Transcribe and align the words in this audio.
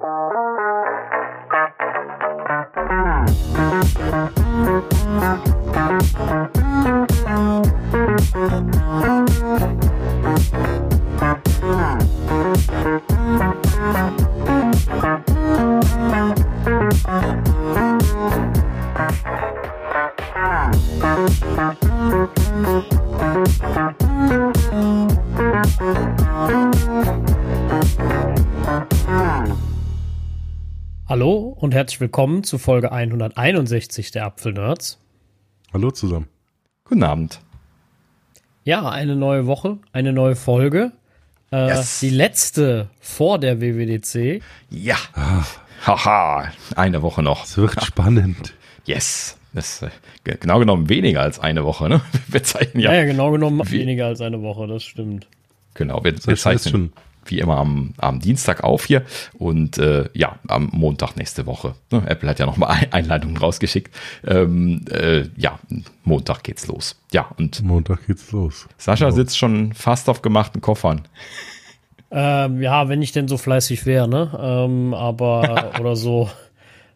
Hallo 0.00 0.31
herzlich 31.82 32.00
willkommen 32.00 32.44
zu 32.44 32.58
Folge 32.58 32.92
161 32.92 34.12
der 34.12 34.26
Apfelnerds. 34.26 35.00
Hallo 35.72 35.90
zusammen. 35.90 36.28
Guten 36.84 37.02
Abend. 37.02 37.40
Ja, 38.62 38.88
eine 38.88 39.16
neue 39.16 39.48
Woche, 39.48 39.78
eine 39.90 40.12
neue 40.12 40.36
Folge. 40.36 40.92
Äh, 41.50 41.66
Yes. 41.70 41.98
Die 41.98 42.10
letzte 42.10 42.88
vor 43.00 43.40
der 43.40 43.60
WWDC. 43.60 44.40
Ja. 44.70 44.94
Haha, 45.84 46.52
eine 46.76 47.02
Woche 47.02 47.20
noch. 47.24 47.46
Es 47.46 47.56
wird 47.56 47.82
spannend. 47.84 48.54
Yes. 48.86 49.36
Das 49.52 49.82
ist 49.82 49.82
äh, 49.82 49.90
ge- 50.22 50.36
genau 50.38 50.60
genommen 50.60 50.88
weniger 50.88 51.22
als 51.22 51.40
eine 51.40 51.64
Woche, 51.64 51.88
ne? 51.88 52.00
Wir 52.28 52.44
zeichnen 52.44 52.80
Ja, 52.80 52.92
ja. 52.92 53.00
ja, 53.00 53.06
genau 53.06 53.32
genommen 53.32 53.68
weniger 53.72 54.06
als 54.06 54.20
eine 54.20 54.40
Woche, 54.40 54.68
das 54.68 54.84
stimmt. 54.84 55.26
Genau, 55.74 56.04
wir, 56.04 56.12
wir 56.12 56.12
Das 56.12 56.46
heißt 56.46 56.62
zeichnen 56.62 56.70
schon. 56.90 56.92
Wie 57.26 57.38
immer 57.38 57.58
am, 57.58 57.94
am 57.98 58.20
Dienstag 58.20 58.64
auf 58.64 58.84
hier 58.84 59.02
und 59.38 59.78
äh, 59.78 60.08
ja, 60.14 60.38
am 60.48 60.68
Montag 60.72 61.16
nächste 61.16 61.46
Woche. 61.46 61.74
Ne? 61.90 62.02
Apple 62.06 62.28
hat 62.28 62.38
ja 62.38 62.46
nochmal 62.46 62.70
Ein 62.70 62.92
Einladungen 62.92 63.36
rausgeschickt. 63.36 63.94
Ähm, 64.26 64.84
äh, 64.90 65.24
ja, 65.36 65.58
Montag 66.04 66.42
geht's 66.42 66.66
los. 66.66 67.00
Ja, 67.12 67.28
und 67.38 67.62
Montag 67.62 68.06
geht's 68.06 68.32
los. 68.32 68.68
Sascha 68.78 69.06
Genau. 69.06 69.16
sitzt 69.16 69.38
schon 69.38 69.72
fast 69.72 70.08
auf 70.08 70.22
gemachten 70.22 70.60
Koffern. 70.60 71.02
Ähm, 72.10 72.60
ja, 72.60 72.88
wenn 72.88 73.02
ich 73.02 73.12
denn 73.12 73.28
so 73.28 73.38
fleißig 73.38 73.86
wäre, 73.86 74.08
ne? 74.08 74.38
Ähm, 74.38 74.94
aber 74.94 75.72
oder 75.80 75.96
so 75.96 76.28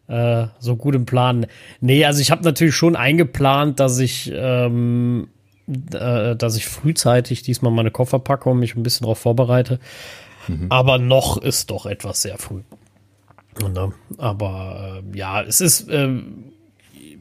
äh, 0.07 0.47
so 0.59 0.75
gut 0.75 0.95
im 0.95 1.05
Plan. 1.05 1.47
Nee, 1.81 2.05
also 2.05 2.21
ich 2.21 2.31
habe 2.31 2.43
natürlich 2.43 2.75
schon 2.75 2.95
eingeplant, 2.95 3.79
dass 3.79 3.99
ich 3.99 4.31
ähm, 4.33 5.27
äh, 5.67 6.35
dass 6.35 6.55
ich 6.55 6.67
frühzeitig 6.67 7.41
diesmal 7.41 7.71
meine 7.71 7.91
Koffer 7.91 8.19
packe 8.19 8.49
und 8.49 8.59
mich 8.59 8.75
ein 8.75 8.83
bisschen 8.83 9.05
darauf 9.05 9.19
vorbereite. 9.19 9.79
Aber 10.69 10.97
noch 10.97 11.37
ist 11.37 11.71
doch 11.71 11.85
etwas 11.85 12.21
sehr 12.21 12.37
früh. 12.37 12.61
Ne? 13.61 13.91
Aber 14.17 15.01
äh, 15.13 15.17
ja, 15.17 15.41
es 15.41 15.59
ist 15.59 15.89
ähm, 15.89 16.53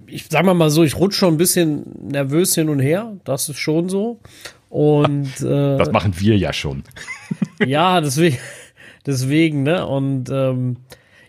ich 0.07 0.27
sag 0.29 0.45
mal 0.45 0.55
mal 0.55 0.71
so, 0.71 0.85
ich 0.85 0.97
rutsche 0.97 1.19
schon 1.19 1.35
ein 1.35 1.39
bisschen 1.39 1.85
nervös 2.09 2.55
hin 2.55 2.69
und 2.69 2.81
her. 2.81 3.17
Das 3.25 3.49
ist 3.49 3.59
schon 3.59 3.89
so. 3.89 4.21
Und 4.69 5.41
äh, 5.41 5.77
Das 5.79 5.91
machen 5.91 6.19
wir 6.19 6.37
ja 6.37 6.53
schon. 6.53 6.85
ja, 7.67 8.01
deswegen, 8.01 8.39
deswegen, 9.05 9.63
ne? 9.63 9.87
Und 9.87 10.31
ähm, 10.31 10.77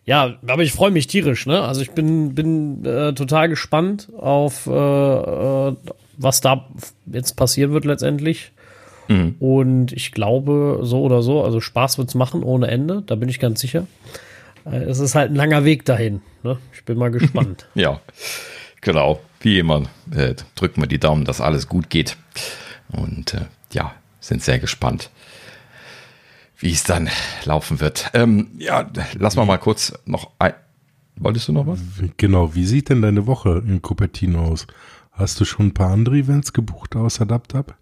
ja, 0.05 0.37
aber 0.47 0.63
ich 0.63 0.71
freue 0.71 0.91
mich 0.91 1.07
tierisch, 1.07 1.45
ne? 1.45 1.61
Also 1.61 1.81
ich 1.81 1.91
bin, 1.91 2.33
bin 2.33 2.85
äh, 2.85 3.13
total 3.13 3.49
gespannt 3.49 4.09
auf 4.17 4.67
äh, 4.67 4.71
äh, 4.71 5.75
was 6.17 6.41
da 6.41 6.67
jetzt 7.05 7.35
passieren 7.35 7.71
wird 7.71 7.85
letztendlich. 7.85 8.51
Und 9.39 9.93
ich 9.93 10.11
glaube, 10.11 10.79
so 10.81 11.01
oder 11.01 11.21
so, 11.21 11.41
also 11.41 11.61
Spaß 11.61 11.97
wird's 11.97 12.13
machen 12.13 12.43
ohne 12.43 12.67
Ende, 12.67 13.03
da 13.05 13.15
bin 13.15 13.29
ich 13.29 13.39
ganz 13.39 13.61
sicher. 13.61 13.87
Äh, 14.65 14.79
Es 14.83 14.99
ist 14.99 15.15
halt 15.15 15.31
ein 15.31 15.35
langer 15.35 15.63
Weg 15.63 15.85
dahin. 15.85 16.21
Ne? 16.43 16.57
Ich 16.73 16.83
bin 16.83 16.97
mal 16.97 17.09
gespannt. 17.17 17.67
Ja, 17.73 18.01
genau. 18.81 19.21
Wie 19.39 19.59
immer 19.59 19.83
äh, 20.11 20.35
drücken 20.55 20.81
wir 20.81 20.87
die 20.87 20.99
Daumen, 20.99 21.23
dass 21.23 21.39
alles 21.39 21.69
gut 21.69 21.89
geht. 21.89 22.17
Und 22.91 23.33
äh, 23.33 23.45
ja, 23.71 23.93
sind 24.19 24.43
sehr 24.43 24.59
gespannt, 24.59 25.09
wie 26.59 26.71
es 26.73 26.83
dann 26.83 27.09
laufen 27.45 27.79
wird. 27.79 28.09
Ähm, 28.13 28.47
ja, 28.57 28.89
lass 29.17 29.37
mal 29.37 29.45
mal 29.45 29.57
kurz 29.57 29.93
noch 30.05 30.31
ein. 30.37 30.53
Wolltest 31.15 31.47
du 31.47 31.53
noch 31.53 31.65
was? 31.65 31.79
Genau, 32.17 32.55
wie 32.55 32.65
sieht 32.65 32.89
denn 32.89 33.01
deine 33.01 33.25
Woche 33.25 33.63
in 33.65 33.81
Cupertino 33.81 34.43
aus? 34.49 34.67
Hast 35.17 35.39
du 35.39 35.45
schon 35.45 35.67
ein 35.67 35.73
paar 35.73 35.89
andere 35.89 36.15
Events 36.15 36.53
gebucht 36.53 36.95
außer 36.95 37.25
DubDub? 37.25 37.75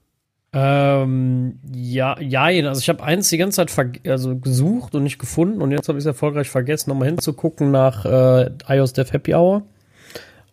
Ähm, 0.54 1.60
ja, 1.74 2.18
ja, 2.22 2.44
also 2.70 2.80
ich 2.80 2.88
habe 2.88 3.04
eins 3.04 3.28
die 3.28 3.38
ganze 3.38 3.66
Zeit 3.66 4.00
also 4.08 4.38
gesucht 4.38 4.96
und 4.96 5.04
nicht 5.04 5.20
gefunden 5.20 5.62
und 5.62 5.72
jetzt 5.72 5.90
habe 5.90 6.00
ich 6.00 6.04
es 6.04 6.08
erfolgreich 6.08 6.50
vergessen, 6.50 6.92
nochmal 6.92 7.10
hinzugucken 7.10 7.72
nach 7.72 8.06
äh, 8.06 8.52
iOS 8.70 8.94
Dev 8.94 9.12
Happy 9.12 9.36
Hour 9.36 9.64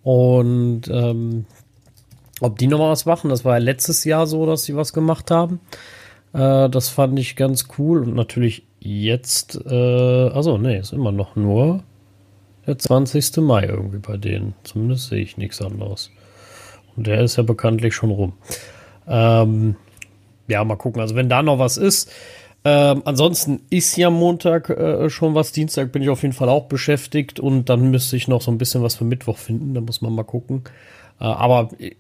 und 0.03 0.89
ähm, 0.89 1.45
ob 2.41 2.59
die 2.59 2.67
nochmal 2.67 2.91
was 2.91 3.07
machen. 3.07 3.31
Das 3.31 3.45
war 3.45 3.53
ja 3.55 3.63
letztes 3.63 4.03
Jahr 4.03 4.27
so, 4.27 4.45
dass 4.45 4.65
sie 4.65 4.75
was 4.75 4.93
gemacht 4.93 5.31
haben. 5.31 5.61
Äh, 6.33 6.69
das 6.69 6.89
fand 6.89 7.17
ich 7.17 7.37
ganz 7.37 7.69
cool 7.79 8.03
und 8.03 8.17
natürlich 8.17 8.67
jetzt, 8.81 9.61
äh, 9.67 10.29
also 10.31 10.59
nee, 10.59 10.81
ist 10.81 10.93
immer 10.93 11.13
noch 11.13 11.37
nur 11.37 11.85
der 12.67 12.77
20. 12.77 13.37
Mai 13.37 13.67
irgendwie 13.67 13.99
bei 13.99 14.17
denen. 14.17 14.55
Zumindest 14.65 15.11
sehe 15.11 15.23
ich 15.23 15.37
nichts 15.37 15.63
anderes. 15.63 16.11
Und 16.97 17.07
der 17.07 17.21
ist 17.21 17.37
ja 17.37 17.43
bekanntlich 17.43 17.95
schon 17.95 18.11
rum. 18.11 18.33
Ähm, 19.09 19.77
ja, 20.49 20.65
mal 20.65 20.77
gucken. 20.77 21.01
Also 21.01 21.15
wenn 21.15 21.29
da 21.29 21.43
noch 21.43 21.59
was 21.59 21.77
ist. 21.77 22.11
Ähm, 22.65 23.03
ansonsten 23.05 23.61
ist 23.71 23.97
ja 23.97 24.09
Montag 24.11 24.71
äh, 24.71 25.11
schon 25.11 25.35
was. 25.35 25.51
Dienstag 25.53 25.91
bin 25.91 26.03
ich 26.03 26.11
auf 26.11 26.23
jeden 26.23 26.35
Fall 26.35 26.49
auch 26.49 26.67
beschäftigt 26.67 27.41
und 27.41 27.69
dann 27.69 27.91
müsste 27.91 28.17
ich 28.17 28.29
noch 28.29 28.41
so 28.41 28.53
ein 28.53 28.59
bisschen 28.59 28.83
was 28.83 28.95
für 28.95 29.05
Mittwoch 29.05 29.37
finden. 29.39 29.75
Da 29.75 29.81
muss 29.81 30.01
man 30.01 30.15
mal 30.15 30.23
gucken. 30.23 30.63
Äh, 31.21 31.25
aber 31.25 31.71
äh, 31.81 31.91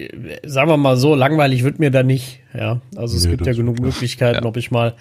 sagen 0.45 0.71
wir 0.71 0.77
mal 0.77 0.97
so, 0.97 1.15
langweilig 1.17 1.65
wird 1.65 1.81
mir 1.81 1.91
da 1.91 2.03
nicht. 2.05 2.41
Ja, 2.55 2.81
also 2.97 3.17
es 3.17 3.25
Nee, 3.25 3.33
gibt 3.33 3.47
ja 3.47 3.55
genug 3.55 3.81
Möglichkeiten, 3.81 4.47
ob 4.47 4.57
ich 4.57 4.71
mal 4.71 4.95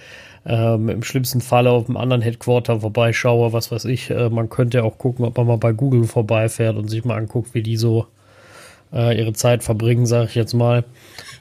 ähm, 0.46 0.90
im 0.90 1.03
schlimmsten 1.03 1.41
Falle 1.41 1.69
auf 1.69 1.88
einem 1.88 1.97
anderen 1.97 2.23
Headquarter 2.23 2.79
vorbeischaue, 2.79 3.53
was 3.53 3.72
weiß 3.72 3.85
ich. 3.85 4.09
Äh, 4.09 4.29
man 4.29 4.50
könnte 4.50 4.79
ja 4.79 4.84
auch 4.84 4.97
gucken, 4.97 5.25
ob 5.25 5.38
man 5.38 5.46
mal 5.46 5.58
bei 5.58 5.73
Google 5.73 6.06
vorbeifährt 6.06 6.75
und 6.75 6.88
sich 6.90 7.06
mal 7.06 7.18
anguckt, 7.18 7.53
wie 7.53 7.62
die 7.62 7.78
so 7.78 8.08
äh, 8.94 9.18
ihre 9.18 9.34
Zeit 9.34 9.63
verbringen, 9.63 10.06
sage 10.06 10.28
ich 10.29 10.35
jetzt 10.35 10.53
mal. 10.53 10.84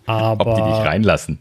Aber 0.06 0.46
Ob 0.46 0.56
die 0.56 0.62
dich 0.62 0.80
reinlassen? 0.80 1.38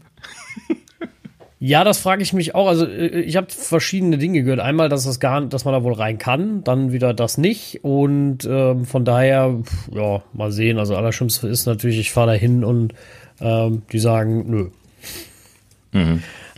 ja, 1.58 1.84
das 1.84 1.98
frage 1.98 2.22
ich 2.22 2.32
mich 2.32 2.54
auch. 2.54 2.68
Also 2.68 2.86
äh, 2.86 3.20
ich 3.20 3.36
habe 3.36 3.48
verschiedene 3.50 4.18
Dinge 4.18 4.42
gehört. 4.42 4.60
Einmal, 4.60 4.88
dass 4.88 5.04
das 5.04 5.20
gar, 5.20 5.40
dass 5.42 5.64
man 5.64 5.74
da 5.74 5.82
wohl 5.82 5.94
rein 5.94 6.18
kann, 6.18 6.64
dann 6.64 6.92
wieder 6.92 7.14
das 7.14 7.38
nicht. 7.38 7.84
Und 7.84 8.44
ähm, 8.44 8.84
von 8.84 9.04
daher, 9.04 9.56
pf, 9.62 9.88
ja, 9.94 10.22
mal 10.32 10.52
sehen. 10.52 10.78
Also 10.78 10.96
allerschlimmste 10.96 11.48
ist 11.48 11.66
natürlich, 11.66 11.98
ich 11.98 12.12
fahre 12.12 12.28
da 12.28 12.32
hin 12.34 12.64
und 12.64 12.94
ähm, 13.40 13.82
die 13.92 13.98
sagen, 13.98 14.44
nö. 14.50 14.70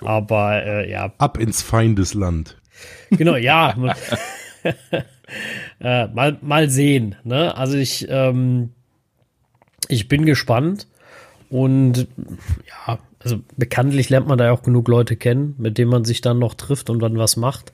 Aber 0.02 0.62
äh, 0.62 0.90
ja, 0.90 1.12
Ab 1.18 1.38
ins 1.38 1.62
Feindesland. 1.62 2.58
genau, 3.10 3.36
ja. 3.36 3.74
äh, 5.80 6.06
mal, 6.08 6.36
mal 6.42 6.68
sehen. 6.68 7.14
Ne? 7.24 7.56
Also 7.56 7.78
ich, 7.78 8.06
ähm, 8.10 8.70
ich 9.88 10.08
bin 10.08 10.26
gespannt 10.26 10.86
und 11.50 12.06
ja, 12.86 12.98
also 13.22 13.38
bekanntlich 13.56 14.10
lernt 14.10 14.26
man 14.26 14.38
da 14.38 14.46
ja 14.46 14.52
auch 14.52 14.62
genug 14.62 14.88
Leute 14.88 15.16
kennen, 15.16 15.54
mit 15.58 15.78
denen 15.78 15.90
man 15.90 16.04
sich 16.04 16.20
dann 16.20 16.38
noch 16.38 16.54
trifft 16.54 16.90
und 16.90 17.00
dann 17.00 17.18
was 17.18 17.36
macht. 17.36 17.72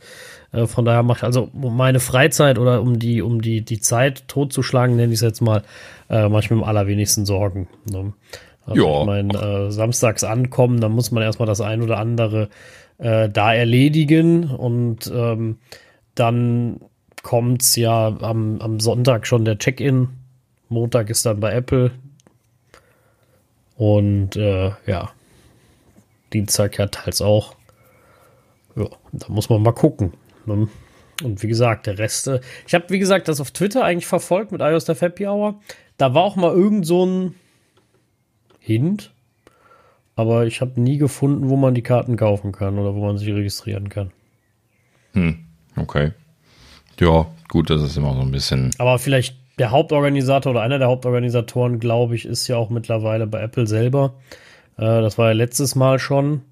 Äh, 0.53 0.67
von 0.67 0.85
daher 0.85 1.03
macht 1.03 1.25
also 1.25 1.49
um 1.53 1.77
meine 1.77 2.01
Freizeit 2.01 2.59
oder 2.59 2.83
um 2.83 2.99
die 2.99 3.23
um 3.23 3.41
die 3.41 3.63
die 3.63 3.81
Zeit 3.81 4.29
totzuschlagen, 4.29 4.97
nenne 4.97 5.13
ich 5.13 5.19
es 5.19 5.23
jetzt 5.23 5.41
mal, 5.41 5.63
äh, 6.11 6.29
mache 6.29 6.43
ich 6.45 6.51
mir 6.51 6.57
am 6.57 6.65
allerwenigsten 6.65 7.25
Sorgen. 7.25 7.69
Ne? 7.91 8.13
Also 8.67 8.83
Ja. 8.85 9.01
ich 9.01 9.07
mein, 9.07 9.31
äh, 9.31 9.71
samstags 9.71 10.25
ankommen, 10.25 10.81
dann 10.81 10.93
muss 10.93 11.11
man 11.11 11.23
erstmal 11.23 11.47
das 11.47 11.61
ein 11.61 11.83
oder 11.83 11.99
andere 11.99 12.49
äh, 12.99 13.29
da 13.31 13.55
erledigen 13.55 14.45
und 14.45 15.11
ähm, 15.15 15.59
dann 16.15 16.81
kommt's 17.23 17.77
ja 17.77 18.09
am, 18.21 18.61
am 18.61 18.81
Sonntag 18.81 19.27
schon 19.27 19.45
der 19.45 19.59
Check-in. 19.59 20.09
Montag 20.69 21.11
ist 21.11 21.25
dann 21.27 21.41
bei 21.41 21.53
Apple. 21.53 21.93
Und 23.77 24.37
äh, 24.37 24.73
ja, 24.87 25.13
Dienstag 26.33 26.79
ja 26.79 26.87
teils 26.87 27.23
auch. 27.23 27.55
Ja, 28.77 28.89
da 29.13 29.29
muss 29.29 29.49
man 29.49 29.63
mal 29.63 29.73
gucken. 29.73 30.13
Ne? 30.47 30.69
Und 31.23 31.43
wie 31.43 31.49
gesagt, 31.49 31.87
der 31.87 31.99
Rest. 31.99 32.29
Äh, 32.29 32.41
ich 32.67 32.75
habe, 32.75 32.91
wie 32.91 32.99
gesagt, 32.99 33.29
das 33.29 33.41
auf 33.41 33.51
Twitter 33.51 33.85
eigentlich 33.85 34.07
verfolgt 34.07 34.53
mit 34.53 34.61
iOS 34.61 34.85
der 34.85 34.97
Happy 34.97 35.27
Hour. 35.27 35.61
Da 35.97 36.15
war 36.15 36.23
auch 36.23 36.37
mal 36.37 36.53
irgend 36.53 36.87
so 36.87 37.07
ein 37.07 37.35
Hint. 38.61 39.13
Aber 40.17 40.47
ich 40.47 40.61
habe 40.61 40.81
nie 40.81 40.99
gefunden, 40.99 41.49
wo 41.49 41.57
man 41.57 41.75
die 41.75 41.83
Karten 41.83 42.17
kaufen 42.17 42.51
kann 42.51 42.79
oder 42.79 42.95
wo 42.95 43.05
man 43.05 43.19
sich 43.19 43.29
registrieren 43.29 43.89
kann. 43.89 44.11
Okay. 45.77 46.13
Ja, 47.01 47.27
gut, 47.49 47.71
das 47.71 47.83
ist 47.83 47.97
immer 47.97 48.15
so 48.15 48.21
ein 48.21 48.33
bisschen. 48.33 48.71
Aber 48.79 48.99
vielleicht 48.99 49.37
der 49.59 49.71
Hauptorganisator 49.71 50.53
oder 50.53 50.63
einer 50.63 50.79
der 50.79 50.89
Hauptorganisatoren, 50.89 51.79
glaube 51.81 52.15
ich, 52.15 52.25
ist 52.25 52.49
ja 52.49 52.57
auch 52.57 52.71
mittlerweile 52.71 53.27
bei 53.27 53.41
Apple 53.41 53.67
selber. 53.67 54.15
Äh, 54.77 55.01
das 55.01 55.19
war 55.19 55.29
ja 55.29 55.33
letztes 55.33 55.75
Mal 55.75 55.99
schon. 55.99 56.43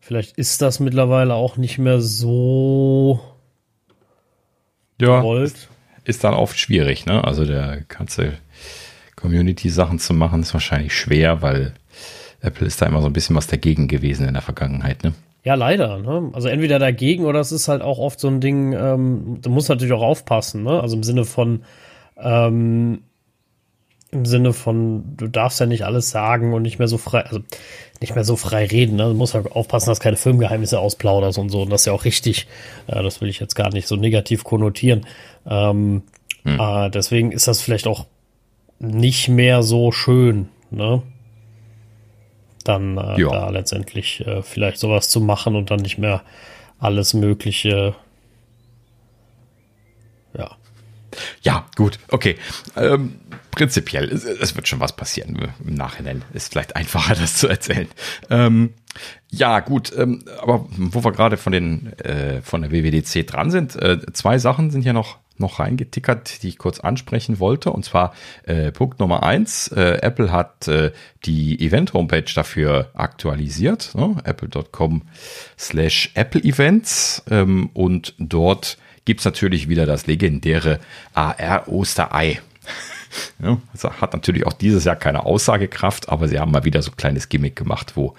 Vielleicht 0.00 0.36
ist 0.36 0.60
das 0.62 0.80
mittlerweile 0.80 1.34
auch 1.34 1.56
nicht 1.56 1.78
mehr 1.78 2.00
so 2.00 3.20
ja, 5.00 5.22
wollt. 5.22 5.68
Ist 6.04 6.24
dann 6.24 6.34
oft 6.34 6.58
schwierig, 6.58 7.06
ne? 7.06 7.22
Also 7.22 7.44
der 7.44 7.82
ganze 7.88 8.32
Community-Sachen 9.14 10.00
zu 10.00 10.14
machen, 10.14 10.42
ist 10.42 10.54
wahrscheinlich 10.54 10.94
schwer, 10.94 11.42
weil 11.42 11.74
Apple 12.40 12.66
ist 12.66 12.82
da 12.82 12.86
immer 12.86 13.00
so 13.00 13.06
ein 13.06 13.12
bisschen 13.12 13.36
was 13.36 13.46
dagegen 13.46 13.86
gewesen 13.86 14.26
in 14.26 14.34
der 14.34 14.42
Vergangenheit, 14.42 15.04
ne? 15.04 15.14
Ja, 15.44 15.54
leider. 15.54 15.98
Ne? 15.98 16.30
Also 16.32 16.48
entweder 16.48 16.78
dagegen 16.78 17.24
oder 17.24 17.40
es 17.40 17.50
ist 17.52 17.68
halt 17.68 17.82
auch 17.82 17.98
oft 17.98 18.20
so 18.20 18.28
ein 18.28 18.40
Ding, 18.40 18.72
ähm, 18.72 19.38
du 19.42 19.50
musst 19.50 19.68
natürlich 19.68 19.92
auch 19.92 20.02
aufpassen, 20.02 20.62
ne? 20.62 20.80
Also 20.80 20.96
im 20.96 21.02
Sinne 21.02 21.24
von, 21.24 21.62
ähm, 22.22 23.02
im 24.12 24.26
Sinne 24.26 24.52
von, 24.52 25.16
du 25.16 25.26
darfst 25.26 25.58
ja 25.58 25.66
nicht 25.66 25.84
alles 25.84 26.10
sagen 26.10 26.52
und 26.52 26.62
nicht 26.62 26.78
mehr 26.78 26.86
so 26.86 26.98
frei, 26.98 27.20
also 27.20 27.40
nicht 28.02 28.14
mehr 28.14 28.24
so 28.24 28.36
frei 28.36 28.66
reden. 28.66 28.96
Ne? 28.96 29.04
Du 29.04 29.14
musst 29.14 29.34
halt 29.34 29.50
aufpassen, 29.50 29.88
dass 29.88 30.00
keine 30.00 30.18
Filmgeheimnisse 30.18 30.78
ausplauderst 30.78 31.38
und 31.38 31.48
so. 31.48 31.62
Und 31.62 31.70
das 31.70 31.82
ist 31.82 31.86
ja 31.86 31.94
auch 31.94 32.04
richtig. 32.04 32.46
Äh, 32.88 33.02
das 33.02 33.22
will 33.22 33.30
ich 33.30 33.40
jetzt 33.40 33.54
gar 33.54 33.72
nicht 33.72 33.88
so 33.88 33.96
negativ 33.96 34.44
konnotieren. 34.44 35.06
Ähm, 35.46 36.02
hm. 36.44 36.60
äh, 36.60 36.90
deswegen 36.90 37.32
ist 37.32 37.48
das 37.48 37.62
vielleicht 37.62 37.86
auch 37.86 38.06
nicht 38.78 39.28
mehr 39.28 39.62
so 39.62 39.92
schön, 39.92 40.48
ne? 40.70 41.02
Dann 42.64 42.98
äh, 42.98 43.16
da 43.16 43.48
letztendlich 43.48 44.26
äh, 44.26 44.42
vielleicht 44.42 44.78
sowas 44.78 45.08
zu 45.08 45.20
machen 45.20 45.56
und 45.56 45.70
dann 45.70 45.80
nicht 45.80 45.98
mehr 45.98 46.22
alles 46.78 47.14
Mögliche. 47.14 47.94
Ja. 50.36 50.56
Ja, 51.42 51.66
gut, 51.76 51.98
okay. 52.08 52.36
Ähm, 52.76 53.16
prinzipiell, 53.50 54.08
es, 54.10 54.24
es, 54.24 54.56
wird 54.56 54.68
schon 54.68 54.80
was 54.80 54.96
passieren 54.96 55.36
im 55.64 55.74
Nachhinein. 55.74 56.24
Ist 56.32 56.52
vielleicht 56.52 56.76
einfacher, 56.76 57.14
das 57.20 57.36
zu 57.36 57.48
erzählen. 57.48 57.88
Ähm, 58.30 58.74
ja, 59.30 59.60
gut, 59.60 59.92
ähm, 59.96 60.24
aber 60.40 60.66
wo 60.68 61.02
wir 61.04 61.12
gerade 61.12 61.36
von 61.36 61.52
den 61.52 61.92
äh, 61.98 62.42
von 62.42 62.62
der 62.62 62.70
WWDC 62.70 63.26
dran 63.26 63.50
sind, 63.50 63.76
äh, 63.76 63.98
zwei 64.12 64.38
Sachen 64.38 64.70
sind 64.70 64.82
hier 64.82 64.92
noch 64.92 65.18
noch 65.38 65.58
reingetickert, 65.60 66.42
die 66.42 66.48
ich 66.48 66.58
kurz 66.58 66.80
ansprechen 66.80 67.38
wollte. 67.38 67.70
Und 67.70 67.84
zwar 67.84 68.14
äh, 68.44 68.72
Punkt 68.72 69.00
Nummer 69.00 69.22
eins: 69.22 69.68
äh, 69.68 69.98
Apple 70.00 70.32
hat 70.32 70.68
äh, 70.68 70.92
die 71.24 71.60
Event-Homepage 71.60 72.32
dafür 72.34 72.90
aktualisiert, 72.94 73.94
ne? 73.94 74.16
apple.com/slash 74.24 76.12
Apple 76.14 76.42
Events 76.42 77.22
ähm, 77.30 77.70
und 77.74 78.14
dort 78.18 78.78
gibt's 79.04 79.24
natürlich 79.24 79.68
wieder 79.68 79.86
das 79.86 80.06
legendäre 80.06 80.80
AR-Osterei. 81.14 82.40
Ja, 83.42 83.58
also 83.74 83.92
hat 83.92 84.14
natürlich 84.14 84.46
auch 84.46 84.54
dieses 84.54 84.84
Jahr 84.84 84.96
keine 84.96 85.26
Aussagekraft, 85.26 86.08
aber 86.08 86.28
sie 86.28 86.38
haben 86.38 86.50
mal 86.50 86.64
wieder 86.64 86.80
so 86.80 86.92
ein 86.92 86.96
kleines 86.96 87.28
Gimmick 87.28 87.56
gemacht, 87.56 87.92
wo 87.94 88.14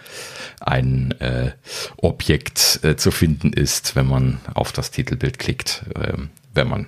ein 0.60 1.20
äh, 1.20 1.54
Objekt 1.98 2.80
äh, 2.84 2.96
zu 2.96 3.10
finden 3.10 3.54
ist, 3.54 3.96
wenn 3.96 4.08
man 4.08 4.40
auf 4.54 4.72
das 4.72 4.92
Titelbild 4.92 5.40
klickt, 5.40 5.86
äh, 5.96 6.14
wenn 6.54 6.68
man 6.68 6.88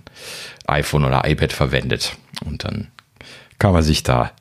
iPhone 0.67 1.03
oder 1.03 1.27
iPad 1.27 1.51
verwendet. 1.51 2.15
Und 2.45 2.63
dann 2.63 2.91
kann 3.57 3.73
man 3.73 3.81
sich 3.81 4.03
da 4.03 4.31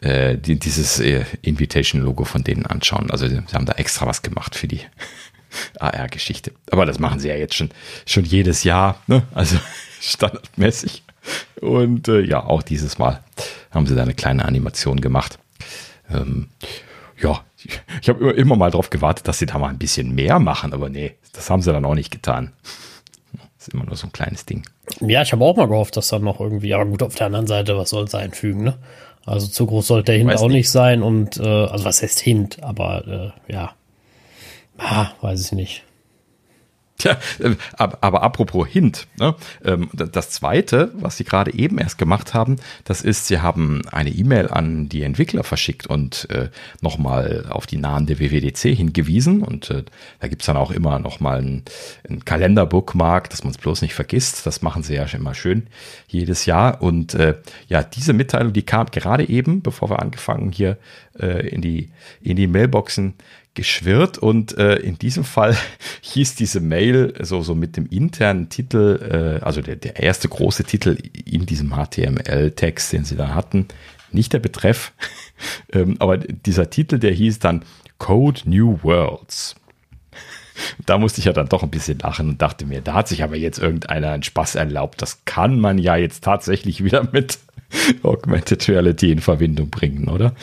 äh, 0.00 0.36
die, 0.36 0.58
dieses 0.58 1.00
äh, 1.00 1.24
Invitation-Logo 1.42 2.24
von 2.24 2.44
denen 2.44 2.66
anschauen. 2.66 3.10
Also 3.10 3.28
sie 3.28 3.40
haben 3.52 3.66
da 3.66 3.74
extra 3.74 4.06
was 4.06 4.22
gemacht 4.22 4.54
für 4.54 4.68
die 4.68 4.80
AR-Geschichte. 5.78 6.52
Aber 6.70 6.86
das 6.86 6.98
machen 6.98 7.20
sie 7.20 7.28
ja 7.28 7.36
jetzt 7.36 7.54
schon, 7.54 7.70
schon 8.06 8.24
jedes 8.24 8.64
Jahr, 8.64 9.00
ne? 9.06 9.22
also 9.34 9.56
standardmäßig. 10.00 11.02
Und 11.60 12.08
äh, 12.08 12.20
ja, 12.20 12.44
auch 12.44 12.62
dieses 12.62 12.98
Mal 12.98 13.22
haben 13.70 13.86
sie 13.86 13.94
da 13.94 14.02
eine 14.02 14.14
kleine 14.14 14.44
Animation 14.44 15.00
gemacht. 15.00 15.38
Ähm, 16.10 16.48
ja, 17.20 17.40
ich 18.00 18.08
habe 18.08 18.20
immer, 18.20 18.34
immer 18.34 18.56
mal 18.56 18.70
darauf 18.70 18.90
gewartet, 18.90 19.28
dass 19.28 19.38
sie 19.38 19.46
da 19.46 19.58
mal 19.58 19.68
ein 19.68 19.78
bisschen 19.78 20.14
mehr 20.14 20.38
machen, 20.38 20.72
aber 20.72 20.88
nee, 20.88 21.14
das 21.32 21.48
haben 21.48 21.62
sie 21.62 21.72
dann 21.72 21.84
auch 21.84 21.94
nicht 21.94 22.10
getan. 22.10 22.52
Das 23.32 23.68
ist 23.68 23.74
immer 23.74 23.84
nur 23.84 23.94
so 23.94 24.08
ein 24.08 24.12
kleines 24.12 24.44
Ding. 24.44 24.64
Ja, 25.00 25.22
ich 25.22 25.32
habe 25.32 25.44
auch 25.44 25.56
mal 25.56 25.68
gehofft, 25.68 25.96
dass 25.96 26.08
dann 26.08 26.24
noch 26.24 26.40
irgendwie, 26.40 26.74
aber 26.74 26.86
gut, 26.86 27.02
auf 27.02 27.14
der 27.14 27.26
anderen 27.28 27.46
Seite, 27.46 27.76
was 27.76 27.90
soll 27.90 28.04
es 28.04 28.14
einfügen, 28.14 28.64
ne? 28.64 28.78
Also 29.24 29.46
zu 29.46 29.66
groß 29.66 29.86
sollte 29.86 30.06
der 30.06 30.18
Hint 30.18 30.34
auch 30.34 30.48
nicht. 30.48 30.56
nicht 30.56 30.70
sein 30.70 31.02
und, 31.04 31.36
äh, 31.36 31.46
also 31.46 31.84
was 31.84 32.02
heißt 32.02 32.18
Hint, 32.18 32.60
aber 32.62 33.32
äh, 33.48 33.52
ja, 33.52 33.72
ah, 34.78 35.12
weiß 35.20 35.46
ich 35.46 35.52
nicht. 35.52 35.84
Tja, 37.02 37.18
äh, 37.40 37.56
aber, 37.72 37.98
aber 38.00 38.22
apropos 38.22 38.68
Hint, 38.68 39.08
ne? 39.18 39.34
Ähm, 39.64 39.88
das 39.92 40.30
zweite, 40.30 40.92
was 40.94 41.16
sie 41.16 41.24
gerade 41.24 41.52
eben 41.52 41.78
erst 41.78 41.98
gemacht 41.98 42.32
haben, 42.32 42.56
das 42.84 43.02
ist, 43.02 43.26
sie 43.26 43.40
haben 43.40 43.82
eine 43.90 44.10
E-Mail 44.10 44.48
an 44.48 44.88
die 44.88 45.02
Entwickler 45.02 45.42
verschickt 45.42 45.88
und 45.88 46.30
äh, 46.30 46.50
nochmal 46.80 47.46
auf 47.48 47.66
die 47.66 47.78
Nahen 47.78 48.06
der 48.06 48.20
WWDC 48.20 48.76
hingewiesen. 48.76 49.42
Und 49.42 49.70
äh, 49.70 49.82
da 50.20 50.28
gibt's 50.28 50.46
dann 50.46 50.56
auch 50.56 50.70
immer 50.70 51.00
nochmal 51.00 51.40
ein, 51.42 51.62
ein 52.08 52.24
Kalender-Bookmark, 52.24 53.30
dass 53.30 53.42
man 53.42 53.50
es 53.50 53.58
bloß 53.58 53.82
nicht 53.82 53.94
vergisst. 53.94 54.46
Das 54.46 54.62
machen 54.62 54.84
sie 54.84 54.94
ja 54.94 55.04
immer 55.12 55.34
schön 55.34 55.66
jedes 56.06 56.46
Jahr. 56.46 56.82
Und 56.82 57.14
äh, 57.14 57.34
ja, 57.66 57.82
diese 57.82 58.12
Mitteilung, 58.12 58.52
die 58.52 58.62
kam 58.62 58.86
gerade 58.86 59.28
eben, 59.28 59.60
bevor 59.60 59.90
wir 59.90 60.00
angefangen 60.00 60.52
hier 60.52 60.78
äh, 61.18 61.48
in 61.48 61.62
die 61.62 61.90
in 62.22 62.36
die 62.36 62.46
Mailboxen 62.46 63.14
geschwirrt 63.54 64.18
und 64.18 64.56
äh, 64.56 64.76
in 64.76 64.98
diesem 64.98 65.24
Fall 65.24 65.56
hieß 66.00 66.34
diese 66.34 66.60
Mail 66.60 67.14
so, 67.20 67.42
so 67.42 67.54
mit 67.54 67.76
dem 67.76 67.86
internen 67.86 68.48
Titel, 68.48 69.38
äh, 69.40 69.44
also 69.44 69.60
der, 69.60 69.76
der 69.76 70.00
erste 70.00 70.28
große 70.28 70.64
Titel 70.64 70.96
in 71.24 71.46
diesem 71.46 71.70
HTML-Text, 71.70 72.92
den 72.92 73.04
sie 73.04 73.16
da 73.16 73.34
hatten, 73.34 73.68
nicht 74.10 74.32
der 74.32 74.38
Betreff, 74.38 74.92
ähm, 75.72 75.96
aber 75.98 76.18
dieser 76.18 76.70
Titel, 76.70 76.98
der 76.98 77.12
hieß 77.12 77.38
dann 77.38 77.64
Code 77.98 78.40
New 78.46 78.78
Worlds. 78.82 79.54
Da 80.86 80.98
musste 80.98 81.20
ich 81.20 81.26
ja 81.26 81.32
dann 81.32 81.48
doch 81.48 81.62
ein 81.62 81.70
bisschen 81.70 81.98
lachen 81.98 82.28
und 82.28 82.42
dachte 82.42 82.66
mir, 82.66 82.80
da 82.80 82.94
hat 82.94 83.08
sich 83.08 83.22
aber 83.22 83.36
jetzt 83.36 83.58
irgendeiner 83.58 84.10
einen 84.10 84.22
Spaß 84.22 84.54
erlaubt. 84.54 85.00
Das 85.00 85.24
kann 85.24 85.58
man 85.58 85.78
ja 85.78 85.96
jetzt 85.96 86.24
tatsächlich 86.24 86.84
wieder 86.84 87.08
mit 87.12 87.38
Augmented 88.02 88.68
Reality 88.68 89.12
in 89.12 89.20
Verbindung 89.20 89.70
bringen, 89.70 90.08
oder? 90.08 90.34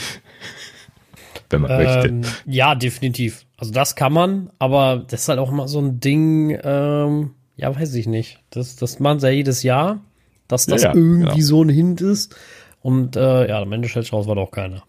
Wenn 1.50 1.62
man 1.62 1.72
ähm, 1.72 1.78
möchte. 2.22 2.34
Ja, 2.46 2.75
definitiv. 2.75 3.46
Also 3.57 3.72
das 3.72 3.96
kann 3.96 4.13
man, 4.13 4.50
aber 4.60 5.04
das 5.07 5.22
ist 5.22 5.30
halt 5.30 5.40
auch 5.40 5.51
immer 5.51 5.68
so 5.68 5.80
ein 5.80 6.00
Ding, 6.00 6.57
ähm, 6.63 7.31
ja, 7.56 7.75
weiß 7.75 7.94
ich 7.96 8.07
nicht. 8.07 8.40
Das, 8.51 8.75
das 8.75 9.00
machen 9.00 9.19
sie 9.19 9.28
ja 9.28 9.34
jedes 9.34 9.63
Jahr, 9.63 10.00
dass 10.48 10.66
das 10.66 10.84
ja, 10.84 10.90
ja, 10.90 10.96
irgendwie 10.96 11.25
genau. 11.25 11.46
so 11.46 11.63
ein 11.63 11.69
Hint 11.69 12.01
ist. 12.01 12.36
Und 12.81 13.16
äh, 13.16 13.50
ja, 13.50 13.62
am 13.62 13.72
Ende 13.74 13.90
stellt 13.90 14.06
sich 14.06 14.13
raus, 14.13 14.28
war 14.28 14.36
doch 14.36 14.51
keiner. 14.51 14.84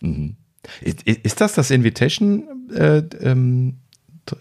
Mhm. 0.00 0.36
Ist, 0.82 1.02
ist, 1.02 1.40
das 1.40 1.54
das 1.54 1.70
Invitation 1.70 2.44
äh, 2.74 3.02
ähm, 3.20 3.78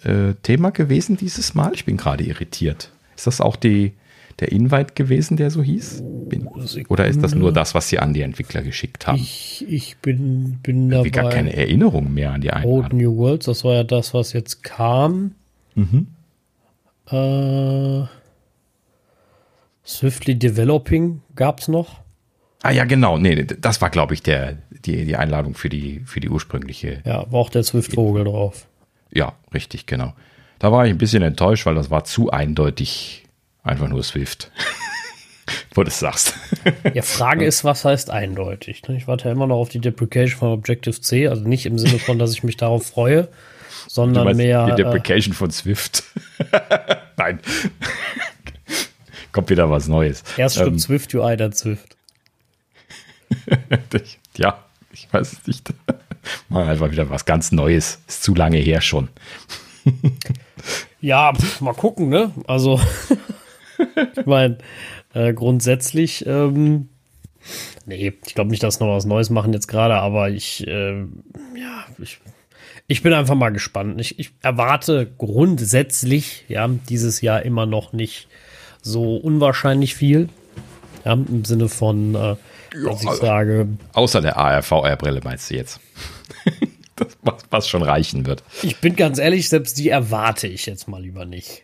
äh, 0.03 0.33
Thema 0.43 0.71
gewesen 0.71 1.15
dieses 1.15 1.55
Mal? 1.55 1.71
Ich 1.73 1.85
bin 1.85 1.97
gerade 1.97 2.23
irritiert. 2.25 2.91
Ist 3.15 3.27
das 3.27 3.39
auch 3.39 3.55
die, 3.55 3.93
der 4.39 4.51
Invite 4.51 4.93
gewesen, 4.93 5.37
der 5.37 5.51
so 5.51 5.61
hieß? 5.61 6.03
Bin, 6.29 6.47
oder 6.87 7.07
ist 7.07 7.21
das 7.23 7.35
nur 7.35 7.51
das, 7.51 7.73
was 7.73 7.89
sie 7.89 7.99
an 7.99 8.13
die 8.13 8.21
Entwickler 8.21 8.61
geschickt 8.61 9.07
haben? 9.07 9.17
Ich, 9.17 9.65
ich 9.67 9.97
bin, 9.97 10.59
bin 10.61 10.89
dabei. 10.89 11.09
gar 11.09 11.29
keine 11.29 11.55
Erinnerung 11.55 12.13
mehr 12.13 12.33
an 12.33 12.41
die 12.41 12.51
Einladung. 12.51 12.83
Old 12.83 12.93
New 12.93 13.17
Worlds, 13.17 13.45
das 13.47 13.63
war 13.63 13.73
ja 13.73 13.83
das, 13.83 14.13
was 14.13 14.33
jetzt 14.33 14.63
kam. 14.63 15.35
Mhm. 15.75 16.07
Äh, 17.09 18.05
Swiftly 19.85 20.35
Developing 20.35 21.21
gab 21.35 21.59
es 21.59 21.67
noch. 21.67 22.01
Ah 22.61 22.71
ja, 22.71 22.83
genau. 22.85 23.17
Nee, 23.17 23.43
das 23.43 23.81
war, 23.81 23.89
glaube 23.89 24.13
ich, 24.13 24.21
der, 24.21 24.57
die, 24.85 25.05
die 25.05 25.15
Einladung 25.15 25.55
für 25.55 25.69
die, 25.69 26.01
für 26.05 26.19
die 26.19 26.29
ursprüngliche. 26.29 27.01
Ja, 27.05 27.31
war 27.31 27.39
auch 27.39 27.49
der 27.49 27.63
Swift-Vogel 27.63 28.25
drauf. 28.25 28.67
Ja, 29.11 29.33
richtig, 29.53 29.85
genau. 29.85 30.13
Da 30.59 30.71
war 30.71 30.85
ich 30.85 30.91
ein 30.91 30.97
bisschen 30.97 31.23
enttäuscht, 31.23 31.65
weil 31.65 31.75
das 31.75 31.89
war 31.89 32.03
zu 32.03 32.29
eindeutig 32.29 33.25
Einfach 33.69 33.87
nur 33.87 34.01
Swift. 34.01 34.49
Wo 35.75 35.83
du 35.83 35.89
es 35.89 35.99
sagst. 35.99 36.33
Ja, 36.93 37.03
Frage 37.03 37.45
ist, 37.45 37.63
was 37.63 37.85
heißt 37.85 38.09
eindeutig? 38.09 38.81
Ne? 38.87 38.97
Ich 38.97 39.07
warte 39.07 39.25
ja 39.25 39.31
immer 39.31 39.45
noch 39.45 39.57
auf 39.57 39.69
die 39.69 39.79
Deprecation 39.79 40.39
von 40.39 40.49
Objective-C, 40.49 41.27
also 41.27 41.43
nicht 41.43 41.67
im 41.67 41.77
Sinne 41.77 41.99
von, 41.99 42.17
dass 42.17 42.33
ich 42.33 42.43
mich 42.43 42.57
darauf 42.57 42.87
freue, 42.87 43.29
sondern 43.87 44.35
mehr. 44.35 44.65
Die 44.65 44.71
äh, 44.71 44.75
Deprecation 44.75 45.33
äh, 45.33 45.35
von 45.35 45.51
Swift. 45.51 46.03
Nein. 47.17 47.39
Kommt 49.31 49.51
wieder 49.51 49.69
was 49.69 49.87
Neues. 49.87 50.23
Erst 50.35 50.55
stimmt 50.55 50.71
ähm, 50.71 50.79
Swift 50.79 51.13
UI, 51.13 51.37
dann 51.37 51.53
Swift. 51.53 51.95
ja, 54.35 54.63
ich 54.91 55.07
weiß 55.11 55.33
es 55.33 55.47
nicht. 55.47 55.71
Mal 56.49 56.67
einfach 56.67 56.89
wieder 56.91 57.09
was 57.11 57.25
ganz 57.25 57.51
Neues. 57.51 57.99
Ist 58.07 58.23
zu 58.23 58.33
lange 58.33 58.57
her 58.57 58.81
schon. 58.81 59.09
ja, 61.01 61.33
pf, 61.33 61.61
mal 61.61 61.73
gucken, 61.73 62.09
ne? 62.09 62.31
Also 62.47 62.81
ich 64.17 64.25
meine, 64.25 64.57
äh, 65.13 65.33
grundsätzlich, 65.33 66.25
ähm, 66.25 66.89
nee, 67.85 68.13
ich 68.25 68.35
glaube 68.35 68.51
nicht, 68.51 68.63
dass 68.63 68.79
noch 68.79 68.87
was 68.87 69.05
Neues 69.05 69.29
machen 69.29 69.53
jetzt 69.53 69.67
gerade, 69.67 69.95
aber 69.95 70.29
ich, 70.29 70.67
äh, 70.67 70.99
ja, 70.99 71.85
ich, 71.97 72.19
ich 72.87 73.03
bin 73.03 73.13
einfach 73.13 73.35
mal 73.35 73.51
gespannt. 73.51 73.99
Ich, 74.01 74.19
ich 74.19 74.31
erwarte 74.41 75.11
grundsätzlich, 75.17 76.45
ja, 76.47 76.67
dieses 76.67 77.21
Jahr 77.21 77.43
immer 77.43 77.65
noch 77.65 77.93
nicht 77.93 78.27
so 78.81 79.15
unwahrscheinlich 79.15 79.95
viel. 79.95 80.29
Ja, 81.05 81.13
im 81.13 81.45
Sinne 81.45 81.69
von, 81.69 82.13
äh, 82.15 82.35
dass 82.83 83.03
ich 83.03 83.11
sage. 83.11 83.67
Außer 83.93 84.21
der 84.21 84.37
AR-VR-Brille 84.37 85.21
meinst 85.23 85.49
du 85.49 85.55
jetzt? 85.55 85.79
das, 86.95 87.17
was, 87.21 87.35
was 87.49 87.67
schon 87.67 87.83
reichen 87.83 88.25
wird. 88.25 88.43
Ich 88.63 88.77
bin 88.77 88.95
ganz 88.95 89.17
ehrlich, 89.17 89.49
selbst 89.49 89.77
die 89.77 89.89
erwarte 89.89 90.47
ich 90.47 90.65
jetzt 90.65 90.87
mal 90.87 91.01
lieber 91.01 91.25
nicht. 91.25 91.63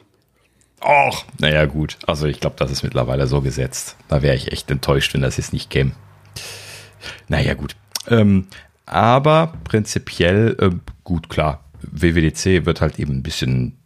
Och, 0.81 1.25
naja, 1.39 1.65
gut. 1.65 1.97
Also 2.05 2.27
ich 2.27 2.39
glaube, 2.39 2.55
das 2.59 2.71
ist 2.71 2.83
mittlerweile 2.83 3.27
so 3.27 3.41
gesetzt. 3.41 3.95
Da 4.07 4.21
wäre 4.21 4.35
ich 4.35 4.51
echt 4.51 4.69
enttäuscht, 4.69 5.13
wenn 5.13 5.21
das 5.21 5.37
jetzt 5.37 5.53
nicht 5.53 5.69
käme. 5.69 5.91
Naja, 7.27 7.53
gut. 7.53 7.75
Ähm, 8.07 8.47
aber 8.85 9.53
prinzipiell, 9.63 10.55
äh, 10.59 10.69
gut, 11.03 11.29
klar. 11.29 11.63
WWDC 11.81 12.65
wird 12.65 12.81
halt 12.81 12.99
eben 12.99 13.13
ein 13.13 13.23
bisschen 13.23 13.77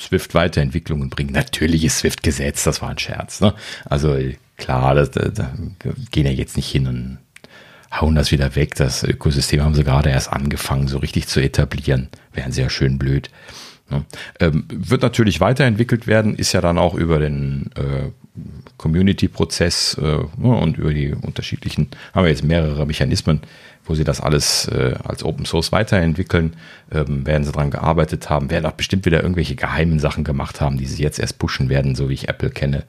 Swift-Weiterentwicklungen 0.00 1.10
bringen. 1.10 1.32
Natürlich 1.32 1.84
ist 1.84 1.98
Swift 1.98 2.22
Gesetz, 2.22 2.64
das 2.64 2.82
war 2.82 2.90
ein 2.90 2.98
Scherz. 2.98 3.40
Ne? 3.40 3.54
Also 3.84 4.18
klar, 4.56 4.94
da, 4.94 5.54
gehen 6.10 6.26
ja 6.26 6.32
jetzt 6.32 6.56
nicht 6.56 6.70
hin 6.70 6.86
und 6.86 7.18
hauen 7.92 8.14
das 8.14 8.30
wieder 8.30 8.54
weg. 8.56 8.74
Das 8.74 9.02
Ökosystem 9.02 9.62
haben 9.62 9.74
sie 9.74 9.84
gerade 9.84 10.10
erst 10.10 10.32
angefangen, 10.32 10.88
so 10.88 10.98
richtig 10.98 11.28
zu 11.28 11.40
etablieren. 11.40 12.08
Wären 12.32 12.52
sehr 12.52 12.70
schön 12.70 12.98
blöd. 12.98 13.30
Ne? 13.90 14.04
Ähm, 14.40 14.64
wird 14.68 15.02
natürlich 15.02 15.40
weiterentwickelt 15.40 16.06
werden, 16.06 16.34
ist 16.34 16.52
ja 16.52 16.60
dann 16.60 16.78
auch 16.78 16.94
über 16.94 17.18
den 17.18 17.70
äh, 17.76 18.10
Community-Prozess 18.78 19.98
äh, 20.00 20.02
ne, 20.02 20.56
und 20.56 20.76
über 20.76 20.92
die 20.92 21.14
unterschiedlichen, 21.14 21.88
haben 22.14 22.24
wir 22.24 22.30
jetzt 22.30 22.44
mehrere 22.44 22.86
Mechanismen, 22.86 23.40
wo 23.84 23.94
sie 23.94 24.04
das 24.04 24.20
alles 24.20 24.66
äh, 24.68 24.96
als 25.04 25.24
Open 25.24 25.46
Source 25.46 25.72
weiterentwickeln, 25.72 26.56
ähm, 26.90 27.26
werden 27.26 27.44
sie 27.44 27.52
daran 27.52 27.70
gearbeitet 27.70 28.28
haben, 28.28 28.50
werden 28.50 28.66
auch 28.66 28.72
bestimmt 28.72 29.06
wieder 29.06 29.22
irgendwelche 29.22 29.54
geheimen 29.54 30.00
Sachen 30.00 30.24
gemacht 30.24 30.60
haben, 30.60 30.76
die 30.76 30.86
sie 30.86 31.02
jetzt 31.02 31.20
erst 31.20 31.38
pushen 31.38 31.68
werden, 31.68 31.94
so 31.94 32.08
wie 32.08 32.14
ich 32.14 32.28
Apple 32.28 32.50
kenne, 32.50 32.84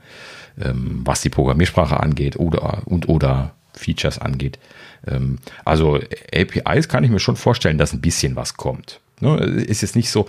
ähm, 0.60 1.02
was 1.06 1.22
die 1.22 1.30
Programmiersprache 1.30 2.00
angeht 2.00 2.38
oder 2.38 2.82
und 2.86 3.08
oder 3.08 3.54
Features 3.74 4.18
angeht. 4.18 4.58
Ähm, 5.06 5.38
also 5.64 6.00
APIs 6.34 6.90
kann 6.90 7.04
ich 7.04 7.12
mir 7.12 7.20
schon 7.20 7.36
vorstellen, 7.36 7.78
dass 7.78 7.94
ein 7.94 8.02
bisschen 8.02 8.36
was 8.36 8.56
kommt. 8.56 9.00
Ne, 9.20 9.38
ist 9.38 9.82
jetzt 9.82 9.96
nicht 9.96 10.12
so, 10.12 10.28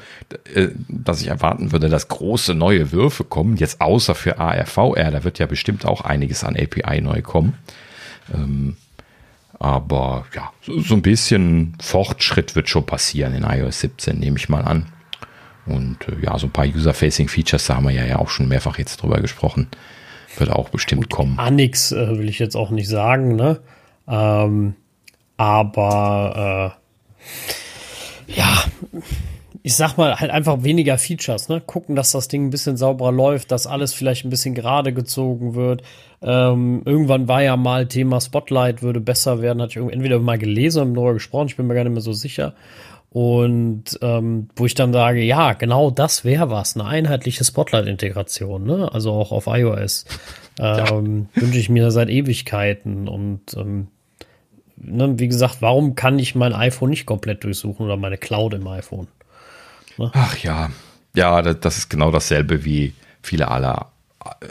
äh, 0.55 0.69
dass 0.89 1.21
ich 1.21 1.27
erwarten 1.27 1.73
würde, 1.73 1.91
dass 1.91 2.09
große 2.09 2.55
neue 2.55 2.91
Würfe 2.91 3.23
kommen, 3.23 3.57
jetzt 3.57 3.83
außer 3.83 4.15
für 4.15 4.39
ARVR, 4.39 5.11
da 5.11 5.25
wird 5.25 5.39
ja 5.39 5.45
bestimmt 5.45 5.85
auch 5.85 6.01
einiges 6.01 6.43
an 6.43 6.57
API 6.57 7.03
neu 7.03 7.21
kommen. 7.21 7.55
Ähm, 8.33 8.77
aber 9.59 10.25
ja, 10.35 10.53
so 10.63 10.95
ein 10.95 11.03
bisschen 11.03 11.77
Fortschritt 11.83 12.55
wird 12.55 12.71
schon 12.71 12.87
passieren 12.87 13.35
in 13.35 13.43
iOS 13.43 13.81
17, 13.81 14.19
nehme 14.19 14.39
ich 14.39 14.49
mal 14.49 14.63
an. 14.63 14.87
Und 15.67 16.09
äh, 16.09 16.25
ja, 16.25 16.39
so 16.39 16.47
ein 16.47 16.53
paar 16.53 16.67
User-Facing-Features, 16.67 17.67
da 17.67 17.77
haben 17.77 17.89
wir 17.89 17.93
ja 17.93 18.19
auch 18.19 18.31
schon 18.31 18.49
mehrfach 18.49 18.79
jetzt 18.79 19.03
drüber 19.03 19.21
gesprochen. 19.21 19.69
Wird 20.39 20.51
auch 20.51 20.71
bestimmt 20.71 21.11
kommen. 21.11 21.35
Ah, 21.39 21.51
nix 21.51 21.93
äh, 21.93 22.17
will 22.17 22.29
ich 22.29 22.39
jetzt 22.39 22.57
auch 22.57 22.71
nicht 22.71 22.89
sagen, 22.89 23.37
ne? 23.37 23.61
Ähm, 24.07 24.77
aber 25.37 26.75
äh, 26.75 27.59
ja, 28.29 28.65
ich 29.63 29.75
sag 29.75 29.97
mal, 29.97 30.19
halt 30.19 30.31
einfach 30.31 30.63
weniger 30.63 30.99
Features, 30.99 31.49
ne? 31.49 31.61
Gucken, 31.61 31.97
dass 31.97 32.13
das 32.13 32.29
Ding 32.29 32.47
ein 32.47 32.51
bisschen 32.51 32.77
sauberer 32.77 33.13
läuft, 33.13 33.51
dass 33.51 33.67
alles 33.67 33.93
vielleicht 33.93 34.25
ein 34.25 34.31
bisschen 34.31 34.55
gerade 34.55 34.93
gezogen 34.93 35.55
wird. 35.55 35.83
Ähm, 36.23 36.83
irgendwann 36.85 37.29
war 37.29 37.43
ja 37.43 37.57
mal 37.57 37.87
Thema 37.87 38.21
Spotlight 38.21 38.83
würde 38.83 39.01
besser 39.01 39.43
werden, 39.43 39.61
hatte 39.63 39.81
ich 39.81 39.93
entweder 39.93 40.19
mal 40.21 40.39
gelesen 40.39 40.83
oder 40.83 40.95
darüber 40.95 41.15
gesprochen, 41.15 41.49
ich 41.49 41.57
bin 41.57 41.67
mir 41.67 41.75
gar 41.75 41.85
nicht 41.85 41.93
mehr 41.93 42.01
so 42.03 42.13
sicher. 42.13 42.55
Und 43.11 43.99
ähm, 44.03 44.49
wo 44.55 44.67
ich 44.67 44.75
dann 44.75 44.93
sage, 44.93 45.23
ja, 45.23 45.55
genau 45.55 45.91
das 45.91 46.25
wäre 46.25 46.51
was, 46.51 46.77
eine 46.77 46.85
einheitliche 46.85 47.43
Spotlight-Integration, 47.45 48.65
ne? 48.65 48.93
Also 48.93 49.13
auch 49.13 49.33
auf 49.33 49.47
iOS. 49.47 50.05
Ähm, 50.61 51.29
ja. 51.35 51.43
Wünsche 51.43 51.59
ich 51.59 51.69
mir 51.69 51.91
seit 51.91 52.11
Ewigkeiten. 52.11 53.09
Und 53.09 53.41
ähm, 53.57 53.89
ne, 54.81 55.19
wie 55.19 55.29
gesagt, 55.29 55.59
warum 55.61 55.95
kann 55.95 56.19
ich 56.19 56.35
mein 56.35 56.53
iPhone 56.53 56.91
nicht 56.91 57.07
komplett 57.07 57.45
durchsuchen 57.45 57.85
oder 57.87 57.97
meine 57.97 58.19
Cloud 58.19 58.55
im 58.55 58.67
iPhone? 58.67 59.09
Ne? 59.97 60.11
Ach 60.15 60.37
ja, 60.39 60.71
ja, 61.15 61.43
das 61.43 61.79
ist 61.79 61.89
genau 61.89 62.11
dasselbe 62.11 62.65
wie 62.65 62.95
viele 63.23 63.49
aller 63.49 63.91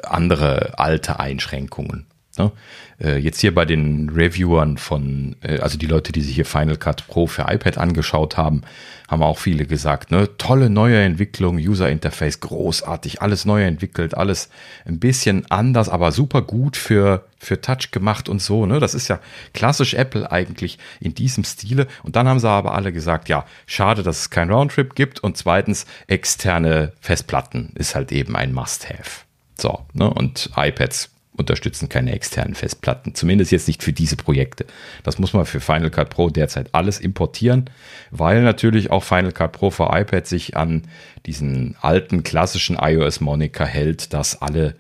andere 0.04 0.78
alte 0.80 1.20
Einschränkungen. 1.20 2.06
Ne? 2.38 2.52
Äh, 3.00 3.18
jetzt 3.18 3.40
hier 3.40 3.54
bei 3.54 3.66
den 3.66 4.10
Reviewern 4.10 4.78
von, 4.78 5.36
äh, 5.42 5.60
also 5.60 5.78
die 5.78 5.86
Leute, 5.86 6.12
die 6.12 6.22
sich 6.22 6.36
hier 6.36 6.46
Final 6.46 6.78
Cut 6.78 7.08
Pro 7.08 7.28
für 7.28 7.44
iPad 7.44 7.78
angeschaut 7.78 8.38
haben, 8.38 8.62
haben 9.08 9.24
auch 9.24 9.38
viele 9.38 9.66
gesagt, 9.66 10.12
ne, 10.12 10.38
tolle 10.38 10.70
neue 10.70 11.02
Entwicklung, 11.02 11.58
User 11.58 11.90
Interface, 11.90 12.40
großartig, 12.42 13.22
alles 13.22 13.46
neu 13.46 13.64
entwickelt, 13.64 14.16
alles 14.16 14.50
ein 14.86 15.00
bisschen 15.00 15.50
anders, 15.50 15.88
aber 15.88 16.12
super 16.12 16.42
gut 16.42 16.76
für, 16.76 17.26
für 17.38 17.62
Touch 17.62 17.92
gemacht 17.92 18.28
und 18.28 18.42
so, 18.42 18.66
ne, 18.66 18.80
das 18.80 18.94
ist 18.94 19.08
ja 19.08 19.20
klassisch 19.54 19.94
Apple 19.94 20.30
eigentlich 20.32 20.78
in 21.00 21.16
diesem 21.16 21.46
Stile. 21.46 21.88
Und 22.04 22.16
dann 22.16 22.28
haben 22.28 22.40
sie 22.40 22.50
aber 22.50 22.74
alle 22.74 22.92
gesagt, 22.92 23.30
ja, 23.30 23.46
schade, 23.66 24.04
dass 24.04 24.20
es 24.20 24.30
kein 24.30 24.52
Roundtrip 24.52 24.96
gibt 24.96 25.22
und 25.22 25.38
zweitens 25.38 25.86
externe 26.08 26.92
Festplatten 27.00 27.72
ist 27.76 27.96
halt 27.96 28.12
eben 28.12 28.36
ein 28.36 28.54
Must-Have. 28.54 29.26
So, 29.58 29.86
ne, 29.94 30.10
und 30.10 30.52
iPads 30.56 31.10
unterstützen 31.38 31.90
keine 31.90 32.12
externen 32.12 32.56
Festplatten. 32.56 33.16
Zumindest 33.16 33.52
jetzt 33.52 33.68
nicht 33.68 33.84
für 33.84 33.94
diese 33.94 34.16
Projekte. 34.16 34.66
Das 35.04 35.20
muss 35.20 35.34
man 35.34 35.46
für 35.46 35.60
Final 35.60 35.90
Cut 35.90 36.10
Pro 36.10 36.30
derzeit 36.30 36.70
alles 36.74 37.00
importieren, 37.00 37.70
weil 38.12 38.42
natürlich 38.42 38.92
auch 38.92 39.04
Final 39.04 39.32
Cut 39.32 39.54
Pro 39.54 39.70
für 39.70 39.90
iPad 39.92 40.28
sich 40.28 40.58
an 40.58 40.84
diesen 41.26 41.76
alten 41.82 42.24
klassischen 42.24 42.78
iOS-Moniker 42.80 43.66
hält, 43.66 44.14
dass 44.14 44.42
alle 44.42 44.76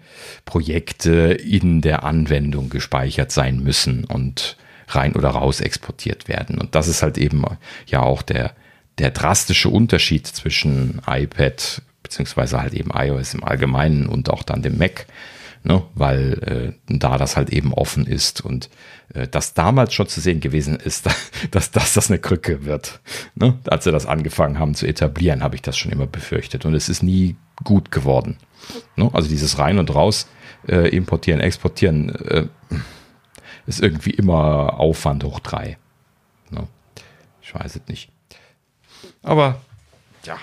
Projekte 0.45 1.33
in 1.33 1.81
der 1.81 2.03
Anwendung 2.03 2.69
gespeichert 2.69 3.31
sein 3.31 3.61
müssen 3.61 4.05
und 4.05 4.57
rein 4.89 5.13
oder 5.13 5.29
raus 5.29 5.61
exportiert 5.61 6.27
werden. 6.27 6.57
Und 6.57 6.75
das 6.75 6.87
ist 6.87 7.03
halt 7.03 7.17
eben 7.17 7.43
ja 7.87 8.01
auch 8.01 8.21
der, 8.21 8.53
der 8.97 9.11
drastische 9.11 9.69
Unterschied 9.69 10.25
zwischen 10.25 11.01
iPad 11.05 11.81
beziehungsweise 12.07 12.61
halt 12.61 12.73
eben 12.73 12.91
iOS 12.93 13.33
im 13.33 13.43
Allgemeinen 13.43 14.07
und 14.07 14.29
auch 14.29 14.43
dann 14.43 14.61
dem 14.61 14.77
Mac 14.77 15.07
ne? 15.63 15.83
weil 15.93 16.75
äh, 16.87 16.97
da 16.97 17.17
das 17.17 17.37
halt 17.37 17.49
eben 17.49 17.73
offen 17.73 18.05
ist 18.05 18.41
und 18.41 18.69
äh, 19.13 19.27
das 19.27 19.53
damals 19.53 19.93
schon 19.93 20.07
zu 20.07 20.21
sehen 20.21 20.39
gewesen 20.39 20.75
ist, 20.77 21.07
dass, 21.51 21.71
dass 21.71 21.93
das 21.93 22.09
eine 22.09 22.19
Krücke 22.19 22.65
wird. 22.65 22.99
Ne? 23.35 23.57
Als 23.67 23.83
sie 23.83 23.91
das 23.91 24.05
angefangen 24.05 24.59
haben 24.59 24.75
zu 24.75 24.87
etablieren, 24.87 25.43
habe 25.43 25.55
ich 25.55 25.61
das 25.61 25.77
schon 25.77 25.91
immer 25.91 26.07
befürchtet 26.07 26.65
und 26.65 26.73
es 26.73 26.89
ist 26.89 27.03
nie 27.03 27.35
gut 27.63 27.91
geworden. 27.91 28.37
Ne? 28.95 29.09
Also 29.13 29.29
dieses 29.29 29.59
rein 29.59 29.79
und 29.79 29.93
raus 29.93 30.27
äh, 30.67 30.89
importieren, 30.89 31.39
exportieren 31.39 32.09
äh, 32.15 32.47
ist 33.65 33.81
irgendwie 33.81 34.11
immer 34.11 34.79
Aufwand 34.79 35.23
hoch 35.23 35.39
drei. 35.39 35.77
Ne? 36.49 36.67
Ich 37.41 37.53
weiß 37.53 37.75
es 37.75 37.81
nicht. 37.87 38.09
Aber 39.21 39.61
ja, 40.25 40.37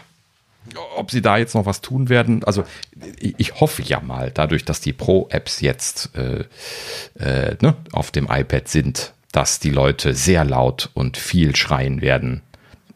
ob 0.96 1.10
sie 1.10 1.22
da 1.22 1.36
jetzt 1.36 1.54
noch 1.54 1.66
was 1.66 1.80
tun 1.80 2.08
werden. 2.08 2.44
Also 2.44 2.64
ich 3.20 3.60
hoffe 3.60 3.82
ja 3.82 4.00
mal, 4.00 4.30
dadurch, 4.32 4.64
dass 4.64 4.80
die 4.80 4.92
Pro-Apps 4.92 5.60
jetzt 5.60 6.10
äh, 6.16 6.44
äh, 7.18 7.56
ne, 7.60 7.76
auf 7.92 8.10
dem 8.10 8.28
iPad 8.30 8.68
sind, 8.68 9.12
dass 9.32 9.58
die 9.58 9.70
Leute 9.70 10.14
sehr 10.14 10.44
laut 10.44 10.90
und 10.94 11.16
viel 11.16 11.56
schreien 11.56 12.00
werden, 12.00 12.42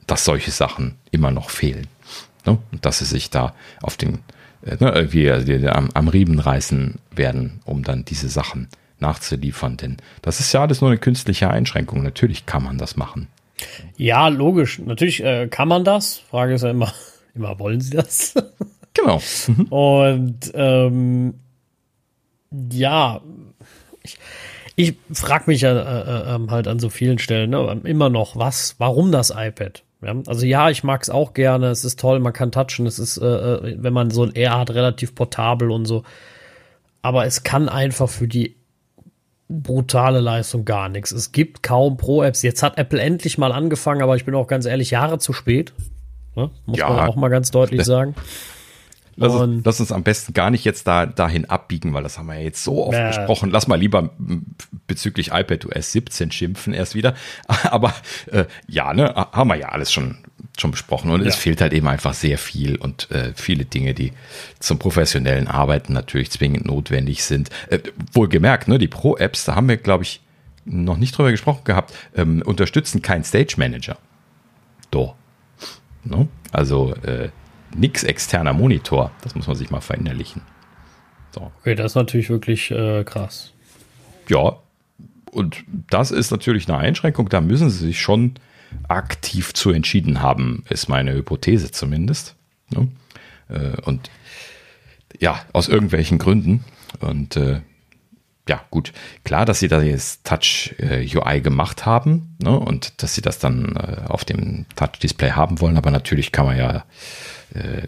dass 0.06 0.24
solche 0.24 0.50
Sachen 0.50 0.96
immer 1.10 1.30
noch 1.30 1.50
fehlen. 1.50 1.88
Ne? 2.46 2.58
Und 2.72 2.84
dass 2.84 3.00
sie 3.00 3.04
sich 3.04 3.30
da 3.30 3.54
auf 3.82 3.96
den 3.96 4.20
äh, 4.64 4.76
ne, 4.80 4.92
irgendwie 4.92 5.30
also 5.30 5.52
am, 5.68 5.90
am 5.92 6.08
Riemen 6.08 6.38
reißen 6.38 6.96
werden, 7.10 7.60
um 7.64 7.82
dann 7.82 8.04
diese 8.04 8.28
Sachen 8.28 8.68
nachzuliefern. 9.00 9.76
Denn 9.76 9.96
das 10.22 10.40
ist 10.40 10.52
ja 10.52 10.62
alles 10.62 10.80
nur 10.80 10.90
eine 10.90 10.98
künstliche 10.98 11.50
Einschränkung. 11.50 12.02
Natürlich 12.02 12.46
kann 12.46 12.62
man 12.62 12.78
das 12.78 12.96
machen. 12.96 13.28
Ja, 13.96 14.28
logisch. 14.28 14.78
Natürlich 14.78 15.22
äh, 15.22 15.48
kann 15.48 15.68
man 15.68 15.84
das. 15.84 16.18
Frage 16.30 16.54
ist 16.54 16.62
ja 16.62 16.70
immer, 16.70 16.92
Immer 17.38 17.58
wollen 17.58 17.80
sie 17.80 17.96
das. 17.96 18.34
Genau. 18.94 19.20
Mhm. 19.46 19.64
Und 19.66 20.50
ähm, 20.54 21.34
ja, 22.72 23.20
ich, 24.02 24.18
ich 24.74 24.96
frage 25.12 25.44
mich 25.46 25.60
ja 25.60 25.72
äh, 25.72 26.34
äh, 26.34 26.48
halt 26.50 26.66
an 26.66 26.80
so 26.80 26.88
vielen 26.88 27.20
Stellen 27.20 27.50
ne, 27.50 27.80
immer 27.84 28.08
noch, 28.08 28.34
was, 28.34 28.74
warum 28.78 29.12
das 29.12 29.30
iPad? 29.30 29.84
Ja, 30.02 30.16
also 30.26 30.44
ja, 30.44 30.70
ich 30.70 30.82
mag 30.82 31.00
es 31.02 31.10
auch 31.10 31.32
gerne, 31.32 31.68
es 31.68 31.84
ist 31.84 32.00
toll, 32.00 32.18
man 32.18 32.32
kann 32.32 32.50
touchen, 32.50 32.86
es 32.86 32.98
ist, 32.98 33.18
äh, 33.18 33.24
äh 33.24 33.76
wenn 33.78 33.92
man 33.92 34.10
so 34.10 34.24
ein 34.24 34.34
R 34.34 34.58
hat, 34.58 34.70
relativ 34.70 35.14
portabel 35.14 35.70
und 35.70 35.84
so. 35.84 36.02
Aber 37.00 37.24
es 37.24 37.44
kann 37.44 37.68
einfach 37.68 38.08
für 38.08 38.26
die 38.26 38.56
brutale 39.48 40.20
Leistung 40.20 40.64
gar 40.64 40.88
nichts. 40.88 41.12
Es 41.12 41.32
gibt 41.32 41.62
kaum 41.62 41.96
Pro-Apps. 41.96 42.42
Jetzt 42.42 42.62
hat 42.62 42.78
Apple 42.78 43.00
endlich 43.00 43.38
mal 43.38 43.52
angefangen, 43.52 44.02
aber 44.02 44.16
ich 44.16 44.24
bin 44.24 44.34
auch 44.34 44.46
ganz 44.46 44.66
ehrlich, 44.66 44.90
Jahre 44.90 45.18
zu 45.18 45.32
spät. 45.32 45.72
Ne? 46.38 46.50
Muss 46.66 46.78
ja, 46.78 46.88
man 46.88 47.08
auch 47.08 47.16
mal 47.16 47.28
ganz 47.28 47.50
deutlich 47.50 47.84
sagen. 47.84 48.14
Lass 49.16 49.34
uns, 49.34 49.64
lass 49.64 49.80
uns, 49.80 49.90
am 49.90 50.04
besten 50.04 50.32
gar 50.32 50.48
nicht 50.50 50.64
jetzt 50.64 50.86
da, 50.86 51.04
dahin 51.04 51.44
abbiegen, 51.46 51.92
weil 51.92 52.04
das 52.04 52.18
haben 52.18 52.26
wir 52.26 52.36
ja 52.36 52.42
jetzt 52.42 52.62
so 52.62 52.86
oft 52.86 52.96
äh. 52.96 53.08
besprochen. 53.08 53.50
Lass 53.50 53.66
mal 53.66 53.74
lieber 53.74 54.10
bezüglich 54.86 55.32
iPadOS 55.32 55.90
17 55.90 56.30
schimpfen 56.30 56.72
erst 56.72 56.94
wieder. 56.94 57.14
Aber 57.48 57.92
äh, 58.30 58.44
ja, 58.68 58.94
ne, 58.94 59.12
haben 59.14 59.48
wir 59.48 59.56
ja 59.56 59.70
alles 59.70 59.92
schon, 59.92 60.18
schon 60.56 60.70
besprochen. 60.70 61.10
Und 61.10 61.22
ja. 61.22 61.26
es 61.26 61.34
fehlt 61.34 61.60
halt 61.60 61.72
eben 61.72 61.88
einfach 61.88 62.14
sehr 62.14 62.38
viel 62.38 62.76
und 62.76 63.10
äh, 63.10 63.32
viele 63.34 63.64
Dinge, 63.64 63.92
die 63.92 64.12
zum 64.60 64.78
professionellen 64.78 65.48
Arbeiten 65.48 65.92
natürlich 65.92 66.30
zwingend 66.30 66.64
notwendig 66.66 67.24
sind. 67.24 67.50
Äh, 67.70 67.80
wohlgemerkt, 68.12 68.68
ne, 68.68 68.78
die 68.78 68.86
Pro-Apps, 68.86 69.46
da 69.46 69.56
haben 69.56 69.68
wir, 69.68 69.78
glaube 69.78 70.04
ich, 70.04 70.20
noch 70.64 70.96
nicht 70.96 71.18
drüber 71.18 71.32
gesprochen 71.32 71.64
gehabt, 71.64 71.92
ähm, 72.14 72.40
unterstützen 72.44 73.02
keinen 73.02 73.24
Stage 73.24 73.54
Manager. 73.56 73.98
Doch. 74.92 75.16
Ne? 76.04 76.28
Also 76.52 76.94
äh, 76.96 77.30
nix 77.74 78.04
externer 78.04 78.52
Monitor. 78.52 79.10
Das 79.22 79.34
muss 79.34 79.46
man 79.46 79.56
sich 79.56 79.70
mal 79.70 79.80
verinnerlichen. 79.80 80.42
So. 81.32 81.52
Okay, 81.60 81.74
das 81.74 81.92
ist 81.92 81.96
natürlich 81.96 82.30
wirklich 82.30 82.70
äh, 82.70 83.04
krass. 83.04 83.52
Ja, 84.28 84.56
und 85.30 85.64
das 85.90 86.10
ist 86.10 86.30
natürlich 86.30 86.68
eine 86.68 86.78
Einschränkung. 86.78 87.28
Da 87.28 87.40
müssen 87.40 87.70
sie 87.70 87.86
sich 87.86 88.00
schon 88.00 88.34
aktiv 88.88 89.54
zu 89.54 89.70
entschieden 89.70 90.22
haben, 90.22 90.64
ist 90.68 90.88
meine 90.88 91.14
Hypothese 91.14 91.70
zumindest. 91.70 92.34
Ne? 92.70 92.88
Äh, 93.48 93.80
und 93.82 94.10
ja, 95.18 95.40
aus 95.52 95.68
irgendwelchen 95.68 96.18
Gründen. 96.18 96.64
Und 97.00 97.36
äh, 97.36 97.60
ja, 98.48 98.62
gut, 98.70 98.92
klar, 99.24 99.44
dass 99.44 99.60
sie 99.60 99.68
da 99.68 99.80
jetzt 99.82 100.24
Touch 100.24 100.74
äh, 100.78 101.06
UI 101.14 101.40
gemacht 101.40 101.86
haben 101.86 102.34
ne, 102.42 102.58
und 102.58 103.02
dass 103.02 103.14
sie 103.14 103.20
das 103.20 103.38
dann 103.38 103.76
äh, 103.76 104.08
auf 104.08 104.24
dem 104.24 104.64
Touch-Display 104.74 105.32
haben 105.32 105.60
wollen, 105.60 105.76
aber 105.76 105.90
natürlich 105.90 106.32
kann 106.32 106.46
man 106.46 106.56
ja, 106.56 106.84
äh, 107.54 107.86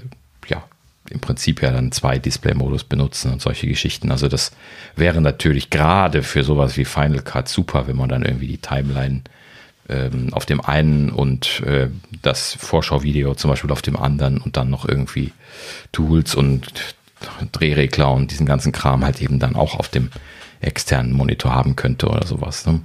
ja, 0.49 0.63
im 1.09 1.21
Prinzip 1.21 1.63
ja 1.63 1.71
dann 1.71 1.93
zwei 1.93 2.19
Display-Modus 2.19 2.85
benutzen 2.85 3.33
und 3.33 3.43
solche 3.43 3.67
Geschichten. 3.67 4.13
Also 4.13 4.29
das 4.29 4.53
wäre 4.97 5.21
natürlich 5.21 5.71
gerade 5.71 6.23
für 6.23 6.45
sowas 6.45 6.77
wie 6.77 6.85
Final 6.85 7.23
Cut 7.23 7.49
super, 7.49 7.89
wenn 7.89 7.97
man 7.97 8.09
dann 8.09 8.23
irgendwie 8.23 8.47
die 8.47 8.59
Timeline 8.59 9.23
ähm, 9.89 10.29
auf 10.33 10.47
dem 10.47 10.61
einen 10.61 11.11
und 11.11 11.63
äh, 11.63 11.89
das 12.23 12.55
Vorschauvideo 12.55 13.35
zum 13.35 13.51
Beispiel 13.51 13.73
auf 13.73 13.83
dem 13.83 13.97
anderen 13.97 14.39
und 14.39 14.57
dann 14.57 14.71
noch 14.71 14.87
irgendwie 14.87 15.33
Tools 15.91 16.35
und 16.35 16.95
Drehregler 17.53 18.13
und 18.13 18.31
diesen 18.31 18.47
ganzen 18.47 18.73
Kram 18.73 19.05
halt 19.05 19.21
eben 19.21 19.39
dann 19.39 19.57
auch 19.57 19.79
auf 19.79 19.89
dem 19.89 20.11
externen 20.61 21.13
Monitor 21.13 21.55
haben 21.55 21.77
könnte 21.77 22.09
oder 22.09 22.27
sowas. 22.27 22.67
Ne? 22.67 22.83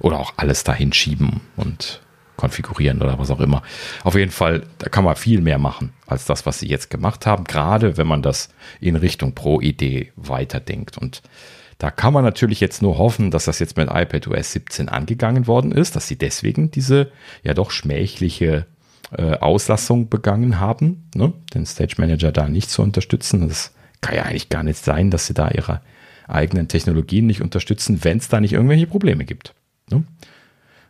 Oder 0.00 0.18
auch 0.18 0.34
alles 0.36 0.64
dahin 0.64 0.92
schieben 0.92 1.40
und 1.56 2.00
konfigurieren 2.36 3.00
oder 3.00 3.18
was 3.18 3.30
auch 3.30 3.40
immer. 3.40 3.62
Auf 4.02 4.16
jeden 4.16 4.30
Fall, 4.30 4.64
da 4.78 4.88
kann 4.88 5.04
man 5.04 5.16
viel 5.16 5.40
mehr 5.40 5.58
machen 5.58 5.92
als 6.06 6.24
das, 6.24 6.46
was 6.46 6.58
sie 6.58 6.68
jetzt 6.68 6.90
gemacht 6.90 7.26
haben, 7.26 7.44
gerade 7.44 7.96
wenn 7.96 8.06
man 8.06 8.22
das 8.22 8.48
in 8.80 8.96
Richtung 8.96 9.34
Pro-Idee 9.34 10.12
weiterdenkt. 10.16 10.98
Und 10.98 11.22
da 11.78 11.90
kann 11.90 12.12
man 12.12 12.24
natürlich 12.24 12.60
jetzt 12.60 12.82
nur 12.82 12.98
hoffen, 12.98 13.30
dass 13.30 13.44
das 13.44 13.58
jetzt 13.58 13.76
mit 13.76 13.88
iPad 13.88 14.28
OS 14.28 14.52
17 14.52 14.88
angegangen 14.88 15.46
worden 15.46 15.72
ist, 15.72 15.96
dass 15.96 16.08
sie 16.08 16.16
deswegen 16.16 16.70
diese 16.70 17.10
ja 17.42 17.54
doch 17.54 17.70
schmähliche 17.70 18.66
äh, 19.16 19.38
Auslassung 19.38 20.08
begangen 20.08 20.60
haben, 20.60 21.08
ne? 21.14 21.32
den 21.54 21.66
Stage 21.66 21.96
Manager 21.98 22.32
da 22.32 22.48
nicht 22.48 22.70
zu 22.70 22.82
unterstützen. 22.82 23.48
Das 23.48 23.72
kann 24.00 24.16
ja 24.16 24.22
eigentlich 24.24 24.48
gar 24.48 24.62
nicht 24.62 24.82
sein, 24.82 25.10
dass 25.10 25.26
sie 25.26 25.34
da 25.34 25.50
ihre 25.50 25.80
eigenen 26.28 26.68
Technologien 26.68 27.26
nicht 27.26 27.42
unterstützen, 27.42 28.02
wenn 28.02 28.18
es 28.18 28.28
da 28.28 28.40
nicht 28.40 28.52
irgendwelche 28.52 28.86
Probleme 28.86 29.24
gibt. 29.24 29.54
Ne? 29.90 30.04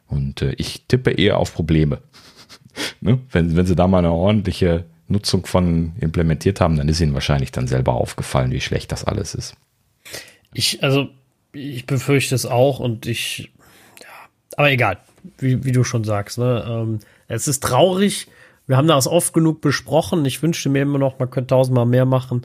Und 0.07 0.43
äh, 0.43 0.55
ich 0.59 0.87
tippe 0.87 1.11
eher 1.11 1.39
auf 1.39 1.55
Probleme. 1.55 1.99
ne? 3.01 3.19
wenn, 3.31 3.57
wenn 3.57 3.67
sie 3.67 3.77
da 3.77 3.87
mal 3.87 3.99
eine 3.99 4.13
ordentliche 4.13 4.85
Nutzung 5.09 5.47
von 5.47 5.93
implementiert 6.01 6.61
haben, 6.61 6.77
dann 6.77 6.89
ist 6.89 7.01
ihnen 7.01 7.15
wahrscheinlich 7.15 7.53
dann 7.53 7.67
selber 7.67 7.95
aufgefallen, 7.95 8.51
wie 8.53 8.61
schlecht 8.61 8.93
das 8.93 9.05
alles 9.05 9.35
ist. 9.35 9.55
Ich, 10.53 10.83
also, 10.83 11.09
ich 11.53 11.87
befürchte 11.87 12.35
es 12.35 12.47
auch 12.47 12.79
und 12.79 13.07
ich, 13.07 13.51
ja, 14.01 14.09
aber 14.57 14.71
egal, 14.71 14.99
wie, 15.39 15.65
wie 15.65 15.73
du 15.73 15.85
schon 15.85 16.05
sagst, 16.05 16.39
ne? 16.39 16.65
Ähm, 16.67 17.01
es 17.29 17.49
ist 17.49 17.63
traurig. 17.63 18.29
Wir 18.67 18.77
haben 18.77 18.89
das 18.89 19.07
oft 19.07 19.33
genug 19.33 19.61
besprochen. 19.61 20.25
Ich 20.25 20.43
wünschte 20.43 20.69
mir 20.69 20.83
immer 20.83 20.99
noch, 20.99 21.19
man 21.19 21.31
könnte 21.31 21.49
tausendmal 21.49 21.87
mehr 21.87 22.05
machen. 22.05 22.43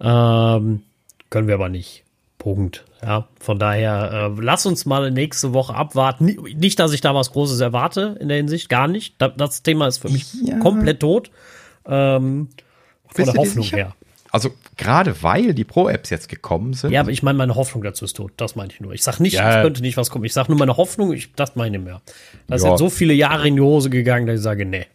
Ähm, 0.00 0.82
können 1.30 1.48
wir 1.48 1.54
aber 1.54 1.68
nicht. 1.68 2.04
Punkt. 2.48 2.84
Ja, 3.02 3.28
von 3.38 3.58
daher, 3.58 4.32
äh, 4.34 4.40
lass 4.40 4.64
uns 4.64 4.86
mal 4.86 5.10
nächste 5.10 5.52
Woche 5.52 5.74
abwarten. 5.74 6.24
Nicht, 6.24 6.78
dass 6.78 6.94
ich 6.94 7.02
da 7.02 7.14
was 7.14 7.32
Großes 7.32 7.60
erwarte 7.60 8.16
in 8.20 8.28
der 8.28 8.38
Hinsicht, 8.38 8.70
gar 8.70 8.88
nicht. 8.88 9.16
Das 9.18 9.62
Thema 9.62 9.86
ist 9.86 9.98
für 9.98 10.08
mich 10.08 10.32
ja. 10.42 10.58
komplett 10.58 11.00
tot. 11.00 11.30
Ähm, 11.86 12.48
von 13.06 13.24
der 13.24 13.34
Hoffnung 13.34 13.64
her. 13.66 13.94
Also 14.30 14.50
gerade 14.78 15.22
weil 15.22 15.52
die 15.52 15.64
Pro-Apps 15.64 16.08
jetzt 16.08 16.30
gekommen 16.30 16.72
sind. 16.72 16.90
Ja, 16.90 17.00
aber 17.00 17.10
ich 17.10 17.22
meine, 17.22 17.36
meine 17.36 17.54
Hoffnung 17.54 17.82
dazu 17.82 18.06
ist 18.06 18.14
tot. 18.14 18.32
Das 18.38 18.56
meine 18.56 18.72
ich 18.72 18.80
nur. 18.80 18.94
Ich 18.94 19.02
sage 19.02 19.22
nicht, 19.22 19.34
ja. 19.34 19.58
es 19.58 19.62
könnte 19.62 19.82
nicht 19.82 19.98
was 19.98 20.08
kommen. 20.08 20.24
Ich 20.24 20.32
sage 20.32 20.50
nur 20.50 20.58
meine 20.58 20.78
Hoffnung, 20.78 21.12
ich, 21.12 21.34
das 21.34 21.54
meine 21.54 21.76
ich 21.76 21.82
mehr. 21.82 22.00
Das 22.46 22.62
ja. 22.62 22.68
sind 22.68 22.78
so 22.78 22.88
viele 22.88 23.12
Jahre 23.12 23.46
in 23.46 23.56
die 23.56 23.62
Hose 23.62 23.90
gegangen, 23.90 24.26
dass 24.26 24.36
ich 24.36 24.42
sage, 24.42 24.64
nee, 24.64 24.86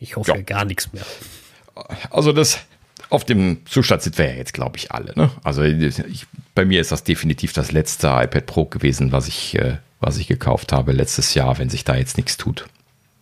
ich 0.00 0.16
hoffe 0.16 0.32
ja. 0.32 0.42
gar 0.42 0.64
nichts 0.64 0.92
mehr. 0.92 1.04
Also 2.10 2.32
das, 2.32 2.58
auf 3.10 3.24
dem 3.24 3.64
Zustand 3.66 4.02
sind 4.02 4.18
wir 4.18 4.28
ja 4.30 4.36
jetzt, 4.36 4.54
glaube 4.54 4.76
ich, 4.76 4.92
alle. 4.92 5.12
Ne? 5.16 5.30
Also 5.42 5.62
ich, 5.62 6.26
bei 6.54 6.64
mir 6.64 6.80
ist 6.80 6.92
das 6.92 7.04
definitiv 7.04 7.52
das 7.52 7.72
letzte 7.72 8.08
iPad 8.08 8.46
Pro 8.46 8.64
gewesen, 8.66 9.12
was 9.12 9.28
ich, 9.28 9.58
äh, 9.58 9.78
was 10.00 10.18
ich 10.18 10.26
gekauft 10.26 10.72
habe 10.72 10.92
letztes 10.92 11.34
Jahr, 11.34 11.58
wenn 11.58 11.70
sich 11.70 11.84
da 11.84 11.96
jetzt 11.96 12.16
nichts 12.16 12.36
tut. 12.36 12.66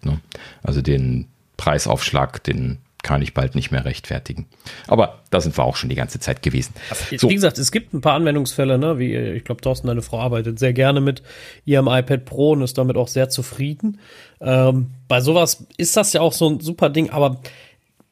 Ne? 0.02 0.20
Also 0.62 0.82
den 0.82 1.28
Preisaufschlag, 1.56 2.42
den 2.42 2.78
kann 3.02 3.22
ich 3.22 3.34
bald 3.34 3.54
nicht 3.54 3.70
mehr 3.70 3.84
rechtfertigen. 3.84 4.46
Aber 4.88 5.20
da 5.30 5.40
sind 5.40 5.56
wir 5.56 5.62
auch 5.62 5.76
schon 5.76 5.88
die 5.88 5.94
ganze 5.94 6.18
Zeit 6.18 6.42
gewesen. 6.42 6.74
So. 7.16 7.30
Wie 7.30 7.34
gesagt, 7.34 7.56
es 7.56 7.70
gibt 7.70 7.94
ein 7.94 8.00
paar 8.00 8.14
Anwendungsfälle, 8.14 8.78
ne? 8.78 8.98
wie 8.98 9.14
ich 9.14 9.44
glaube, 9.44 9.60
Thorsten, 9.60 9.86
deine 9.86 10.02
Frau 10.02 10.18
arbeitet 10.18 10.58
sehr 10.58 10.72
gerne 10.72 11.00
mit 11.00 11.22
ihrem 11.64 11.86
iPad 11.86 12.24
Pro 12.24 12.50
und 12.50 12.62
ist 12.62 12.76
damit 12.78 12.96
auch 12.96 13.06
sehr 13.06 13.28
zufrieden. 13.28 14.00
Ähm, 14.40 14.90
bei 15.06 15.20
sowas 15.20 15.66
ist 15.76 15.96
das 15.96 16.12
ja 16.14 16.20
auch 16.20 16.32
so 16.32 16.50
ein 16.50 16.58
super 16.58 16.90
Ding, 16.90 17.10
aber 17.10 17.40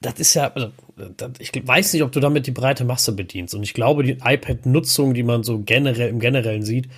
das 0.01 0.15
ist 0.21 0.35
ja, 0.35 0.53
also, 0.55 0.71
ich 1.39 1.53
weiß 1.67 1.93
nicht, 1.93 2.03
ob 2.03 2.13
du 2.13 2.21
damit 2.21 2.47
die 2.47 2.53
breite 2.53 2.85
Masse 2.85 3.13
bedienst. 3.13 3.55
Und 3.55 3.63
ich 3.63 3.75
glaube, 3.75 4.03
die 4.03 4.19
iPad-Nutzung, 4.25 5.15
die 5.15 5.23
man 5.23 5.43
so 5.43 5.61
generell 5.61 6.09
im 6.09 6.21
Generellen 6.21 6.63
sieht, 6.63 6.89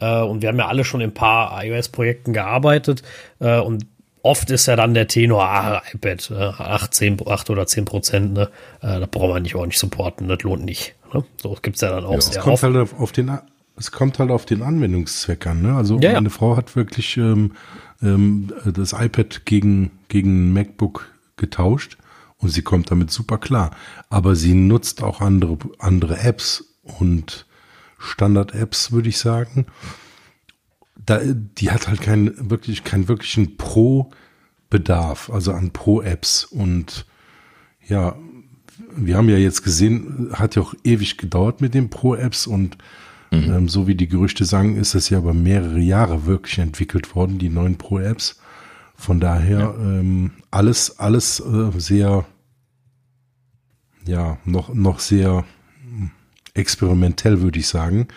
äh, 0.00 0.22
und 0.22 0.42
wir 0.42 0.48
haben 0.48 0.58
ja 0.58 0.68
alle 0.68 0.84
schon 0.84 1.00
in 1.00 1.10
ein 1.10 1.14
paar 1.14 1.64
iOS-Projekten 1.64 2.32
gearbeitet, 2.32 3.02
äh, 3.40 3.58
und 3.58 3.86
oft 4.22 4.50
ist 4.50 4.66
ja 4.66 4.76
dann 4.76 4.94
der 4.94 5.08
Tenor, 5.08 5.44
ah, 5.44 5.82
iPad, 5.92 6.30
äh, 6.30 6.34
8, 6.34 6.94
10, 6.94 7.16
8 7.26 7.50
oder 7.50 7.66
10 7.66 7.84
Prozent, 7.84 8.32
ne? 8.34 8.50
Äh, 8.80 9.00
das 9.00 9.08
braucht 9.08 9.30
man 9.30 9.42
nicht 9.42 9.54
ordentlich 9.54 9.78
supporten, 9.78 10.28
das 10.28 10.42
lohnt 10.42 10.64
nicht. 10.64 10.94
Ne? 11.12 11.24
So 11.40 11.56
gibt's 11.60 11.80
ja 11.80 11.90
dann 11.90 12.04
auch 12.04 12.14
ja, 12.14 12.20
sehr 12.20 12.38
es 12.38 12.42
kommt 12.42 12.54
oft. 12.54 12.62
Halt 12.62 12.76
auf, 12.76 13.00
auf, 13.00 13.12
den, 13.12 13.38
es 13.76 13.90
kommt 13.90 14.18
halt 14.18 14.30
auf 14.30 14.46
den 14.46 14.62
Anwendungszweck 14.62 15.46
an. 15.46 15.62
Ne? 15.62 15.74
Also 15.74 15.98
ja, 15.98 16.12
meine 16.12 16.28
ja. 16.28 16.34
Frau 16.34 16.56
hat 16.56 16.76
wirklich 16.76 17.16
ähm, 17.16 17.52
ähm, 18.02 18.52
das 18.64 18.92
iPad 18.92 19.44
gegen, 19.44 19.90
gegen 20.08 20.52
MacBook 20.52 21.10
getauscht 21.36 21.96
und 22.42 22.50
sie 22.50 22.62
kommt 22.62 22.90
damit 22.90 23.10
super 23.10 23.38
klar. 23.38 23.70
Aber 24.10 24.36
sie 24.36 24.54
nutzt 24.54 25.02
auch 25.02 25.20
andere, 25.20 25.56
andere 25.78 26.18
Apps 26.18 26.64
und 26.82 27.46
Standard-Apps, 27.98 28.92
würde 28.92 29.08
ich 29.08 29.18
sagen. 29.18 29.66
Da, 31.06 31.20
die 31.24 31.70
hat 31.70 31.88
halt 31.88 32.00
keinen 32.00 32.50
wirklich, 32.50 32.84
keinen 32.84 33.08
wirklichen 33.08 33.56
Pro-Bedarf, 33.56 35.30
also 35.30 35.52
an 35.52 35.70
Pro-Apps. 35.70 36.44
Und 36.44 37.06
ja, 37.86 38.16
wir 38.94 39.16
haben 39.16 39.28
ja 39.28 39.38
jetzt 39.38 39.62
gesehen, 39.62 40.30
hat 40.32 40.56
ja 40.56 40.62
auch 40.62 40.74
ewig 40.84 41.16
gedauert 41.18 41.60
mit 41.60 41.74
den 41.74 41.90
Pro-Apps 41.90 42.46
und 42.48 42.76
mhm. 43.30 43.52
ähm, 43.52 43.68
so 43.68 43.86
wie 43.86 43.94
die 43.94 44.08
Gerüchte 44.08 44.44
sagen, 44.44 44.76
ist 44.76 44.94
es 44.94 45.10
ja 45.10 45.18
über 45.18 45.34
mehrere 45.34 45.80
Jahre 45.80 46.26
wirklich 46.26 46.58
entwickelt 46.58 47.14
worden, 47.14 47.38
die 47.38 47.48
neuen 47.48 47.78
Pro-Apps. 47.78 48.40
Von 48.96 49.20
daher 49.20 49.58
ja. 49.58 49.74
ähm, 49.74 50.32
alles, 50.50 50.98
alles 50.98 51.40
äh, 51.40 51.70
sehr 51.78 52.24
ja, 54.06 54.38
noch, 54.44 54.72
noch 54.74 55.00
sehr 55.00 55.44
experimentell, 56.54 57.40
würde 57.40 57.58
ich 57.58 57.68
sagen. 57.68 58.08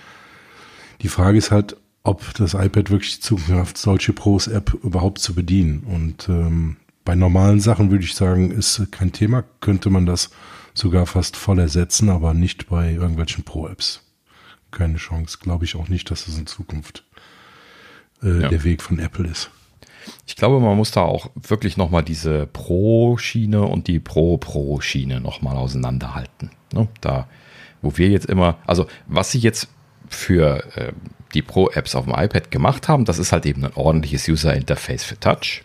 Die 1.01 1.09
Frage 1.09 1.37
ist 1.37 1.51
halt, 1.51 1.77
ob 2.03 2.33
das 2.35 2.53
iPad 2.53 2.91
wirklich 2.91 3.15
die 3.15 3.21
Zukunft 3.21 3.77
solche 3.77 4.13
Pros-App 4.13 4.73
überhaupt 4.83 5.19
zu 5.19 5.33
bedienen. 5.33 5.83
Und 5.83 6.29
ähm, 6.29 6.77
bei 7.03 7.15
normalen 7.15 7.59
Sachen 7.59 7.91
würde 7.91 8.05
ich 8.05 8.15
sagen, 8.15 8.51
ist 8.51 8.91
kein 8.91 9.11
Thema, 9.11 9.43
könnte 9.61 9.89
man 9.89 10.05
das 10.05 10.29
sogar 10.73 11.05
fast 11.05 11.37
voll 11.37 11.59
ersetzen, 11.59 12.09
aber 12.09 12.33
nicht 12.33 12.67
bei 12.67 12.93
irgendwelchen 12.93 13.43
Pro-Apps. 13.43 14.01
Keine 14.71 14.97
Chance. 14.97 15.39
Glaube 15.41 15.65
ich 15.65 15.75
auch 15.75 15.87
nicht, 15.87 16.11
dass 16.11 16.27
es 16.27 16.37
in 16.37 16.47
Zukunft 16.47 17.05
äh, 18.21 18.41
ja. 18.41 18.49
der 18.49 18.63
Weg 18.63 18.81
von 18.81 18.99
Apple 18.99 19.27
ist. 19.27 19.49
Ich 20.27 20.35
glaube, 20.35 20.59
man 20.59 20.77
muss 20.77 20.91
da 20.91 21.01
auch 21.01 21.29
wirklich 21.35 21.77
nochmal 21.77 22.03
diese 22.03 22.47
Pro-Schiene 22.47 23.61
und 23.61 23.87
die 23.87 23.99
Pro-Pro-Schiene 23.99 25.19
nochmal 25.21 25.55
auseinanderhalten. 25.57 26.51
Ne? 26.73 26.87
Da, 27.01 27.27
wo 27.81 27.97
wir 27.97 28.09
jetzt 28.09 28.25
immer, 28.25 28.57
also 28.65 28.87
was 29.07 29.31
sie 29.31 29.39
jetzt 29.39 29.69
für 30.07 30.63
äh, 30.75 30.93
die 31.33 31.41
Pro-Apps 31.41 31.95
auf 31.95 32.05
dem 32.05 32.13
iPad 32.13 32.51
gemacht 32.51 32.87
haben, 32.87 33.05
das 33.05 33.19
ist 33.19 33.31
halt 33.31 33.45
eben 33.45 33.65
ein 33.65 33.73
ordentliches 33.73 34.27
User-Interface 34.27 35.03
für 35.03 35.19
Touch. 35.19 35.63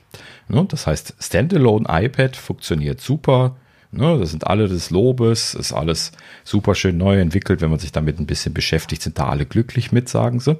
Ne? 0.48 0.64
Das 0.68 0.86
heißt, 0.86 1.14
Standalone 1.20 1.86
iPad 1.88 2.36
funktioniert 2.36 3.00
super. 3.00 3.56
Ne? 3.92 4.18
Das 4.18 4.30
sind 4.30 4.46
alle 4.46 4.68
des 4.68 4.90
Lobes, 4.90 5.54
ist 5.54 5.72
alles 5.72 6.12
super 6.44 6.74
schön 6.74 6.96
neu 6.96 7.18
entwickelt. 7.20 7.60
Wenn 7.60 7.70
man 7.70 7.78
sich 7.78 7.92
damit 7.92 8.18
ein 8.18 8.26
bisschen 8.26 8.54
beschäftigt, 8.54 9.02
sind 9.02 9.18
da 9.18 9.28
alle 9.28 9.46
glücklich 9.46 9.92
mit, 9.92 10.08
sagen 10.08 10.40
sie. 10.40 10.58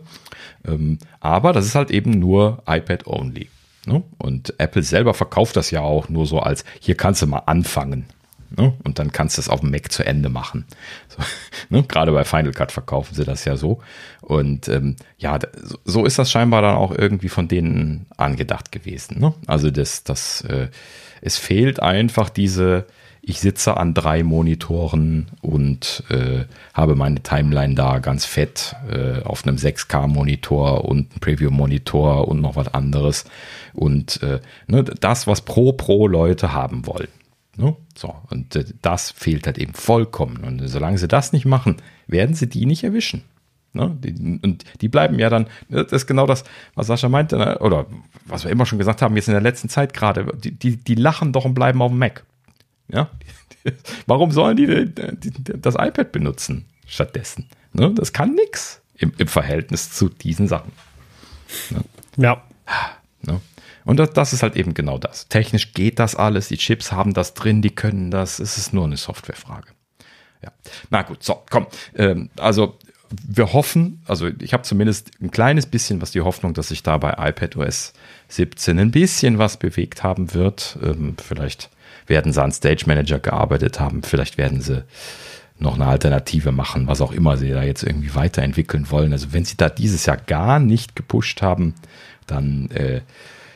Ähm, 0.66 0.98
aber 1.20 1.52
das 1.52 1.66
ist 1.66 1.74
halt 1.74 1.90
eben 1.90 2.10
nur 2.10 2.62
iPad-only. 2.66 3.48
Ne? 3.86 4.02
Und 4.18 4.54
Apple 4.58 4.82
selber 4.82 5.14
verkauft 5.14 5.56
das 5.56 5.70
ja 5.70 5.80
auch 5.80 6.08
nur 6.08 6.26
so 6.26 6.40
als, 6.40 6.64
hier 6.80 6.96
kannst 6.96 7.22
du 7.22 7.26
mal 7.26 7.42
anfangen. 7.46 8.06
Ne? 8.56 8.74
Und 8.82 8.98
dann 8.98 9.12
kannst 9.12 9.38
du 9.38 9.40
es 9.40 9.48
auf 9.48 9.60
dem 9.60 9.70
Mac 9.70 9.92
zu 9.92 10.04
Ende 10.04 10.28
machen. 10.28 10.66
So, 11.08 11.22
ne? 11.68 11.84
Gerade 11.84 12.12
bei 12.12 12.24
Final 12.24 12.52
Cut 12.52 12.72
verkaufen 12.72 13.14
sie 13.14 13.24
das 13.24 13.44
ja 13.44 13.56
so. 13.56 13.80
Und 14.20 14.68
ähm, 14.68 14.96
ja, 15.18 15.38
so 15.84 16.04
ist 16.04 16.18
das 16.18 16.30
scheinbar 16.30 16.60
dann 16.62 16.74
auch 16.74 16.90
irgendwie 16.90 17.28
von 17.28 17.48
denen 17.48 18.06
angedacht 18.16 18.72
gewesen. 18.72 19.20
Ne? 19.20 19.34
Also 19.46 19.70
das, 19.70 20.02
das, 20.02 20.42
äh, 20.42 20.68
es 21.20 21.38
fehlt 21.38 21.80
einfach 21.80 22.28
diese 22.28 22.86
ich 23.22 23.40
sitze 23.40 23.76
an 23.76 23.94
drei 23.94 24.22
Monitoren 24.22 25.28
und 25.42 26.04
äh, 26.09 26.44
habe 26.72 26.94
meine 26.94 27.22
Timeline 27.22 27.74
da 27.74 27.98
ganz 27.98 28.24
fett 28.24 28.74
äh, 28.90 29.22
auf 29.22 29.46
einem 29.46 29.56
6K-Monitor 29.56 30.85
und 30.87 31.11
einem 31.11 31.20
Preview-Monitor 31.20 32.28
und 32.28 32.40
noch 32.40 32.56
was 32.56 32.72
anderes. 32.72 33.24
Und 33.74 34.22
äh, 34.22 34.40
ne, 34.66 34.85
das, 34.85 35.26
was 35.26 35.42
pro 35.42 35.72
pro 35.72 36.09
Leute 36.09 36.52
haben 36.52 36.87
wollen. 36.87 37.09
Ne? 37.56 37.76
So, 37.96 38.14
und 38.30 38.56
äh, 38.56 38.64
das 38.80 39.11
fehlt 39.11 39.46
halt 39.46 39.59
eben 39.59 39.74
vollkommen. 39.74 40.38
Und 40.38 40.66
solange 40.66 40.98
sie 40.98 41.09
das 41.09 41.33
nicht 41.33 41.44
machen, 41.44 41.76
werden 42.06 42.35
sie 42.35 42.48
die 42.48 42.64
nicht 42.64 42.85
erwischen. 42.85 43.22
Ne? 43.72 43.96
Die, 44.02 44.40
und 44.42 44.64
die 44.80 44.88
bleiben 44.88 45.18
ja 45.18 45.28
dann, 45.28 45.46
ne, 45.68 45.85
das 45.85 45.92
ist 45.92 46.06
genau 46.06 46.26
das, 46.26 46.44
was 46.74 46.87
Sascha 46.87 47.09
meinte, 47.09 47.37
ne? 47.37 47.59
oder 47.59 47.87
was 48.24 48.44
wir 48.44 48.50
immer 48.50 48.66
schon 48.66 48.78
gesagt 48.78 49.02
haben, 49.02 49.14
jetzt 49.16 49.28
in 49.28 49.35
der 49.35 49.42
letzten 49.42 49.68
Zeit 49.68 49.92
gerade, 49.92 50.26
die, 50.42 50.52
die, 50.52 50.76
die 50.76 50.94
lachen 50.94 51.33
doch 51.33 51.44
und 51.44 51.54
bleiben 51.54 51.83
auf 51.83 51.90
dem 51.90 51.98
Mac. 51.98 52.24
Ja? 52.92 53.11
Warum 54.07 54.31
sollen 54.31 54.57
die, 54.57 54.87
die, 54.87 55.33
das 55.61 55.74
iPad 55.74 56.12
benutzen 56.12 56.66
stattdessen? 56.87 57.48
Ne? 57.72 57.92
Das 57.94 58.12
kann 58.12 58.35
nichts 58.35 58.81
im, 58.96 59.12
im, 59.18 59.29
Verhältnis 59.29 59.92
zu 59.92 60.09
diesen 60.09 60.48
Sachen. 60.48 60.72
Ne? 61.70 61.85
Ja. 62.16 62.42
Ne? 63.22 63.40
Und 63.85 63.98
das, 63.98 64.11
das, 64.11 64.33
ist 64.33 64.42
halt 64.42 64.57
eben 64.57 64.74
genau 64.74 64.98
das. 64.98 65.29
Technisch 65.29 65.72
geht 65.72 65.98
das 65.98 66.14
alles, 66.14 66.48
die 66.48 66.57
Chips 66.57 66.92
haben 66.92 67.14
das 67.14 67.35
drin, 67.35 67.62
die 67.62 67.74
können 67.74 68.11
das, 68.11 68.38
es 68.38 68.57
ist 68.57 68.72
nur 68.72 68.85
eine 68.85 68.96
Softwarefrage. 68.96 69.68
Ja. 70.42 70.53
Na 70.90 71.03
gut, 71.03 71.22
so, 71.22 71.42
komm. 71.50 71.66
Ähm, 71.94 72.31
also 72.38 72.79
wir 73.26 73.53
hoffen, 73.53 74.03
also 74.07 74.29
ich 74.40 74.53
habe 74.53 74.62
zumindest 74.62 75.11
ein 75.20 75.31
kleines 75.31 75.66
bisschen 75.66 76.00
was 76.00 76.12
die 76.12 76.20
Hoffnung, 76.20 76.55
dass 76.55 76.68
sich 76.68 76.83
da 76.83 76.96
bei 76.98 77.29
iPadOS 77.29 77.92
17 78.29 78.79
ein 78.79 78.90
bisschen 78.90 79.38
was 79.38 79.57
bewegt 79.57 80.03
haben 80.03 80.33
wird. 80.33 80.79
Ähm, 80.83 81.16
vielleicht 81.18 81.70
werden 82.10 82.34
sie 82.34 82.42
an 82.42 82.52
Stage 82.52 82.84
Manager 82.86 83.18
gearbeitet 83.18 83.80
haben, 83.80 84.02
vielleicht 84.02 84.36
werden 84.36 84.60
sie 84.60 84.84
noch 85.58 85.74
eine 85.74 85.86
Alternative 85.86 86.52
machen, 86.52 86.86
was 86.86 87.00
auch 87.00 87.12
immer 87.12 87.36
sie 87.36 87.50
da 87.50 87.62
jetzt 87.62 87.82
irgendwie 87.82 88.14
weiterentwickeln 88.14 88.90
wollen. 88.90 89.12
Also 89.12 89.32
wenn 89.32 89.44
sie 89.44 89.56
da 89.56 89.68
dieses 89.68 90.06
Jahr 90.06 90.16
gar 90.16 90.58
nicht 90.58 90.96
gepusht 90.96 91.42
haben, 91.42 91.74
dann 92.26 92.70
äh, 92.70 93.02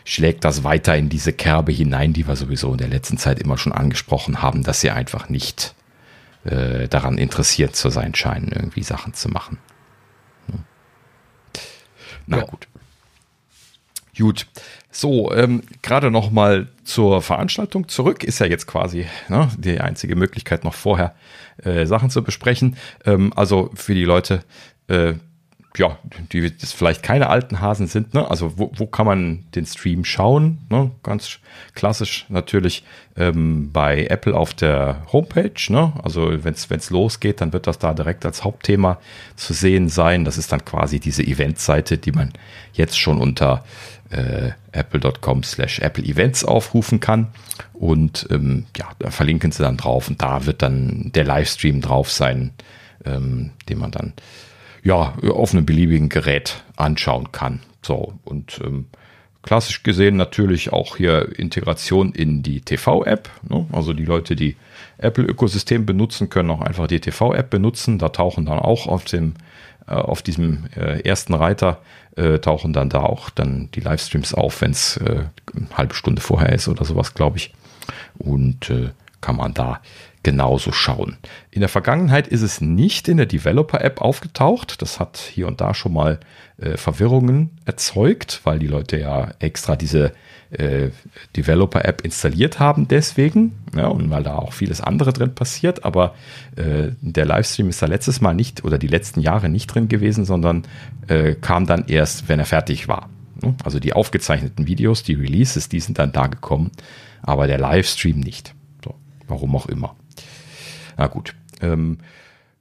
schlägt 0.04 0.44
das 0.44 0.64
weiter 0.64 0.96
in 0.96 1.08
diese 1.08 1.32
Kerbe 1.32 1.72
hinein, 1.72 2.12
die 2.12 2.28
wir 2.28 2.36
sowieso 2.36 2.72
in 2.72 2.78
der 2.78 2.88
letzten 2.88 3.16
Zeit 3.16 3.38
immer 3.38 3.56
schon 3.56 3.72
angesprochen 3.72 4.42
haben, 4.42 4.62
dass 4.62 4.80
sie 4.80 4.90
einfach 4.90 5.28
nicht 5.28 5.74
äh, 6.44 6.88
daran 6.88 7.16
interessiert 7.16 7.74
zu 7.74 7.88
sein 7.88 8.14
scheinen, 8.14 8.52
irgendwie 8.52 8.82
Sachen 8.82 9.14
zu 9.14 9.30
machen. 9.30 9.58
Hm. 10.50 10.64
Na 12.26 12.38
ja. 12.38 12.44
gut. 12.44 12.68
Gut. 14.16 14.46
So, 14.96 15.33
ähm, 15.33 15.62
gerade 15.83 16.12
noch 16.12 16.30
mal 16.30 16.68
zur 16.85 17.20
Veranstaltung 17.20 17.88
zurück. 17.88 18.22
Ist 18.22 18.38
ja 18.38 18.46
jetzt 18.46 18.68
quasi 18.68 19.07
ne, 19.28 19.50
die 19.59 19.80
einzige 19.80 20.14
Möglichkeit, 20.14 20.62
noch 20.62 20.74
vorher 20.74 21.16
äh, 21.64 21.85
Sachen 21.85 22.11
zu 22.11 22.22
besprechen. 22.22 22.76
Ähm, 23.04 23.33
also 23.35 23.70
für 23.74 23.94
die 23.94 24.04
Leute, 24.04 24.44
äh, 24.87 25.14
ja, 25.76 25.98
die 26.30 26.38
jetzt 26.38 26.72
vielleicht 26.72 27.02
keine 27.02 27.28
alten 27.28 27.61
Hasen 27.61 27.88
sind, 27.88 28.14
ne? 28.14 28.30
Also 28.30 28.57
wo, 28.57 28.70
wo 28.76 28.87
kann 28.87 29.07
man 29.07 29.44
den 29.57 29.66
Stream 29.66 30.04
schauen? 30.04 30.59
Ne? 30.70 30.92
Ganz 31.02 31.40
klassisch 31.74 32.26
natürlich 32.28 32.85
ähm, 33.16 33.72
bei 33.72 34.07
Apple 34.07 34.37
auf 34.37 34.54
der 34.54 35.02
Homepage. 35.12 35.50
Ne? 35.70 35.92
Also 36.04 36.44
wenn 36.44 36.54
es 36.54 36.90
losgeht, 36.90 37.40
dann 37.40 37.52
wird 37.52 37.66
das 37.66 37.80
da 37.80 37.92
direkt 37.92 38.24
als 38.24 38.44
Hauptthema 38.44 39.00
zu 39.35 39.52
sehen 39.52 39.88
sein. 39.88 40.24
Das 40.24 40.38
ist 40.38 40.52
dann 40.52 40.64
quasi 40.64 41.00
diese 41.00 41.24
Eventseite, 41.24 41.98
die 41.98 42.12
man 42.12 42.33
jetzt 42.72 42.96
schon 42.96 43.20
unter 43.20 43.64
äh, 44.10 44.50
apple.com 44.72 45.42
slash 45.42 45.80
Apple 45.80 46.04
Events 46.04 46.44
aufrufen 46.44 47.00
kann. 47.00 47.28
Und 47.72 48.26
ähm, 48.30 48.66
ja, 48.76 48.88
da 48.98 49.10
verlinken 49.10 49.52
sie 49.52 49.62
dann 49.62 49.76
drauf 49.76 50.08
und 50.08 50.22
da 50.22 50.46
wird 50.46 50.62
dann 50.62 51.10
der 51.14 51.24
Livestream 51.24 51.80
drauf 51.80 52.10
sein, 52.10 52.52
ähm, 53.04 53.50
den 53.68 53.78
man 53.78 53.90
dann 53.90 54.12
ja, 54.82 55.14
auf 55.28 55.52
einem 55.52 55.66
beliebigen 55.66 56.08
Gerät 56.08 56.62
anschauen 56.76 57.32
kann. 57.32 57.60
So, 57.82 58.14
und 58.24 58.60
ähm, 58.64 58.86
klassisch 59.42 59.82
gesehen 59.82 60.16
natürlich 60.16 60.72
auch 60.72 60.96
hier 60.96 61.38
Integration 61.38 62.12
in 62.12 62.42
die 62.42 62.60
TV-App. 62.60 63.30
Ne? 63.48 63.66
Also 63.72 63.92
die 63.92 64.04
Leute, 64.04 64.36
die 64.36 64.56
Apple-Ökosystem 64.98 65.86
benutzen, 65.86 66.30
können 66.30 66.50
auch 66.50 66.60
einfach 66.60 66.86
die 66.86 67.00
TV-App 67.00 67.50
benutzen. 67.50 67.98
Da 67.98 68.10
tauchen 68.10 68.46
dann 68.46 68.58
auch 68.58 68.86
auf 68.86 69.04
dem 69.04 69.34
auf 69.87 70.23
diesem 70.23 70.66
äh, 70.77 71.01
ersten 71.01 71.35
Reiter 71.35 71.81
äh, 72.16 72.38
tauchen 72.38 72.73
dann 72.73 72.88
da 72.88 73.01
auch 73.01 73.31
dann 73.31 73.68
die 73.75 73.81
Livestreams 73.81 74.35
auf, 74.35 74.61
wenn 74.61 74.70
es 74.70 74.97
äh, 74.99 75.25
eine 75.55 75.68
halbe 75.77 75.94
Stunde 75.94 76.23
vorher 76.23 76.53
ist 76.53 76.68
oder 76.68 76.85
sowas, 76.85 77.14
glaube 77.14 77.38
ich. 77.38 77.53
Und 78.18 78.70
äh, 78.70 78.90
kann 79.20 79.37
man 79.37 79.55
da 79.55 79.81
genauso 80.24 80.72
schauen. 80.72 81.16
In 81.50 81.60
der 81.60 81.68
Vergangenheit 81.68 82.26
ist 82.26 82.42
es 82.42 82.60
nicht 82.60 83.08
in 83.08 83.18
der 83.18 83.26
Developer-App 83.26 84.00
aufgetaucht. 84.00 84.82
Das 84.82 84.98
hat 84.98 85.18
hier 85.18 85.46
und 85.46 85.60
da 85.60 85.74
schon 85.74 85.92
mal 85.92 86.18
äh, 86.56 86.76
Verwirrungen 86.76 87.50
erzeugt, 87.64 88.40
weil 88.44 88.58
die 88.58 88.66
Leute 88.66 88.98
ja 88.98 89.30
extra 89.38 89.76
diese 89.76 90.12
äh, 90.50 90.90
Developer-App 91.37 92.02
installiert 92.02 92.58
haben 92.58 92.88
deswegen 92.88 93.52
ja, 93.74 93.87
und 93.87 94.10
weil 94.10 94.22
da 94.22 94.37
auch 94.37 94.52
vieles 94.52 94.80
andere 94.80 95.12
drin 95.12 95.34
passiert. 95.34 95.84
Aber 95.84 96.14
äh, 96.56 96.92
der 97.00 97.26
Livestream 97.26 97.68
ist 97.68 97.82
da 97.82 97.87
letztes 97.87 98.20
Mal 98.20 98.34
nicht 98.34 98.64
oder 98.64 98.78
die 98.78 98.87
letzten 98.87 99.20
Jahre 99.20 99.48
nicht 99.48 99.66
drin 99.68 99.88
gewesen, 99.88 100.24
sondern 100.24 100.64
äh, 101.08 101.34
kam 101.34 101.66
dann 101.66 101.84
erst, 101.87 102.28
wenn 102.28 102.38
er 102.38 102.46
fertig 102.46 102.88
war. 102.88 103.08
Also 103.64 103.78
die 103.78 103.92
aufgezeichneten 103.92 104.66
Videos, 104.66 105.02
die 105.02 105.14
Releases, 105.14 105.68
die 105.68 105.80
sind 105.80 105.98
dann 105.98 106.12
da 106.12 106.28
gekommen, 106.28 106.70
aber 107.22 107.46
der 107.46 107.58
Livestream 107.58 108.20
nicht. 108.20 108.54
So, 108.84 108.94
warum 109.26 109.56
auch 109.56 109.66
immer. 109.66 109.96
Na 110.96 111.07
gut. 111.07 111.35
Ähm, 111.61 111.98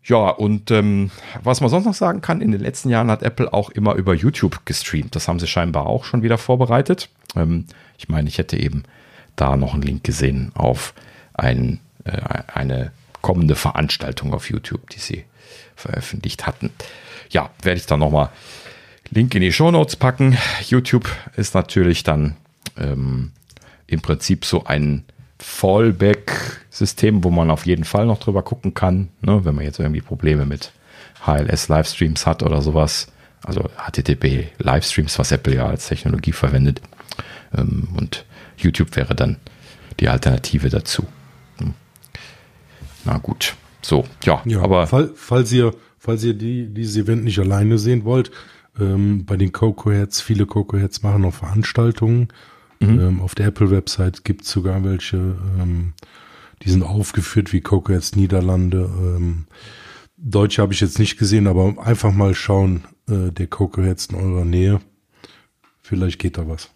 ja, 0.05 0.29
und 0.29 0.69
ähm, 0.71 1.11
was 1.43 1.61
man 1.61 1.69
sonst 1.69 1.85
noch 1.85 1.93
sagen 1.93 2.21
kann, 2.21 2.41
in 2.41 2.51
den 2.51 2.59
letzten 2.59 2.89
Jahren 2.89 3.09
hat 3.09 3.23
Apple 3.23 3.53
auch 3.53 3.69
immer 3.69 3.95
über 3.95 4.13
YouTube 4.13 4.65
gestreamt. 4.65 5.15
Das 5.15 5.27
haben 5.27 5.39
sie 5.39 5.47
scheinbar 5.47 5.85
auch 5.85 6.03
schon 6.03 6.23
wieder 6.23 6.37
vorbereitet. 6.37 7.09
Ähm, 7.35 7.65
ich 7.97 8.09
meine, 8.09 8.27
ich 8.27 8.37
hätte 8.37 8.57
eben 8.57 8.83
da 9.35 9.55
noch 9.55 9.73
einen 9.73 9.83
Link 9.83 10.03
gesehen 10.03 10.51
auf 10.55 10.93
ein, 11.33 11.79
äh, 12.03 12.11
eine 12.53 12.91
kommende 13.21 13.55
Veranstaltung 13.55 14.33
auf 14.33 14.49
YouTube, 14.49 14.89
die 14.89 14.99
sie 14.99 15.23
veröffentlicht 15.75 16.45
hatten. 16.45 16.71
Ja, 17.29 17.49
werde 17.61 17.79
ich 17.79 17.85
dann 17.85 17.99
nochmal 17.99 18.29
Link 19.09 19.33
in 19.35 19.41
die 19.41 19.53
Show 19.53 19.71
Notes 19.71 19.95
packen. 19.95 20.37
YouTube 20.67 21.09
ist 21.37 21.55
natürlich 21.55 22.03
dann 22.03 22.35
ähm, 22.77 23.31
im 23.87 24.01
Prinzip 24.01 24.43
so 24.43 24.65
ein 24.65 25.05
Fallback-System, 25.43 27.23
wo 27.23 27.29
man 27.29 27.51
auf 27.51 27.65
jeden 27.65 27.83
Fall 27.83 28.05
noch 28.05 28.19
drüber 28.19 28.43
gucken 28.43 28.73
kann, 28.73 29.09
ne, 29.21 29.43
wenn 29.43 29.53
man 29.53 29.65
jetzt 29.65 29.79
irgendwie 29.79 30.01
Probleme 30.01 30.45
mit 30.45 30.71
HLS-Livestreams 31.25 32.25
hat 32.25 32.43
oder 32.43 32.61
sowas. 32.61 33.07
Also 33.43 33.69
HTTP 33.77 34.47
Livestreams, 34.57 35.19
was 35.19 35.33
Apple 35.33 35.53
ja 35.53 35.67
als 35.67 35.87
Technologie 35.89 36.31
verwendet. 36.31 36.81
Ähm, 37.55 37.89
und 37.97 38.25
YouTube 38.57 38.95
wäre 38.95 39.15
dann 39.15 39.35
die 39.99 40.07
Alternative 40.07 40.69
dazu. 40.69 41.05
Hm. 41.57 41.73
Na 43.03 43.17
gut. 43.17 43.55
So, 43.81 44.05
ja, 44.23 44.41
ja 44.45 44.61
aber. 44.61 44.87
Fall, 44.87 45.11
falls 45.13 45.51
ihr, 45.51 45.75
falls 45.99 46.23
ihr 46.23 46.35
die, 46.35 46.73
dieses 46.73 46.95
Event 46.95 47.25
nicht 47.25 47.39
alleine 47.39 47.77
sehen 47.77 48.05
wollt, 48.05 48.31
ähm, 48.79 49.25
bei 49.25 49.35
den 49.35 49.51
Coco 49.51 49.91
Heads, 49.91 50.21
viele 50.21 50.45
Coco 50.45 50.77
Heads 50.77 51.03
machen 51.03 51.25
auch 51.25 51.33
Veranstaltungen 51.33 52.29
Mhm. 52.83 52.99
Ähm, 52.99 53.21
auf 53.21 53.35
der 53.35 53.47
Apple-Website 53.47 54.23
gibt 54.23 54.43
es 54.43 54.51
sogar 54.51 54.83
welche, 54.83 55.17
ähm, 55.17 55.93
die 56.61 56.69
sind 56.69 56.83
aufgeführt 56.83 57.53
wie 57.53 57.61
Cocoheads 57.61 58.15
Niederlande. 58.15 58.89
Ähm, 58.97 59.45
Deutsche 60.17 60.61
habe 60.61 60.73
ich 60.73 60.81
jetzt 60.81 60.99
nicht 60.99 61.17
gesehen, 61.17 61.47
aber 61.47 61.75
einfach 61.85 62.13
mal 62.13 62.33
schauen, 62.33 62.85
äh, 63.09 63.31
der 63.31 63.47
Cocoheads 63.47 64.07
in 64.07 64.15
eurer 64.15 64.45
Nähe. 64.45 64.79
Vielleicht 65.81 66.19
geht 66.19 66.37
da 66.37 66.47
was. 66.47 66.69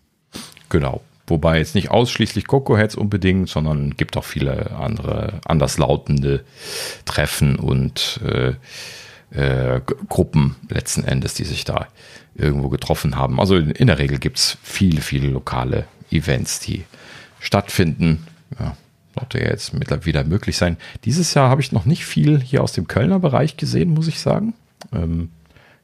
Genau. 0.70 1.02
Wobei 1.28 1.58
jetzt 1.58 1.76
nicht 1.76 1.92
ausschließlich 1.92 2.48
Cocoheads 2.48 2.96
unbedingt, 2.96 3.50
sondern 3.50 3.92
gibt 3.92 4.16
auch 4.16 4.24
viele 4.24 4.72
andere 4.72 5.42
anderslautende 5.46 6.46
Treffen 7.06 7.58
und 7.58 8.22
äh, 8.24 8.54
äh, 9.32 9.82
Gruppen 10.08 10.56
letzten 10.70 11.04
Endes, 11.04 11.34
die 11.34 11.44
sich 11.44 11.66
da 11.66 11.88
irgendwo 12.36 12.70
getroffen 12.70 13.18
haben. 13.18 13.40
Also 13.40 13.58
in, 13.58 13.72
in 13.72 13.88
der 13.88 14.00
Regel 14.00 14.20
gibt 14.20 14.38
es 14.38 14.58
viele, 14.64 15.02
viele 15.02 15.28
lokale 15.28 15.86
Events, 16.12 16.60
die 16.60 16.86
stattfinden. 17.40 18.26
Ja, 18.60 18.76
sollte 19.18 19.40
ja 19.40 19.50
jetzt 19.50 19.74
mittlerweile 19.74 20.06
wieder 20.06 20.24
möglich 20.24 20.58
sein. 20.58 20.78
Dieses 21.06 21.34
Jahr 21.34 21.50
habe 21.50 21.62
ich 21.62 21.72
noch 21.72 21.86
nicht 21.86 22.06
viel 22.06 22.40
hier 22.40 22.64
aus 22.64 22.74
dem 22.74 22.88
Kölner 22.88 23.20
Bereich 23.20 23.58
gesehen, 23.58 23.94
muss 23.94 24.08
ich 24.08 24.20
sagen. 24.20 24.54
Ähm, 24.94 25.30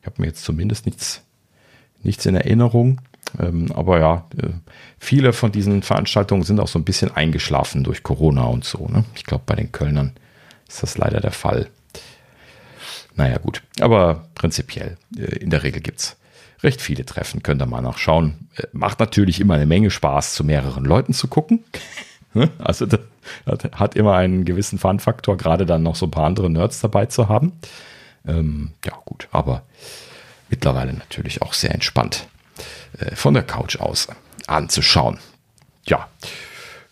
ich 0.01 0.05
habe 0.05 0.21
mir 0.21 0.27
jetzt 0.27 0.43
zumindest 0.43 0.86
nichts, 0.86 1.21
nichts 2.03 2.25
in 2.25 2.36
Erinnerung. 2.36 3.01
Ähm, 3.39 3.71
aber 3.71 3.99
ja, 3.99 4.27
äh, 4.38 4.49
viele 4.99 5.33
von 5.33 5.51
diesen 5.51 5.81
Veranstaltungen 5.81 6.43
sind 6.43 6.59
auch 6.59 6.67
so 6.67 6.77
ein 6.77 6.83
bisschen 6.86 7.12
eingeschlafen 7.12 7.83
durch 7.83 8.03
Corona 8.03 8.43
und 8.43 8.63
so. 8.65 8.88
Ne? 8.88 9.05
Ich 9.15 9.23
glaube, 9.23 9.43
bei 9.45 9.55
den 9.55 9.71
Kölnern 9.71 10.12
ist 10.67 10.83
das 10.83 10.97
leider 10.97 11.19
der 11.19 11.31
Fall. 11.31 11.69
Naja, 13.15 13.38
gut. 13.38 13.63
Aber 13.79 14.27
prinzipiell, 14.36 14.97
äh, 15.17 15.38
in 15.38 15.49
der 15.49 15.63
Regel 15.63 15.81
gibt 15.81 15.99
es 15.99 16.17
recht 16.63 16.82
viele 16.82 17.06
Treffen, 17.06 17.43
könnt 17.43 17.62
ihr 17.62 17.65
mal 17.65 17.82
nachschauen. 17.82 18.49
Äh, 18.56 18.63
macht 18.71 18.99
natürlich 18.99 19.39
immer 19.39 19.56
eine 19.56 19.65
Menge 19.65 19.91
Spaß, 19.91 20.34
zu 20.34 20.43
mehreren 20.43 20.86
Leuten 20.86 21.13
zu 21.13 21.28
gucken. 21.28 21.63
Ne? 22.36 22.49
Also 22.58 22.88
das 22.88 22.99
hat 23.73 23.95
immer 23.95 24.15
einen 24.15 24.43
gewissen 24.43 24.80
Fun-Faktor, 24.80 25.38
gerade 25.38 25.67
dann 25.67 25.84
noch 25.84 25.95
so 25.95 26.08
ein 26.08 26.12
paar 26.12 26.26
andere 26.26 26.49
Nerds 26.49 26.82
dabei 26.82 27.06
zu 27.06 27.30
haben. 27.30 27.52
Ähm, 28.26 28.71
ja, 28.84 28.93
gut, 29.06 29.28
aber 29.32 29.62
mittlerweile 30.49 30.93
natürlich 30.93 31.43
auch 31.43 31.54
sehr 31.54 31.76
entspannt 31.76 32.28
äh, 32.97 33.15
von 33.15 33.36
der 33.36 33.43
Couch 33.43 33.80
aus 33.80 34.08
anzuschauen. 34.47 35.19
Ja, 35.86 36.10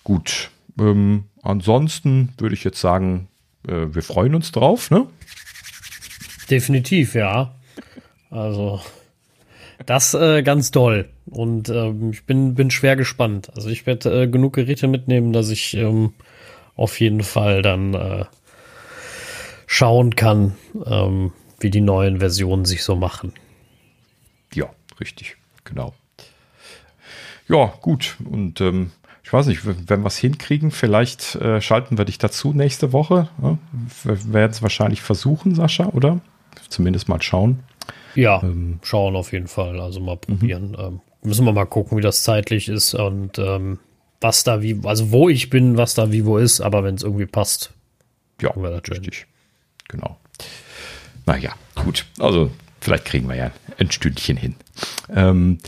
gut. 0.04 0.52
Ähm, 0.80 1.26
ansonsten 1.42 2.34
würde 2.38 2.56
ich 2.56 2.64
jetzt 2.64 2.80
sagen, 2.80 3.28
äh, 3.68 3.88
wir 3.94 4.04
freuen 4.04 4.36
uns 4.36 4.52
drauf, 4.52 4.92
ne? 4.92 5.08
Definitiv, 6.50 7.16
ja. 7.16 7.56
Also, 8.30 8.82
das 9.86 10.14
äh, 10.14 10.44
ganz 10.44 10.72
toll. 10.72 11.10
Und 11.26 11.70
ähm, 11.70 12.12
ich 12.12 12.26
bin, 12.26 12.56
bin 12.56 12.72
schwer 12.72 12.96
gespannt. 12.96 13.52
Also 13.56 13.70
ich 13.70 13.86
werde 13.86 14.24
äh, 14.24 14.28
genug 14.28 14.54
Geräte 14.54 14.88
mitnehmen, 14.88 15.34
dass 15.34 15.50
ich 15.50 15.76
ähm, 15.76 16.14
auf 16.76 17.00
jeden 17.00 17.24
Fall 17.24 17.62
dann 17.62 17.94
äh, 17.94 18.26
schauen 19.68 20.16
kann, 20.16 20.56
ähm, 20.86 21.32
wie 21.60 21.70
die 21.70 21.82
neuen 21.82 22.20
Versionen 22.20 22.66
sich 22.66 22.84
so 22.84 22.96
machen. 22.96 23.34
Ja, 24.54 24.66
richtig, 25.00 25.38
genau. 25.64 25.94
Ja, 27.48 27.74
gut. 27.82 28.18
Und 28.24 28.62
ähm, 28.62 28.92
ich 29.24 29.32
weiß 29.32 29.46
nicht, 29.46 29.62
wenn 29.66 30.02
wir 30.02 30.08
es 30.08 30.18
hinkriegen, 30.18 30.72
vielleicht 30.72 31.36
äh, 31.36 31.62
schalten 31.62 31.98
wir 31.98 32.06
dich 32.06 32.18
dazu 32.18 32.54
nächste 32.54 32.92
Woche. 32.92 33.30
Ja? 33.42 33.58
Wir 34.04 34.34
werden 34.34 34.52
es 34.52 34.62
wahrscheinlich 34.62 35.02
versuchen, 35.02 35.56
Sascha, 35.56 35.86
oder? 35.88 36.20
Zumindest 36.68 37.08
mal 37.08 37.22
schauen. 37.22 37.60
Ja, 38.16 38.42
ähm, 38.44 38.80
schauen 38.84 39.16
auf 39.16 39.32
jeden 39.32 39.48
Fall. 39.48 39.80
Also 39.80 40.00
mal 40.00 40.18
probieren. 40.18 40.72
Mhm. 40.72 40.78
Ähm, 40.80 41.00
müssen 41.24 41.46
wir 41.46 41.54
mal 41.54 41.66
gucken, 41.66 41.98
wie 41.98 42.02
das 42.02 42.24
zeitlich 42.24 42.68
ist 42.68 42.94
und 42.94 43.38
ähm, 43.40 43.80
was 44.20 44.44
da 44.44 44.62
wie, 44.62 44.80
also 44.84 45.12
wo 45.12 45.30
ich 45.30 45.50
bin, 45.50 45.78
was 45.78 45.94
da 45.94 46.12
wie 46.12 46.26
wo 46.26 46.38
ist, 46.38 46.62
aber 46.62 46.84
wenn 46.84 46.96
es 46.96 47.04
irgendwie 47.04 47.26
passt. 47.26 47.72
Ja, 48.42 48.52
richtig. 48.52 49.28
Genau. 49.88 50.18
Naja, 51.26 51.54
gut. 51.76 52.06
Also 52.20 52.52
vielleicht 52.80 53.06
kriegen 53.06 53.28
wir 53.28 53.36
ja 53.36 53.52
ein 53.78 53.92
Stündchen 53.92 54.38
hin. 54.38 54.56
Ähm, 55.14 55.60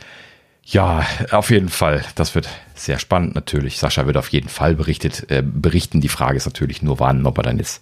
ja, 0.65 1.05
auf 1.31 1.49
jeden 1.49 1.69
Fall. 1.69 2.03
Das 2.15 2.35
wird 2.35 2.47
sehr 2.73 2.97
spannend 2.99 3.35
natürlich. 3.35 3.77
Sascha 3.77 4.05
wird 4.05 4.17
auf 4.17 4.29
jeden 4.29 4.49
Fall 4.49 4.75
berichtet, 4.75 5.29
äh, 5.29 5.43
berichten. 5.45 6.01
Die 6.01 6.09
Frage 6.09 6.37
ist 6.37 6.45
natürlich 6.45 6.81
nur 6.81 6.99
wann, 6.99 7.25
ob 7.25 7.37
er 7.37 7.43
dann 7.43 7.57
jetzt 7.57 7.81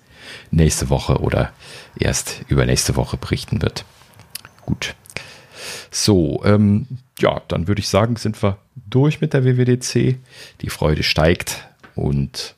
nächste 0.50 0.90
Woche 0.90 1.20
oder 1.20 1.52
erst 1.98 2.42
übernächste 2.48 2.96
Woche 2.96 3.18
berichten 3.18 3.62
wird. 3.62 3.86
Gut. 4.66 4.96
So, 5.92 6.42
ähm, 6.46 6.88
ja, 7.20 7.42
dann 7.48 7.68
würde 7.68 7.82
ich 7.82 7.90
sagen, 7.90 8.16
sind 8.16 8.42
wir 8.42 8.58
durch 8.90 9.22
mit 9.22 9.34
der 9.34 9.46
WWDC. 9.46 10.18
Die 10.62 10.70
Freude 10.70 11.04
steigt 11.04 11.68
und 11.96 12.56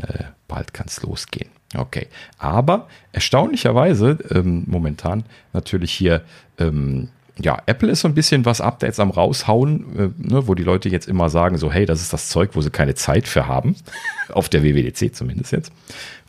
äh, 0.00 0.24
bald 0.46 0.72
kann 0.72 0.86
es 0.88 1.02
losgehen. 1.02 1.50
Okay, 1.76 2.06
aber 2.38 2.88
erstaunlicherweise 3.12 4.18
ähm, 4.30 4.64
momentan 4.66 5.24
natürlich 5.52 5.92
hier, 5.92 6.22
ähm, 6.58 7.10
ja, 7.38 7.58
Apple 7.66 7.90
ist 7.90 8.00
so 8.00 8.08
ein 8.08 8.14
bisschen 8.14 8.46
was 8.46 8.62
Updates 8.62 8.98
am 8.98 9.10
raushauen, 9.10 9.84
äh, 9.96 10.08
ne, 10.16 10.46
wo 10.48 10.54
die 10.54 10.62
Leute 10.62 10.88
jetzt 10.88 11.06
immer 11.06 11.28
sagen, 11.28 11.58
so, 11.58 11.70
hey, 11.70 11.84
das 11.84 12.00
ist 12.00 12.12
das 12.12 12.30
Zeug, 12.30 12.50
wo 12.54 12.62
sie 12.62 12.70
keine 12.70 12.94
Zeit 12.94 13.28
für 13.28 13.46
haben, 13.46 13.76
auf 14.30 14.48
der 14.48 14.62
WWDC 14.62 15.14
zumindest 15.14 15.52
jetzt. 15.52 15.72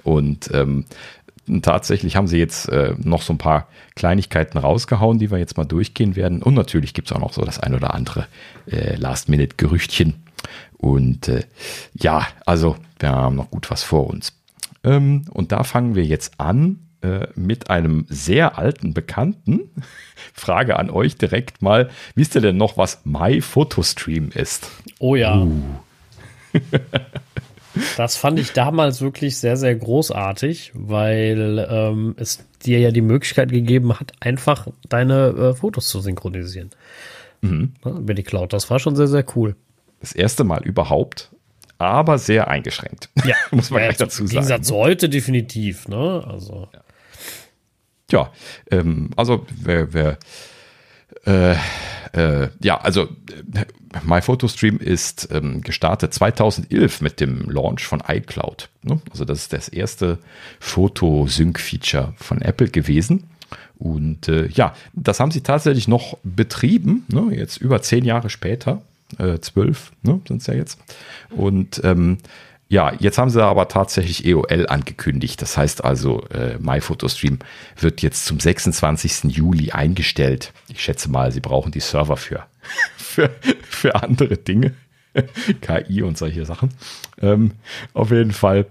Und 0.03 0.49
ähm, 0.53 0.85
tatsächlich 1.61 2.15
haben 2.15 2.27
sie 2.27 2.37
jetzt 2.37 2.69
äh, 2.69 2.93
noch 2.97 3.21
so 3.21 3.33
ein 3.33 3.37
paar 3.37 3.67
Kleinigkeiten 3.95 4.57
rausgehauen, 4.57 5.19
die 5.19 5.31
wir 5.31 5.37
jetzt 5.37 5.57
mal 5.57 5.65
durchgehen 5.65 6.15
werden. 6.15 6.43
Und 6.43 6.53
natürlich 6.53 6.93
gibt 6.93 7.09
es 7.09 7.15
auch 7.15 7.21
noch 7.21 7.33
so 7.33 7.43
das 7.43 7.59
ein 7.59 7.73
oder 7.73 7.93
andere 7.93 8.27
äh, 8.69 8.95
Last-Minute-Gerüchtchen. 8.95 10.15
Und 10.77 11.27
äh, 11.27 11.43
ja, 11.93 12.27
also 12.45 12.77
wir 12.99 13.09
haben 13.09 13.35
noch 13.35 13.51
gut 13.51 13.69
was 13.71 13.83
vor 13.83 14.07
uns. 14.07 14.33
Ähm, 14.83 15.25
und 15.31 15.51
da 15.51 15.63
fangen 15.63 15.95
wir 15.95 16.05
jetzt 16.05 16.39
an 16.39 16.79
äh, 17.01 17.27
mit 17.35 17.69
einem 17.69 18.05
sehr 18.09 18.57
alten 18.57 18.93
Bekannten. 18.93 19.69
Frage 20.33 20.77
an 20.77 20.89
euch 20.89 21.17
direkt 21.17 21.61
mal, 21.61 21.89
wisst 22.15 22.35
ihr 22.35 22.41
denn 22.41 22.57
noch, 22.57 22.77
was 22.77 23.01
MyPhotostream 23.05 24.29
ist? 24.29 24.69
Oh 24.99 25.15
ja. 25.15 25.37
Uh. 25.37 25.61
Das 27.97 28.15
fand 28.15 28.39
ich 28.39 28.53
damals 28.53 29.01
wirklich 29.01 29.37
sehr, 29.37 29.57
sehr 29.57 29.75
großartig, 29.75 30.71
weil 30.73 31.67
ähm, 31.69 32.15
es 32.17 32.45
dir 32.65 32.79
ja 32.79 32.91
die 32.91 33.01
Möglichkeit 33.01 33.51
gegeben 33.51 33.99
hat, 33.99 34.13
einfach 34.19 34.67
deine 34.87 35.29
äh, 35.29 35.53
Fotos 35.53 35.89
zu 35.89 35.99
synchronisieren. 35.99 36.71
Mhm. 37.41 37.73
Über 37.85 38.13
die 38.13 38.23
Cloud. 38.23 38.53
Das 38.53 38.69
war 38.69 38.79
schon 38.79 38.95
sehr, 38.95 39.07
sehr 39.07 39.25
cool. 39.35 39.55
Das 40.01 40.13
erste 40.13 40.43
Mal 40.43 40.63
überhaupt, 40.63 41.31
aber 41.77 42.17
sehr 42.17 42.47
eingeschränkt. 42.47 43.09
Ja, 43.25 43.35
muss 43.51 43.69
man 43.69 43.81
ja, 43.81 43.87
gleich 43.87 43.97
dazu 43.97 44.25
sagen. 44.25 44.29
Im 44.29 44.29
Gegensatz 44.29 44.67
zu 44.67 44.75
heute 44.75 45.09
definitiv, 45.09 45.87
ne? 45.87 46.23
Also. 46.27 46.67
Ja, 46.73 46.81
ja 48.11 48.31
ähm, 48.71 49.11
also 49.15 49.45
wer, 49.49 49.93
wer 49.93 50.17
äh, 51.25 51.55
äh, 52.13 52.49
ja, 52.61 52.79
also 52.79 53.03
äh, 53.53 53.65
MyPhotostream 54.03 54.77
ist 54.77 55.29
ähm, 55.31 55.61
gestartet 55.61 56.13
2011 56.13 57.01
mit 57.01 57.19
dem 57.19 57.49
Launch 57.49 57.83
von 57.83 58.03
iCloud. 58.07 58.69
Ne? 58.83 59.01
Also 59.11 59.25
das 59.25 59.39
ist 59.39 59.53
das 59.53 59.69
erste 59.69 60.19
Fotosync-Feature 60.59 62.13
von 62.17 62.41
Apple 62.41 62.69
gewesen. 62.69 63.29
Und 63.77 64.27
äh, 64.27 64.47
ja, 64.47 64.73
das 64.93 65.19
haben 65.19 65.31
sie 65.31 65.41
tatsächlich 65.41 65.87
noch 65.87 66.17
betrieben, 66.23 67.05
ne? 67.07 67.29
jetzt 67.31 67.57
über 67.57 67.81
zehn 67.81 68.03
Jahre 68.03 68.29
später, 68.29 68.81
äh, 69.17 69.39
zwölf 69.39 69.91
ne? 70.03 70.19
sind 70.27 70.41
es 70.41 70.47
ja 70.47 70.53
jetzt. 70.53 70.79
Und 71.29 71.81
ähm, 71.83 72.17
ja, 72.69 72.93
jetzt 72.99 73.17
haben 73.17 73.31
sie 73.31 73.43
aber 73.43 73.67
tatsächlich 73.67 74.25
EOL 74.25 74.67
angekündigt. 74.67 75.41
Das 75.41 75.57
heißt 75.57 75.83
also, 75.83 76.23
äh, 76.27 76.57
MyPhotostream 76.59 77.39
wird 77.79 78.03
jetzt 78.03 78.25
zum 78.25 78.39
26. 78.39 79.35
Juli 79.35 79.71
eingestellt. 79.71 80.53
Ich 80.67 80.83
schätze 80.83 81.09
mal, 81.09 81.31
sie 81.31 81.39
brauchen 81.39 81.71
die 81.71 81.79
Server 81.79 82.15
für, 82.15 82.45
für, 82.97 83.31
für 83.67 83.95
andere 83.95 84.37
Dinge. 84.37 84.75
KI 85.61 86.03
und 86.03 86.19
solche 86.19 86.45
Sachen. 86.45 86.69
Ähm, 87.19 87.53
auf 87.93 88.11
jeden 88.11 88.31
Fall 88.31 88.67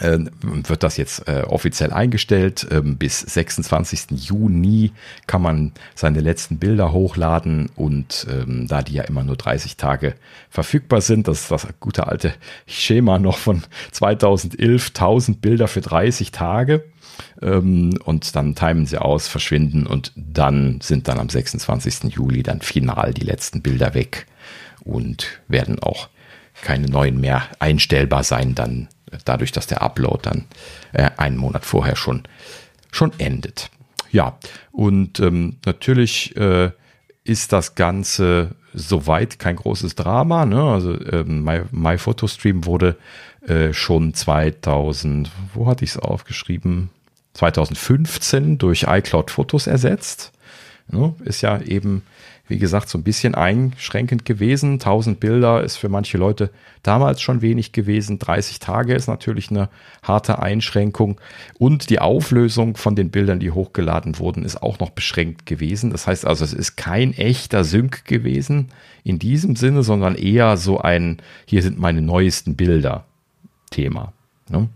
wird 0.00 0.82
das 0.82 0.96
jetzt 0.96 1.28
äh, 1.28 1.42
offiziell 1.42 1.92
eingestellt. 1.92 2.66
Ähm, 2.70 2.96
bis 2.96 3.20
26. 3.20 4.06
Juni 4.12 4.92
kann 5.26 5.42
man 5.42 5.72
seine 5.94 6.20
letzten 6.20 6.58
Bilder 6.58 6.92
hochladen 6.92 7.70
und 7.76 8.26
ähm, 8.30 8.66
da 8.68 8.82
die 8.82 8.94
ja 8.94 9.04
immer 9.04 9.22
nur 9.22 9.36
30 9.36 9.76
Tage 9.76 10.14
verfügbar 10.48 11.02
sind, 11.02 11.28
das 11.28 11.42
ist 11.42 11.50
das 11.50 11.66
gute 11.78 12.06
alte 12.06 12.32
Schema 12.66 13.18
noch 13.18 13.36
von 13.36 13.62
2011, 13.90 14.88
1000 14.88 15.42
Bilder 15.42 15.68
für 15.68 15.82
30 15.82 16.32
Tage 16.32 16.84
ähm, 17.42 17.98
und 18.04 18.34
dann 18.34 18.54
timen 18.54 18.86
sie 18.86 18.98
aus, 18.98 19.28
verschwinden 19.28 19.86
und 19.86 20.12
dann 20.16 20.80
sind 20.80 21.06
dann 21.08 21.18
am 21.18 21.28
26. 21.28 22.14
Juli 22.14 22.42
dann 22.42 22.62
final 22.62 23.12
die 23.12 23.24
letzten 23.24 23.60
Bilder 23.60 23.92
weg 23.92 24.26
und 24.84 25.40
werden 25.48 25.78
auch 25.80 26.08
keine 26.62 26.88
neuen 26.88 27.20
mehr 27.20 27.42
einstellbar 27.58 28.24
sein 28.24 28.54
dann 28.54 28.88
dadurch, 29.24 29.52
dass 29.52 29.66
der 29.66 29.82
Upload 29.82 30.20
dann 30.22 30.44
äh, 30.92 31.10
einen 31.16 31.36
Monat 31.36 31.64
vorher 31.64 31.96
schon, 31.96 32.22
schon 32.90 33.12
endet. 33.18 33.70
Ja, 34.10 34.38
und 34.70 35.20
ähm, 35.20 35.56
natürlich 35.64 36.36
äh, 36.36 36.70
ist 37.24 37.52
das 37.52 37.74
Ganze 37.74 38.54
soweit 38.74 39.38
kein 39.38 39.56
großes 39.56 39.94
Drama. 39.94 40.44
Ne? 40.44 40.62
Also 40.62 40.98
ähm, 41.10 41.44
My, 41.44 41.62
My 41.70 41.96
wurde 41.98 42.96
äh, 43.46 43.72
schon 43.72 44.14
2000, 44.14 45.30
wo 45.54 45.66
hatte 45.66 45.84
ich 45.84 45.90
es 45.90 45.98
aufgeschrieben? 45.98 46.90
2015 47.34 48.58
durch 48.58 48.86
iCloud 48.88 49.30
Fotos 49.30 49.66
ersetzt. 49.66 50.32
Ne? 50.88 51.14
Ist 51.24 51.40
ja 51.40 51.60
eben 51.60 52.02
wie 52.52 52.58
gesagt, 52.58 52.90
so 52.90 52.98
ein 52.98 53.02
bisschen 53.02 53.34
einschränkend 53.34 54.26
gewesen. 54.26 54.72
1000 54.74 55.18
Bilder 55.18 55.64
ist 55.64 55.76
für 55.76 55.88
manche 55.88 56.18
Leute 56.18 56.50
damals 56.82 57.22
schon 57.22 57.40
wenig 57.40 57.72
gewesen. 57.72 58.18
30 58.18 58.58
Tage 58.60 58.94
ist 58.94 59.06
natürlich 59.06 59.50
eine 59.50 59.70
harte 60.02 60.40
Einschränkung. 60.40 61.18
Und 61.58 61.88
die 61.88 61.98
Auflösung 61.98 62.76
von 62.76 62.94
den 62.94 63.10
Bildern, 63.10 63.40
die 63.40 63.50
hochgeladen 63.50 64.18
wurden, 64.18 64.44
ist 64.44 64.62
auch 64.62 64.78
noch 64.80 64.90
beschränkt 64.90 65.46
gewesen. 65.46 65.90
Das 65.92 66.06
heißt 66.06 66.26
also, 66.26 66.44
es 66.44 66.52
ist 66.52 66.76
kein 66.76 67.14
echter 67.14 67.64
Sync 67.64 68.04
gewesen 68.04 68.68
in 69.02 69.18
diesem 69.18 69.56
Sinne, 69.56 69.82
sondern 69.82 70.14
eher 70.14 70.58
so 70.58 70.78
ein, 70.78 71.22
hier 71.46 71.62
sind 71.62 71.78
meine 71.78 72.02
neuesten 72.02 72.54
Bilder 72.54 73.06
Thema. 73.70 74.12
Ne? 74.50 74.68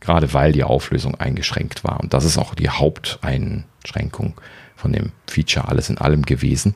Gerade 0.00 0.34
weil 0.34 0.50
die 0.50 0.64
Auflösung 0.64 1.14
eingeschränkt 1.14 1.84
war. 1.84 2.00
Und 2.00 2.12
das 2.12 2.24
ist 2.24 2.38
auch 2.38 2.56
die 2.56 2.70
Haupteinschränkung 2.70 4.34
von 4.80 4.92
dem 4.92 5.12
Feature 5.28 5.68
alles 5.68 5.90
in 5.90 5.98
allem 5.98 6.22
gewesen. 6.22 6.74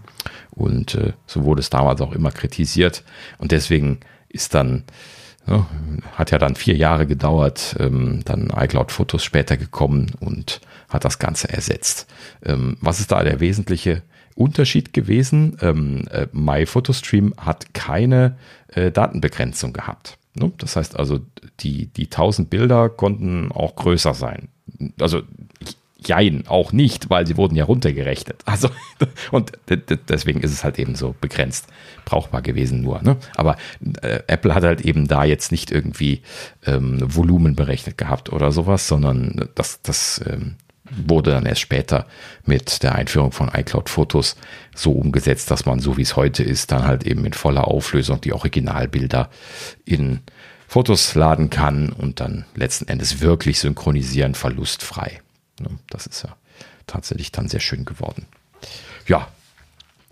Und 0.50 0.94
äh, 0.94 1.14
so 1.26 1.44
wurde 1.44 1.60
es 1.60 1.70
damals 1.70 2.00
auch 2.00 2.12
immer 2.12 2.30
kritisiert. 2.30 3.02
Und 3.38 3.50
deswegen 3.50 4.00
ist 4.28 4.54
dann, 4.54 4.84
ja, 5.46 5.66
hat 6.12 6.30
ja 6.30 6.38
dann 6.38 6.54
vier 6.54 6.76
Jahre 6.76 7.06
gedauert, 7.06 7.76
ähm, 7.80 8.20
dann 8.24 8.52
iCloud 8.54 8.92
Fotos 8.92 9.24
später 9.24 9.56
gekommen 9.56 10.12
und 10.20 10.60
hat 10.88 11.04
das 11.04 11.18
Ganze 11.18 11.48
ersetzt. 11.48 12.06
Ähm, 12.44 12.76
was 12.80 13.00
ist 13.00 13.10
da 13.10 13.24
der 13.24 13.40
wesentliche 13.40 14.02
Unterschied 14.34 14.92
gewesen? 14.92 15.56
Ähm, 15.62 16.06
äh, 16.10 16.26
MyPhotostream 16.32 17.34
hat 17.38 17.72
keine 17.72 18.36
äh, 18.68 18.90
Datenbegrenzung 18.90 19.72
gehabt. 19.72 20.18
Ne? 20.34 20.52
Das 20.58 20.76
heißt 20.76 20.98
also, 20.98 21.20
die, 21.60 21.86
die 21.86 22.04
1000 22.04 22.50
Bilder 22.50 22.90
konnten 22.90 23.50
auch 23.50 23.76
größer 23.76 24.14
sein. 24.14 24.48
Also 25.00 25.22
Jein, 26.06 26.44
auch 26.46 26.72
nicht, 26.72 27.10
weil 27.10 27.26
sie 27.26 27.36
wurden 27.36 27.56
ja 27.56 27.64
runtergerechnet. 27.64 28.42
Also, 28.44 28.68
und 29.30 29.52
deswegen 30.08 30.40
ist 30.40 30.52
es 30.52 30.64
halt 30.64 30.78
eben 30.78 30.94
so 30.94 31.14
begrenzt 31.20 31.66
brauchbar 32.04 32.42
gewesen 32.42 32.80
nur. 32.82 33.02
Ne? 33.02 33.16
Aber 33.36 33.56
äh, 34.02 34.20
Apple 34.26 34.54
hat 34.54 34.64
halt 34.64 34.82
eben 34.82 35.08
da 35.08 35.24
jetzt 35.24 35.52
nicht 35.52 35.70
irgendwie 35.70 36.22
ähm, 36.66 36.98
Volumen 37.02 37.56
berechnet 37.56 37.98
gehabt 37.98 38.32
oder 38.32 38.52
sowas, 38.52 38.88
sondern 38.88 39.48
das, 39.54 39.80
das 39.82 40.20
ähm, 40.26 40.56
wurde 40.90 41.30
dann 41.30 41.46
erst 41.46 41.62
später 41.62 42.06
mit 42.44 42.82
der 42.82 42.94
Einführung 42.94 43.32
von 43.32 43.50
iCloud 43.54 43.88
Fotos 43.88 44.36
so 44.74 44.92
umgesetzt, 44.92 45.50
dass 45.50 45.64
man, 45.64 45.80
so 45.80 45.96
wie 45.96 46.02
es 46.02 46.16
heute 46.16 46.42
ist, 46.42 46.72
dann 46.72 46.86
halt 46.86 47.04
eben 47.06 47.24
in 47.24 47.32
voller 47.32 47.68
Auflösung 47.68 48.20
die 48.20 48.32
Originalbilder 48.32 49.30
in 49.84 50.20
Fotos 50.68 51.14
laden 51.14 51.50
kann 51.50 51.90
und 51.90 52.20
dann 52.20 52.44
letzten 52.54 52.88
Endes 52.88 53.20
wirklich 53.20 53.60
synchronisieren, 53.60 54.34
verlustfrei. 54.34 55.20
Ne, 55.60 55.70
das 55.90 56.06
ist 56.06 56.22
ja 56.22 56.36
tatsächlich 56.86 57.32
dann 57.32 57.48
sehr 57.48 57.60
schön 57.60 57.84
geworden. 57.84 58.26
Ja, 59.06 59.28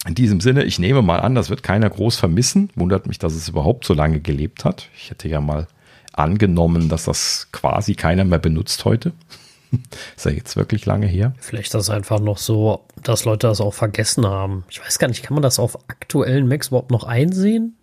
in 0.07 0.15
diesem 0.15 0.41
Sinne, 0.41 0.65
ich 0.65 0.79
nehme 0.79 1.03
mal 1.03 1.21
an, 1.21 1.35
das 1.35 1.49
wird 1.49 1.63
keiner 1.63 1.89
groß 1.89 2.17
vermissen. 2.17 2.71
Wundert 2.75 3.07
mich, 3.07 3.19
dass 3.19 3.35
es 3.35 3.49
überhaupt 3.49 3.85
so 3.85 3.95
lange 3.95 4.21
gelebt 4.21 4.65
hat. 4.65 4.89
Ich 4.97 5.11
hätte 5.11 5.29
ja 5.29 5.41
mal 5.41 5.69
angenommen, 6.13 6.89
dass 6.89 7.05
das 7.05 7.49
quasi 7.53 7.95
keiner 7.95 8.25
mehr 8.25 8.41
benutzt 8.41 8.85
heute. 8.85 9.13
ist 10.17 10.27
ja 10.27 10.33
jetzt 10.33 10.57
wirklich 10.57 10.87
lange 10.87 11.07
her. 11.07 11.35
Vielleicht 11.39 11.67
ist 11.67 11.75
das 11.75 11.91
einfach 11.91 12.21
noch 12.21 12.39
so, 12.39 12.85
dass 13.03 13.25
Leute 13.25 13.47
das 13.47 13.61
auch 13.61 13.75
vergessen 13.75 14.27
haben. 14.27 14.65
Ich 14.69 14.81
weiß 14.81 14.99
gar 14.99 15.09
nicht, 15.09 15.23
kann 15.23 15.35
man 15.35 15.43
das 15.43 15.59
auf 15.59 15.89
aktuellen 15.89 16.49
Macs 16.49 16.69
überhaupt 16.69 16.91
noch 16.91 17.05
einsehen? 17.05 17.77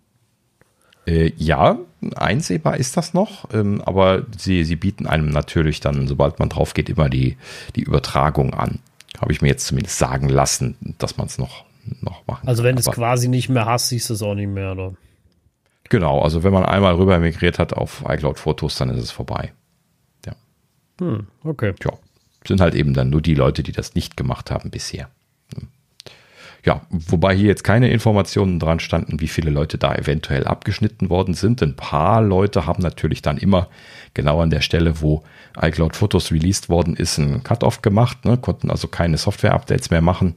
Äh, 1.06 1.32
ja, 1.36 1.78
einsehbar 2.14 2.76
ist 2.76 2.96
das 2.96 3.14
noch, 3.14 3.52
ähm, 3.52 3.80
aber 3.84 4.26
sie, 4.36 4.64
sie 4.64 4.76
bieten 4.76 5.06
einem 5.06 5.28
natürlich 5.30 5.80
dann, 5.80 6.06
sobald 6.06 6.38
man 6.38 6.48
drauf 6.48 6.74
geht, 6.74 6.88
immer 6.88 7.08
die, 7.08 7.36
die 7.76 7.82
Übertragung 7.82 8.54
an. 8.54 8.80
Habe 9.18 9.32
ich 9.32 9.42
mir 9.42 9.48
jetzt 9.48 9.66
zumindest 9.66 9.98
sagen 9.98 10.28
lassen, 10.28 10.76
dass 10.98 11.16
man 11.16 11.26
es 11.26 11.38
noch, 11.38 11.64
noch 12.00 12.26
machen 12.26 12.46
Also 12.46 12.62
wenn 12.62 12.76
du 12.76 12.80
es 12.80 12.86
quasi 12.86 13.28
nicht 13.28 13.48
mehr 13.48 13.66
hast, 13.66 13.88
siehst 13.88 14.08
du 14.10 14.14
es 14.14 14.22
auch 14.22 14.34
nicht 14.34 14.48
mehr, 14.48 14.72
oder? 14.72 14.94
Genau, 15.88 16.22
also 16.22 16.44
wenn 16.44 16.52
man 16.52 16.64
einmal 16.64 16.94
rüber 16.94 17.18
migriert 17.18 17.58
hat 17.58 17.72
auf 17.72 18.04
iCloud-Fotos, 18.06 18.76
dann 18.76 18.90
ist 18.90 19.02
es 19.02 19.10
vorbei. 19.10 19.52
Ja. 20.24 20.34
Hm, 21.00 21.26
okay. 21.42 21.74
Ja, 21.82 21.92
sind 22.46 22.60
halt 22.60 22.74
eben 22.74 22.94
dann 22.94 23.10
nur 23.10 23.20
die 23.20 23.34
Leute, 23.34 23.62
die 23.62 23.72
das 23.72 23.94
nicht 23.94 24.16
gemacht 24.16 24.50
haben 24.50 24.70
bisher. 24.70 25.10
Ja, 26.64 26.82
wobei 26.90 27.34
hier 27.34 27.48
jetzt 27.48 27.64
keine 27.64 27.90
Informationen 27.90 28.58
dran 28.58 28.80
standen, 28.80 29.20
wie 29.20 29.28
viele 29.28 29.50
Leute 29.50 29.78
da 29.78 29.94
eventuell 29.94 30.46
abgeschnitten 30.46 31.08
worden 31.08 31.34
sind. 31.34 31.62
Ein 31.62 31.76
paar 31.76 32.20
Leute 32.20 32.66
haben 32.66 32.82
natürlich 32.82 33.22
dann 33.22 33.38
immer 33.38 33.68
genau 34.12 34.40
an 34.40 34.50
der 34.50 34.60
Stelle, 34.60 35.00
wo 35.00 35.22
iCloud 35.60 35.96
Fotos 35.96 36.30
released 36.30 36.68
worden 36.68 36.96
ist, 36.96 37.18
ein 37.18 37.42
Cut-off 37.42 37.82
gemacht, 37.82 38.24
ne, 38.24 38.36
konnten 38.36 38.70
also 38.70 38.88
keine 38.88 39.16
Software-Updates 39.16 39.90
mehr 39.90 40.02
machen. 40.02 40.34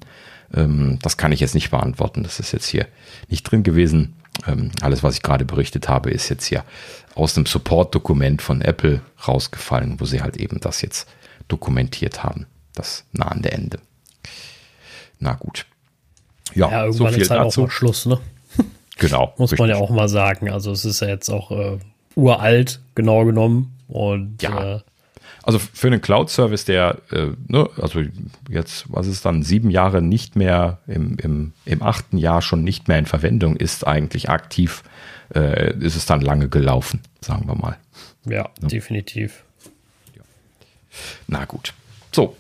Ähm, 0.54 1.00
das 1.02 1.18
kann 1.18 1.32
ich 1.32 1.40
jetzt 1.40 1.56
nicht 1.56 1.72
beantworten. 1.72 2.24
Das 2.24 2.40
ist 2.40 2.52
jetzt 2.52 2.68
hier 2.68 2.88
nicht 3.30 3.44
drin 3.44 3.64
gewesen. 3.64 4.16
Ähm, 4.48 4.72
alles, 4.82 5.04
was 5.04 5.16
ich 5.16 5.22
gerade 5.22 5.46
berichtet 5.46 5.90
habe, 5.90 6.10
ist 6.10 6.30
jetzt 6.30 6.46
hier 6.46 6.64
aus 7.16 7.34
dem 7.34 7.46
Support-Dokument 7.46 8.42
von 8.42 8.62
Apple 8.62 9.02
rausgefallen, 9.28 10.00
wo 10.00 10.06
sie 10.06 10.22
halt 10.22 10.38
eben 10.38 10.60
das 10.60 10.82
jetzt 10.82 11.08
dokumentiert 11.48 12.24
haben. 12.24 12.48
Das 12.74 13.06
nahende 13.12 13.52
Ende. 13.52 13.80
Na 15.20 15.34
gut. 15.34 15.66
Ja, 16.56 16.70
ja 16.70 16.86
irgendwann 16.86 17.08
so 17.08 17.14
viel 17.14 17.22
ist 17.22 17.32
halt 17.32 17.42
dazu. 17.42 17.62
auch 17.62 17.66
mal 17.66 17.72
Schluss, 17.72 18.06
ne? 18.06 18.20
Genau. 18.98 19.34
Muss 19.38 19.52
richtig. 19.52 19.60
man 19.60 19.70
ja 19.70 19.78
auch 19.78 19.90
mal 19.90 20.08
sagen. 20.08 20.50
Also 20.52 20.72
es 20.72 20.86
ist 20.86 21.00
ja 21.00 21.08
jetzt 21.08 21.30
auch 21.30 21.52
äh, 21.52 21.80
uralt, 22.16 22.80
genau 22.96 23.26
genommen. 23.26 23.76
Und 23.88 24.42
ja. 24.42 24.76
Äh, 24.76 24.80
also 25.44 25.60
für 25.60 25.88
einen 25.88 26.02
Cloud-Service, 26.02 26.66
der, 26.66 27.00
äh, 27.12 27.32
ne, 27.48 27.68
also 27.82 28.02
jetzt, 28.50 28.86
was 28.88 29.08
ist 29.08 29.26
dann, 29.26 29.44
sieben 29.44 29.70
Jahre 29.70 30.02
nicht 30.02 30.38
mehr, 30.38 30.80
im, 30.88 31.18
im, 31.18 31.54
im 31.66 31.82
achten 31.82 32.18
Jahr 32.18 32.42
schon 32.42 32.64
nicht 32.64 32.88
mehr 32.88 32.98
in 32.98 33.06
Verwendung 33.06 33.58
ist, 33.58 33.86
eigentlich 33.86 34.30
aktiv, 34.30 34.84
äh, 35.36 35.74
ist 35.80 35.98
es 35.98 36.06
dann 36.06 36.22
lange 36.22 36.48
gelaufen, 36.48 37.02
sagen 37.20 37.46
wir 37.48 37.56
mal. 37.56 37.78
Ja, 38.26 38.50
ja. 38.62 38.68
definitiv. 38.70 39.44
Ja. 40.16 40.22
Na 41.28 41.44
gut. 41.44 41.74
So. 42.14 42.38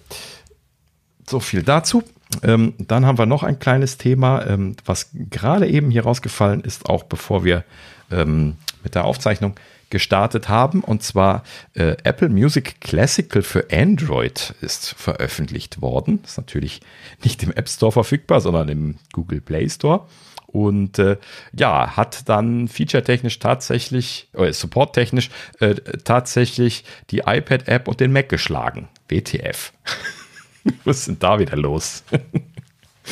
So 1.28 1.42
viel 1.42 1.64
dazu. 1.64 2.04
Ähm, 2.42 2.74
dann 2.78 3.06
haben 3.06 3.18
wir 3.18 3.26
noch 3.26 3.44
ein 3.44 3.60
kleines 3.60 3.98
Thema, 3.98 4.46
ähm, 4.46 4.76
was 4.86 5.10
gerade 5.14 5.68
eben 5.68 5.92
hier 5.92 6.04
rausgefallen 6.04 6.62
ist, 6.62 6.90
auch 6.90 7.04
bevor 7.04 7.44
wir 7.44 7.64
ähm, 8.12 8.56
mit 8.84 8.96
der 8.96 9.06
Aufzeichnung 9.06 9.56
gestartet 9.90 10.50
haben. 10.50 10.84
Und 10.84 11.04
zwar 11.04 11.44
äh, 11.76 11.96
Apple 12.04 12.30
Music 12.30 12.82
Classical 12.82 13.44
für 13.44 13.68
Android 13.72 14.56
ist 14.62 14.96
veröffentlicht 14.98 15.82
worden. 15.82 16.20
Ist 16.26 16.38
natürlich 16.38 16.82
nicht 17.24 17.44
im 17.44 17.52
App 17.52 17.70
Store 17.70 17.92
verfügbar, 17.92 18.42
sondern 18.42 18.70
im 18.70 18.96
Google 19.12 19.40
Play 19.40 19.70
Store. 19.70 20.08
Und 20.48 21.00
äh, 21.00 21.18
ja, 21.58 21.96
hat 21.96 22.30
dann 22.30 22.68
featuretechnisch 22.68 23.40
tatsächlich, 23.40 24.30
oder 24.34 24.50
äh, 24.50 24.54
supporttechnisch 24.54 25.30
äh, 25.60 25.76
tatsächlich 26.04 26.86
die 27.10 27.24
iPad-App 27.26 27.88
und 27.88 28.00
den 28.00 28.12
Mac 28.12 28.30
geschlagen. 28.30 28.88
WTF. 29.10 29.74
Was 30.84 31.00
ist 31.00 31.08
denn 31.08 31.20
da 31.20 31.40
wieder 31.40 31.58
los? 31.58 32.04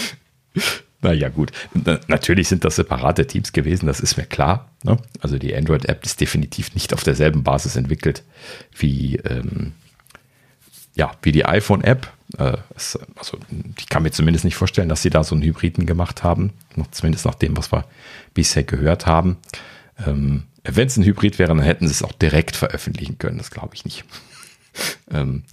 naja, 1.02 1.30
gut. 1.30 1.52
Natürlich 2.08 2.48
sind 2.48 2.64
das 2.64 2.76
separate 2.76 3.28
Teams 3.28 3.52
gewesen, 3.54 3.88
das 3.88 4.00
ist 4.00 4.18
mir 4.18 4.26
klar. 4.26 4.70
Ne? 4.84 4.98
Also 5.20 5.38
die 5.38 5.56
Android-App 5.56 6.06
ist 6.06 6.22
definitiv 6.22 6.74
nicht 6.74 6.94
auf 6.94 7.04
derselben 7.04 7.44
Basis 7.44 7.76
entwickelt 7.76 8.24
wie, 8.78 9.18
ähm, 9.18 9.74
ja, 10.96 11.12
wie 11.22 11.32
die 11.32 11.46
iPhone-App. 11.46 12.12
Äh, 12.38 12.58
also 13.16 13.38
ich 13.78 13.90
kann 13.90 14.04
mir 14.04 14.12
zumindest 14.12 14.46
nicht 14.46 14.56
vorstellen, 14.56 14.90
dass 14.90 15.02
sie 15.02 15.10
da 15.10 15.24
so 15.24 15.36
einen 15.36 15.44
Hybriden 15.44 15.86
gemacht 15.86 16.24
haben. 16.24 16.54
Zumindest 16.92 17.26
nach 17.26 17.36
dem, 17.36 17.58
was 17.58 17.72
wir 17.72 17.86
bisher 18.34 18.64
gehört 18.64 19.06
haben. 19.06 19.38
Ähm, 20.06 20.44
Wenn 20.64 20.88
es 20.88 20.98
ein 20.98 21.04
Hybrid 21.04 21.40
wäre, 21.40 21.50
dann 21.50 21.62
hätten 21.62 21.88
sie 21.88 21.94
es 21.94 22.04
auch 22.04 22.14
direkt 22.14 22.56
veröffentlichen 22.56 23.18
können. 23.18 23.38
Das 23.38 23.52
glaube 23.52 23.76
ich 23.76 23.84
nicht. 23.86 24.06
ähm, 25.12 25.44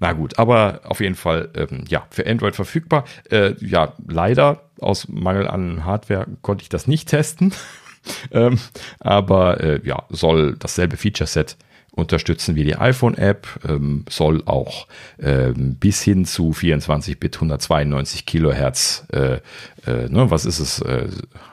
na 0.00 0.12
gut, 0.12 0.38
aber 0.38 0.80
auf 0.84 1.00
jeden 1.00 1.14
Fall, 1.14 1.50
ähm, 1.54 1.84
ja, 1.88 2.06
für 2.10 2.26
Android 2.26 2.54
verfügbar. 2.54 3.04
Äh, 3.30 3.54
ja, 3.64 3.94
leider 4.06 4.62
aus 4.80 5.08
Mangel 5.08 5.46
an 5.48 5.84
Hardware 5.84 6.26
konnte 6.42 6.62
ich 6.62 6.68
das 6.68 6.86
nicht 6.86 7.08
testen. 7.08 7.52
ähm, 8.30 8.58
aber 9.00 9.60
äh, 9.60 9.80
ja, 9.84 10.04
soll 10.10 10.56
dasselbe 10.58 10.96
Feature-Set 10.96 11.56
unterstützen 11.96 12.56
wie 12.56 12.64
die 12.64 12.76
iPhone-App, 12.76 13.48
ähm, 13.66 14.04
soll 14.08 14.42
auch 14.44 14.86
ähm, 15.18 15.76
bis 15.76 16.02
hin 16.02 16.26
zu 16.26 16.50
24-Bit 16.50 17.36
192 17.36 18.26
Kilohertz, 18.26 19.06
äh, 19.12 19.38
äh, 19.86 20.08
ne, 20.10 20.30
was 20.30 20.44
ist 20.44 20.60
es, 20.60 20.80
äh, 20.82 21.08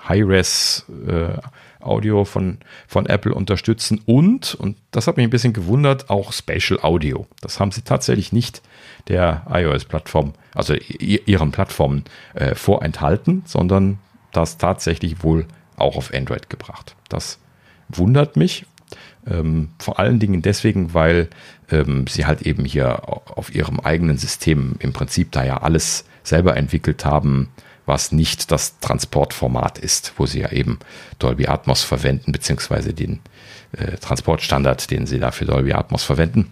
High-Res 0.07 0.85
äh, 1.07 1.37
Audio 1.85 2.25
von, 2.25 2.57
von 2.87 3.05
Apple 3.05 3.33
unterstützen 3.33 4.01
und, 4.05 4.55
und 4.55 4.77
das 4.91 5.07
hat 5.07 5.17
mich 5.17 5.25
ein 5.25 5.29
bisschen 5.29 5.53
gewundert, 5.53 6.09
auch 6.09 6.33
Spatial 6.33 6.79
Audio. 6.81 7.27
Das 7.41 7.59
haben 7.59 7.71
sie 7.71 7.81
tatsächlich 7.81 8.31
nicht 8.31 8.61
der 9.07 9.45
iOS-Plattform, 9.49 10.33
also 10.55 10.73
ihren 10.73 11.51
Plattformen 11.51 12.03
äh, 12.33 12.55
vorenthalten, 12.55 13.43
sondern 13.45 13.99
das 14.31 14.57
tatsächlich 14.57 15.23
wohl 15.23 15.45
auch 15.75 15.95
auf 15.95 16.13
Android 16.13 16.49
gebracht. 16.49 16.95
Das 17.09 17.39
wundert 17.89 18.37
mich. 18.37 18.65
Ähm, 19.25 19.69
vor 19.79 19.99
allen 19.99 20.19
Dingen 20.19 20.41
deswegen, 20.41 20.93
weil 20.93 21.29
ähm, 21.71 22.05
sie 22.07 22.25
halt 22.25 22.41
eben 22.41 22.65
hier 22.65 23.07
auf 23.07 23.53
ihrem 23.53 23.79
eigenen 23.79 24.17
System 24.17 24.75
im 24.79 24.93
Prinzip 24.93 25.31
da 25.31 25.43
ja 25.43 25.57
alles 25.57 26.05
selber 26.23 26.57
entwickelt 26.57 27.05
haben, 27.05 27.49
was 27.85 28.11
nicht 28.11 28.51
das 28.51 28.79
Transportformat 28.79 29.77
ist, 29.77 30.13
wo 30.17 30.25
sie 30.25 30.41
ja 30.41 30.51
eben 30.51 30.79
Dolby 31.19 31.47
Atmos 31.47 31.83
verwenden, 31.83 32.31
beziehungsweise 32.31 32.93
den 32.93 33.19
äh, 33.73 33.97
Transportstandard, 33.97 34.89
den 34.91 35.05
sie 35.05 35.19
da 35.19 35.31
für 35.31 35.45
Dolby 35.45 35.73
Atmos 35.73 36.03
verwenden. 36.03 36.49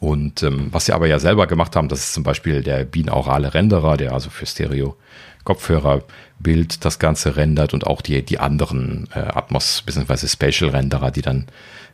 Und 0.00 0.42
ähm, 0.42 0.68
was 0.72 0.86
sie 0.86 0.92
aber 0.92 1.06
ja 1.06 1.18
selber 1.18 1.46
gemacht 1.46 1.76
haben, 1.76 1.88
das 1.88 2.00
ist 2.00 2.14
zum 2.14 2.24
Beispiel 2.24 2.62
der 2.62 2.84
binaurale 2.84 3.54
Renderer, 3.54 3.96
der 3.96 4.12
also 4.12 4.30
für 4.30 4.46
Stereo 4.46 4.96
Kopfhörer 5.44 6.02
Bild 6.38 6.84
das 6.84 6.98
Ganze 6.98 7.36
rendert 7.36 7.74
und 7.74 7.86
auch 7.86 8.00
die, 8.00 8.22
die 8.24 8.38
anderen 8.38 9.08
äh, 9.14 9.18
Atmos 9.18 9.82
bzw. 9.82 10.28
Spatial 10.28 10.70
Renderer, 10.70 11.10
die 11.10 11.22
dann 11.22 11.46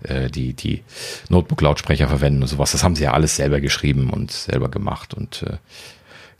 äh, 0.03 0.31
die, 0.31 0.55
die 0.55 0.83
Notebook-Lautsprecher 1.29 2.09
verwenden 2.09 2.43
und 2.43 2.49
sowas. 2.49 2.73
Das 2.73 2.83
haben 2.83 2.97
sie 2.97 3.05
ja 3.05 3.13
alles 3.13 3.37
selber 3.37 3.61
geschrieben 3.61 4.11
und 4.11 4.31
selber 4.31 4.69
gemacht. 4.69 5.15
Und 5.15 5.43
äh, 5.43 5.57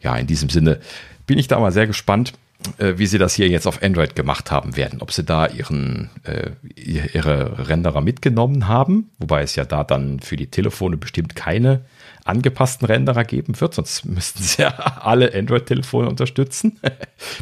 ja, 0.01 0.17
in 0.17 0.27
diesem 0.27 0.49
Sinne 0.49 0.81
bin 1.29 1.39
ich 1.39 1.47
da 1.47 1.61
mal 1.61 1.71
sehr 1.71 1.87
gespannt, 1.87 2.33
äh, 2.79 2.95
wie 2.97 3.07
sie 3.07 3.19
das 3.19 3.35
hier 3.35 3.49
jetzt 3.49 3.67
auf 3.67 3.83
Android 3.83 4.17
gemacht 4.17 4.51
haben 4.51 4.77
werden. 4.77 5.01
Ob 5.01 5.13
sie 5.13 5.23
da 5.23 5.47
ihren, 5.47 6.11
äh, 6.25 6.51
ihre 6.75 7.69
Renderer 7.69 8.01
mitgenommen 8.01 8.67
haben, 8.67 9.11
wobei 9.19 9.43
es 9.43 9.55
ja 9.55 9.65
da 9.65 9.85
dann 9.85 10.19
für 10.19 10.37
die 10.37 10.49
Telefone 10.49 10.97
bestimmt 10.97 11.37
keine 11.37 11.83
angepassten 12.25 12.87
Renderer 12.87 13.25
geben 13.25 13.61
wird, 13.61 13.75
sonst 13.75 14.05
müssten 14.07 14.43
sie 14.43 14.63
ja 14.63 14.71
alle 14.71 15.33
Android-Telefone 15.33 16.09
unterstützen. 16.09 16.81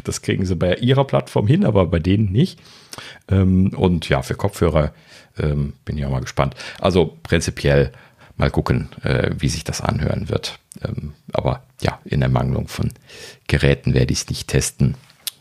Das 0.03 0.23
kriegen 0.23 0.43
sie 0.45 0.55
bei 0.55 0.75
ihrer 0.75 1.05
Plattform 1.05 1.45
hin, 1.45 1.63
aber 1.63 1.85
bei 1.85 1.99
denen 1.99 2.31
nicht. 2.31 2.59
Ähm, 3.29 3.73
und 3.75 4.09
ja, 4.09 4.23
für 4.23 4.33
Kopfhörer 4.33 4.91
ähm, 5.37 5.73
bin 5.85 5.97
ich 5.99 6.05
auch 6.05 6.09
mal 6.09 6.21
gespannt. 6.21 6.55
Also 6.79 7.17
prinzipiell 7.21 7.91
mal 8.37 8.51
gucken, 8.51 8.89
äh, 9.03 9.31
wie 9.37 9.49
sich 9.49 9.63
das 9.63 9.81
anhören 9.81 10.29
wird. 10.29 10.59
Ähm, 10.81 11.13
aber 11.33 11.63
ja, 11.81 11.99
in 12.05 12.21
Ermangelung 12.21 12.67
von 12.67 12.91
Geräten 13.47 13.93
werde 13.93 14.13
ich 14.13 14.19
es 14.19 14.29
nicht 14.29 14.47
testen. 14.47 14.95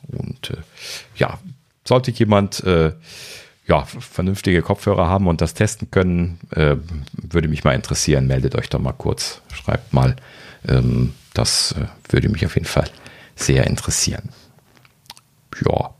Und 0.09 0.51
äh, 0.51 0.57
ja, 1.17 1.39
sollte 1.85 2.11
jemand 2.11 2.65
äh, 2.65 2.93
ja, 3.67 3.85
vernünftige 3.85 4.63
Kopfhörer 4.63 5.09
haben 5.09 5.27
und 5.27 5.41
das 5.41 5.55
testen 5.55 5.91
können, 5.91 6.39
äh, 6.51 6.77
würde 7.13 7.49
mich 7.49 7.65
mal 7.65 7.75
interessieren. 7.75 8.27
Meldet 8.27 8.55
euch 8.55 8.69
doch 8.69 8.79
mal 8.79 8.93
kurz, 8.93 9.43
schreibt 9.53 9.93
mal. 9.93 10.17
Ähm, 10.67 11.15
das 11.35 11.73
äh, 11.73 11.87
würde 12.09 12.29
mich 12.29 12.47
auf 12.47 12.55
jeden 12.55 12.67
Fall 12.67 12.89
sehr 13.35 13.67
interessieren. 13.67 14.31
Ja, 15.69 15.95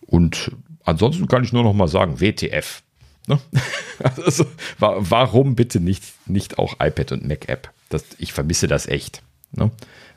und 0.00 0.52
ansonsten 0.84 1.28
kann 1.28 1.44
ich 1.44 1.52
nur 1.52 1.62
noch 1.64 1.74
mal 1.74 1.88
sagen, 1.88 2.20
WTF. 2.20 2.82
Ne? 3.26 3.38
Also, 4.24 4.46
warum 4.78 5.54
bitte 5.54 5.78
nicht, 5.78 6.02
nicht 6.26 6.58
auch 6.58 6.74
iPad 6.80 7.12
und 7.12 7.28
Mac-App? 7.28 7.70
Ich 8.18 8.32
vermisse 8.32 8.66
das 8.66 8.88
echt. 8.88 9.22
Ne? 9.52 9.70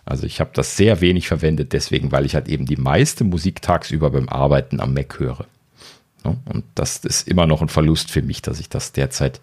Also 0.05 0.25
ich 0.25 0.39
habe 0.39 0.51
das 0.53 0.77
sehr 0.77 1.01
wenig 1.01 1.27
verwendet, 1.27 1.73
deswegen, 1.73 2.11
weil 2.11 2.25
ich 2.25 2.35
halt 2.35 2.47
eben 2.47 2.65
die 2.65 2.77
meiste 2.77 3.23
Musik 3.23 3.61
tagsüber 3.61 4.11
beim 4.11 4.29
Arbeiten 4.29 4.79
am 4.79 4.93
Mac 4.93 5.19
höre. 5.19 5.45
Ne? 6.23 6.37
Und 6.45 6.63
das 6.75 6.97
ist 6.97 7.27
immer 7.27 7.47
noch 7.47 7.61
ein 7.61 7.69
Verlust 7.69 8.11
für 8.11 8.21
mich, 8.21 8.41
dass 8.41 8.59
ich 8.59 8.69
das 8.69 8.91
derzeit 8.91 9.41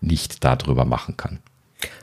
nicht 0.00 0.44
darüber 0.44 0.84
machen 0.84 1.16
kann. 1.16 1.38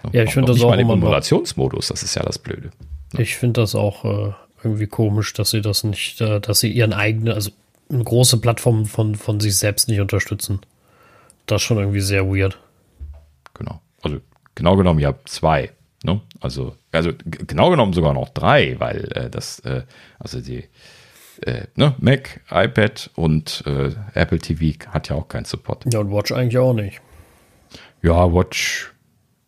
Ne? 0.04 0.12
Ja, 0.14 0.24
ich 0.24 0.34
finde 0.34 0.54
das 0.54 0.62
auch 0.62 0.74
immer 0.74 0.94
Emulationsmodus, 0.94 1.88
das 1.88 2.04
ist 2.04 2.16
ja 2.16 2.24
das 2.24 2.40
Blöde. 2.40 2.72
Ne? 3.14 3.22
Ich 3.22 3.36
finde 3.36 3.62
das 3.62 3.76
auch 3.76 4.06
äh, 4.06 4.34
irgendwie 4.64 4.88
komisch, 4.88 5.34
dass 5.34 5.52
sie 5.52 5.62
das 5.62 5.84
nicht, 5.84 6.22
äh, 6.22 6.40
dass 6.40 6.62
sie 6.62 6.72
ihren 6.72 6.94
eigenen, 6.94 7.34
also 7.34 7.52
eine 7.90 8.04
große 8.04 8.38
Plattform 8.38 8.86
von, 8.86 9.16
von 9.16 9.40
sich 9.40 9.58
selbst 9.58 9.90
nicht 9.90 10.00
unterstützen. 10.00 10.62
Das 11.48 11.62
ist 11.62 11.66
schon 11.66 11.78
irgendwie 11.78 12.02
sehr 12.02 12.28
weird. 12.28 12.60
Genau. 13.54 13.82
Also 14.04 14.20
genau 14.54 14.76
genommen, 14.76 15.00
ihr 15.00 15.08
habt 15.08 15.28
zwei. 15.30 15.72
Ne? 16.04 16.22
Also, 16.40 16.76
also 16.92 17.12
genau 17.26 17.72
genommen 17.72 17.94
sogar 17.94 18.14
noch 18.14 18.30
drei, 18.30 18.76
weil 18.80 19.12
äh, 19.14 19.30
das, 19.30 19.60
äh, 19.60 19.84
also 20.20 20.42
die 20.42 20.66
äh, 21.42 21.64
ne, 21.76 21.96
Mac, 22.00 22.42
iPad 22.50 23.10
und 23.16 23.64
äh, 23.66 23.92
Apple 24.14 24.40
TV 24.40 24.78
hat 24.90 25.10
ja 25.10 25.16
auch 25.16 25.28
keinen 25.28 25.46
Support. 25.46 25.86
Ja, 25.92 26.00
und 26.00 26.12
Watch 26.12 26.32
eigentlich 26.32 26.58
auch 26.58 26.74
nicht. 26.74 27.02
Ja, 28.02 28.32
Watch, 28.34 28.94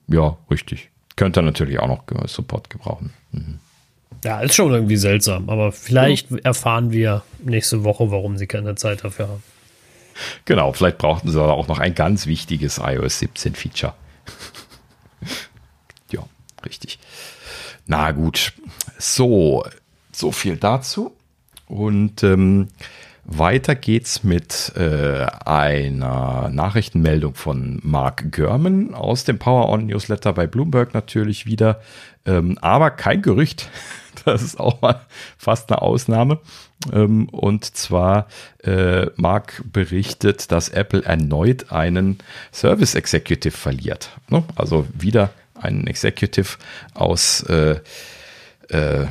ja, 0.07 0.37
richtig. 0.49 0.89
Könnte 1.15 1.41
natürlich 1.41 1.79
auch 1.79 1.87
noch 1.87 2.03
Support 2.27 2.69
gebrauchen. 2.69 3.13
Mhm. 3.31 3.59
Ja, 4.23 4.41
ist 4.41 4.55
schon 4.55 4.73
irgendwie 4.73 4.97
seltsam, 4.97 5.49
aber 5.49 5.71
vielleicht 5.71 6.31
ja. 6.31 6.37
erfahren 6.43 6.91
wir 6.91 7.23
nächste 7.43 7.83
Woche, 7.83 8.11
warum 8.11 8.37
sie 8.37 8.47
keine 8.47 8.75
Zeit 8.75 9.03
dafür 9.03 9.29
haben. 9.29 9.43
Genau, 10.45 10.73
vielleicht 10.73 10.97
brauchten 10.97 11.29
sie 11.29 11.41
auch 11.41 11.67
noch 11.67 11.79
ein 11.79 11.95
ganz 11.95 12.27
wichtiges 12.27 12.79
iOS 12.83 13.19
17 13.19 13.55
Feature. 13.55 13.93
ja, 16.11 16.21
richtig. 16.65 16.99
Na 17.85 18.11
gut, 18.11 18.53
so, 18.97 19.65
so 20.11 20.31
viel 20.31 20.57
dazu. 20.57 21.15
Und 21.67 22.23
ähm, 22.23 22.67
weiter 23.31 23.75
geht's 23.75 24.23
mit 24.23 24.73
äh, 24.75 25.27
einer 25.45 26.49
Nachrichtenmeldung 26.49 27.35
von 27.35 27.79
Mark 27.83 28.31
Görman 28.31 28.95
aus 28.95 29.23
dem 29.23 29.37
Power 29.37 29.69
On 29.69 29.85
Newsletter 29.85 30.33
bei 30.33 30.47
Bloomberg 30.47 30.95
natürlich 30.95 31.45
wieder, 31.45 31.79
ähm, 32.25 32.57
aber 32.61 32.89
kein 32.89 33.21
Gerücht. 33.21 33.69
Das 34.31 34.41
ist 34.41 34.59
auch 34.59 34.81
mal 34.81 35.01
fast 35.37 35.71
eine 35.71 35.81
Ausnahme. 35.81 36.39
Ähm, 36.93 37.27
und 37.29 37.65
zwar 37.65 38.27
äh, 38.63 39.07
Mark 39.15 39.63
berichtet, 39.71 40.51
dass 40.51 40.69
Apple 40.69 41.03
erneut 41.03 41.71
einen 41.71 42.19
Service 42.51 42.95
Executive 42.95 43.55
verliert. 43.55 44.11
Ne? 44.29 44.43
Also 44.55 44.87
wieder 44.93 45.31
einen 45.55 45.87
Executive 45.87 46.57
aus 46.93 47.43
äh, 47.43 47.79
äh, 48.69 49.07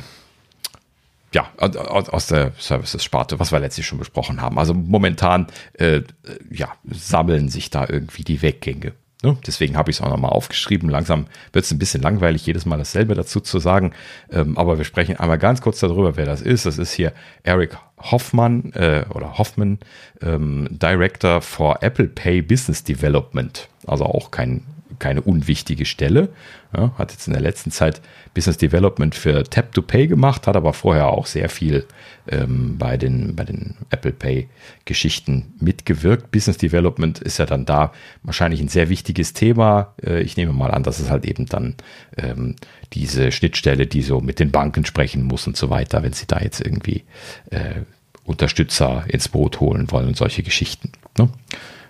ja, 1.31 1.47
aus 1.57 2.25
der 2.25 2.53
Services-Sparte, 2.57 3.39
was 3.39 3.51
wir 3.51 3.59
letztlich 3.59 3.85
schon 3.85 3.99
besprochen 3.99 4.41
haben. 4.41 4.57
Also 4.57 4.73
momentan 4.73 5.45
äh, 5.73 6.01
ja, 6.49 6.69
sammeln 6.89 7.49
sich 7.49 7.69
da 7.69 7.85
irgendwie 7.87 8.23
die 8.23 8.41
Weggänge. 8.41 8.93
Ne? 9.21 9.37
Deswegen 9.45 9.75
habe 9.75 9.91
ich 9.91 9.97
es 9.97 10.01
auch 10.01 10.09
nochmal 10.09 10.31
aufgeschrieben. 10.31 10.89
Langsam 10.89 11.27
wird 11.51 11.65
es 11.65 11.71
ein 11.71 11.79
bisschen 11.79 12.01
langweilig, 12.01 12.45
jedes 12.45 12.65
Mal 12.65 12.77
dasselbe 12.77 13.15
dazu 13.15 13.41
zu 13.41 13.59
sagen. 13.59 13.93
Ähm, 14.31 14.57
aber 14.57 14.77
wir 14.77 14.85
sprechen 14.85 15.17
einmal 15.17 15.37
ganz 15.37 15.61
kurz 15.61 15.79
darüber, 15.79 16.15
wer 16.15 16.25
das 16.25 16.41
ist. 16.41 16.65
Das 16.65 16.77
ist 16.77 16.93
hier 16.93 17.11
Eric 17.43 17.77
Hoffmann 17.97 18.71
äh, 18.73 19.03
oder 19.13 19.37
Hoffman, 19.37 19.79
ähm, 20.21 20.67
Director 20.71 21.41
for 21.41 21.83
Apple 21.83 22.07
Pay 22.07 22.41
Business 22.41 22.83
Development. 22.83 23.67
Also 23.85 24.05
auch 24.05 24.31
kein 24.31 24.63
keine 24.97 25.21
unwichtige 25.21 25.85
Stelle. 25.85 26.29
Ja, 26.75 26.93
hat 26.97 27.11
jetzt 27.11 27.27
in 27.27 27.33
der 27.33 27.41
letzten 27.41 27.71
Zeit 27.71 28.01
Business 28.33 28.57
Development 28.57 29.15
für 29.15 29.43
Tap 29.43 29.71
to 29.73 29.81
Pay 29.81 30.07
gemacht, 30.07 30.47
hat 30.47 30.55
aber 30.55 30.73
vorher 30.73 31.07
auch 31.07 31.25
sehr 31.25 31.49
viel 31.49 31.85
ähm, 32.27 32.77
bei, 32.77 32.97
den, 32.97 33.35
bei 33.35 33.43
den 33.43 33.75
Apple 33.89 34.11
Pay 34.11 34.47
Geschichten 34.85 35.53
mitgewirkt. 35.59 36.31
Business 36.31 36.57
Development 36.57 37.19
ist 37.19 37.39
ja 37.39 37.45
dann 37.45 37.65
da 37.65 37.91
wahrscheinlich 38.23 38.61
ein 38.61 38.67
sehr 38.67 38.89
wichtiges 38.89 39.33
Thema. 39.33 39.93
Äh, 40.03 40.21
ich 40.21 40.37
nehme 40.37 40.53
mal 40.53 40.71
an, 40.71 40.83
dass 40.83 40.99
es 40.99 41.09
halt 41.09 41.25
eben 41.25 41.45
dann 41.47 41.75
ähm, 42.17 42.55
diese 42.93 43.31
Schnittstelle, 43.31 43.87
die 43.87 44.01
so 44.01 44.21
mit 44.21 44.39
den 44.39 44.51
Banken 44.51 44.85
sprechen 44.85 45.23
muss 45.23 45.47
und 45.47 45.57
so 45.57 45.69
weiter, 45.69 46.03
wenn 46.03 46.13
sie 46.13 46.27
da 46.27 46.39
jetzt 46.39 46.61
irgendwie 46.61 47.03
äh, 47.49 47.81
Unterstützer 48.25 49.05
ins 49.07 49.27
Boot 49.27 49.59
holen 49.59 49.91
wollen 49.91 50.07
und 50.07 50.17
solche 50.17 50.43
Geschichten. 50.43 50.91
Ne? 51.17 51.29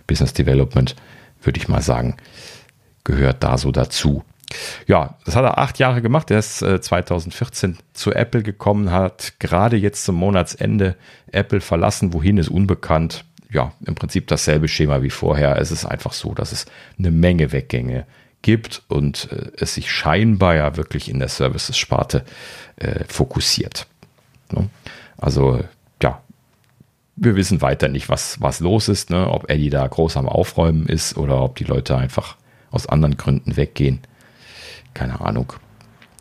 Business 0.07 0.33
Development 0.33 0.95
würde 1.43 1.59
ich 1.59 1.67
mal 1.67 1.81
sagen, 1.81 2.15
gehört 3.09 3.43
da 3.43 3.57
so 3.57 3.71
dazu. 3.71 4.23
Ja, 4.87 5.15
das 5.25 5.35
hat 5.35 5.43
er 5.43 5.57
acht 5.59 5.79
Jahre 5.79 6.01
gemacht. 6.01 6.31
Er 6.31 6.39
ist 6.39 6.61
äh, 6.61 6.81
2014 6.81 7.77
zu 7.93 8.13
Apple 8.13 8.43
gekommen, 8.43 8.91
hat 8.91 9.33
gerade 9.39 9.77
jetzt 9.77 10.05
zum 10.05 10.15
Monatsende 10.15 10.95
Apple 11.31 11.61
verlassen. 11.61 12.13
Wohin 12.13 12.37
ist 12.37 12.49
unbekannt. 12.49 13.25
Ja, 13.51 13.73
im 13.85 13.95
Prinzip 13.95 14.27
dasselbe 14.27 14.67
Schema 14.67 15.01
wie 15.01 15.09
vorher. 15.09 15.57
Es 15.57 15.71
ist 15.71 15.85
einfach 15.85 16.13
so, 16.13 16.33
dass 16.33 16.51
es 16.51 16.65
eine 16.97 17.11
Menge 17.11 17.51
Weggänge 17.51 18.05
gibt 18.41 18.83
und 18.87 19.31
äh, 19.31 19.51
es 19.57 19.75
sich 19.75 19.91
scheinbar 19.91 20.55
ja 20.55 20.77
wirklich 20.77 21.09
in 21.09 21.19
der 21.19 21.29
Services-Sparte 21.29 22.23
äh, 22.77 23.03
fokussiert. 23.07 23.87
Ne? 24.51 24.69
Also, 25.17 25.63
ja, 26.01 26.21
wir 27.15 27.35
wissen 27.35 27.61
weiter 27.61 27.87
nicht, 27.87 28.07
was, 28.07 28.39
was 28.39 28.59
los 28.61 28.87
ist, 28.87 29.09
ne? 29.09 29.29
ob 29.29 29.49
Eddie 29.49 29.69
da 29.69 29.85
groß 29.85 30.17
am 30.17 30.29
Aufräumen 30.29 30.87
ist 30.87 31.17
oder 31.17 31.41
ob 31.41 31.55
die 31.55 31.65
Leute 31.65 31.97
einfach 31.97 32.37
aus 32.71 32.87
anderen 32.87 33.17
Gründen 33.17 33.57
weggehen. 33.57 33.99
Keine 34.93 35.21
Ahnung. 35.21 35.53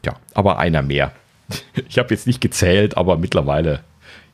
Ja, 0.05 0.17
aber 0.35 0.59
einer 0.59 0.83
mehr. 0.83 1.13
Ich 1.89 1.99
habe 1.99 2.15
jetzt 2.15 2.27
nicht 2.27 2.41
gezählt, 2.41 2.97
aber 2.97 3.17
mittlerweile 3.17 3.81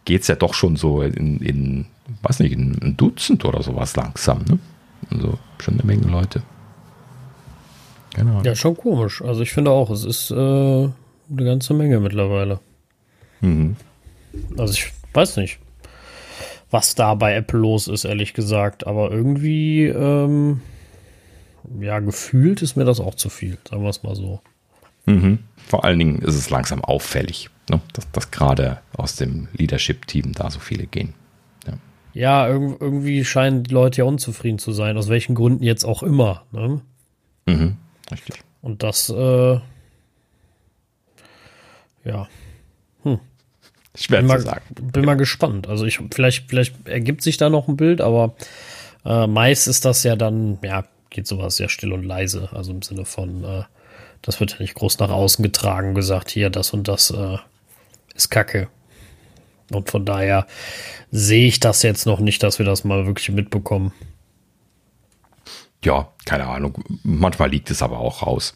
geht 0.05 0.23
es 0.23 0.29
ja 0.29 0.35
doch 0.35 0.55
schon 0.55 0.77
so 0.77 1.03
in, 1.03 1.39
in, 1.39 1.87
weiß 2.23 2.41
nicht, 2.41 2.53
in 2.53 2.77
ein 2.83 2.97
Dutzend 2.97 3.45
oder 3.45 3.63
sowas 3.63 3.95
langsam. 3.97 4.45
Ne? 4.49 4.59
Also 5.11 5.39
schon 5.59 5.75
eine 5.75 5.85
Menge 5.85 6.07
Leute. 6.09 6.43
Genau. 8.15 8.43
Ja, 8.43 8.55
schon 8.55 8.77
komisch. 8.77 9.23
Also 9.23 9.43
ich 9.43 9.53
finde 9.53 9.71
auch, 9.71 9.91
es 9.91 10.05
ist 10.05 10.31
äh, 10.31 10.35
eine 10.35 10.93
ganze 11.29 11.75
Menge 11.75 12.01
mittlerweile. 12.01 12.61
Mhm. 13.41 13.77
Also 14.57 14.75
ich 14.75 14.93
weiß 15.13 15.37
nicht, 15.37 15.59
was 16.71 16.95
da 16.95 17.15
bei 17.15 17.35
Apple 17.35 17.59
los 17.59 17.89
ist, 17.89 18.05
ehrlich 18.05 18.35
gesagt. 18.35 18.87
Aber 18.87 19.11
irgendwie 19.11 19.87
ähm, 19.87 20.61
ja, 21.81 21.99
gefühlt 22.01 22.63
ist 22.63 22.77
mir 22.77 22.85
das 22.85 23.01
auch 23.01 23.15
zu 23.15 23.29
viel, 23.29 23.59
sagen 23.69 23.83
wir 23.83 23.91
es 23.91 24.03
mal 24.03 24.15
so. 24.15 24.41
Mhm. 25.07 25.41
Vor 25.57 25.85
allen 25.85 25.99
Dingen 25.99 26.23
ist 26.23 26.35
es 26.35 26.51
langsam 26.51 26.85
auffällig, 26.85 27.51
ne? 27.71 27.81
dass, 27.93 28.11
dass 28.13 28.31
gerade 28.31 28.81
aus 28.97 29.17
dem 29.17 29.49
Leadership-Team 29.53 30.33
da 30.33 30.51
so 30.51 30.61
viele 30.61 30.87
gehen. 30.87 31.15
Ja, 31.67 31.75
ja 32.15 32.49
irg 32.49 32.81
irgendwie 32.81 33.25
scheinen 33.25 33.65
die 33.65 33.75
Leute 33.75 33.99
ja 33.99 34.05
unzufrieden 34.05 34.59
zu 34.59 34.73
sein, 34.73 34.97
aus 34.97 35.09
welchen 35.09 35.35
Gründen 35.35 35.63
jetzt 35.63 35.85
auch 35.85 36.03
immer. 36.03 36.45
Ne? 36.53 36.81
Mhm. 37.47 37.77
Richtig. 38.11 38.37
Und 38.63 38.83
das, 38.83 39.11
äh, 39.11 39.61
ja. 42.05 42.29
Hm. 43.03 43.21
Schwer 43.95 44.19
bin 44.21 44.29
zu 44.29 44.35
mal, 44.35 44.41
sagen. 44.41 44.63
Bin 44.93 45.05
mal 45.05 45.17
gespannt. 45.17 45.69
Also 45.69 45.85
ich, 45.85 46.01
vielleicht, 46.13 46.49
vielleicht 46.49 46.89
ergibt 46.89 47.23
sich 47.23 47.37
da 47.37 47.51
noch 47.51 47.69
ein 47.69 47.77
Bild, 47.77 48.01
aber 48.01 48.35
äh, 49.05 49.27
meist 49.27 49.69
ist 49.69 49.85
das 49.85 50.03
ja 50.03 50.17
dann, 50.17 50.59
ja, 50.63 50.85
geht 51.15 51.27
sowas 51.27 51.59
ja 51.59 51.69
still 51.69 51.93
und 51.93 52.03
leise. 52.03 52.51
Also 52.53 52.73
im 52.73 52.83
Sinne 52.83 53.05
von, 53.05 53.45
äh, 53.45 53.63
das 54.21 54.41
wird 54.41 54.53
ja 54.53 54.59
nicht 54.59 54.75
groß 54.75 54.99
nach 54.99 55.11
außen 55.11 55.43
getragen, 55.43 55.95
gesagt, 55.95 56.31
hier, 56.31 56.51
das 56.51 56.73
und 56.73 56.89
das 56.89 57.11
äh, 57.11 57.39
ist 58.15 58.31
Kacke. 58.31 58.69
Und 59.71 59.91
von 59.91 60.05
daher 60.05 60.47
sehe 61.11 61.47
ich 61.47 61.61
das 61.61 61.83
jetzt 61.83 62.05
noch 62.05 62.21
nicht, 62.21 62.43
dass 62.43 62.59
wir 62.59 62.67
das 62.67 62.85
mal 62.85 63.07
wirklich 63.07 63.31
mitbekommen. 63.31 63.93
Ja, 65.85 66.09
keine 66.25 66.47
Ahnung. 66.47 66.83
Manchmal 67.03 67.51
liegt 67.51 67.71
es 67.71 67.81
aber 67.83 67.99
auch 67.99 68.23
raus. 68.23 68.55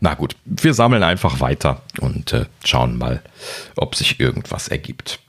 Na 0.00 0.14
gut, 0.14 0.36
wir 0.44 0.74
sammeln 0.74 1.02
einfach 1.02 1.40
weiter 1.40 1.82
und 2.00 2.32
äh, 2.32 2.46
schauen 2.64 2.96
mal, 2.96 3.22
ob 3.76 3.94
sich 3.94 4.18
irgendwas 4.18 4.68
ergibt. 4.68 5.20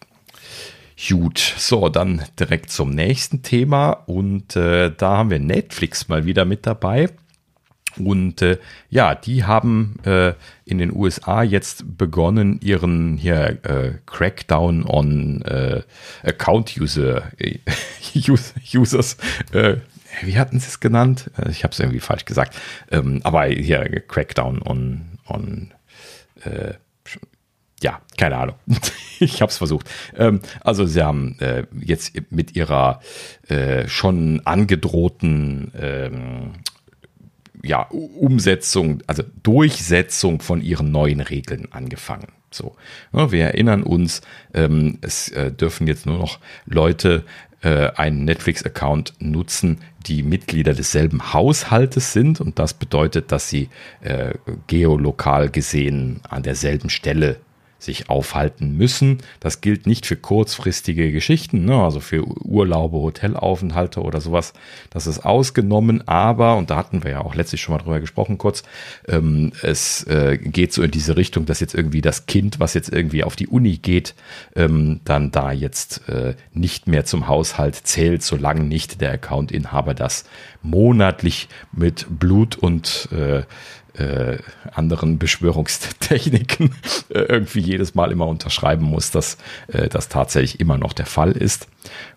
Gut, 1.10 1.40
so, 1.58 1.90
dann 1.90 2.24
direkt 2.40 2.70
zum 2.70 2.92
nächsten 2.92 3.42
Thema 3.42 3.92
und 3.92 4.56
äh, 4.56 4.92
da 4.96 5.18
haben 5.18 5.32
wir 5.32 5.40
Netflix 5.40 6.08
mal 6.08 6.26
wieder 6.26 6.46
mit 6.46 6.66
dabei. 6.66 7.10
Und 7.98 8.42
äh, 8.42 8.58
ja, 8.90 9.14
die 9.16 9.44
haben 9.44 9.98
äh, 10.04 10.34
in 10.66 10.78
den 10.78 10.96
USA 10.96 11.44
jetzt 11.44 11.98
begonnen, 11.98 12.60
ihren 12.62 13.18
hier 13.18 13.60
äh, 13.64 13.94
Crackdown 14.06 14.86
on 14.86 15.42
äh, 15.44 15.82
Account 16.24 16.76
User 16.80 17.24
äh, 17.38 17.60
Users, 18.74 19.18
äh, 19.52 19.78
wie 20.22 20.38
hatten 20.38 20.60
sie 20.60 20.68
es 20.68 20.80
genannt? 20.80 21.32
Ich 21.50 21.64
habe 21.64 21.72
es 21.72 21.80
irgendwie 21.80 22.00
falsch 22.00 22.26
gesagt. 22.26 22.56
Ähm, 22.92 23.22
aber 23.24 23.46
hier 23.46 23.84
Crackdown 24.08 24.62
on 24.62 25.18
on 25.28 25.72
ja, 27.84 28.02
keine 28.18 28.38
Ahnung. 28.38 28.56
ich 29.20 29.42
habe 29.42 29.50
es 29.50 29.58
versucht. 29.58 29.90
Ähm, 30.18 30.40
also 30.62 30.86
sie 30.86 31.04
haben 31.04 31.38
äh, 31.40 31.66
jetzt 31.80 32.14
mit 32.32 32.56
ihrer 32.56 33.02
äh, 33.48 33.88
schon 33.88 34.42
angedrohten 34.46 35.72
ähm, 35.78 36.52
ja, 37.62 37.84
Umsetzung, 37.84 39.02
also 39.08 39.24
Durchsetzung 39.44 40.42
von 40.42 40.62
ihren 40.62 40.92
neuen 40.92 41.22
Regeln 41.22 41.68
angefangen. 41.72 42.28
So, 42.52 42.76
ja, 43.14 43.32
wir 43.32 43.46
erinnern 43.46 43.84
uns, 43.84 44.22
ähm, 44.54 44.98
es 45.02 45.30
äh, 45.30 45.52
dürfen 45.52 45.88
jetzt 45.88 46.06
nur 46.06 46.20
noch 46.20 46.40
Leute 46.66 47.24
äh, 47.62 47.90
einen 47.96 48.26
Netflix-Account 48.26 49.14
nutzen, 49.20 49.80
die 50.06 50.22
Mitglieder 50.22 50.74
desselben 50.74 51.34
Haushaltes 51.34 52.14
sind 52.14 52.42
und 52.42 52.60
das 52.60 52.74
bedeutet, 52.74 53.32
dass 53.32 53.50
sie 53.50 53.70
äh, 54.02 54.34
geolokal 54.68 55.50
gesehen 55.50 56.20
an 56.30 56.44
derselben 56.44 56.90
Stelle 56.90 57.38
sich 57.84 58.10
aufhalten 58.10 58.76
müssen. 58.78 59.20
Das 59.40 59.62
gilt 59.62 59.88
nicht 59.88 60.06
für 60.06 60.16
kurzfristige 60.16 61.12
Geschichten, 61.12 61.66
ne? 61.66 61.76
also 61.82 62.00
für 62.00 62.24
Urlaube, 62.26 62.98
Hotelaufenthalte 62.98 64.02
oder 64.02 64.22
sowas. 64.22 64.54
Das 64.90 65.08
ist 65.08 65.26
ausgenommen, 65.26 66.08
aber, 66.08 66.56
und 66.58 66.70
da 66.70 66.78
hatten 66.78 67.04
wir 67.04 67.12
ja 67.12 67.22
auch 67.22 67.36
letztlich 67.36 67.62
schon 67.62 67.76
mal 67.76 67.82
drüber 67.82 68.00
gesprochen 68.00 68.38
kurz, 68.38 68.64
ähm, 69.08 69.52
es 69.62 70.04
äh, 70.04 70.38
geht 70.38 70.74
so 70.74 70.84
in 70.84 70.92
diese 70.92 71.18
Richtung, 71.18 71.46
dass 71.46 71.60
jetzt 71.60 71.76
irgendwie 71.76 72.02
das 72.02 72.26
Kind, 72.26 72.60
was 72.60 72.74
jetzt 72.74 72.92
irgendwie 72.92 73.24
auf 73.24 73.36
die 73.36 73.48
Uni 73.48 73.78
geht, 73.78 74.16
ähm, 74.56 75.02
dann 75.04 75.32
da 75.32 75.52
jetzt 75.52 76.08
äh, 76.10 76.36
nicht 76.54 76.88
mehr 76.88 77.06
zum 77.06 77.28
Haushalt 77.28 77.76
zählt, 77.76 78.24
solange 78.24 78.64
nicht 78.64 79.02
der 79.02 79.12
Accountinhaber 79.12 79.94
das 79.94 80.26
monatlich 80.62 81.50
mit 81.72 82.08
Blut 82.10 82.56
und 82.56 83.10
äh, 83.12 83.44
äh, 83.94 84.38
anderen 84.72 85.20
Beschwörungstechniken 85.20 86.76
äh, 87.10 87.20
irgendwie 87.20 87.62
jedes 87.62 87.96
Mal 87.96 88.12
immer 88.12 88.28
unterschreiben 88.28 88.86
muss, 88.86 89.12
dass 89.12 89.38
äh, 89.68 89.90
das 89.90 90.10
tatsächlich 90.10 90.60
immer 90.60 90.78
noch 90.78 90.94
der 90.94 91.06
Fall 91.06 91.32
ist. 91.32 91.68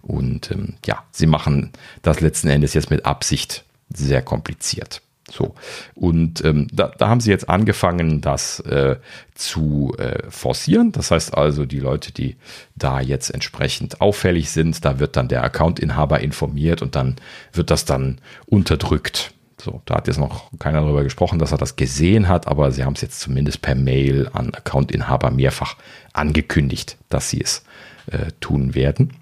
Und 0.03 0.51
ähm, 0.51 0.75
ja, 0.85 1.05
sie 1.11 1.27
machen 1.27 1.73
das 2.03 2.21
letzten 2.21 2.49
Endes 2.49 2.75
jetzt 2.75 2.91
mit 2.91 3.05
Absicht 3.05 3.65
sehr 3.91 4.23
kompliziert. 4.23 5.03
So. 5.31 5.55
Und 5.95 6.45
ähm, 6.45 6.69
da, 6.73 6.93
da 6.97 7.09
haben 7.09 7.21
sie 7.21 7.31
jetzt 7.31 7.49
angefangen, 7.49 8.21
das 8.21 8.61
äh, 8.61 8.97
zu 9.35 9.95
äh, 9.99 10.31
forcieren. 10.31 10.93
Das 10.93 11.11
heißt 11.11 11.35
also, 11.35 11.67
die 11.67 11.81
Leute, 11.81 12.13
die 12.13 12.37
da 12.77 13.01
jetzt 13.01 13.31
entsprechend 13.31 14.01
auffällig 14.01 14.51
sind, 14.51 14.85
da 14.85 15.01
wird 15.01 15.17
dann 15.17 15.29
der 15.29 15.43
Accountinhaber 15.43 16.21
informiert 16.21 16.81
und 16.81 16.95
dann 16.95 17.17
wird 17.53 17.71
das 17.71 17.85
dann 17.85 18.19
unterdrückt. 18.47 19.33
So, 19.67 19.83
da 19.85 19.97
hat 19.97 20.07
jetzt 20.07 20.21
noch 20.21 20.49
keiner 20.61 20.83
darüber 20.83 21.03
gesprochen, 21.03 21.41
dass 21.41 21.51
er 21.51 21.59
das 21.59 21.75
gesehen 21.75 22.29
hat, 22.29 22.47
aber 22.47 22.71
sie 22.71 22.85
haben 22.85 22.93
es 22.93 23.01
jetzt 23.01 23.19
zumindest 23.19 23.63
per 23.63 23.75
Mail 23.75 24.31
an 24.33 24.55
Accountinhaber 24.55 25.33
mehrfach 25.33 25.75
angekündigt, 26.13 26.97
dass 27.09 27.31
sie 27.31 27.41
es 27.41 27.65
äh, 28.07 28.31
tun 28.39 28.77
werden. 28.77 29.15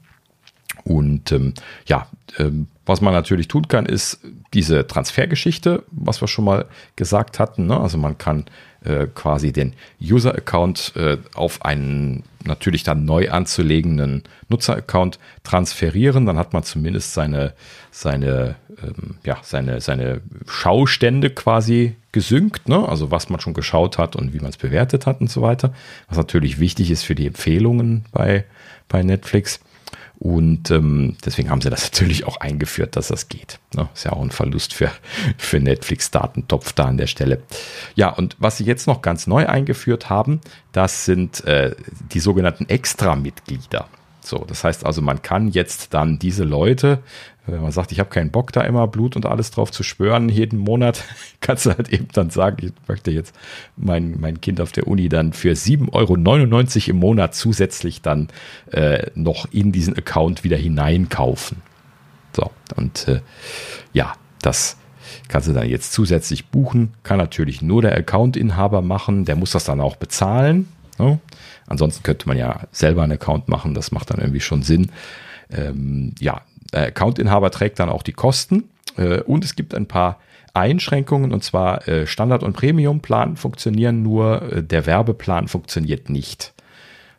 Und 0.85 1.33
ähm, 1.33 1.55
ja, 1.87 2.09
ähm, 2.39 2.67
was 2.85 3.01
man 3.01 3.15
natürlich 3.15 3.49
tun 3.49 3.69
kann, 3.69 3.87
ist 3.87 4.21
diese 4.53 4.87
Transfergeschichte, 4.87 5.85
was 5.91 6.21
wir 6.21 6.29
schon 6.29 6.45
mal 6.45 6.67
gesagt 6.95 7.39
hatten. 7.39 7.67
Ne? 7.67 7.81
Also 7.81 7.97
man 7.97 8.19
kann 8.19 8.45
äh, 8.85 9.07
quasi 9.15 9.53
den 9.53 9.73
User-Account 10.01 10.93
äh, 10.97 11.19
auf 11.35 11.65
einen 11.65 12.23
natürlich 12.45 12.83
dann 12.83 13.05
neu 13.05 13.31
anzulegenden 13.31 14.23
Nutzer-Account 14.49 15.19
transferieren. 15.43 16.27
Dann 16.27 16.39
hat 16.39 16.53
man 16.53 16.63
zumindest 16.63 17.15
seine, 17.15 17.55
seine, 17.91 18.57
ähm, 18.83 19.17
ja, 19.25 19.39
seine, 19.43 19.81
seine 19.81 20.21
Schaustände 20.47 21.31
quasi 21.31 21.97
gesynkt, 22.13 22.69
ne? 22.69 22.87
also 22.89 23.11
was 23.11 23.31
man 23.31 23.41
schon 23.41 23.55
geschaut 23.55 23.99
hat 23.99 24.17
und 24.17 24.33
wie 24.35 24.41
man 24.41 24.51
es 24.51 24.57
bewertet 24.57 25.07
hat 25.07 25.21
und 25.21 25.31
so 25.31 25.43
weiter. 25.43 25.73
Was 26.09 26.19
natürlich 26.19 26.61
wichtig 26.61 26.91
ist 26.91 27.03
für 27.05 27.15
die 27.15 27.27
Empfehlungen 27.27 28.05
bei, 28.13 28.45
bei 28.89 29.03
Netflix. 29.03 29.61
Und 30.19 30.71
ähm, 30.71 31.17
deswegen 31.25 31.51
haben 31.51 31.61
sie 31.61 31.71
das 31.71 31.85
natürlich 31.93 32.27
auch 32.27 32.39
eingeführt, 32.39 32.97
dass 32.97 33.09
das 33.09 33.29
geht. 33.29 33.59
Ne? 33.75 33.89
Ist 33.95 34.05
ja 34.05 34.13
auch 34.13 34.23
ein 34.23 34.31
Verlust 34.31 34.75
für, 34.75 34.91
für 35.39 35.61
Netflix-Datentopf 35.61 36.73
da 36.73 36.85
an 36.85 36.97
der 36.97 37.07
Stelle. 37.07 37.43
Ja, 37.95 38.11
und 38.11 38.37
was 38.39 38.59
sie 38.59 38.65
jetzt 38.65 38.87
noch 38.87 39.03
ganz 39.03 39.27
neu 39.27 39.47
eingeführt 39.47 40.11
haben, 40.11 40.41
das 40.73 41.05
sind 41.05 41.45
äh, 41.45 41.75
die 42.13 42.21
sogenannten 42.21 42.69
Extra-Mitglieder. 42.69 43.89
So, 44.21 44.39
das 44.47 44.65
heißt 44.65 44.87
also, 44.87 45.03
man 45.03 45.21
kann 45.21 45.49
jetzt 45.49 45.93
dann 45.93 46.19
diese 46.19 46.45
Leute, 46.45 47.01
wenn 47.47 47.63
man 47.63 47.73
sagt, 47.73 47.93
ich 47.93 48.01
habe 48.01 48.11
keinen 48.11 48.31
Bock, 48.31 48.53
da 48.53 48.63
immer 48.63 48.87
Blut 48.87 49.17
und 49.17 49.27
alles 49.27 49.51
drauf 49.51 49.71
zu 49.71 49.83
schwören, 49.83 50.29
jeden 50.29 50.59
Monat, 50.59 51.05
kannst 51.41 51.67
du 51.67 51.71
halt 51.71 51.91
eben 51.91 52.09
dann 52.13 52.31
sagen, 52.31 52.67
ich 52.67 52.89
möchte 52.89 53.11
jetzt 53.11 53.35
mein, 53.77 54.19
mein 54.19 54.41
Kind 54.41 54.61
auf 54.61 54.73
der 54.73 54.87
Uni 54.87 55.09
dann 55.09 55.33
für 55.33 55.53
7,99 55.53 55.93
Euro 55.93 56.91
im 56.91 56.97
Monat 56.97 57.35
zusätzlich 57.35 58.03
dann 58.03 58.29
äh, 58.71 59.11
noch 59.15 59.47
in 59.53 59.73
diesen 59.73 59.97
Account 59.97 60.45
wieder 60.45 60.57
hineinkaufen. 60.57 61.59
So, 62.35 62.51
und 62.77 63.09
äh, 63.09 63.21
ja, 63.93 64.15
das 64.41 64.77
kannst 65.29 65.49
du 65.49 65.53
dann 65.53 65.69
jetzt 65.69 65.93
zusätzlich 65.93 66.47
buchen. 66.47 66.95
Kann 67.03 67.19
natürlich 67.19 67.63
nur 67.63 67.83
der 67.83 67.97
Accountinhaber 67.97 68.83
machen, 68.83 69.25
der 69.25 69.37
muss 69.37 69.53
das 69.53 69.65
dann 69.65 69.81
auch 69.81 69.97
bezahlen. 69.97 70.69
Ne? 70.99 71.19
Ansonsten 71.67 72.03
könnte 72.03 72.27
man 72.29 72.37
ja 72.37 72.67
selber 72.73 73.03
einen 73.03 73.13
Account 73.13 73.49
machen, 73.49 73.75
das 73.75 73.93
macht 73.93 74.11
dann 74.11 74.21
irgendwie 74.21 74.41
schon 74.41 74.63
Sinn. 74.63 74.91
Ähm, 75.51 76.15
ja, 76.19 76.43
der 76.75 76.89
Accountinhaber 76.89 77.51
trägt 77.51 77.79
dann 77.79 77.89
auch 77.89 78.03
die 78.03 78.13
Kosten 78.13 78.65
äh, 78.97 79.21
und 79.21 79.45
es 79.45 79.57
gibt 79.57 79.75
ein 79.75 79.87
paar 79.87 80.19
Einschränkungen 80.53 81.33
und 81.33 81.43
zwar 81.43 81.89
äh, 81.89 82.07
Standard- 82.07 82.43
und 82.43 82.55
Premium-Plan 82.55 83.37
funktionieren 83.37 84.03
nur, 84.03 84.43
äh, 84.53 84.63
der 84.63 84.87
Werbeplan 84.87 85.49
funktioniert 85.49 86.11
nicht. 86.11 86.53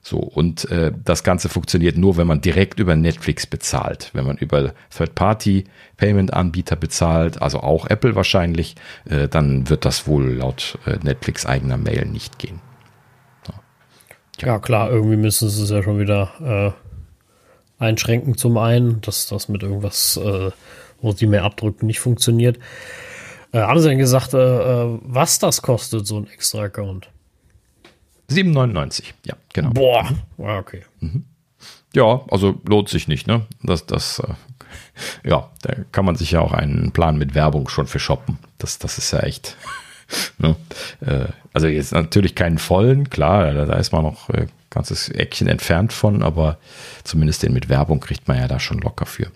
So, 0.02 0.20
und 0.20 0.70
äh, 0.70 0.92
das 1.04 1.24
Ganze 1.24 1.50
funktioniert 1.50 1.98
nur, 1.98 2.16
wenn 2.18 2.28
man 2.28 2.40
direkt 2.40 2.80
über 2.80 2.96
Netflix 2.96 3.48
bezahlt. 3.48 4.12
Wenn 4.14 4.28
man 4.28 4.38
über 4.38 4.74
Third-Party-Payment-Anbieter 4.96 6.76
bezahlt, 6.76 7.42
also 7.42 7.62
auch 7.62 7.88
Apple 7.88 8.16
wahrscheinlich, 8.16 8.76
äh, 9.10 9.28
dann 9.28 9.68
wird 9.68 9.84
das 9.84 10.06
wohl 10.06 10.36
laut 10.36 10.78
äh, 10.86 10.98
Netflix 11.02 11.48
eigener 11.48 11.78
Mail 11.78 12.06
nicht 12.06 12.38
gehen. 12.38 12.62
Ja, 14.40 14.60
klar, 14.60 14.92
irgendwie 14.92 15.16
müssen 15.16 15.50
sie 15.50 15.64
es 15.64 15.70
ja 15.70 15.82
schon 15.82 15.98
wieder 15.98 16.76
äh, 16.76 16.85
einschränken 17.86 18.38
zum 18.38 18.58
einen, 18.58 19.02
dass 19.02 19.28
das 19.28 19.50
mit 19.50 19.64
irgendwas, 19.64 20.18
äh, 20.18 20.52
wo 21.02 21.12
sie 21.12 21.28
mehr 21.28 21.44
abdrücken, 21.44 21.88
nicht 21.88 22.00
funktioniert. 22.00 22.60
Äh, 23.52 23.60
haben 23.60 23.80
sie 23.80 23.90
denn 23.90 23.98
gesagt, 23.98 24.34
äh, 24.34 24.38
äh 24.38 25.00
was 25.02 25.40
das 25.40 25.62
kostet, 25.62 26.06
so 26.06 26.20
ein 26.20 26.28
extra 26.28 26.64
Account? 26.64 27.10
7,99, 28.30 29.14
ja, 29.24 29.36
genau. 29.54 29.70
Boah, 29.72 30.10
okay. 30.38 30.84
Mhm. 31.00 31.26
Ja, 31.94 32.22
also 32.30 32.60
lohnt 32.68 32.90
sich 32.90 33.08
nicht, 33.08 33.28
ne? 33.28 33.46
Das, 33.64 33.86
das, 33.86 34.20
äh, 34.20 34.34
ja, 35.30 35.50
da 35.62 35.76
kann 35.92 36.06
man 36.06 36.16
sich 36.16 36.32
ja 36.32 36.42
auch 36.42 36.52
einen 36.52 36.92
Plan 36.92 37.18
mit 37.18 37.36
Werbung 37.36 37.70
schon 37.70 37.88
für 37.88 38.00
shoppen. 38.00 38.40
Das, 38.58 38.80
das 38.80 38.98
ist 38.98 39.12
ja 39.12 39.20
echt 39.20 39.56
ne? 40.38 40.56
äh, 41.02 41.28
also 41.54 41.68
jetzt 41.68 41.94
natürlich 41.94 42.36
keinen 42.36 42.58
vollen, 42.58 43.10
klar, 43.10 43.54
da, 43.54 43.74
ist 43.76 43.94
man 43.94 44.04
noch 44.04 44.30
ganzes 44.76 45.10
Eckchen 45.10 45.48
entfernt 45.48 45.92
von, 45.92 46.22
aber 46.22 46.60
zumindest 47.04 47.42
den 47.42 47.54
mit 47.54 47.70
Werbung 47.70 48.00
kriegt 48.00 48.28
man 48.28 48.38
ja 48.38 48.48
da 48.48 48.60
schon 48.60 48.80
locker 48.80 49.08
für. 49.08 49.32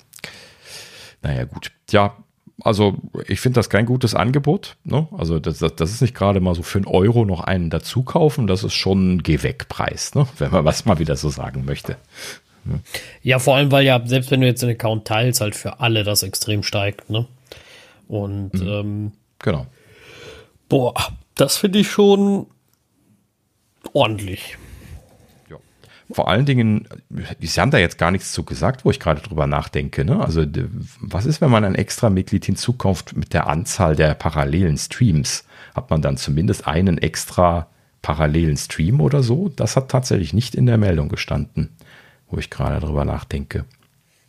Naja, 1.23 1.45
gut. 1.45 1.71
Ja, 1.89 2.15
also 2.61 2.97
ich 3.27 3.39
finde 3.39 3.55
das 3.55 3.69
kein 3.69 3.85
gutes 3.85 4.15
Angebot. 4.15 4.75
Ne? 4.83 5.07
Also 5.17 5.39
das, 5.39 5.59
das, 5.59 5.75
das, 5.75 5.91
ist 5.91 6.01
nicht 6.01 6.13
gerade 6.13 6.39
mal 6.39 6.55
so 6.55 6.61
für 6.63 6.77
einen 6.77 6.87
Euro 6.87 7.25
noch 7.25 7.41
einen 7.41 7.69
dazu 7.69 8.03
kaufen. 8.03 8.47
Das 8.47 8.63
ist 8.63 8.73
schon 8.73 9.15
ein 9.15 9.23
Geh-Weg-Preis, 9.23 10.13
ne? 10.15 10.27
wenn 10.37 10.51
man 10.51 10.65
was 10.65 10.85
mal 10.85 10.99
wieder 10.99 11.15
so 11.15 11.29
sagen 11.29 11.65
möchte. 11.65 11.95
Ja, 13.23 13.39
vor 13.39 13.55
allem, 13.55 13.71
weil 13.71 13.85
ja, 13.85 14.05
selbst 14.05 14.29
wenn 14.31 14.41
du 14.41 14.47
jetzt 14.47 14.61
den 14.61 14.69
Account 14.69 15.07
teilst, 15.07 15.41
halt 15.41 15.55
für 15.55 15.79
alle 15.79 16.03
das 16.03 16.23
extrem 16.23 16.63
steigt. 16.63 17.09
Ne? 17.09 17.25
Und 18.07 18.53
mhm. 18.53 18.67
ähm, 18.67 19.11
genau. 19.39 19.65
Boah, 20.67 20.93
das 21.35 21.57
finde 21.57 21.79
ich 21.79 21.89
schon 21.89 22.47
ordentlich. 23.93 24.57
Vor 26.11 26.27
allen 26.27 26.45
Dingen, 26.45 26.87
Sie 27.39 27.61
haben 27.61 27.69
da 27.69 27.77
jetzt 27.77 27.99
gar 27.99 28.09
nichts 28.09 28.31
zu 28.31 28.43
gesagt, 28.43 28.83
wo 28.83 28.89
ich 28.89 28.99
gerade 28.99 29.21
drüber 29.21 29.45
nachdenke. 29.45 30.03
Ne? 30.03 30.19
Also, 30.19 30.43
was 30.99 31.25
ist, 31.25 31.39
wenn 31.39 31.51
man 31.51 31.63
ein 31.63 31.75
extra 31.75 32.09
Mitglied 32.09 32.45
hinzukauft 32.45 33.15
mit 33.15 33.33
der 33.33 33.47
Anzahl 33.47 33.95
der 33.95 34.15
parallelen 34.15 34.77
Streams? 34.77 35.45
Hat 35.75 35.91
man 35.91 36.01
dann 36.01 36.17
zumindest 36.17 36.65
einen 36.67 36.97
extra 36.97 37.67
parallelen 38.01 38.57
Stream 38.57 39.01
oder 39.01 39.21
so? 39.21 39.49
Das 39.49 39.75
hat 39.75 39.89
tatsächlich 39.89 40.33
nicht 40.33 40.55
in 40.55 40.65
der 40.65 40.77
Meldung 40.77 41.09
gestanden. 41.09 41.69
wo 42.31 42.37
ich 42.37 42.49
gerade 42.49 42.79
drüber 42.79 43.05
nachdenke. 43.05 43.65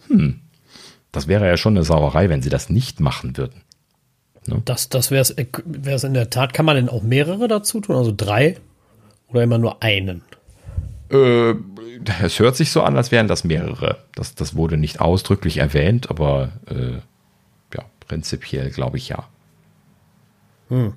Hm, 0.09 0.41
das 1.13 1.29
wäre 1.29 1.47
ja 1.47 1.57
schon 1.57 1.77
eine 1.77 1.85
Sauerei, 1.85 2.29
wenn 2.29 2.43
sie 2.43 2.51
das 2.51 2.71
nicht 2.71 3.01
machen 3.01 3.37
würden. 3.37 3.63
Ne? 4.47 4.63
Das, 4.65 4.89
das 4.89 5.11
wäre 5.11 5.21
es 5.23 6.05
in 6.05 6.15
der 6.15 6.31
Tat. 6.31 6.55
Kann 6.55 6.67
man 6.67 6.77
denn 6.77 6.89
auch 6.89 7.03
mehrere 7.03 7.49
dazu 7.49 7.81
tun? 7.81 7.97
Also 7.97 8.13
drei 8.17 8.57
oder 9.29 9.43
immer 9.43 9.59
nur 9.59 9.83
einen? 9.83 10.23
Äh, 11.11 11.55
es 12.23 12.39
hört 12.39 12.57
sich 12.57 12.71
so 12.71 12.83
an, 12.83 12.97
als 12.97 13.11
wären 13.11 13.29
das 13.29 13.45
mehrere. 13.45 13.99
Das, 14.15 14.35
das 14.35 14.55
wurde 14.55 14.77
nicht 14.77 15.01
ausdrücklich 15.01 15.59
erwähnt, 15.59 16.11
aber 16.11 16.53
äh, 16.67 16.99
ja, 17.77 17.85
prinzipiell 18.07 18.71
glaube 18.71 18.97
ich 18.97 19.09
ja. 19.09 19.29
Hm. 20.69 20.95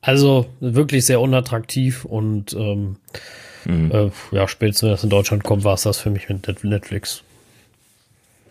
Also 0.00 0.46
wirklich 0.60 1.06
sehr 1.06 1.20
unattraktiv 1.20 2.04
und 2.04 2.52
ähm, 2.52 2.96
mhm. 3.64 3.90
äh, 3.90 4.10
ja, 4.32 4.46
spätestens 4.46 4.82
wenn 4.82 4.90
das 4.90 5.04
in 5.04 5.10
Deutschland 5.10 5.44
kommt, 5.44 5.64
war 5.64 5.74
es 5.74 5.82
das 5.82 5.98
für 5.98 6.10
mich 6.10 6.28
mit 6.28 6.62
Netflix. 6.62 7.22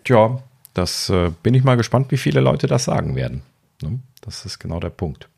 Tja, 0.04 0.42
das 0.74 1.10
äh, 1.12 1.30
bin 1.44 1.54
ich 1.54 1.64
mal 1.64 1.78
gespannt, 1.78 2.10
wie 2.10 2.18
viele 2.18 2.42
Leute 2.42 2.66
das 2.66 2.86
sagen 2.86 3.16
werden. 3.16 3.44
Ne? 3.82 4.00
Das 4.22 4.46
ist 4.46 4.58
genau 4.58 4.80
der 4.80 4.90
Punkt. 4.90 5.30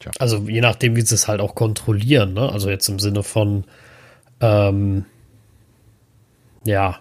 Tja. 0.00 0.10
Also 0.18 0.38
je 0.48 0.62
nachdem, 0.62 0.96
wie 0.96 1.02
sie 1.02 1.14
es 1.14 1.28
halt 1.28 1.42
auch 1.42 1.54
kontrollieren, 1.54 2.32
ne? 2.32 2.50
Also 2.50 2.70
jetzt 2.70 2.88
im 2.88 2.98
Sinne 2.98 3.22
von 3.22 3.64
ähm, 4.40 5.04
ja. 6.64 6.98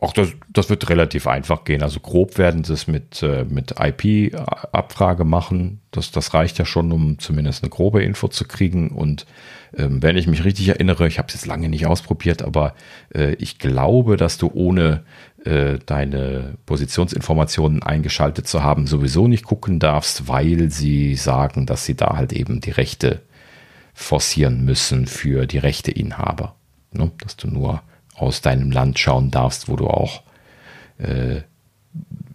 Auch 0.00 0.12
das, 0.12 0.30
das 0.52 0.68
wird 0.68 0.90
relativ 0.90 1.26
einfach 1.26 1.64
gehen. 1.64 1.82
Also 1.82 2.00
grob 2.00 2.36
werden 2.36 2.64
sie 2.64 2.74
es 2.74 2.86
mit, 2.86 3.22
äh, 3.22 3.44
mit 3.48 3.74
IP-Abfrage 3.78 5.24
machen. 5.24 5.80
Das, 5.92 6.10
das 6.10 6.34
reicht 6.34 6.58
ja 6.58 6.66
schon, 6.66 6.92
um 6.92 7.18
zumindest 7.18 7.62
eine 7.62 7.70
grobe 7.70 8.02
Info 8.02 8.28
zu 8.28 8.44
kriegen. 8.44 8.90
Und 8.90 9.24
ähm, 9.74 10.02
wenn 10.02 10.18
ich 10.18 10.26
mich 10.26 10.44
richtig 10.44 10.68
erinnere, 10.68 11.06
ich 11.06 11.18
habe 11.18 11.28
es 11.28 11.34
jetzt 11.34 11.46
lange 11.46 11.68
nicht 11.68 11.86
ausprobiert, 11.86 12.42
aber 12.42 12.74
äh, 13.14 13.34
ich 13.34 13.58
glaube, 13.58 14.16
dass 14.16 14.36
du 14.36 14.50
ohne 14.52 15.04
äh, 15.44 15.78
deine 15.86 16.54
Positionsinformationen 16.66 17.82
eingeschaltet 17.82 18.46
zu 18.46 18.62
haben, 18.62 18.86
sowieso 18.86 19.28
nicht 19.28 19.44
gucken 19.44 19.78
darfst, 19.78 20.28
weil 20.28 20.70
sie 20.70 21.14
sagen, 21.14 21.66
dass 21.66 21.86
sie 21.86 21.96
da 21.96 22.16
halt 22.16 22.32
eben 22.32 22.60
die 22.60 22.72
Rechte 22.72 23.22
forcieren 23.94 24.64
müssen 24.64 25.06
für 25.06 25.46
die 25.46 25.58
Rechteinhaber. 25.58 26.54
Ne? 26.92 27.10
Dass 27.18 27.36
du 27.36 27.48
nur 27.48 27.82
aus 28.16 28.42
deinem 28.42 28.70
Land 28.70 28.98
schauen 28.98 29.30
darfst, 29.30 29.68
wo 29.68 29.76
du 29.76 29.88
auch 29.88 30.22
äh, 30.98 31.40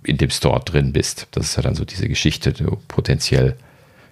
in 0.04 0.18
dem 0.18 0.30
Store 0.30 0.62
drin 0.62 0.94
bist. 0.94 1.28
Das 1.32 1.46
ist 1.46 1.56
ja 1.58 1.62
dann 1.62 1.76
so 1.76 1.86
diese 1.86 2.08
Geschichte, 2.08 2.54
du 2.54 2.78
potenziell 2.88 3.56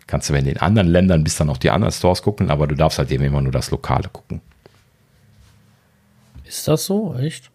kannst 0.06 0.30
du, 0.30 0.34
wenn 0.34 0.46
du 0.46 0.52
in 0.52 0.58
anderen 0.58 0.88
Ländern 0.88 1.24
bist, 1.24 1.40
dann 1.40 1.50
auch 1.50 1.58
die 1.58 1.70
anderen 1.70 1.92
Stores 1.92 2.22
gucken, 2.22 2.50
aber 2.50 2.68
du 2.68 2.76
darfst 2.76 2.98
halt 2.98 3.12
eben 3.12 3.24
immer 3.24 3.42
nur 3.42 3.52
das 3.52 3.72
Lokale 3.72 4.10
gucken. 4.10 4.42
Ist 6.46 6.68
das 6.68 6.86
so? 6.86 7.16
Echt? 7.16 7.52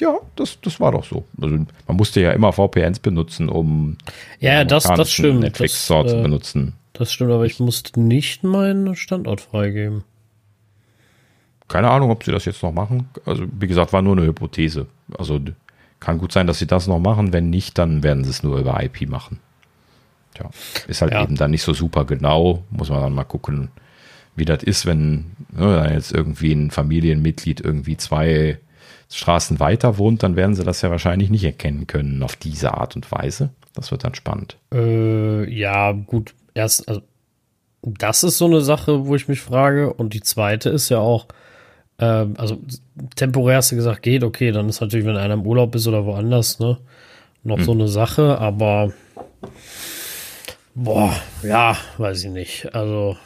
Ja, 0.00 0.18
das, 0.36 0.60
das 0.60 0.78
war 0.80 0.92
doch 0.92 1.04
so. 1.04 1.24
Also 1.40 1.56
man 1.86 1.96
musste 1.96 2.20
ja 2.20 2.32
immer 2.32 2.52
VPNs 2.52 2.98
benutzen, 3.00 3.48
um 3.48 3.96
ja, 4.40 4.64
das, 4.64 4.84
das 4.84 5.10
stimmt. 5.10 5.40
Netflix 5.40 5.84
Store 5.84 6.04
das, 6.04 6.12
zu 6.12 6.18
äh, 6.18 6.22
benutzen. 6.22 6.72
Das 6.98 7.12
stimmt, 7.12 7.30
aber 7.30 7.46
ich 7.46 7.60
musste 7.60 8.00
nicht 8.00 8.42
meinen 8.42 8.96
Standort 8.96 9.40
freigeben. 9.40 10.02
Keine 11.68 11.90
Ahnung, 11.90 12.10
ob 12.10 12.24
sie 12.24 12.32
das 12.32 12.44
jetzt 12.44 12.60
noch 12.64 12.72
machen. 12.72 13.08
Also, 13.24 13.44
wie 13.52 13.68
gesagt, 13.68 13.92
war 13.92 14.02
nur 14.02 14.16
eine 14.16 14.26
Hypothese. 14.26 14.88
Also, 15.16 15.38
kann 16.00 16.18
gut 16.18 16.32
sein, 16.32 16.48
dass 16.48 16.58
sie 16.58 16.66
das 16.66 16.88
noch 16.88 16.98
machen. 16.98 17.32
Wenn 17.32 17.50
nicht, 17.50 17.78
dann 17.78 18.02
werden 18.02 18.24
sie 18.24 18.30
es 18.30 18.42
nur 18.42 18.58
über 18.58 18.82
IP 18.82 19.08
machen. 19.08 19.38
Tja, 20.34 20.50
ist 20.88 21.00
halt 21.00 21.12
ja. 21.12 21.22
eben 21.22 21.36
dann 21.36 21.52
nicht 21.52 21.62
so 21.62 21.72
super 21.72 22.04
genau. 22.04 22.64
Muss 22.70 22.90
man 22.90 23.00
dann 23.00 23.14
mal 23.14 23.22
gucken, 23.22 23.68
wie 24.34 24.44
das 24.44 24.64
ist, 24.64 24.84
wenn 24.84 25.36
ne, 25.52 25.88
jetzt 25.92 26.12
irgendwie 26.12 26.52
ein 26.52 26.72
Familienmitglied 26.72 27.60
irgendwie 27.60 27.96
zwei 27.96 28.58
Straßen 29.08 29.60
weiter 29.60 29.98
wohnt, 29.98 30.24
dann 30.24 30.34
werden 30.34 30.56
sie 30.56 30.64
das 30.64 30.82
ja 30.82 30.90
wahrscheinlich 30.90 31.30
nicht 31.30 31.44
erkennen 31.44 31.86
können 31.86 32.24
auf 32.24 32.34
diese 32.34 32.74
Art 32.74 32.96
und 32.96 33.10
Weise. 33.12 33.50
Das 33.74 33.92
wird 33.92 34.02
dann 34.02 34.16
spannend. 34.16 34.56
Äh, 34.74 35.48
ja, 35.48 35.92
gut. 35.92 36.34
Erst, 36.58 36.88
also, 36.88 37.02
das 37.82 38.24
ist 38.24 38.38
so 38.38 38.46
eine 38.46 38.62
Sache, 38.62 39.06
wo 39.06 39.14
ich 39.14 39.28
mich 39.28 39.40
frage. 39.40 39.92
Und 39.92 40.12
die 40.12 40.22
zweite 40.22 40.70
ist 40.70 40.88
ja 40.88 40.98
auch, 40.98 41.28
ähm, 42.00 42.34
also 42.36 42.58
temporär 43.14 43.58
hast 43.58 43.70
du 43.70 43.76
gesagt, 43.76 44.02
geht, 44.02 44.24
okay, 44.24 44.50
dann 44.50 44.68
ist 44.68 44.80
natürlich, 44.80 45.06
wenn 45.06 45.16
einer 45.16 45.34
im 45.34 45.46
Urlaub 45.46 45.72
ist 45.76 45.86
oder 45.86 46.04
woanders, 46.04 46.58
ne, 46.58 46.78
noch 47.44 47.58
hm. 47.58 47.64
so 47.64 47.72
eine 47.72 47.86
Sache, 47.86 48.38
aber 48.38 48.92
boah, 50.74 51.14
ja, 51.44 51.76
weiß 51.98 52.24
ich 52.24 52.30
nicht. 52.30 52.74
Also. 52.74 53.16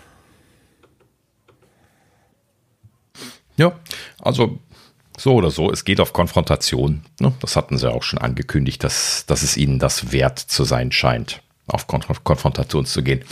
Ja, 3.56 3.72
also 4.20 4.58
so 5.16 5.34
oder 5.34 5.50
so, 5.50 5.70
es 5.70 5.86
geht 5.86 6.00
auf 6.00 6.12
Konfrontation. 6.12 7.02
Ne? 7.18 7.32
Das 7.40 7.56
hatten 7.56 7.78
sie 7.78 7.90
auch 7.90 8.02
schon 8.02 8.18
angekündigt, 8.18 8.84
dass, 8.84 9.24
dass 9.24 9.42
es 9.42 9.56
ihnen 9.56 9.78
das 9.78 10.12
wert 10.12 10.38
zu 10.38 10.64
sein 10.64 10.92
scheint, 10.92 11.40
auf 11.72 11.86
Konf 11.86 12.24
Konfrontation 12.24 12.86
zu 12.86 13.02
gehen. 13.02 13.22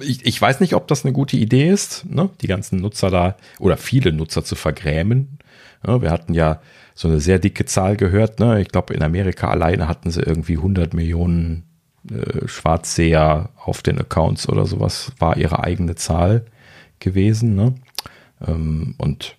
Ich, 0.00 0.26
ich, 0.26 0.40
weiß 0.42 0.58
nicht, 0.58 0.74
ob 0.74 0.88
das 0.88 1.04
eine 1.04 1.12
gute 1.12 1.36
Idee 1.36 1.68
ist, 1.68 2.04
ne? 2.06 2.30
die 2.40 2.48
ganzen 2.48 2.80
Nutzer 2.80 3.10
da 3.10 3.36
oder 3.60 3.76
viele 3.76 4.12
Nutzer 4.12 4.42
zu 4.42 4.56
vergrämen. 4.56 5.38
Ja, 5.86 6.02
wir 6.02 6.10
hatten 6.10 6.34
ja 6.34 6.60
so 6.94 7.06
eine 7.06 7.20
sehr 7.20 7.38
dicke 7.38 7.64
Zahl 7.64 7.96
gehört. 7.96 8.40
Ne? 8.40 8.60
Ich 8.60 8.68
glaube, 8.68 8.92
in 8.94 9.02
Amerika 9.04 9.48
alleine 9.50 9.86
hatten 9.86 10.10
sie 10.10 10.20
irgendwie 10.20 10.56
100 10.56 10.94
Millionen 10.94 11.62
äh, 12.10 12.48
Schwarzseher 12.48 13.50
auf 13.56 13.82
den 13.82 14.00
Accounts 14.00 14.48
oder 14.48 14.66
sowas, 14.66 15.12
war 15.20 15.36
ihre 15.36 15.62
eigene 15.62 15.94
Zahl 15.94 16.46
gewesen. 16.98 17.54
Ne? 17.54 17.74
Ähm, 18.44 18.96
und 18.98 19.36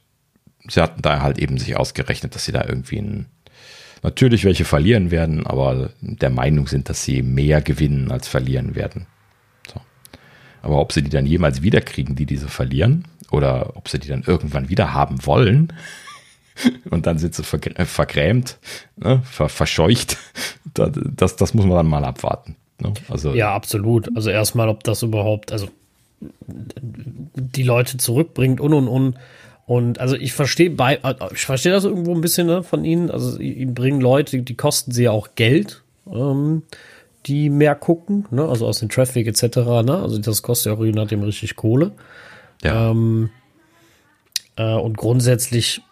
sie 0.69 0.81
hatten 0.81 1.01
da 1.01 1.21
halt 1.21 1.37
eben 1.37 1.57
sich 1.57 1.75
ausgerechnet, 1.75 2.35
dass 2.35 2.45
sie 2.45 2.53
da 2.53 2.63
irgendwie 2.65 2.99
ein, 2.99 3.25
natürlich 4.03 4.45
welche 4.45 4.65
verlieren 4.65 5.11
werden, 5.11 5.45
aber 5.45 5.91
der 6.01 6.29
Meinung 6.29 6.67
sind, 6.67 6.89
dass 6.89 7.03
sie 7.03 7.21
mehr 7.21 7.61
gewinnen 7.61 8.11
als 8.11 8.27
verlieren 8.27 8.75
werden. 8.75 9.07
Aber 10.61 10.79
ob 10.79 10.91
sie 10.91 11.01
die 11.01 11.09
dann 11.09 11.25
jemals 11.25 11.61
wiederkriegen, 11.61 12.15
die 12.15 12.25
diese 12.25 12.47
verlieren, 12.47 13.05
oder 13.31 13.77
ob 13.77 13.87
sie 13.87 13.99
die 13.99 14.09
dann 14.09 14.23
irgendwann 14.23 14.69
wieder 14.69 14.93
haben 14.93 15.25
wollen, 15.25 15.73
und 16.89 17.05
dann 17.05 17.17
sind 17.17 17.35
sie 17.35 17.43
äh, 17.43 17.85
vergrämt, 17.85 18.57
ne, 18.97 19.21
ver 19.23 19.49
verscheucht, 19.49 20.17
das, 20.73 21.35
das 21.35 21.53
muss 21.53 21.65
man 21.65 21.77
dann 21.77 21.87
mal 21.87 22.03
abwarten. 22.03 22.55
Ne? 22.79 22.93
Also, 23.09 23.33
ja, 23.33 23.53
absolut. 23.53 24.09
Also 24.15 24.29
erstmal, 24.29 24.69
ob 24.69 24.83
das 24.83 25.03
überhaupt, 25.03 25.51
also 25.51 25.69
die 26.45 27.63
Leute 27.63 27.97
zurückbringt 27.97 28.59
und 28.59 28.73
und 28.73 28.87
und. 28.87 29.15
Und 29.69 29.99
also 29.99 30.15
ich 30.15 30.33
verstehe 30.33 30.71
bei, 30.71 30.95
äh, 31.03 31.13
ich 31.31 31.45
verstehe 31.45 31.71
das 31.71 31.83
irgendwo 31.83 32.15
ein 32.15 32.21
bisschen 32.21 32.47
ne, 32.47 32.63
von 32.63 32.83
ihnen. 32.83 33.11
Also 33.11 33.37
ihnen 33.37 33.75
bringen 33.75 34.01
Leute, 34.01 34.41
die 34.41 34.55
kosten 34.55 34.91
sie 34.91 35.03
ja 35.03 35.11
auch 35.11 35.35
Geld. 35.35 35.83
Ähm, 36.11 36.63
die 37.27 37.51
mehr 37.51 37.75
gucken, 37.75 38.25
ne? 38.31 38.49
also 38.49 38.65
aus 38.65 38.79
dem 38.79 38.89
Traffic 38.89 39.27
etc. 39.27 39.57
Ne? 39.85 39.99
Also 40.01 40.17
das 40.17 40.41
kostet 40.41 40.71
ja 40.71 40.77
auch 40.79 40.83
je 40.83 40.91
nachdem 40.91 41.21
richtig 41.21 41.55
Kohle. 41.55 41.91
Ja. 42.63 42.89
Ähm, 42.89 43.29
äh, 44.55 44.73
und 44.73 44.97
grundsätzlich, 44.97 45.83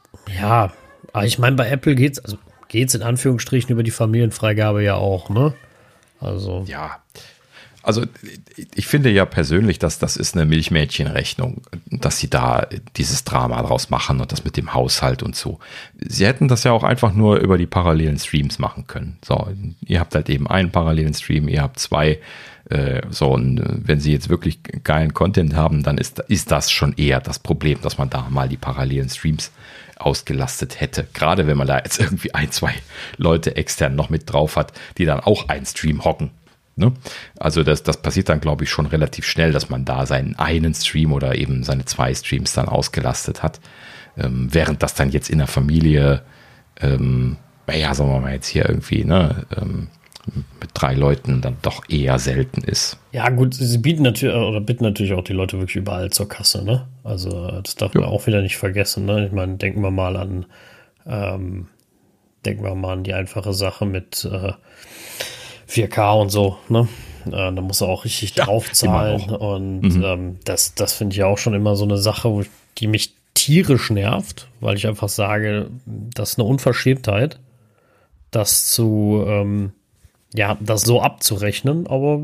ja, 0.42 0.74
aber 1.14 1.26
ich 1.26 1.38
meine, 1.38 1.56
bei 1.56 1.70
Apple 1.70 1.94
geht's, 1.94 2.18
also 2.18 2.40
geht's 2.70 2.96
in 2.96 3.04
Anführungsstrichen 3.04 3.70
über 3.70 3.84
die 3.84 3.92
Familienfreigabe 3.92 4.84
ja 4.84 4.96
auch, 4.96 5.30
ne? 5.30 5.54
Also. 6.20 6.66
Ja, 6.68 6.98
also 7.88 8.04
ich 8.76 8.86
finde 8.86 9.10
ja 9.10 9.24
persönlich, 9.24 9.80
dass 9.80 9.98
das 9.98 10.18
ist 10.18 10.36
eine 10.36 10.46
Milchmädchenrechnung, 10.46 11.62
dass 11.86 12.20
sie 12.20 12.30
da 12.30 12.68
dieses 12.98 13.24
Drama 13.24 13.62
draus 13.62 13.90
machen 13.90 14.20
und 14.20 14.34
das 14.34 14.44
mit 14.44 14.58
dem 14.58 14.74
Haushalt 14.74 15.24
und 15.24 15.38
so. 15.38 15.60
Sie 16.06 16.26
hätten 16.26 16.50
das 16.50 16.66
ja 16.66 16.74
auch 16.74 16.84
einfach 16.84 17.14
nur 17.14 17.38
über 17.38 17.58
die 17.58 17.66
parallelen 17.66 18.20
Streams 18.20 18.60
machen 18.60 18.88
können. 18.88 19.18
So, 19.24 19.48
ihr 19.86 20.02
habt 20.02 20.16
halt 20.16 20.30
eben 20.30 20.48
einen 20.48 20.70
parallelen 20.70 21.14
Stream, 21.14 21.48
ihr 21.48 21.62
habt 21.62 21.80
zwei. 21.80 22.20
Äh, 22.70 23.04
so, 23.10 23.30
und 23.30 23.64
wenn 23.66 24.02
sie 24.02 24.12
jetzt 24.12 24.28
wirklich 24.28 24.60
geilen 24.84 25.14
Content 25.14 25.56
haben, 25.56 25.82
dann 25.84 25.98
ist, 25.98 26.20
ist 26.28 26.52
das 26.52 26.70
schon 26.70 26.92
eher 26.98 27.22
das 27.22 27.40
Problem, 27.40 27.80
dass 27.82 27.98
man 27.98 28.10
da 28.10 28.28
mal 28.30 28.50
die 28.50 28.58
parallelen 28.58 29.08
Streams 29.08 29.54
ausgelastet 29.96 30.82
hätte. 30.82 31.08
Gerade 31.14 31.48
wenn 31.48 31.56
man 31.56 31.68
da 31.68 31.78
jetzt 31.78 32.02
irgendwie 32.02 32.34
ein, 32.34 32.52
zwei 32.52 32.74
Leute 33.16 33.56
extern 33.56 33.96
noch 33.96 34.10
mit 34.10 34.30
drauf 34.30 34.58
hat, 34.58 34.74
die 34.98 35.06
dann 35.06 35.22
auch 35.22 35.48
einen 35.48 35.66
Stream 35.66 36.04
hocken 36.04 36.32
Ne? 36.78 36.94
Also 37.40 37.64
das, 37.64 37.84
das 37.84 37.98
passiert 38.02 38.30
dann, 38.30 38.40
glaube 38.40 38.64
ich, 38.64 38.70
schon 38.70 38.86
relativ 38.86 39.26
schnell, 39.26 39.52
dass 39.52 39.70
man 39.70 39.84
da 39.84 40.06
seinen 40.06 40.36
einen 40.38 40.74
Stream 40.74 41.12
oder 41.12 41.36
eben 41.36 41.64
seine 41.64 41.86
zwei 41.86 42.14
Streams 42.14 42.54
dann 42.54 42.70
ausgelastet 42.70 43.42
hat. 43.44 43.60
Ähm, 44.16 44.48
während 44.52 44.84
das 44.84 44.94
dann 44.94 45.10
jetzt 45.10 45.30
in 45.30 45.40
der 45.40 45.48
Familie, 45.48 46.22
ähm, 46.80 47.38
naja, 47.66 47.94
sagen 47.94 48.12
wir 48.12 48.20
mal 48.20 48.34
jetzt 48.34 48.48
hier 48.48 48.70
irgendwie, 48.70 49.04
ne, 49.04 49.46
ähm, 49.60 49.88
mit 50.60 50.70
drei 50.74 50.94
Leuten 50.94 51.42
dann 51.42 51.58
doch 51.62 51.84
eher 51.90 52.20
selten 52.20 52.62
ist. 52.62 52.98
Ja, 53.12 53.30
gut, 53.30 53.54
sie 53.54 53.78
bieten 53.78 54.04
natürlich 54.04 54.36
oder 54.36 54.62
bitten 54.62 54.84
natürlich 54.84 55.14
auch 55.14 55.24
die 55.24 55.34
Leute 55.34 55.58
wirklich 55.58 55.78
überall 55.78 56.12
zur 56.12 56.28
Kasse, 56.28 56.64
ne? 56.64 56.88
Also 57.04 57.62
das 57.62 57.76
darf 57.76 57.94
ja. 57.96 58.02
man 58.02 58.10
auch 58.10 58.28
wieder 58.28 58.42
nicht 58.42 58.58
vergessen, 58.58 59.06
ne? 59.06 59.26
Ich 59.26 59.32
meine, 59.32 59.56
denken 59.56 59.82
wir 59.82 59.92
mal 59.92 60.18
an, 60.18 60.46
ähm, 61.06 61.68
denken 62.46 62.64
wir 62.64 62.76
mal 62.76 62.94
an 62.94 63.04
die 63.04 63.14
einfache 63.14 63.54
Sache 63.54 63.86
mit 63.86 64.26
äh, 64.26 64.52
4K 65.68 66.22
und 66.22 66.30
so, 66.30 66.58
ne? 66.70 66.88
Äh, 67.28 67.54
da 67.54 67.62
muss 67.62 67.82
er 67.82 67.88
auch 67.88 68.06
richtig 68.06 68.36
ja, 68.36 68.46
draufzahlen. 68.46 69.30
Und 69.30 69.82
mhm. 69.82 70.04
ähm, 70.04 70.40
das, 70.46 70.76
das 70.76 70.94
finde 70.94 71.16
ich 71.16 71.24
auch 71.24 71.38
schon 71.38 71.54
immer 71.54 71.76
so 71.76 71.84
eine 71.84 71.98
Sache, 71.98 72.32
wo, 72.32 72.44
die 72.78 72.88
mich 72.88 73.14
tierisch 73.34 73.90
nervt, 73.92 74.48
weil 74.60 74.78
ich 74.78 74.88
einfach 74.88 75.10
sage, 75.10 75.70
das 75.86 76.32
ist 76.32 76.40
eine 76.40 76.48
Unverschämtheit, 76.48 77.40
das 78.32 78.72
zu, 78.72 79.24
ähm, 79.28 79.74
ja, 80.34 80.58
das 80.60 80.82
so 80.82 81.02
abzurechnen, 81.02 81.88
aber 81.88 82.24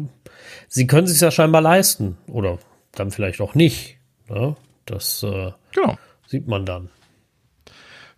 sie 0.68 0.88
können 0.88 1.08
sich 1.08 1.22
ja 1.22 1.32
scheinbar 1.32 1.62
leisten 1.62 2.18
oder 2.28 2.58
dann 2.94 3.12
vielleicht 3.12 3.41
auch 3.41 3.56
nicht. 3.56 3.98
Ne? 4.30 4.56
Das 4.86 5.24
äh, 5.24 5.52
genau. 5.72 5.98
sieht 6.28 6.48
man 6.48 6.66
dann. 6.66 6.89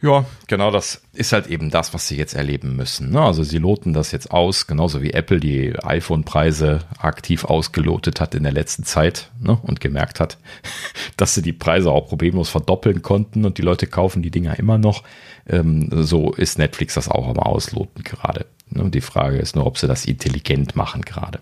Ja, 0.06 0.24
genau 0.45 0.70
das 0.70 1.01
ist 1.14 1.34
halt 1.34 1.47
eben 1.47 1.72
das, 1.72 1.95
was 1.95 2.08
sie 2.08 2.16
jetzt 2.16 2.36
erleben 2.36 2.76
müssen. 2.76 3.10
Ne? 3.10 3.22
Also 3.22 3.41
sie 3.41 3.58
loten 3.58 3.91
das 3.91 4.12
jetzt 4.12 4.30
aus, 4.30 4.68
genauso 4.68 5.01
wie 5.01 5.14
Apple 5.14 5.39
die 5.39 5.74
iPhone-Preise 5.82 6.82
aktiv 6.99 7.43
ausgelotet 7.43 8.22
hat 8.22 8.36
in 8.36 8.43
der 8.43 8.51
letzten 8.51 8.84
Zeit 8.84 9.32
ne? 9.39 9.58
und 9.64 9.80
gemerkt 9.80 10.20
hat, 10.20 10.38
dass 11.18 11.34
sie 11.34 11.41
die 11.41 11.53
Preise 11.53 11.89
auch 11.89 12.08
problemlos 12.08 12.49
verdoppeln 12.49 13.01
konnten 13.01 13.45
und 13.45 13.58
die 13.58 13.64
Leute 13.64 13.88
kaufen 13.88 14.22
die 14.22 14.30
Dinger 14.30 14.60
immer 14.60 14.78
noch. 14.78 15.01
Ähm, 15.47 15.89
so 15.91 16.34
ist 16.34 16.60
Netflix 16.60 16.93
das 16.93 17.10
auch 17.10 17.28
am 17.28 17.39
Ausloten 17.39 18.03
gerade. 18.03 18.45
Ne? 18.70 18.91
Die 18.91 19.01
Frage 19.01 19.38
ist 19.38 19.56
nur, 19.56 19.66
ob 19.66 19.80
sie 19.80 19.88
das 19.88 20.06
intelligent 20.06 20.76
machen 20.76 21.01
gerade. 21.01 21.39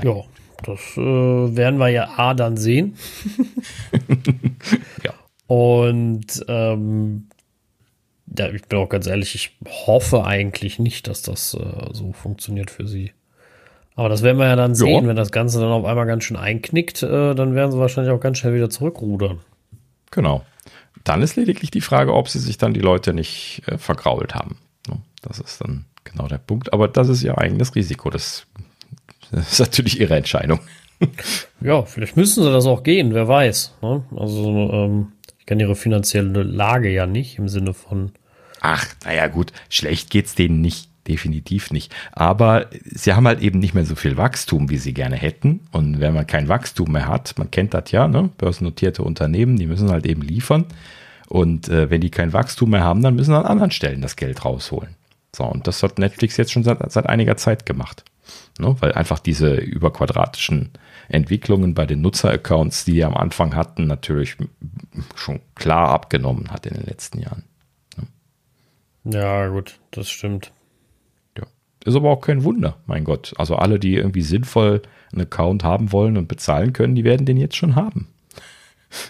Ja, 0.00 0.14
das 0.62 0.80
äh, 0.96 1.56
werden 1.56 1.78
wir 1.78 1.88
ja 1.88 2.08
A 2.16 2.34
dann 2.34 2.56
sehen. 2.56 2.96
ja. 5.02 5.12
Und 5.46 6.44
ähm, 6.48 7.28
ja, 8.36 8.48
ich 8.50 8.62
bin 8.62 8.78
auch 8.78 8.88
ganz 8.88 9.06
ehrlich, 9.06 9.34
ich 9.34 9.56
hoffe 9.86 10.24
eigentlich 10.24 10.78
nicht, 10.78 11.06
dass 11.06 11.22
das 11.22 11.54
äh, 11.54 11.92
so 11.92 12.12
funktioniert 12.12 12.70
für 12.70 12.86
sie. 12.86 13.12
Aber 13.96 14.08
das 14.08 14.22
werden 14.22 14.38
wir 14.38 14.46
ja 14.46 14.56
dann 14.56 14.74
sehen, 14.74 15.04
ja. 15.04 15.08
wenn 15.08 15.16
das 15.16 15.30
Ganze 15.30 15.60
dann 15.60 15.70
auf 15.70 15.84
einmal 15.84 16.06
ganz 16.06 16.24
schön 16.24 16.36
einknickt, 16.36 17.02
äh, 17.02 17.34
dann 17.34 17.54
werden 17.54 17.70
sie 17.70 17.78
wahrscheinlich 17.78 18.12
auch 18.12 18.20
ganz 18.20 18.38
schnell 18.38 18.54
wieder 18.54 18.70
zurückrudern. 18.70 19.40
Genau. 20.10 20.44
Dann 21.04 21.22
ist 21.22 21.36
lediglich 21.36 21.70
die 21.70 21.82
Frage, 21.82 22.14
ob 22.14 22.28
sie 22.28 22.38
sich 22.38 22.58
dann 22.58 22.74
die 22.74 22.80
Leute 22.80 23.12
nicht 23.12 23.62
äh, 23.66 23.78
vergrault 23.78 24.34
haben. 24.34 24.58
Das 25.24 25.40
ist 25.40 25.60
dann 25.60 25.86
genau 26.04 26.28
der 26.28 26.38
Punkt. 26.38 26.72
Aber 26.72 26.88
das 26.88 27.08
ist 27.08 27.22
ihr 27.22 27.38
eigenes 27.38 27.74
Risiko. 27.74 28.10
Das, 28.10 28.46
das 29.30 29.52
ist 29.52 29.58
natürlich 29.60 30.00
ihre 30.00 30.16
Entscheidung. 30.16 30.60
Ja, 31.60 31.82
vielleicht 31.82 32.16
müssen 32.16 32.44
sie 32.44 32.52
das 32.52 32.66
auch 32.66 32.82
gehen, 32.82 33.14
wer 33.14 33.26
weiß. 33.26 33.74
Ne? 33.82 34.04
Also 34.16 34.70
ähm, 34.72 35.12
ich 35.44 35.46
kenne 35.46 35.64
ihre 35.64 35.76
finanzielle 35.76 36.42
Lage 36.42 36.88
ja 36.88 37.04
nicht 37.04 37.36
im 37.36 37.50
Sinne 37.50 37.74
von. 37.74 38.12
Ach, 38.62 38.86
naja, 39.04 39.26
gut, 39.26 39.52
schlecht 39.68 40.08
geht's 40.08 40.34
denen 40.34 40.62
nicht, 40.62 40.88
definitiv 41.06 41.70
nicht. 41.70 41.94
Aber 42.12 42.70
sie 42.86 43.12
haben 43.12 43.26
halt 43.26 43.42
eben 43.42 43.58
nicht 43.58 43.74
mehr 43.74 43.84
so 43.84 43.94
viel 43.94 44.16
Wachstum, 44.16 44.70
wie 44.70 44.78
sie 44.78 44.94
gerne 44.94 45.16
hätten. 45.16 45.60
Und 45.70 46.00
wenn 46.00 46.14
man 46.14 46.26
kein 46.26 46.48
Wachstum 46.48 46.92
mehr 46.92 47.08
hat, 47.08 47.34
man 47.36 47.50
kennt 47.50 47.74
das 47.74 47.90
ja, 47.90 48.08
ne? 48.08 48.30
Börsennotierte 48.38 49.02
Unternehmen, 49.02 49.58
die 49.58 49.66
müssen 49.66 49.90
halt 49.90 50.06
eben 50.06 50.22
liefern. 50.22 50.64
Und 51.28 51.68
äh, 51.68 51.90
wenn 51.90 52.00
die 52.00 52.10
kein 52.10 52.32
Wachstum 52.32 52.70
mehr 52.70 52.82
haben, 52.82 53.02
dann 53.02 53.14
müssen 53.14 53.32
sie 53.32 53.38
an 53.38 53.44
anderen 53.44 53.70
Stellen 53.70 54.00
das 54.00 54.16
Geld 54.16 54.46
rausholen. 54.46 54.96
So, 55.36 55.44
und 55.44 55.66
das 55.66 55.82
hat 55.82 55.98
Netflix 55.98 56.38
jetzt 56.38 56.52
schon 56.52 56.64
seit, 56.64 56.90
seit 56.90 57.06
einiger 57.06 57.36
Zeit 57.36 57.66
gemacht. 57.66 58.02
Ne? 58.58 58.76
Weil 58.80 58.92
einfach 58.92 59.18
diese 59.18 59.54
überquadratischen 59.54 60.70
Entwicklungen 61.08 61.74
bei 61.74 61.86
den 61.86 62.00
Nutzeraccounts, 62.00 62.84
die 62.84 62.92
die 62.92 63.04
am 63.04 63.16
Anfang 63.16 63.54
hatten, 63.54 63.86
natürlich 63.86 64.36
schon 65.14 65.40
klar 65.54 65.90
abgenommen 65.90 66.50
hat 66.50 66.66
in 66.66 66.74
den 66.74 66.86
letzten 66.86 67.20
Jahren. 67.20 67.44
Ja, 69.04 69.48
gut, 69.48 69.78
das 69.90 70.08
stimmt. 70.08 70.52
Ja. 71.36 71.44
Ist 71.84 71.94
aber 71.94 72.10
auch 72.10 72.20
kein 72.20 72.42
Wunder, 72.42 72.78
mein 72.86 73.04
Gott. 73.04 73.34
Also 73.36 73.56
alle, 73.56 73.78
die 73.78 73.94
irgendwie 73.94 74.22
sinnvoll 74.22 74.82
einen 75.12 75.22
Account 75.22 75.62
haben 75.62 75.92
wollen 75.92 76.16
und 76.16 76.26
bezahlen 76.26 76.72
können, 76.72 76.94
die 76.94 77.04
werden 77.04 77.26
den 77.26 77.36
jetzt 77.36 77.56
schon 77.56 77.76
haben. 77.76 78.08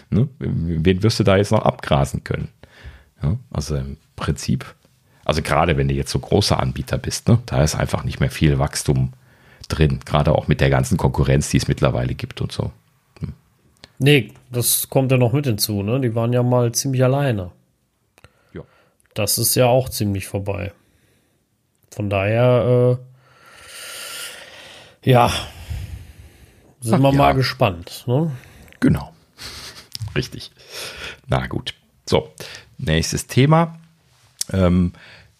ne? 0.09 0.27
Wen 0.39 1.01
wirst 1.01 1.19
du 1.19 1.23
da 1.23 1.37
jetzt 1.37 1.51
noch 1.51 1.63
abgrasen 1.63 2.23
können? 2.23 2.49
Ja, 3.23 3.37
also 3.51 3.77
im 3.77 3.97
Prinzip, 4.17 4.75
also 5.25 5.41
gerade 5.41 5.75
wenn 5.75 5.87
du 5.87 5.93
jetzt 5.95 6.11
so 6.11 6.19
großer 6.19 6.59
Anbieter 6.59 6.97
bist, 6.97 7.27
ne, 7.27 7.39
da 7.47 7.63
ist 7.63 7.75
einfach 7.75 8.03
nicht 8.03 8.19
mehr 8.19 8.29
viel 8.29 8.59
Wachstum 8.59 9.11
drin, 9.67 9.99
gerade 10.05 10.33
auch 10.33 10.47
mit 10.47 10.61
der 10.61 10.69
ganzen 10.69 10.97
Konkurrenz, 10.97 11.49
die 11.49 11.57
es 11.57 11.67
mittlerweile 11.67 12.13
gibt 12.13 12.39
und 12.41 12.51
so. 12.51 12.71
Hm. 13.19 13.33
Nee, 13.97 14.31
das 14.51 14.89
kommt 14.89 15.11
ja 15.11 15.17
noch 15.17 15.33
mit 15.33 15.47
hinzu, 15.47 15.81
ne? 15.81 15.99
Die 15.99 16.13
waren 16.13 16.31
ja 16.31 16.43
mal 16.43 16.71
ziemlich 16.71 17.03
alleine. 17.03 17.51
Ja. 18.53 18.61
Das 19.15 19.39
ist 19.39 19.55
ja 19.55 19.65
auch 19.65 19.89
ziemlich 19.89 20.27
vorbei. 20.27 20.71
Von 21.89 22.09
daher, 22.09 22.99
äh, 25.03 25.09
ja, 25.09 25.31
sind 26.81 26.95
Ach, 26.95 26.99
wir 26.99 27.11
ja. 27.11 27.17
mal 27.17 27.33
gespannt. 27.33 28.03
Ne? 28.05 28.31
Genau. 28.79 29.11
Richtig. 30.15 30.51
Na 31.27 31.47
gut. 31.47 31.73
So, 32.07 32.31
nächstes 32.77 33.25
Thema. 33.25 33.79
Ähm, 34.53 34.93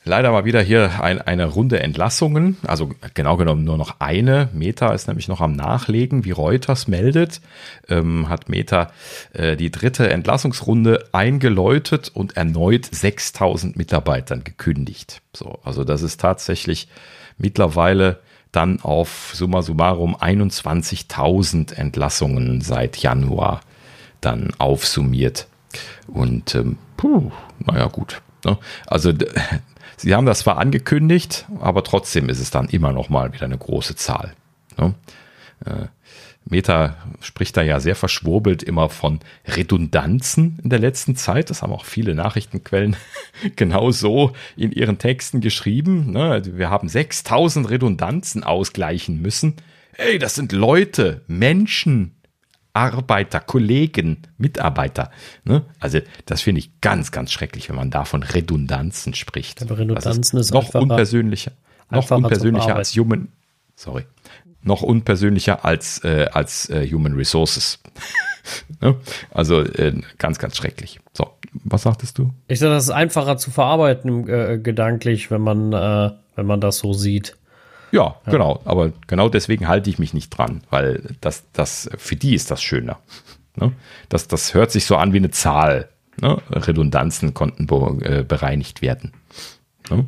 Leider 0.08 0.32
mal 0.32 0.45
wieder 0.45 0.62
hier 0.62 1.01
ein, 1.01 1.20
eine 1.20 1.47
Runde 1.47 1.80
Entlassungen, 1.80 2.58
also 2.68 2.91
genau 3.16 3.38
genommen 3.38 3.64
nur 3.64 3.78
noch 3.78 3.99
eine. 3.99 4.49
Meta 4.53 4.93
ist 4.93 5.08
nämlich 5.08 5.28
noch 5.28 5.41
am 5.41 5.53
Nachlegen, 5.53 6.26
wie 6.26 6.32
Reuters 6.32 6.88
meldet, 6.88 7.41
ähm, 7.89 8.30
hat 8.30 8.47
Meta 8.47 8.91
äh, 9.34 9.58
die 9.58 9.72
dritte 9.72 10.08
Entlassungsrunde 10.08 11.10
eingeläutet 11.12 12.12
und 12.14 12.38
erneut 12.38 12.86
6000 12.86 13.78
Mitarbeitern 13.78 14.43
gekündigt. 14.43 15.24
So, 15.34 15.58
also 15.64 15.84
das 15.84 16.03
ist 16.03 16.22
tatsächlich 16.22 16.88
mittlerweile 17.39 18.20
dann 18.51 18.82
auf 18.82 19.32
summa 19.34 19.64
summarum 19.64 20.16
21.000 20.16 21.74
Entlassungen 21.74 22.62
seit 22.62 22.97
Januar 22.97 23.62
dann 24.22 24.51
aufsummiert. 24.60 25.47
Und 26.06 26.53
ähm, 26.53 26.78
puh, 26.95 27.32
naja 27.58 27.88
gut. 27.88 28.22
Ne? 28.45 28.60
Also 28.86 29.12
Sie 29.98 30.14
haben 30.14 30.26
das 30.26 30.39
zwar 30.39 30.58
angekündigt, 30.58 31.46
aber 31.60 31.84
trotzdem 31.84 32.30
ist 32.30 32.39
es 32.39 32.52
dann 32.52 32.68
immer 32.70 32.91
noch 32.91 33.10
mal 33.10 33.34
wieder 33.34 33.46
eine 33.46 33.58
große 33.58 33.96
Zahl. 33.96 34.34
Ne? 34.78 34.93
Äh, 35.66 35.88
Meta 36.48 36.96
spricht 37.22 37.58
da 37.58 37.64
ja 37.64 37.80
sehr 37.80 37.96
verschwurbelt 37.96 38.62
immer 38.62 38.89
von 38.89 39.20
Redundanzen 39.48 40.60
in 40.64 40.70
der 40.70 40.80
letzten 40.80 41.16
Zeit. 41.16 41.50
Das 41.50 41.64
haben 41.64 41.74
auch 41.74 41.86
viele 41.86 42.14
Nachrichtenquellen 42.14 42.96
genau 43.56 43.89
so 43.91 44.34
in 44.56 44.72
ihren 44.72 45.00
Texten 45.00 45.41
geschrieben. 45.41 46.12
Ne? 46.12 46.43
Wir 46.46 46.70
haben 46.70 46.88
6000 46.88 47.70
Redundanzen 47.70 48.43
ausgleichen 48.43 49.22
müssen. 49.22 49.56
Ey, 49.98 50.20
das 50.20 50.36
sind 50.36 50.52
Leute, 50.52 51.22
Menschen, 51.28 52.14
Arbeiter, 52.76 53.39
Kollegen, 53.39 54.23
Mitarbeiter. 54.38 55.11
Ne? 55.43 55.63
Also 55.80 55.99
das 56.26 56.41
finde 56.41 56.59
ich 56.59 56.82
ganz, 56.82 57.11
ganz 57.11 57.32
schrecklich, 57.32 57.69
wenn 57.69 57.76
man 57.76 57.89
da 57.89 58.05
von 58.05 58.23
Redundanzen 58.23 59.13
spricht. 59.13 59.61
Aber 59.61 59.78
Redundanzen 59.78 60.39
ist, 60.39 60.47
ist 60.47 60.53
noch 60.53 60.73
unpersönlicher, 60.73 61.51
noch 61.89 62.11
unpersönlicher 62.11 62.76
als 62.76 62.95
Human, 62.95 63.30
sorry, 63.76 64.05
noch 64.61 64.82
unpersönlicher 64.82 65.63
als 65.63 66.03
äh, 66.03 66.28
als 66.32 66.69
äh, 66.69 66.89
Human 66.91 67.13
Resources. 67.13 67.80
ne? 68.82 68.95
Also 69.32 69.61
äh, 69.61 70.01
ganz, 70.17 70.39
ganz 70.39 70.57
schrecklich. 70.57 70.99
So, 71.13 71.30
was 71.63 71.84
sagtest 71.84 72.17
du? 72.17 72.34
Ich 72.47 72.59
sage, 72.59 72.73
das 72.73 72.86
ist 72.86 72.89
einfacher 72.89 73.38
zu 73.38 73.51
verarbeiten 73.51 74.28
äh, 74.28 74.59
gedanklich, 74.61 75.32
wenn 75.32 75.41
man 75.41 75.71
äh, 75.73 76.11
wenn 76.36 76.45
man 76.45 76.61
das 76.61 76.80
so 76.80 76.93
sieht. 76.93 77.38
Ja, 77.92 78.16
ja, 78.26 78.32
genau. 78.32 78.62
Aber 78.66 78.92
genau 79.08 79.30
deswegen 79.30 79.68
halte 79.68 79.90
ich 79.90 80.00
mich 80.00 80.14
nicht 80.14 80.30
dran, 80.30 80.62
weil 80.70 81.16
das, 81.22 81.46
das, 81.54 81.90
für 81.98 82.16
die 82.16 82.36
ist 82.36 82.52
das 82.52 82.62
schöner. 82.62 83.00
Ne? 83.56 83.72
Das, 84.10 84.28
das 84.28 84.54
hört 84.54 84.72
sich 84.72 84.86
so 84.86 84.98
an 84.98 85.14
wie 85.14 85.18
eine 85.18 85.32
Zahl. 85.32 85.90
Ne? 86.20 86.42
Redundanzen 86.50 87.34
konnten 87.34 87.68
be, 87.68 87.98
äh, 88.04 88.24
bereinigt 88.24 88.82
werden. 88.82 89.14
Ne? 89.90 90.06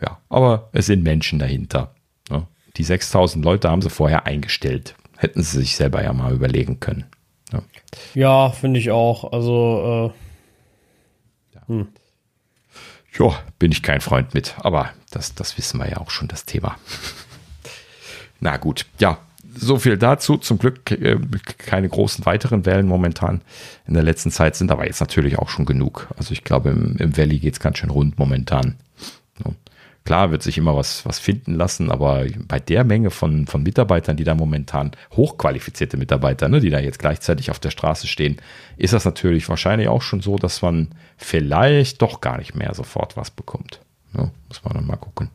Ja, 0.00 0.18
aber 0.28 0.68
es 0.72 0.86
sind 0.86 1.02
Menschen 1.02 1.38
dahinter. 1.38 1.94
Ne? 2.30 2.46
Die 2.76 2.84
6000 2.84 3.44
Leute 3.44 3.70
haben 3.70 3.82
sie 3.82 3.90
vorher 3.90 4.26
eingestellt. 4.26 4.94
Hätten 5.16 5.42
sie 5.42 5.58
sich 5.60 5.76
selber 5.76 6.02
ja 6.02 6.12
mal 6.12 6.32
überlegen 6.32 6.80
können. 6.80 7.04
Ne? 7.52 7.62
Ja, 8.14 8.50
finde 8.50 8.80
ich 8.80 8.90
auch. 8.90 9.32
Also, 9.32 10.12
äh. 11.56 11.72
Hm 11.72 11.88
ja, 13.18 13.38
bin 13.58 13.72
ich 13.72 13.82
kein 13.82 14.00
Freund 14.00 14.34
mit. 14.34 14.54
Aber 14.58 14.90
das, 15.14 15.34
das 15.34 15.56
wissen 15.58 15.78
wir 15.78 15.88
ja 15.88 15.98
auch 15.98 16.10
schon, 16.10 16.28
das 16.28 16.44
Thema. 16.44 16.76
Na 18.40 18.56
gut, 18.56 18.86
ja, 18.98 19.18
so 19.56 19.78
viel 19.78 19.96
dazu. 19.96 20.36
Zum 20.36 20.58
Glück 20.58 20.90
äh, 20.90 21.18
keine 21.58 21.88
großen 21.88 22.26
weiteren 22.26 22.66
Wellen 22.66 22.86
momentan 22.86 23.40
in 23.86 23.94
der 23.94 24.02
letzten 24.02 24.30
Zeit 24.30 24.56
sind, 24.56 24.70
aber 24.70 24.86
jetzt 24.86 25.00
natürlich 25.00 25.38
auch 25.38 25.48
schon 25.48 25.64
genug. 25.64 26.08
Also 26.16 26.32
ich 26.32 26.44
glaube, 26.44 26.70
im, 26.70 26.96
im 26.96 27.16
Valley 27.16 27.38
geht 27.38 27.54
es 27.54 27.60
ganz 27.60 27.78
schön 27.78 27.90
rund 27.90 28.18
momentan. 28.18 28.76
Klar 30.04 30.30
wird 30.30 30.42
sich 30.42 30.58
immer 30.58 30.76
was, 30.76 31.06
was 31.06 31.18
finden 31.18 31.54
lassen, 31.54 31.90
aber 31.90 32.26
bei 32.46 32.60
der 32.60 32.84
Menge 32.84 33.10
von, 33.10 33.46
von 33.46 33.62
Mitarbeitern, 33.62 34.18
die 34.18 34.24
da 34.24 34.34
momentan, 34.34 34.92
hochqualifizierte 35.12 35.96
Mitarbeiter, 35.96 36.50
ne, 36.50 36.60
die 36.60 36.68
da 36.68 36.78
jetzt 36.78 36.98
gleichzeitig 36.98 37.50
auf 37.50 37.58
der 37.58 37.70
Straße 37.70 38.06
stehen, 38.06 38.36
ist 38.76 38.92
das 38.92 39.06
natürlich 39.06 39.48
wahrscheinlich 39.48 39.88
auch 39.88 40.02
schon 40.02 40.20
so, 40.20 40.36
dass 40.36 40.60
man 40.60 40.88
vielleicht 41.16 42.02
doch 42.02 42.20
gar 42.20 42.36
nicht 42.36 42.54
mehr 42.54 42.74
sofort 42.74 43.16
was 43.16 43.30
bekommt. 43.30 43.80
Ne, 44.14 44.30
muss 44.48 44.64
man 44.64 44.74
dann 44.74 44.86
mal 44.86 44.96
gucken, 44.96 45.30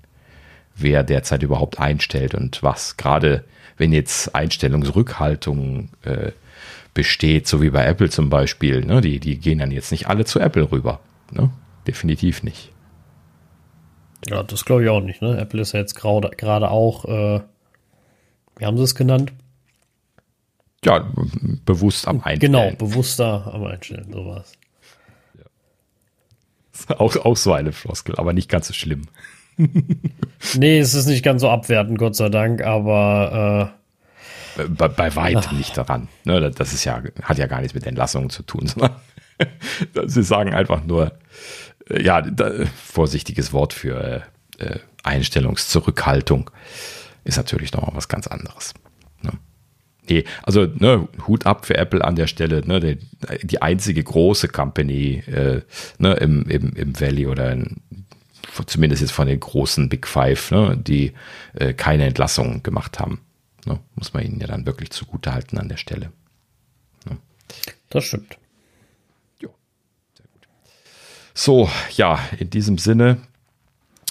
wer 0.76 1.04
derzeit 1.04 1.44
überhaupt 1.44 1.80
einstellt 1.80 2.34
und 2.34 2.64
was. 2.64 2.98
Gerade 2.98 3.44
wenn 3.78 3.94
jetzt 3.94 4.36
Einstellungsrückhaltung 4.36 5.90
äh, 6.04 6.32
besteht, 6.94 7.48
so 7.48 7.62
wie 7.62 7.70
bei 7.70 7.86
Apple 7.86 8.10
zum 8.10 8.30
Beispiel. 8.30 8.86
Ne? 8.86 9.02
Die, 9.02 9.20
die 9.20 9.38
gehen 9.38 9.60
dann 9.60 9.72
jetzt 9.72 9.92
nicht 9.92 10.08
alle 10.08 10.26
zu 10.26 10.40
Apple 10.40 10.72
rüber. 10.72 11.00
Ne? 11.32 11.50
Definitiv 11.88 12.44
nicht. 12.44 12.72
Ja, 14.28 14.44
das 14.44 14.66
glaube 14.66 14.84
ich 14.84 14.90
auch 14.90 15.02
nicht. 15.02 15.22
Ne? 15.22 15.38
Apple 15.38 15.62
ist 15.62 15.74
ja 15.74 15.80
jetzt 15.80 15.96
gerade 15.96 16.72
auch, 16.72 17.06
äh, 17.06 17.42
wie 18.58 18.66
haben 18.66 18.78
sie 18.78 18.84
es 18.84 18.96
genannt? 18.96 19.32
Ja, 20.84 21.06
bewusst 21.66 22.08
am 22.08 22.22
Einstellen. 22.24 22.54
Genau, 22.54 22.72
bewusster 22.76 23.52
am 23.54 23.66
Einstellen, 23.66 24.12
sowas. 24.12 24.54
Auch, 26.98 27.16
auch 27.18 27.38
so 27.38 27.54
eine 27.54 27.72
Floskel, 27.72 28.16
aber 28.16 28.34
nicht 28.34 28.50
ganz 28.50 28.68
so 28.68 28.74
schlimm. 28.74 29.08
nee, 30.56 30.80
es 30.80 30.94
ist 30.94 31.08
nicht 31.08 31.24
ganz 31.24 31.42
so 31.42 31.50
abwertend, 31.50 31.98
Gott 31.98 32.16
sei 32.16 32.30
Dank, 32.30 32.64
aber 32.64 33.74
äh, 34.58 34.68
bei, 34.68 34.88
bei 34.88 35.16
weitem 35.16 35.58
nicht 35.58 35.78
daran. 35.78 36.08
Ne, 36.24 36.52
das 36.52 36.74
ist 36.74 36.86
ja, 36.86 37.02
hat 37.24 37.38
ja 37.38 37.48
gar 37.48 37.60
nichts 37.60 37.74
mit 37.74 37.86
Entlassungen 37.86 38.30
zu 38.30 38.44
tun, 38.44 38.68
sondern 38.68 38.96
sie 40.06 40.24
sagen 40.24 40.54
einfach 40.54 40.84
nur, 40.84 41.18
äh, 41.90 42.02
ja, 42.02 42.22
da, 42.22 42.66
vorsichtiges 42.86 43.54
Wort 43.54 43.74
für 43.74 44.24
äh, 44.58 44.80
Einstellungszurückhaltung 45.04 46.50
ist 47.24 47.38
natürlich 47.38 47.74
nochmal 47.74 47.96
was 47.96 48.08
ganz 48.08 48.28
anderes. 48.28 48.74
Ne? 50.10 50.16
Nee, 50.16 50.24
also 50.43 50.66
ne, 50.66 51.07
Hut 51.28 51.45
ab 51.45 51.66
für 51.66 51.78
Apple 51.78 52.03
an 52.03 52.16
der 52.16 52.28
Stelle, 52.28 52.66
ne, 52.66 52.80
die, 52.80 52.97
die 53.43 53.62
einzige 53.62 54.03
große 54.03 54.47
Company 54.47 55.24
äh, 55.28 55.62
ne, 55.97 56.14
im, 56.16 56.47
im, 56.49 56.74
im 56.76 56.99
Valley 56.99 57.28
oder 57.28 57.51
in, 57.51 57.78
zumindest 58.66 59.01
jetzt 59.01 59.12
von 59.12 59.28
den 59.28 59.39
großen 59.39 59.89
Big 59.89 60.07
Five, 60.07 60.51
ne, 60.51 60.78
die 60.78 61.14
äh, 61.53 61.74
keine 61.74 62.05
Entlassungen 62.05 62.64
gemacht 62.64 62.99
haben. 62.99 63.22
Ne, 63.66 63.80
muss 63.95 64.14
man 64.14 64.26
ihnen 64.26 64.39
ja 64.39 64.47
dann 64.47 64.66
wirklich 64.66 64.89
zugute 64.91 65.34
halten 65.34 65.57
an 65.57 65.70
der 65.70 65.78
Stelle. 65.78 66.12
Ne? 67.05 67.18
Das 67.89 68.05
stimmt. 68.05 68.38
Jo, 69.41 69.49
sehr 70.16 70.26
gut. 70.34 70.47
So, 71.34 71.70
ja, 71.95 72.20
in 72.38 72.49
diesem 72.49 72.78
Sinne 72.78 73.18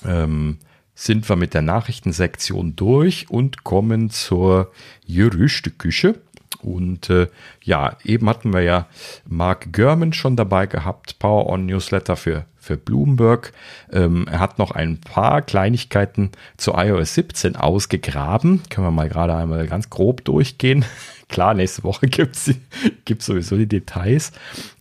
ähm, 0.05 0.59
sind 0.99 1.28
wir 1.28 1.36
mit 1.36 1.55
der 1.55 1.62
Nachrichtensektion 1.62 2.74
durch 2.74 3.30
und 3.30 3.62
kommen 3.62 4.11
zur 4.11 4.72
Gerüchteküche. 5.07 6.20
Und 6.61 7.09
äh, 7.09 7.28
ja, 7.62 7.96
eben 8.03 8.28
hatten 8.28 8.53
wir 8.53 8.62
ja 8.62 8.88
Mark 9.24 9.72
Gurman 9.72 10.12
schon 10.12 10.34
dabei 10.34 10.66
gehabt, 10.66 11.20
Power 11.20 11.49
On 11.49 11.66
Newsletter 11.66 12.16
für, 12.16 12.46
für 12.69 12.77
Bloomberg. 12.77 13.53
Ähm, 13.91 14.27
er 14.31 14.41
hat 14.41 14.59
noch 14.59 14.73
ein 14.73 15.01
paar 15.01 15.41
Kleinigkeiten 15.41 16.31
zu 16.59 16.75
iOS 16.75 17.14
17 17.14 17.57
ausgegraben. 17.57 18.62
Können 18.69 18.87
wir 18.87 18.91
mal 18.91 19.09
gerade 19.09 19.35
einmal 19.35 19.66
ganz 19.66 19.89
grob 19.89 20.25
durchgehen. 20.25 20.85
Klar, 21.29 21.55
nächste 21.55 21.83
Woche 21.83 22.07
gibt 22.09 22.37
es 22.37 23.27
sowieso 23.27 23.57
die 23.57 23.66
Details. 23.66 24.33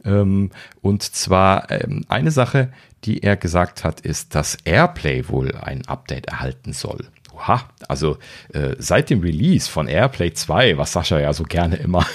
Ähm, 0.03 0.51
und 0.81 1.03
zwar 1.03 1.71
ähm, 1.71 2.03
eine 2.09 2.31
Sache, 2.31 2.71
die 3.05 3.23
er 3.23 3.37
gesagt 3.37 3.85
hat, 3.85 4.01
ist, 4.01 4.35
dass 4.35 4.57
Airplay 4.65 5.29
wohl 5.29 5.55
ein 5.55 5.87
Update 5.87 6.27
erhalten 6.27 6.73
soll. 6.73 7.07
Oha, 7.37 7.69
also 7.87 8.17
äh, 8.53 8.75
seit 8.79 9.09
dem 9.09 9.21
Release 9.21 9.69
von 9.69 9.87
Airplay 9.87 10.33
2, 10.33 10.77
was 10.77 10.93
Sascha 10.93 11.19
ja 11.19 11.33
so 11.33 11.43
gerne 11.43 11.75
immer 11.75 12.05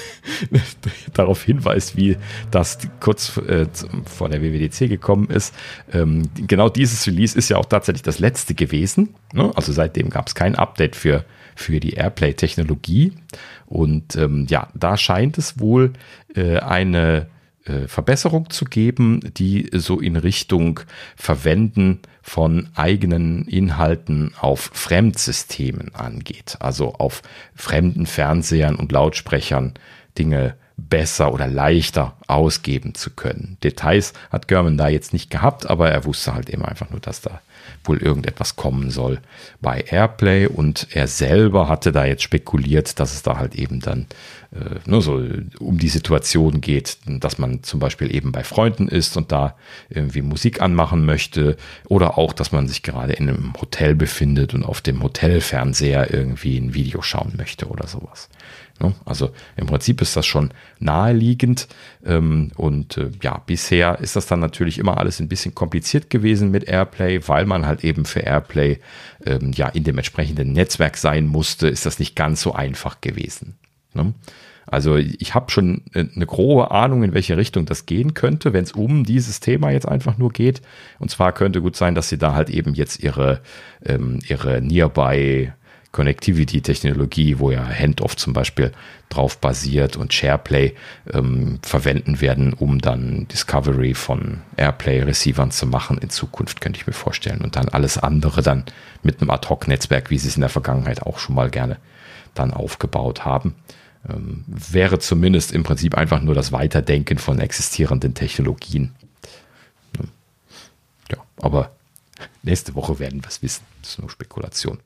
darauf 1.15 1.43
hinweist, 1.45 1.97
wie 1.97 2.17
das 2.51 2.79
kurz 3.01 3.37
äh, 3.37 3.67
vor 4.05 4.29
der 4.29 4.43
WWDC 4.43 4.89
gekommen 4.89 5.29
ist, 5.31 5.55
ähm, 5.93 6.29
genau 6.35 6.69
dieses 6.69 7.07
Release 7.07 7.39
ist 7.39 7.49
ja 7.49 7.57
auch 7.57 7.67
tatsächlich 7.67 8.03
das 8.03 8.19
letzte 8.19 8.55
gewesen. 8.55 9.15
Ne? 9.33 9.53
Also 9.55 9.73
seitdem 9.73 10.11
gab 10.11 10.27
es 10.27 10.35
kein 10.35 10.57
Update 10.57 10.97
für, 10.97 11.25
für 11.55 11.79
die 11.79 11.93
Airplay-Technologie. 11.93 13.13
Und 13.67 14.17
ähm, 14.17 14.47
ja, 14.49 14.69
da 14.75 14.97
scheint 14.97 15.39
es 15.39 15.61
wohl 15.61 15.93
äh, 16.35 16.59
eine 16.59 17.29
äh, 17.65 17.87
Verbesserung 17.87 18.51
zu 18.51 18.65
geben, 18.65 19.21
die 19.37 19.71
so 19.73 20.01
in 20.01 20.17
Richtung 20.17 20.81
Verwenden 21.15 22.01
von 22.23 22.69
eigenen 22.75 23.47
Inhalten 23.47 24.33
auf 24.41 24.71
Fremdsystemen 24.73 25.95
angeht, 25.95 26.57
also 26.61 26.95
auf 26.95 27.23
fremden 27.55 28.07
Fernsehern 28.07 28.77
und 28.77 28.93
Lautsprechern 28.93 29.75
Dinge 30.19 30.57
besser 30.77 31.33
oder 31.33 31.47
leichter 31.47 32.17
ausgeben 32.27 32.95
zu 32.95 33.11
können. 33.11 33.57
Details 33.63 34.13
hat 34.31 34.49
German 34.49 34.77
da 34.77 34.89
jetzt 34.89 35.13
nicht 35.13 35.31
gehabt, 35.31 35.69
aber 35.69 35.91
er 35.91 36.05
wusste 36.05 36.35
halt 36.35 36.51
eben 36.51 36.65
einfach 36.65 36.91
nur, 36.91 37.01
dass 37.01 37.21
da 37.21 37.41
wohl 37.85 37.99
irgendetwas 37.99 38.57
kommen 38.57 38.91
soll 38.91 39.21
bei 39.61 39.81
Airplay 39.81 40.47
und 40.47 40.89
er 40.93 41.07
selber 41.07 41.69
hatte 41.69 41.93
da 41.93 42.05
jetzt 42.05 42.23
spekuliert, 42.23 42.99
dass 42.99 43.15
es 43.15 43.23
da 43.23 43.39
halt 43.39 43.55
eben 43.55 43.81
dann 43.81 44.07
äh, 44.53 44.79
nur 44.87 45.03
so 45.03 45.23
um 45.59 45.79
die 45.79 45.89
Situation 45.89 46.61
geht, 46.61 46.99
dass 47.07 47.39
man 47.39 47.63
zum 47.63 47.81
Beispiel 47.81 48.15
eben 48.15 48.33
bei 48.33 48.45
Freunden 48.45 48.89
ist 48.89 49.17
und 49.17 49.33
da 49.33 49.57
irgendwie 49.89 50.23
Musik 50.23 50.61
anmachen 50.61 51.05
möchte 51.05 51.57
oder 51.89 52.19
auch, 52.19 52.33
dass 52.33 52.53
man 52.53 52.69
sich 52.69 52.83
gerade 52.83 53.15
in 53.15 53.29
einem 53.29 53.53
Hotel 53.61 53.95
befindet 53.95 54.55
und 54.55 54.65
auf 54.65 54.81
dem 54.81 55.03
Hotelfernseher 55.03 56.13
irgendwie 56.13 56.59
ein 56.59 56.75
Video 56.75 57.03
schauen 57.03 57.35
möchte 57.37 57.67
oder 57.69 57.87
sowas. 57.87 58.29
Ne? 58.83 58.95
Also 59.05 59.31
im 59.57 59.67
Prinzip 59.67 60.03
ist 60.03 60.17
das 60.17 60.27
schon 60.27 60.51
naheliegend. 60.81 61.69
Ähm, 62.05 62.51
und 62.57 62.97
äh, 62.99 63.11
ja, 63.23 63.41
bisher 63.47 64.01
ist 64.01 64.17
das 64.17 64.27
dann 64.27 64.41
natürlich 64.41 64.79
immer 64.79 64.99
alles 64.99 65.21
ein 65.21 65.29
bisschen 65.29 65.55
kompliziert 65.55 66.11
gewesen 66.11 66.51
mit 66.51 66.65
Airplay, 66.65 67.21
weil 67.29 67.47
man 67.47 67.67
halt 67.67 67.85
eben 67.85 68.05
für 68.05 68.21
Airplay 68.21 68.81
ähm, 69.25 69.53
ja 69.53 69.69
in 69.69 69.85
dem 69.85 69.99
entsprechenden 69.99 70.53
Netzwerk 70.53 70.97
sein 70.97 71.27
musste, 71.27 71.69
ist 71.69 71.87
das 71.87 71.99
nicht 71.99 72.17
ganz 72.17 72.43
so 72.43 72.53
einfach 72.53 73.01
gewesen. 73.01 73.55
Ne? 73.95 74.13
Also 74.67 74.97
ich 74.97 75.35
habe 75.35 75.51
schon 75.51 75.83
äh, 75.93 76.07
eine 76.15 76.27
grobe 76.27 76.71
Ahnung, 76.73 77.05
in 77.05 77.15
welche 77.15 77.37
Richtung 77.37 77.67
das 77.67 77.87
gehen 77.87 78.15
könnte, 78.15 78.53
wenn 78.53 78.65
es 78.65 78.73
um 78.73 79.05
dieses 79.05 79.39
Thema 79.41 79.71
jetzt 79.71 79.87
einfach 79.87 80.19
nur 80.19 80.33
geht. 80.33 80.63
Und 80.99 81.11
zwar 81.11 81.33
könnte 81.33 81.61
gut 81.61 81.77
sein, 81.77 81.95
dass 81.95 82.09
sie 82.09 82.19
da 82.19 82.35
halt 82.35 82.51
eben 82.51 82.75
jetzt 82.75 83.03
ihre, 83.03 83.41
ähm, 83.85 84.19
ihre 84.27 84.61
Nearby 84.61 85.53
Connectivity-Technologie, 85.93 87.39
wo 87.39 87.51
ja 87.51 87.65
Handoff 87.65 88.17
zum 88.17 88.33
Beispiel 88.33 88.73
drauf 89.11 89.39
basiert 89.39 89.97
und 89.97 90.13
SharePlay 90.13 90.75
ähm, 91.13 91.59
verwenden 91.63 92.21
werden, 92.21 92.55
um 92.55 92.81
dann 92.81 93.29
Discovery 93.29 93.95
von 93.95 94.41
Airplay-Receivern 94.57 95.51
zu 95.51 95.67
machen 95.67 95.99
in 95.99 96.09
Zukunft, 96.09 96.63
könnte 96.63 96.81
ich 96.81 96.87
mir 96.87 96.95
vorstellen. 96.95 97.43
Und 97.43 97.57
dann 97.57 97.69
alles 97.69 97.99
andere 97.99 98.43
dann 98.43 98.65
mit 99.03 99.21
einem 99.21 99.31
Ad-Hoc-Netzwerk, 99.31 100.11
wie 100.11 100.19
sie 100.19 100.29
es 100.29 100.37
in 100.37 100.41
der 100.41 100.49
Vergangenheit 100.49 101.03
auch 101.03 101.19
schon 101.19 101.35
mal 101.35 101.51
gerne 101.51 101.77
dann 102.35 102.53
aufgebaut 102.55 103.27
haben. 103.27 103.55
Ähm, 104.09 104.45
wäre 104.47 104.99
zumindest 104.99 105.53
im 105.53 105.63
Prinzip 105.63 105.95
einfach 105.95 106.23
nur 106.23 106.35
das 106.35 106.53
Weiterdenken 106.53 107.19
von 107.19 107.39
existierenden 107.39 108.15
Technologien. 108.15 108.95
Ja, 111.11 111.19
aber 111.41 111.73
nächste 112.43 112.75
Woche 112.75 112.99
werden 112.99 113.23
wir 113.23 113.29
es 113.29 113.43
wissen. 113.43 113.65
Das 113.83 113.91
ist 113.91 113.99
nur 113.99 114.11
Spekulation. 114.11 114.79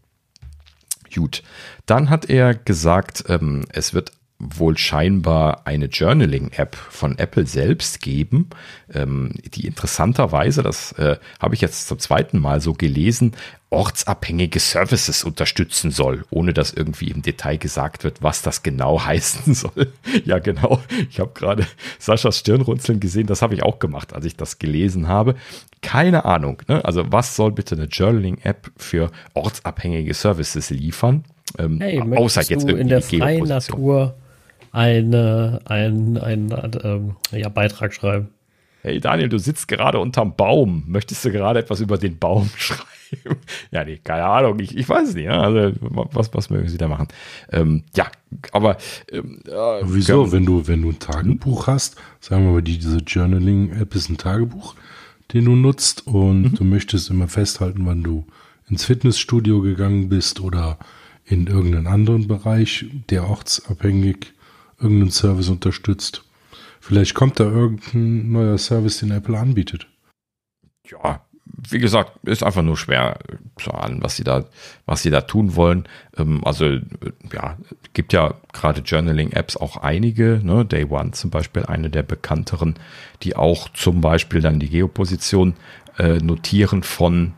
Gut. 1.17 1.43
Dann 1.87 2.11
hat 2.11 2.29
er 2.29 2.55
gesagt, 2.55 3.25
ähm, 3.29 3.65
es 3.71 3.95
wird 3.95 4.13
wohl 4.39 4.77
scheinbar 4.77 5.67
eine 5.67 5.87
Journaling-App 5.87 6.77
von 6.77 7.19
Apple 7.19 7.47
selbst 7.47 8.03
geben, 8.03 8.51
ähm, 8.93 9.33
die 9.55 9.67
interessanterweise, 9.67 10.63
das 10.63 10.93
äh, 10.93 11.17
habe 11.41 11.55
ich 11.55 11.63
jetzt 11.63 11.89
zum 11.89 11.99
zweiten 11.99 12.39
Mal 12.39 12.61
so 12.61 12.75
gelesen, 12.75 13.33
ortsabhängige 13.71 14.61
Services 14.61 15.25
unterstützen 15.25 15.91
soll, 15.91 16.25
ohne 16.31 16.53
dass 16.53 16.73
irgendwie 16.73 17.11
im 17.11 17.23
Detail 17.23 17.57
gesagt 17.57 18.05
wird, 18.05 18.23
was 18.23 18.43
das 18.43 18.63
genau 18.63 19.01
heißen 19.05 19.55
soll. 19.55 19.93
ja, 20.25 20.39
genau. 20.39 20.81
Ich 21.09 21.19
habe 21.19 21.33
gerade 21.33 21.67
Saschas 21.99 22.39
Stirnrunzeln 22.39 23.01
gesehen, 23.01 23.27
das 23.27 23.41
habe 23.41 23.55
ich 23.55 23.63
auch 23.63 23.79
gemacht, 23.79 24.13
als 24.13 24.27
ich 24.27 24.37
das 24.37 24.59
gelesen 24.59 25.09
habe. 25.09 25.35
Keine 25.81 26.27
Ahnung. 26.27 26.63
Ne? 26.69 26.85
Also 26.85 27.11
was 27.11 27.37
soll 27.37 27.53
bitte 27.53 27.75
eine 27.75 27.87
Journaling-App 27.87 28.71
für 28.77 29.11
ortsabhängige 29.33 30.13
Services 30.13 30.69
liefern? 30.69 31.25
Ähm, 31.59 31.81
hey, 31.81 32.01
außer 32.01 32.43
jetzt 32.43 32.69
du 32.69 32.77
in 32.77 32.89
der 32.89 33.01
freien 33.01 33.45
Natur 33.45 34.15
eine, 34.77 35.61
ein, 35.65 36.19
ein, 36.19 36.51
ähm, 36.85 37.17
ja, 37.33 37.49
Beitrag 37.49 37.95
schreiben. 37.95 38.29
Hey 38.83 39.01
Daniel, 39.01 39.31
du 39.31 39.39
sitzt 39.39 39.69
gerade 39.69 39.99
unterm 39.99 40.37
Baum. 40.37 40.85
Möchtest 40.87 41.25
du 41.25 41.33
gerade 41.33 41.61
etwas 41.61 41.81
über 41.81 41.97
den 41.97 42.19
Baum 42.19 42.51
schreiben? 42.57 42.85
ja, 43.71 43.85
nee, 43.85 43.99
keine 44.05 44.25
Ahnung. 44.25 44.59
Ich, 44.61 44.77
ich 44.77 44.87
weiß 44.87 45.09
es 45.09 45.15
nicht. 45.15 45.25
Ja? 45.25 45.41
Also, 45.41 45.73
was, 45.81 46.35
was 46.35 46.51
mögen 46.51 46.69
Sie 46.69 46.77
da 46.77 46.89
machen? 46.89 47.09
Ähm, 47.51 47.85
ja, 47.95 48.09
aber 48.53 48.77
ähm, 49.11 49.41
äh, 49.47 49.53
wieso, 49.83 50.31
wenn 50.31 50.45
du, 50.45 50.69
wenn 50.69 50.83
du 50.83 50.91
ein 50.91 50.99
Tagebuch 50.99 51.69
hast, 51.69 51.97
sagen 52.21 52.45
wir 52.45 52.53
mal, 52.53 52.63
diese 52.63 52.99
Journaling-App 52.99 53.95
ist 53.95 54.11
ein 54.11 54.19
Tagebuch, 54.19 54.75
den 55.33 55.47
du 55.47 55.57
nutzt 55.57 56.07
und 56.07 56.43
mhm. 56.43 56.55
du 56.55 56.65
möchtest 56.65 57.09
immer 57.09 57.29
festhalten, 57.29 57.87
wann 57.87 58.03
du 58.03 58.27
ins 58.69 58.85
Fitnessstudio 58.85 59.63
gegangen 59.63 60.11
bist 60.11 60.41
oder 60.41 60.79
in 61.25 61.47
irgendeinen 61.47 61.87
anderen 61.87 62.29
Bereich, 62.29 62.85
der 63.09 63.27
ortsabhängig 63.27 64.35
irgendeinen 64.79 65.11
Service 65.11 65.49
unterstützt. 65.49 66.25
Vielleicht 66.81 67.15
kommt 67.15 67.41
da 67.41 67.45
irgendein 67.45 68.31
neuer 68.31 68.59
Service, 68.59 68.99
den 68.99 69.11
Apple 69.11 69.39
anbietet. 69.39 69.89
Ja, 70.89 71.27
wie 71.69 71.79
gesagt, 71.79 72.25
ist 72.27 72.43
einfach 72.43 72.63
nur 72.63 72.77
schwer 72.77 73.19
zu 73.59 73.73
ahnen, 73.73 74.03
was 74.03 74.17
sie 74.17 74.25
da, 74.25 74.45
was 74.85 75.03
sie 75.03 75.11
da 75.11 75.23
tun 75.23 75.57
wollen. 75.57 75.89
Ähm, 76.17 76.45
also, 76.45 76.79
ja, 77.33 77.57
gibt 77.93 78.13
ja 78.13 78.35
gerade 78.53 78.83
Journaling-Apps 78.83 79.57
auch 79.57 79.79
einige, 79.79 80.41
ne? 80.43 80.65
Day 80.65 80.85
One 80.85 81.13
zum 81.13 81.31
Beispiel, 81.31 81.65
eine 81.65 81.91
der 81.91 82.03
bekannteren, 82.03 82.75
die 83.23 83.37
auch 83.37 83.69
zum 83.71 84.01
Beispiel 84.01 84.41
dann 84.41 84.61
die 84.61 84.69
Geoposition 84.69 85.55
äh, 85.99 86.19
notieren 86.19 86.83
von, 86.83 87.33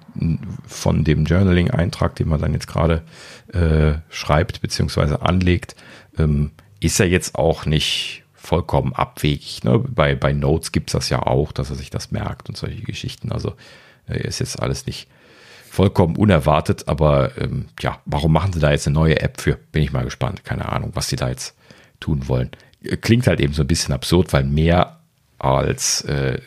von 0.66 1.04
dem 1.04 1.24
Journaling-Eintrag, 1.24 2.16
den 2.16 2.28
man 2.28 2.40
dann 2.40 2.52
jetzt 2.52 2.66
gerade 2.66 3.02
äh, 3.52 4.00
schreibt 4.10 4.60
beziehungsweise 4.60 5.22
anlegt. 5.22 5.76
Ähm, 6.18 6.50
ist 6.80 6.98
ja 6.98 7.04
jetzt 7.04 7.34
auch 7.34 7.66
nicht 7.66 8.24
vollkommen 8.34 8.92
abwegig. 8.94 9.64
Ne? 9.64 9.78
Bei, 9.78 10.14
bei 10.14 10.32
Notes 10.32 10.72
gibt 10.72 10.90
es 10.90 10.92
das 10.92 11.10
ja 11.10 11.22
auch, 11.26 11.52
dass 11.52 11.70
er 11.70 11.76
sich 11.76 11.90
das 11.90 12.10
merkt 12.10 12.48
und 12.48 12.56
solche 12.56 12.82
Geschichten. 12.82 13.32
Also 13.32 13.54
äh, 14.08 14.26
ist 14.26 14.38
jetzt 14.38 14.60
alles 14.60 14.86
nicht 14.86 15.08
vollkommen 15.70 16.16
unerwartet, 16.16 16.88
aber 16.88 17.36
ähm, 17.38 17.66
ja, 17.80 18.00
warum 18.06 18.32
machen 18.32 18.52
sie 18.52 18.60
da 18.60 18.70
jetzt 18.70 18.86
eine 18.86 18.94
neue 18.94 19.20
App 19.20 19.40
für? 19.40 19.56
Bin 19.72 19.82
ich 19.82 19.92
mal 19.92 20.04
gespannt. 20.04 20.44
Keine 20.44 20.70
Ahnung, 20.70 20.92
was 20.94 21.08
sie 21.08 21.16
da 21.16 21.28
jetzt 21.28 21.56
tun 22.00 22.28
wollen. 22.28 22.50
Äh, 22.82 22.96
klingt 22.96 23.26
halt 23.26 23.40
eben 23.40 23.52
so 23.52 23.62
ein 23.62 23.68
bisschen 23.68 23.92
absurd, 23.92 24.32
weil 24.32 24.44
mehr 24.44 25.00
als 25.38 26.02
äh, 26.02 26.40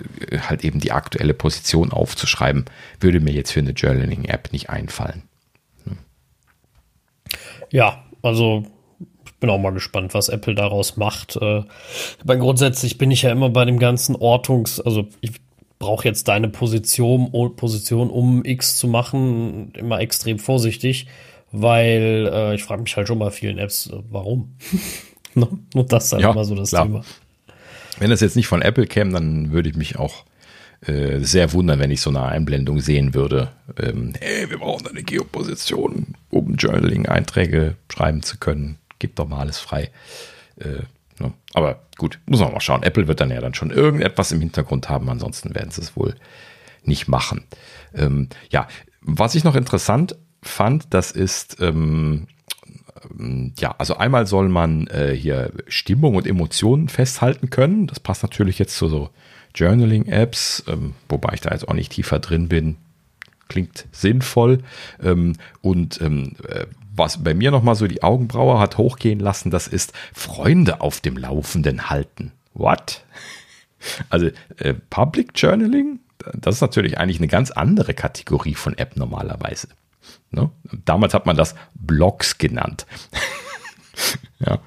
halt 0.47 0.65
eben 0.65 0.79
die 0.79 0.91
aktuelle 0.91 1.33
Position 1.33 1.91
aufzuschreiben, 1.91 2.65
würde 2.99 3.19
mir 3.19 3.31
jetzt 3.31 3.51
für 3.51 3.61
eine 3.61 3.71
Journaling-App 3.71 4.51
nicht 4.51 4.69
einfallen. 4.69 5.23
Hm. 5.85 5.97
Ja, 7.69 8.03
also 8.21 8.65
bin 9.41 9.49
auch 9.49 9.57
mal 9.57 9.73
gespannt, 9.73 10.13
was 10.13 10.29
Apple 10.29 10.55
daraus 10.55 10.95
macht. 10.95 11.35
Äh, 11.35 11.63
aber 12.21 12.37
grundsätzlich 12.37 12.97
bin 12.97 13.11
ich 13.11 13.23
ja 13.23 13.31
immer 13.31 13.49
bei 13.49 13.65
dem 13.65 13.79
ganzen 13.79 14.15
Ortungs, 14.15 14.79
also 14.79 15.09
ich 15.19 15.33
brauche 15.79 16.07
jetzt 16.07 16.29
deine 16.29 16.47
Position, 16.47 17.31
Position, 17.57 18.09
um 18.09 18.45
X 18.45 18.77
zu 18.77 18.87
machen, 18.87 19.73
immer 19.73 19.99
extrem 19.99 20.39
vorsichtig, 20.39 21.07
weil 21.51 22.29
äh, 22.31 22.55
ich 22.55 22.63
frage 22.63 22.83
mich 22.83 22.95
halt 22.95 23.07
schon 23.07 23.19
bei 23.19 23.31
vielen 23.31 23.57
Apps, 23.57 23.87
äh, 23.87 23.97
warum? 24.09 24.55
Ne? 25.33 25.47
Und 25.73 25.93
das 25.93 26.07
ist 26.07 26.11
halt 26.11 26.23
ja, 26.23 26.31
immer 26.31 26.43
so 26.43 26.55
das 26.55 26.71
klar. 26.71 26.83
Thema. 26.83 27.05
Wenn 27.99 28.09
das 28.09 28.19
jetzt 28.19 28.35
nicht 28.35 28.47
von 28.47 28.61
Apple 28.61 28.85
käme, 28.85 29.13
dann 29.13 29.53
würde 29.53 29.69
ich 29.69 29.77
mich 29.77 29.97
auch 29.97 30.25
äh, 30.85 31.19
sehr 31.19 31.53
wundern, 31.53 31.79
wenn 31.79 31.89
ich 31.89 32.01
so 32.01 32.09
eine 32.09 32.23
Einblendung 32.23 32.81
sehen 32.81 33.13
würde. 33.13 33.49
Ähm, 33.81 34.11
hey, 34.19 34.49
wir 34.49 34.57
brauchen 34.57 34.87
eine 34.87 35.03
Geoposition, 35.03 36.15
um 36.31 36.55
Journaling-Einträge 36.55 37.77
schreiben 37.89 38.23
zu 38.23 38.39
können 38.39 38.77
gibt 39.01 39.19
doch 39.19 39.27
mal 39.27 39.39
alles 39.39 39.59
frei. 39.59 39.91
Äh, 40.57 40.83
ne? 41.19 41.33
Aber 41.53 41.81
gut, 41.97 42.19
muss 42.25 42.39
man 42.39 42.53
mal 42.53 42.61
schauen. 42.61 42.83
Apple 42.83 43.07
wird 43.09 43.19
dann 43.19 43.31
ja 43.31 43.41
dann 43.41 43.53
schon 43.53 43.71
irgendetwas 43.71 44.31
im 44.31 44.39
Hintergrund 44.39 44.87
haben, 44.87 45.09
ansonsten 45.09 45.53
werden 45.53 45.71
sie 45.71 45.81
es 45.81 45.97
wohl 45.97 46.15
nicht 46.83 47.09
machen. 47.09 47.43
Ähm, 47.93 48.29
ja, 48.49 48.67
was 49.01 49.35
ich 49.35 49.43
noch 49.43 49.55
interessant 49.55 50.15
fand, 50.41 50.93
das 50.93 51.11
ist, 51.11 51.57
ähm, 51.59 52.27
ja, 53.59 53.75
also 53.77 53.97
einmal 53.97 54.27
soll 54.27 54.47
man 54.49 54.87
äh, 54.87 55.15
hier 55.15 55.51
Stimmung 55.67 56.15
und 56.15 56.27
Emotionen 56.27 56.87
festhalten 56.87 57.49
können. 57.49 57.87
Das 57.87 57.99
passt 57.99 58.23
natürlich 58.23 58.59
jetzt 58.59 58.75
zu 58.77 58.87
so 58.87 59.09
Journaling-Apps, 59.55 60.65
ähm, 60.67 60.93
wobei 61.09 61.33
ich 61.33 61.41
da 61.41 61.51
jetzt 61.51 61.67
auch 61.67 61.73
nicht 61.73 61.91
tiefer 61.91 62.19
drin 62.19 62.47
bin. 62.47 62.77
Klingt 63.47 63.87
sinnvoll. 63.91 64.59
Ähm, 65.03 65.33
und 65.61 65.99
ähm, 66.01 66.35
äh, 66.47 66.67
was 66.93 67.23
bei 67.23 67.33
mir 67.33 67.51
nochmal 67.51 67.75
so 67.75 67.87
die 67.87 68.03
Augenbraue 68.03 68.59
hat 68.59 68.77
hochgehen 68.77 69.19
lassen, 69.19 69.51
das 69.51 69.67
ist 69.67 69.93
Freunde 70.13 70.81
auf 70.81 70.99
dem 71.01 71.17
Laufenden 71.17 71.89
halten. 71.89 72.31
What? 72.53 73.03
Also 74.11 74.29
äh, 74.57 74.75
Public 74.91 75.31
Journaling, 75.33 76.01
das 76.35 76.57
ist 76.57 76.61
natürlich 76.61 76.99
eigentlich 76.99 77.17
eine 77.17 77.27
ganz 77.27 77.49
andere 77.49 77.95
Kategorie 77.95 78.53
von 78.53 78.77
App 78.77 78.95
normalerweise. 78.95 79.69
Ne? 80.29 80.51
Damals 80.85 81.15
hat 81.15 81.25
man 81.25 81.35
das 81.35 81.55
Blogs 81.73 82.37
genannt. 82.37 82.85
ja. 84.39 84.59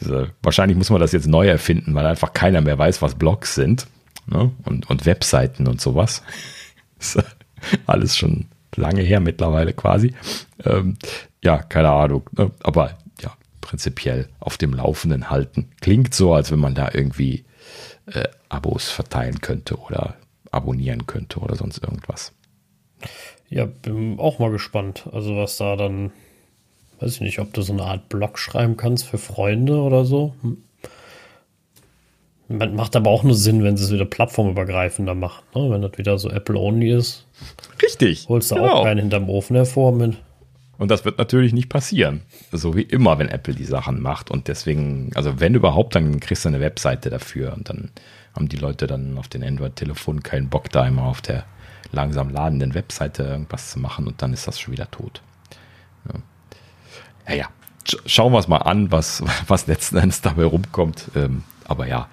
Also, 0.00 0.26
wahrscheinlich 0.42 0.76
muss 0.76 0.90
man 0.90 1.00
das 1.00 1.12
jetzt 1.12 1.28
neu 1.28 1.46
erfinden, 1.46 1.94
weil 1.94 2.04
einfach 2.04 2.32
keiner 2.32 2.60
mehr 2.60 2.78
weiß, 2.78 3.00
was 3.00 3.14
Blogs 3.14 3.54
sind. 3.54 3.86
Ne? 4.26 4.50
Und, 4.64 4.90
und 4.90 5.06
Webseiten 5.06 5.68
und 5.68 5.80
sowas. 5.80 6.22
alles 7.86 8.16
schon 8.16 8.46
lange 8.74 9.02
her 9.02 9.20
mittlerweile 9.20 9.72
quasi. 9.72 10.14
Ähm, 10.64 10.96
ja, 11.42 11.58
keine 11.58 11.90
Ahnung. 11.90 12.28
Ne? 12.36 12.50
Aber 12.62 12.98
ja, 13.20 13.32
prinzipiell 13.60 14.28
auf 14.40 14.58
dem 14.58 14.74
Laufenden 14.74 15.30
halten. 15.30 15.70
Klingt 15.80 16.14
so, 16.14 16.34
als 16.34 16.50
wenn 16.50 16.60
man 16.60 16.74
da 16.74 16.90
irgendwie 16.92 17.44
äh, 18.06 18.28
Abos 18.48 18.90
verteilen 18.90 19.40
könnte 19.40 19.76
oder 19.76 20.16
abonnieren 20.50 21.06
könnte 21.06 21.40
oder 21.40 21.56
sonst 21.56 21.82
irgendwas. 21.82 22.32
Ja, 23.48 23.66
bin 23.66 24.18
auch 24.18 24.38
mal 24.38 24.50
gespannt. 24.50 25.08
Also 25.12 25.36
was 25.36 25.56
da 25.56 25.76
dann, 25.76 26.12
weiß 27.00 27.14
ich 27.14 27.20
nicht, 27.20 27.38
ob 27.38 27.52
du 27.52 27.62
so 27.62 27.72
eine 27.72 27.82
Art 27.82 28.08
Blog 28.08 28.38
schreiben 28.38 28.76
kannst 28.76 29.06
für 29.06 29.18
Freunde 29.18 29.80
oder 29.80 30.04
so. 30.04 30.34
Hm. 30.42 30.62
Macht 32.48 32.96
aber 32.96 33.10
auch 33.10 33.22
nur 33.22 33.34
Sinn, 33.34 33.64
wenn 33.64 33.78
sie 33.78 33.84
es 33.84 33.92
wieder 33.92 34.04
plattformübergreifender 34.04 35.14
machen. 35.14 35.42
Ne? 35.54 35.70
Wenn 35.70 35.80
das 35.80 35.96
wieder 35.96 36.18
so 36.18 36.28
Apple-only 36.28 36.92
ist. 36.92 37.26
Richtig. 37.82 38.28
Holst 38.28 38.50
du 38.50 38.56
genau. 38.56 38.68
auch 38.68 38.84
keinen 38.84 38.98
hinterm 39.00 39.30
Ofen 39.30 39.56
hervor 39.56 39.92
mit. 39.92 40.18
Und 40.82 40.90
das 40.90 41.04
wird 41.04 41.16
natürlich 41.16 41.52
nicht 41.52 41.68
passieren. 41.68 42.22
So 42.50 42.74
wie 42.74 42.82
immer, 42.82 43.16
wenn 43.20 43.28
Apple 43.28 43.54
die 43.54 43.64
Sachen 43.64 44.02
macht. 44.02 44.32
Und 44.32 44.48
deswegen, 44.48 45.12
also 45.14 45.38
wenn 45.38 45.54
überhaupt, 45.54 45.94
dann 45.94 46.18
kriegst 46.18 46.44
du 46.44 46.48
eine 46.48 46.58
Webseite 46.58 47.08
dafür. 47.08 47.52
Und 47.52 47.68
dann 47.68 47.92
haben 48.34 48.48
die 48.48 48.56
Leute 48.56 48.88
dann 48.88 49.16
auf 49.16 49.28
den 49.28 49.44
Android-Telefonen 49.44 50.24
keinen 50.24 50.48
Bock, 50.48 50.70
da 50.70 50.84
immer 50.84 51.04
auf 51.04 51.22
der 51.22 51.44
langsam 51.92 52.30
ladenden 52.30 52.74
Webseite 52.74 53.22
irgendwas 53.22 53.70
zu 53.70 53.78
machen. 53.78 54.08
Und 54.08 54.22
dann 54.22 54.32
ist 54.32 54.48
das 54.48 54.58
schon 54.58 54.72
wieder 54.72 54.90
tot. 54.90 55.22
Ja, 56.08 56.20
ja. 57.28 57.34
ja. 57.42 57.48
Schauen 58.04 58.32
wir 58.32 58.40
es 58.40 58.48
mal 58.48 58.56
an, 58.56 58.90
was, 58.90 59.22
was 59.46 59.68
letzten 59.68 59.98
Endes 59.98 60.20
dabei 60.20 60.46
rumkommt. 60.46 61.12
Ähm, 61.14 61.44
aber 61.62 61.86
ja, 61.86 62.08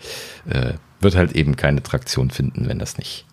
äh, 0.48 0.74
wird 1.00 1.16
halt 1.16 1.32
eben 1.32 1.56
keine 1.56 1.82
Traktion 1.82 2.30
finden, 2.30 2.70
wenn 2.70 2.78
das 2.78 3.00
nicht 3.00 3.26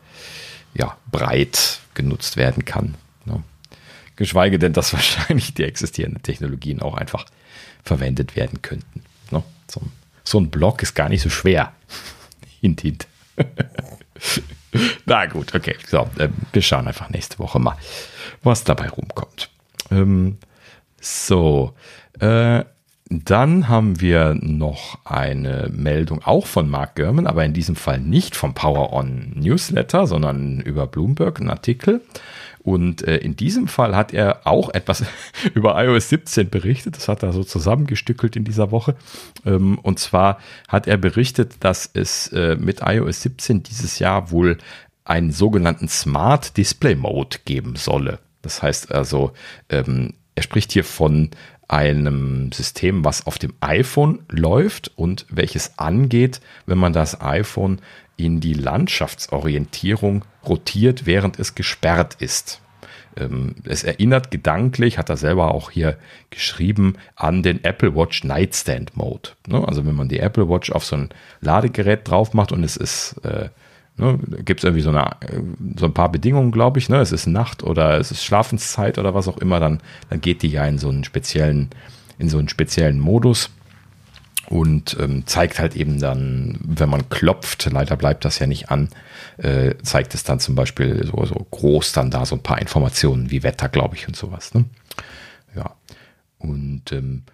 ja, 0.72 0.96
breit 1.12 1.80
genutzt 1.92 2.38
werden 2.38 2.64
kann. 2.64 2.94
Geschweige 4.16 4.58
denn, 4.58 4.72
dass 4.72 4.92
wahrscheinlich 4.92 5.54
die 5.54 5.64
existierenden 5.64 6.22
Technologien 6.22 6.82
auch 6.82 6.96
einfach 6.96 7.26
verwendet 7.84 8.36
werden 8.36 8.62
könnten. 8.62 9.02
Ne? 9.30 9.42
So, 9.70 9.82
so, 10.24 10.40
ein 10.40 10.50
Block 10.50 10.82
ist 10.82 10.94
gar 10.94 11.08
nicht 11.08 11.22
so 11.22 11.30
schwer. 11.30 11.72
hint, 12.60 12.80
hint. 12.80 13.06
Na 15.06 15.26
gut, 15.26 15.54
okay. 15.54 15.76
So, 15.86 16.08
äh, 16.18 16.28
wir 16.52 16.62
schauen 16.62 16.88
einfach 16.88 17.10
nächste 17.10 17.38
Woche 17.38 17.58
mal, 17.58 17.76
was 18.42 18.64
dabei 18.64 18.88
rumkommt. 18.88 19.50
Ähm, 19.90 20.38
so, 21.00 21.74
äh, 22.18 22.64
dann 23.08 23.68
haben 23.68 24.00
wir 24.00 24.34
noch 24.34 24.98
eine 25.04 25.70
Meldung 25.72 26.22
auch 26.24 26.46
von 26.46 26.68
Mark 26.68 26.96
Gurman, 26.96 27.28
aber 27.28 27.44
in 27.44 27.52
diesem 27.52 27.76
Fall 27.76 28.00
nicht 28.00 28.34
vom 28.34 28.54
Power 28.54 28.92
On 28.92 29.32
Newsletter, 29.36 30.08
sondern 30.08 30.60
über 30.60 30.88
Bloomberg, 30.88 31.40
ein 31.40 31.50
Artikel. 31.50 32.00
Und 32.66 33.06
äh, 33.06 33.18
in 33.18 33.36
diesem 33.36 33.68
Fall 33.68 33.94
hat 33.94 34.12
er 34.12 34.40
auch 34.44 34.74
etwas 34.74 35.04
über 35.54 35.80
iOS 35.80 36.08
17 36.08 36.50
berichtet. 36.50 36.96
Das 36.96 37.06
hat 37.06 37.22
er 37.22 37.32
so 37.32 37.44
zusammengestückelt 37.44 38.34
in 38.34 38.42
dieser 38.42 38.72
Woche. 38.72 38.96
Ähm, 39.44 39.78
und 39.78 40.00
zwar 40.00 40.40
hat 40.66 40.88
er 40.88 40.96
berichtet, 40.96 41.58
dass 41.60 41.88
es 41.92 42.26
äh, 42.32 42.56
mit 42.56 42.80
iOS 42.84 43.22
17 43.22 43.62
dieses 43.62 44.00
Jahr 44.00 44.32
wohl 44.32 44.58
einen 45.04 45.30
sogenannten 45.30 45.86
Smart 45.86 46.56
Display 46.56 46.96
Mode 46.96 47.36
geben 47.44 47.76
solle. 47.76 48.18
Das 48.42 48.64
heißt 48.64 48.90
also, 48.90 49.30
ähm, 49.68 50.14
er 50.34 50.42
spricht 50.42 50.72
hier 50.72 50.82
von 50.82 51.30
einem 51.68 52.50
System, 52.50 53.04
was 53.04 53.28
auf 53.28 53.38
dem 53.38 53.54
iPhone 53.60 54.24
läuft 54.28 54.90
und 54.96 55.24
welches 55.28 55.78
angeht, 55.78 56.40
wenn 56.66 56.78
man 56.78 56.92
das 56.92 57.20
iPhone 57.20 57.80
in 58.16 58.40
die 58.40 58.54
Landschaftsorientierung 58.54 60.24
rotiert, 60.46 61.06
während 61.06 61.38
es 61.38 61.54
gesperrt 61.54 62.16
ist. 62.18 62.60
Ähm, 63.16 63.54
es 63.64 63.82
erinnert 63.82 64.30
gedanklich, 64.30 64.98
hat 64.98 65.10
er 65.10 65.16
selber 65.16 65.54
auch 65.54 65.70
hier 65.70 65.96
geschrieben, 66.30 66.96
an 67.14 67.42
den 67.42 67.64
Apple 67.64 67.94
Watch 67.94 68.24
Nightstand 68.24 68.96
Mode. 68.96 69.30
Ne? 69.46 69.66
Also 69.66 69.86
wenn 69.86 69.94
man 69.94 70.08
die 70.08 70.20
Apple 70.20 70.48
Watch 70.48 70.70
auf 70.70 70.84
so 70.84 70.96
ein 70.96 71.08
Ladegerät 71.40 72.08
drauf 72.08 72.34
macht 72.34 72.52
und 72.52 72.62
es 72.62 72.76
ist, 72.76 73.16
äh, 73.24 73.48
ne, 73.96 74.18
gibt 74.44 74.60
es 74.60 74.64
irgendwie 74.64 74.82
so, 74.82 74.90
eine, 74.90 75.10
so 75.76 75.86
ein 75.86 75.94
paar 75.94 76.10
Bedingungen, 76.10 76.52
glaube 76.52 76.78
ich, 76.78 76.88
ne? 76.88 76.98
es 76.98 77.12
ist 77.12 77.26
Nacht 77.26 77.62
oder 77.62 77.98
es 77.98 78.10
ist 78.10 78.24
Schlafenszeit 78.24 78.98
oder 78.98 79.14
was 79.14 79.28
auch 79.28 79.38
immer, 79.38 79.60
dann, 79.60 79.80
dann 80.10 80.20
geht 80.20 80.42
die 80.42 80.48
ja 80.48 80.66
in 80.66 80.78
so 80.78 80.88
einen 80.88 81.04
speziellen, 81.04 81.70
in 82.18 82.28
so 82.28 82.38
einen 82.38 82.48
speziellen 82.48 83.00
Modus 83.00 83.50
und 84.48 84.96
ähm, 85.00 85.26
zeigt 85.26 85.58
halt 85.58 85.76
eben 85.76 85.98
dann, 85.98 86.58
wenn 86.62 86.88
man 86.88 87.08
klopft, 87.08 87.68
leider 87.70 87.96
bleibt 87.96 88.24
das 88.24 88.38
ja 88.38 88.46
nicht 88.46 88.70
an, 88.70 88.88
äh, 89.38 89.74
zeigt 89.82 90.14
es 90.14 90.24
dann 90.24 90.40
zum 90.40 90.54
Beispiel 90.54 91.04
so, 91.06 91.24
so 91.24 91.46
groß 91.50 91.92
dann 91.92 92.10
da 92.10 92.24
so 92.24 92.36
ein 92.36 92.42
paar 92.42 92.60
Informationen 92.60 93.30
wie 93.30 93.42
Wetter, 93.42 93.68
glaube 93.68 93.96
ich, 93.96 94.06
und 94.06 94.16
sowas. 94.16 94.54
Ne? 94.54 94.64
Ja. 95.54 95.74
Und 96.38 96.92
ähm, 96.92 97.24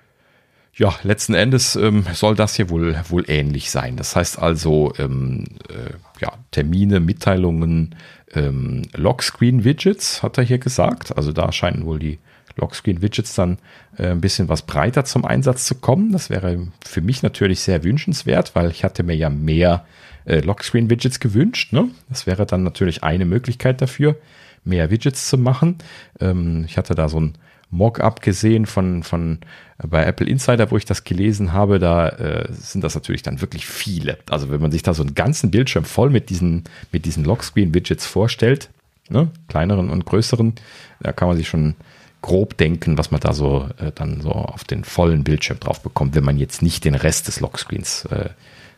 ja, 0.74 0.94
letzten 1.02 1.34
Endes 1.34 1.76
ähm, 1.76 2.06
soll 2.14 2.34
das 2.34 2.56
hier 2.56 2.70
wohl, 2.70 2.98
wohl 3.08 3.24
ähnlich 3.28 3.70
sein. 3.70 3.96
Das 3.96 4.16
heißt 4.16 4.38
also, 4.38 4.94
ähm, 4.98 5.44
äh, 5.68 5.92
ja, 6.20 6.32
Termine, 6.50 7.00
Mitteilungen, 7.00 7.94
ähm, 8.32 8.82
Lockscreen-Widgets, 8.94 10.22
hat 10.22 10.38
er 10.38 10.44
hier 10.44 10.58
gesagt. 10.58 11.14
Also 11.16 11.32
da 11.32 11.52
scheinen 11.52 11.84
wohl 11.84 11.98
die 11.98 12.18
Lockscreen-Widgets 12.56 13.34
dann 13.34 13.58
äh, 13.98 14.08
ein 14.08 14.20
bisschen 14.20 14.48
was 14.48 14.62
breiter 14.62 15.04
zum 15.04 15.24
Einsatz 15.24 15.64
zu 15.64 15.76
kommen. 15.76 16.12
Das 16.12 16.30
wäre 16.30 16.68
für 16.84 17.00
mich 17.00 17.22
natürlich 17.22 17.60
sehr 17.60 17.84
wünschenswert, 17.84 18.54
weil 18.54 18.70
ich 18.70 18.84
hatte 18.84 19.02
mir 19.02 19.16
ja 19.16 19.30
mehr 19.30 19.84
äh, 20.24 20.40
Lockscreen-Widgets 20.40 21.20
gewünscht. 21.20 21.72
Ne? 21.72 21.88
Das 22.08 22.26
wäre 22.26 22.46
dann 22.46 22.62
natürlich 22.62 23.02
eine 23.02 23.24
Möglichkeit 23.24 23.80
dafür, 23.80 24.16
mehr 24.64 24.90
Widgets 24.90 25.28
zu 25.28 25.38
machen. 25.38 25.78
Ähm, 26.20 26.64
ich 26.66 26.78
hatte 26.78 26.94
da 26.94 27.08
so 27.08 27.20
ein 27.20 27.34
Mock-up 27.70 28.20
gesehen 28.20 28.66
von, 28.66 29.02
von 29.02 29.38
äh, 29.78 29.86
bei 29.86 30.04
Apple 30.04 30.26
Insider, 30.26 30.70
wo 30.70 30.76
ich 30.76 30.84
das 30.84 31.04
gelesen 31.04 31.52
habe, 31.52 31.78
da 31.78 32.08
äh, 32.10 32.52
sind 32.52 32.84
das 32.84 32.94
natürlich 32.94 33.22
dann 33.22 33.40
wirklich 33.40 33.66
viele. 33.66 34.18
Also 34.30 34.50
wenn 34.50 34.60
man 34.60 34.70
sich 34.70 34.82
da 34.82 34.94
so 34.94 35.02
einen 35.02 35.14
ganzen 35.14 35.50
Bildschirm 35.50 35.84
voll 35.84 36.10
mit 36.10 36.30
diesen, 36.30 36.64
mit 36.92 37.04
diesen 37.06 37.24
Lockscreen-Widgets 37.24 38.06
vorstellt, 38.06 38.68
ne, 39.08 39.30
kleineren 39.48 39.90
und 39.90 40.04
größeren, 40.04 40.54
da 41.00 41.12
kann 41.12 41.28
man 41.28 41.36
sich 41.36 41.48
schon 41.48 41.74
grob 42.22 42.56
denken, 42.56 42.96
was 42.96 43.10
man 43.10 43.20
da 43.20 43.32
so 43.32 43.68
äh, 43.78 43.92
dann 43.94 44.20
so 44.20 44.30
auf 44.30 44.64
den 44.64 44.84
vollen 44.84 45.24
Bildschirm 45.24 45.60
drauf 45.60 45.80
bekommt, 45.82 46.14
wenn 46.14 46.24
man 46.24 46.38
jetzt 46.38 46.62
nicht 46.62 46.84
den 46.84 46.94
Rest 46.94 47.28
des 47.28 47.40
Lockscreens 47.40 48.06
äh, 48.06 48.30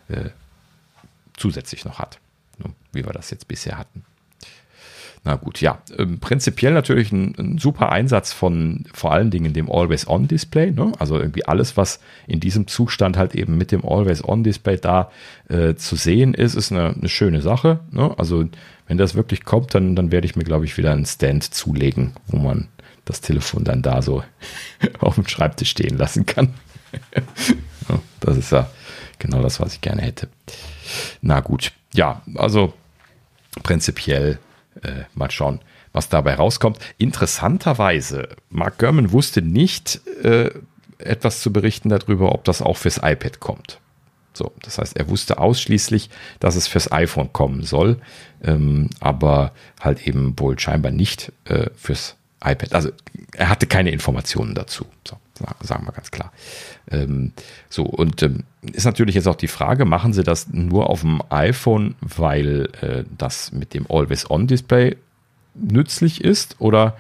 äh, 0.09 0.31
zusätzlich 1.37 1.85
noch 1.85 1.99
hat, 1.99 2.19
ne, 2.59 2.71
wie 2.93 3.05
wir 3.05 3.13
das 3.13 3.31
jetzt 3.31 3.47
bisher 3.47 3.79
hatten. 3.79 4.05
Na 5.27 5.37
gut, 5.37 5.63
ja. 5.63 5.79
Ähm, 5.99 6.19
prinzipiell 6.19 6.75
natürlich 6.75 7.11
ein, 7.11 7.35
ein, 7.39 7.59
super 7.59 7.91
Einsatz 7.91 8.35
von 8.35 8.85
vor 8.93 9.13
allen 9.13 9.31
Dingen 9.31 9.55
dem 9.55 9.71
Always-On-Display. 9.71 10.73
Ne? 10.73 10.93
Also 10.99 11.19
irgendwie 11.19 11.47
alles, 11.47 11.79
was 11.79 11.99
in 12.27 12.41
diesem 12.41 12.67
Zustand 12.67 13.17
halt 13.17 13.35
eben 13.35 13.57
mit 13.57 13.73
dem 13.73 13.87
Always-On-Display 13.87 14.77
da 14.77 15.11
äh, 15.49 15.77
zu 15.77 15.97
sehen 15.97 16.35
ist, 16.35 16.55
ist 16.55 16.73
eine, 16.73 16.91
eine 16.91 17.09
schöne 17.09 17.41
Sache. 17.41 17.81
Ne? 17.91 18.15
Also 18.19 18.45
wenn 18.87 18.99
das 18.99 19.15
wirklich 19.15 19.45
kommt, 19.45 19.75
dann, 19.75 19.97
dann 19.97 20.13
werde 20.13 20.27
ich 20.27 20.37
mir, 20.37 20.45
glaube 20.45 20.67
ich, 20.67 20.77
wieder 20.77 20.93
einen 20.93 21.07
Stand 21.07 21.55
zulegen, 21.55 22.13
wo 22.27 22.37
man 22.37 22.69
das 23.05 23.21
Telefon 23.21 23.65
dann 23.65 23.83
da 23.83 24.03
so 24.03 24.25
auf 25.01 25.17
dem 25.17 25.27
Schreibtisch 25.27 25.71
stehen 25.71 25.97
lassen 25.97 26.27
kann. 26.27 26.55
das 28.21 28.37
ist 28.37 28.53
ja 28.53 28.71
genau 29.19 29.43
das, 29.43 29.61
was 29.61 29.75
ich 29.75 29.81
gerne 29.81 30.03
hätte. 30.03 30.29
Na 31.21 31.41
gut, 31.41 31.73
ja, 31.93 32.23
also 32.37 32.73
prinzipiell 33.63 34.39
äh, 34.83 35.05
mal 35.15 35.31
schauen, 35.31 35.61
was 35.93 36.09
dabei 36.09 36.35
rauskommt. 36.35 36.79
Interessanterweise, 36.99 38.29
Mark 38.51 38.79
Gurman 38.79 39.13
wusste 39.13 39.43
nicht 39.43 40.01
äh, 40.23 40.51
etwas 40.99 41.41
zu 41.41 41.53
berichten 41.53 41.89
darüber, 41.89 42.33
ob 42.33 42.45
das 42.45 42.63
auch 42.63 42.77
fürs 42.77 42.99
iPad 42.99 43.41
kommt. 43.41 43.81
So, 44.33 44.53
das 44.63 44.79
heißt, 44.79 44.97
er 44.97 45.09
wusste 45.09 45.39
ausschließlich, 45.39 46.11
dass 46.41 46.57
es 46.57 46.67
fürs 46.67 46.91
iPhone 46.91 47.33
kommen 47.33 47.63
soll, 47.63 47.99
ähm, 48.43 48.91
aber 48.99 49.53
halt 49.81 50.07
eben 50.07 50.39
wohl 50.39 50.59
scheinbar 50.59 50.91
nicht 50.91 51.33
äh, 51.45 51.71
fürs 51.77 52.17
iPad. 52.45 52.73
Also 52.73 52.91
er 53.35 53.49
hatte 53.49 53.67
keine 53.67 53.91
Informationen 53.91 54.55
dazu. 54.55 54.87
So, 55.07 55.17
sagen 55.61 55.87
wir 55.87 55.93
ganz 55.93 56.11
klar. 56.11 56.33
Ähm, 56.91 57.33
so, 57.69 57.85
und 57.85 58.23
ähm, 58.23 58.45
ist 58.63 58.85
natürlich 58.85 59.15
jetzt 59.15 59.27
auch 59.27 59.37
die 59.37 59.49
Frage, 59.49 59.85
machen 59.85 60.13
Sie 60.13 60.23
das 60.23 60.49
nur 60.49 60.91
auf 60.91 61.01
dem 61.01 61.23
iPhone, 61.31 61.95
weil 62.01 62.69
äh, 62.81 63.05
das 63.17 63.53
mit 63.53 63.75
dem 63.75 63.87
Always-On-Display 63.89 64.97
nützlich 65.55 66.23
ist? 66.23 66.57
Oder 66.59 66.97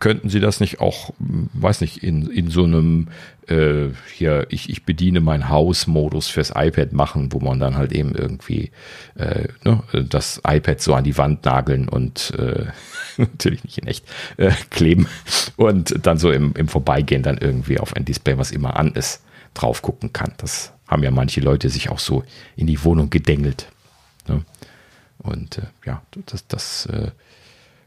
könnten 0.00 0.28
Sie 0.28 0.40
das 0.40 0.60
nicht 0.60 0.80
auch, 0.80 1.14
weiß 1.18 1.80
nicht, 1.80 2.02
in, 2.02 2.28
in 2.30 2.50
so 2.50 2.64
einem 2.64 3.08
äh, 3.48 3.88
hier, 4.14 4.46
ich, 4.50 4.68
ich 4.70 4.84
bediene 4.84 5.20
mein 5.20 5.48
Haus-Modus 5.48 6.28
fürs 6.28 6.52
iPad 6.54 6.92
machen, 6.92 7.32
wo 7.32 7.40
man 7.40 7.58
dann 7.58 7.76
halt 7.76 7.92
eben 7.92 8.14
irgendwie 8.14 8.70
äh, 9.16 9.48
ne, 9.64 9.82
das 10.08 10.40
iPad 10.46 10.80
so 10.80 10.94
an 10.94 11.04
die 11.04 11.16
Wand 11.16 11.44
nageln 11.44 11.88
und 11.88 12.32
äh, 12.38 12.66
natürlich 13.16 13.64
nicht 13.64 13.78
in 13.78 13.86
echt 13.86 14.04
äh, 14.36 14.52
kleben 14.70 15.06
und 15.56 16.06
dann 16.06 16.18
so 16.18 16.30
im, 16.30 16.54
im 16.56 16.68
Vorbeigehen 16.68 17.22
dann 17.22 17.38
irgendwie 17.38 17.78
auf 17.78 17.96
ein 17.96 18.04
Display, 18.04 18.38
was 18.38 18.50
immer 18.50 18.76
an 18.76 18.92
ist, 18.92 19.22
drauf 19.54 19.82
gucken 19.82 20.12
kann. 20.12 20.32
Das 20.38 20.72
haben 20.86 21.02
ja 21.02 21.10
manche 21.10 21.40
Leute 21.40 21.70
sich 21.70 21.88
auch 21.88 21.98
so 21.98 22.24
in 22.56 22.66
die 22.66 22.84
Wohnung 22.84 23.10
gedengelt. 23.10 23.68
Ne? 24.28 24.44
Und 25.18 25.58
äh, 25.58 25.62
ja, 25.86 26.02
das, 26.26 26.46
das 26.46 26.86
äh, 26.86 27.10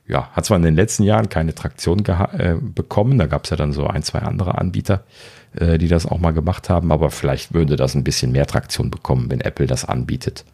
ja, 0.07 0.29
hat 0.31 0.45
zwar 0.45 0.57
in 0.57 0.63
den 0.63 0.75
letzten 0.75 1.03
Jahren 1.03 1.29
keine 1.29 1.55
Traktion 1.55 2.05
äh, 2.05 2.55
bekommen, 2.61 3.17
da 3.17 3.25
gab 3.25 3.45
es 3.45 3.49
ja 3.49 3.57
dann 3.57 3.73
so 3.73 3.87
ein, 3.87 4.03
zwei 4.03 4.19
andere 4.19 4.57
Anbieter, 4.57 5.03
äh, 5.55 5.77
die 5.77 5.87
das 5.87 6.05
auch 6.05 6.19
mal 6.19 6.31
gemacht 6.31 6.69
haben, 6.69 6.91
aber 6.91 7.09
vielleicht 7.09 7.53
würde 7.53 7.75
das 7.75 7.95
ein 7.95 8.03
bisschen 8.03 8.31
mehr 8.31 8.45
Traktion 8.45 8.91
bekommen, 8.91 9.29
wenn 9.29 9.41
Apple 9.41 9.65
das 9.65 9.85
anbietet. 9.85 10.45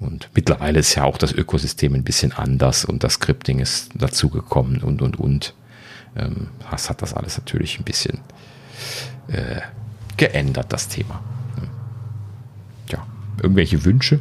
Und 0.00 0.30
mittlerweile 0.34 0.78
ist 0.80 0.94
ja 0.94 1.04
auch 1.04 1.18
das 1.18 1.32
Ökosystem 1.32 1.94
ein 1.94 2.04
bisschen 2.04 2.32
anders 2.32 2.84
und 2.84 3.04
das 3.04 3.14
Scripting 3.14 3.58
ist 3.58 3.90
dazugekommen 3.94 4.82
und, 4.82 5.02
und, 5.02 5.18
und. 5.18 5.54
Ähm, 6.16 6.48
das 6.70 6.90
hat 6.90 7.02
das 7.02 7.14
alles 7.14 7.38
natürlich 7.38 7.78
ein 7.78 7.84
bisschen 7.84 8.20
äh, 9.28 9.60
geändert, 10.16 10.72
das 10.72 10.88
Thema. 10.88 11.20
Ja, 12.90 13.06
irgendwelche 13.42 13.84
Wünsche? 13.84 14.20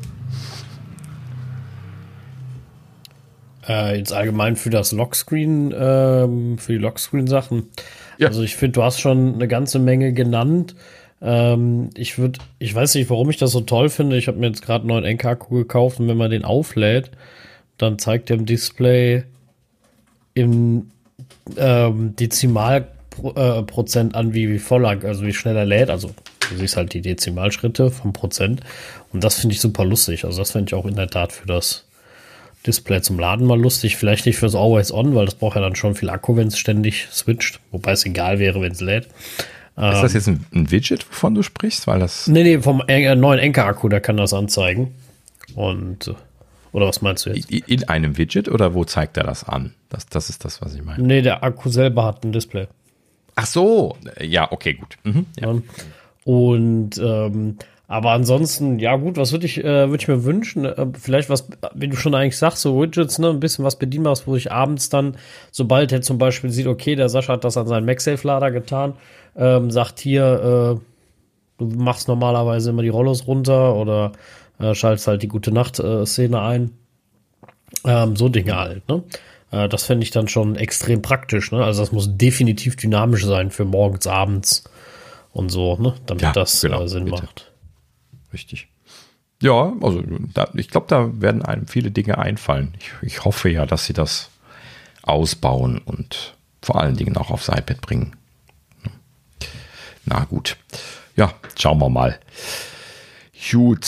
Äh, 3.68 3.98
jetzt 3.98 4.14
allgemein 4.14 4.56
für 4.56 4.70
das 4.70 4.92
Lockscreen, 4.92 5.74
ähm, 5.78 6.58
für 6.58 6.74
die 6.74 6.78
Lockscreen-Sachen. 6.78 7.70
Ja. 8.18 8.30
Also 8.30 8.42
ich 8.44 8.56
finde, 8.56 8.74
du 8.74 8.84
hast 8.84 9.00
schon 9.00 9.36
eine 9.36 9.48
ganze 9.48 9.80
Menge 9.80 10.14
genannt. 10.14 10.76
Ähm, 11.22 11.90
ich 11.96 12.18
würde, 12.18 12.40
ich 12.60 12.74
weiß 12.74 12.96
nicht, 12.96 13.10
warum 13.10 13.30
ich 13.30 13.38
das 13.38 13.52
so 13.52 13.62
toll 13.62 13.90
finde. 13.90 14.18
Ich 14.18 14.28
habe 14.28 14.38
mir 14.38 14.48
jetzt 14.48 14.62
gerade 14.62 14.82
einen 14.82 14.90
neuen 14.90 15.16
NK-Akku 15.16 15.56
gekauft 15.56 16.00
und 16.00 16.08
wenn 16.08 16.18
man 16.18 16.32
den 16.32 16.46
auflädt, 16.46 17.12
dann 17.78 18.00
zeigt 18.00 18.30
der 18.30 18.38
im 18.38 18.46
Display 18.46 19.24
im 20.34 20.92
ähm, 21.58 22.16
Dezimalprozent 22.16 24.14
äh, 24.14 24.18
an, 24.18 24.34
wie, 24.34 24.50
wie 24.50 24.60
voll 24.60 24.86
er, 24.86 25.04
also 25.04 25.26
wie 25.26 25.34
schnell 25.34 25.58
er 25.58 25.66
lädt. 25.66 25.90
Also 25.90 26.12
du 26.50 26.58
siehst 26.58 26.78
halt 26.78 26.94
die 26.94 27.02
Dezimalschritte 27.02 27.90
vom 27.92 28.14
Prozent. 28.14 28.62
Und 29.12 29.24
das 29.24 29.40
finde 29.40 29.56
ich 29.56 29.62
super 29.62 29.84
lustig. 29.84 30.26
Also 30.26 30.40
das 30.40 30.52
finde 30.52 30.70
ich 30.70 30.76
auch 30.76 30.86
in 30.86 30.96
der 30.96 31.08
Tat 31.08 31.32
für 31.32 31.48
das 31.48 31.87
Display 32.66 33.02
zum 33.02 33.20
Laden 33.20 33.46
mal 33.46 33.60
lustig. 33.60 33.96
Vielleicht 33.96 34.26
nicht 34.26 34.38
fürs 34.38 34.56
Always 34.56 34.92
On, 34.92 35.16
weil 35.16 35.26
das 35.26 35.36
braucht 35.36 35.56
ja 35.56 35.62
dann 35.62 35.76
schon 35.76 35.96
viel 35.96 36.10
Akku, 36.10 36.36
wenn 36.36 36.48
es 36.48 36.58
ständig 36.58 37.08
switcht. 37.12 37.60
Wobei 37.72 37.92
es 37.92 38.06
egal 38.06 38.40
wäre, 38.40 38.62
wenn 38.62 38.72
es 38.72 38.82
lädt. 38.82 39.08
Ist 39.78 40.02
das 40.02 40.14
jetzt 40.14 40.28
ein, 40.28 40.44
ein, 40.56 40.72
Widget, 40.72 41.08
wovon 41.08 41.36
du 41.36 41.44
sprichst? 41.44 41.86
Weil 41.86 42.00
das 42.00 42.28
nee, 42.28 42.42
nee, 42.42 42.60
vom 42.60 42.82
äh, 42.88 43.14
neuen 43.14 43.40
Enker-Akku, 43.40 43.90
der 43.90 44.02
kann 44.02 44.18
das 44.18 44.34
anzeigen. 44.34 44.96
Und, 45.54 46.16
oder 46.72 46.88
was 46.88 47.04
meinst 47.04 47.28
du 47.28 47.30
jetzt? 47.30 47.52
In 47.52 47.84
einem 47.84 48.18
Widget 48.18 48.50
oder 48.50 48.74
wo 48.74 48.86
zeigt 48.86 49.18
er 49.18 49.24
das 49.24 49.44
an? 49.44 49.76
Das, 49.90 50.08
das 50.08 50.32
ist 50.32 50.44
das, 50.46 50.64
was 50.64 50.74
ich 50.74 50.84
meine. 50.84 51.04
Nee, 51.04 51.22
der 51.22 51.44
Akku 51.44 51.70
selber 51.70 52.06
hat 52.06 52.24
ein 52.24 52.32
Display. 52.32 52.68
Ach 53.36 53.46
so, 53.46 53.96
ja, 54.20 54.52
okay, 54.52 54.74
gut. 54.74 54.98
Mhm, 55.04 55.28
ja. 55.40 55.54
Und 56.24 56.98
ähm, 56.98 57.58
aber 57.88 58.12
ansonsten, 58.12 58.80
ja 58.80 58.98
gut, 58.98 59.16
was 59.16 59.32
würde 59.32 59.46
ich, 59.46 59.64
äh, 59.64 59.90
würd 59.90 60.02
ich 60.02 60.08
mir 60.10 60.26
wünschen? 60.26 60.66
Äh, 60.66 60.88
vielleicht 61.00 61.30
was, 61.30 61.48
wie 61.74 61.88
du 61.88 61.96
schon 61.96 62.16
eigentlich 62.16 62.38
sagst, 62.38 62.62
so 62.62 62.82
Widgets, 62.82 63.18
ne, 63.18 63.30
ein 63.30 63.40
bisschen 63.40 63.64
was 63.64 63.78
bedienbares, 63.78 64.28
wo 64.28 64.36
ich 64.36 64.52
abends 64.52 64.90
dann, 64.90 65.16
sobald 65.52 65.94
er 65.94 66.02
zum 66.02 66.18
Beispiel 66.18 66.50
sieht, 66.50 66.68
okay, 66.68 66.96
der 66.96 67.08
Sascha 67.08 67.34
hat 67.34 67.46
das 67.46 67.56
an 67.56 67.68
seinen 67.68 67.86
MagSafe-Lader 67.86 68.52
getan, 68.52 68.94
ähm, 69.38 69.72
sagt 69.72 70.00
hier, 70.00 70.80
äh, 70.80 70.82
du 71.60 71.66
machst 71.78 72.10
normalerweise 72.10 72.72
immer 72.72 72.82
die 72.82 72.90
Rollos 72.90 73.26
runter 73.26 73.76
oder 73.76 74.12
äh, 74.60 74.74
schaltest 74.74 75.08
halt 75.08 75.24
die 75.24 75.30
gute 75.30 75.54
Nacht-Szene 75.54 76.42
ein. 76.42 76.72
Ähm, 77.86 78.18
so 78.18 78.28
Dinge 78.28 78.58
halt, 78.58 78.88
ne? 78.90 79.04
Äh, 79.52 79.70
das 79.70 79.84
fände 79.84 80.04
ich 80.04 80.12
dann 80.12 80.28
schon 80.28 80.56
extrem 80.58 81.02
praktisch, 81.02 81.54
ne? 81.54 81.64
Also 81.64 81.82
das 81.82 81.94
muss 81.94 82.18
definitiv 82.18 82.76
dynamisch 82.76 83.26
sein 83.26 83.50
für 83.50 83.66
morgens, 83.66 84.08
abends 84.08 84.66
und 85.32 85.50
so, 85.50 85.78
ne? 85.78 85.94
Damit 86.06 86.24
ja, 86.24 86.32
das 86.34 86.62
genau, 86.62 86.84
äh, 86.84 86.88
Sinn 86.90 87.06
bitte. 87.06 87.24
macht. 87.24 87.52
Richtig. 88.34 88.68
Ja, 89.42 89.74
also 89.82 90.04
da, 90.34 90.50
ich 90.56 90.70
glaube, 90.70 90.88
da 90.90 91.22
werden 91.22 91.44
einem 91.44 91.68
viele 91.68 91.92
Dinge 91.92 92.18
einfallen. 92.18 92.74
Ich, 92.80 92.92
ich, 93.02 93.26
hoffe 93.26 93.50
ja, 93.50 93.66
dass 93.66 93.86
sie 93.86 93.94
das 93.94 94.30
ausbauen 95.04 95.78
und 95.78 96.36
vor 96.62 96.82
allen 96.82 96.98
Dingen 96.98 97.18
auch 97.18 97.30
aufs 97.30 97.50
iPad 97.50 97.82
bringen. 97.82 98.16
Na 100.06 100.24
gut. 100.26 100.58
Ja, 101.16 101.34
schauen 101.58 101.80
wir 101.80 101.90
mal. 101.90 102.20
Gut, 103.52 103.86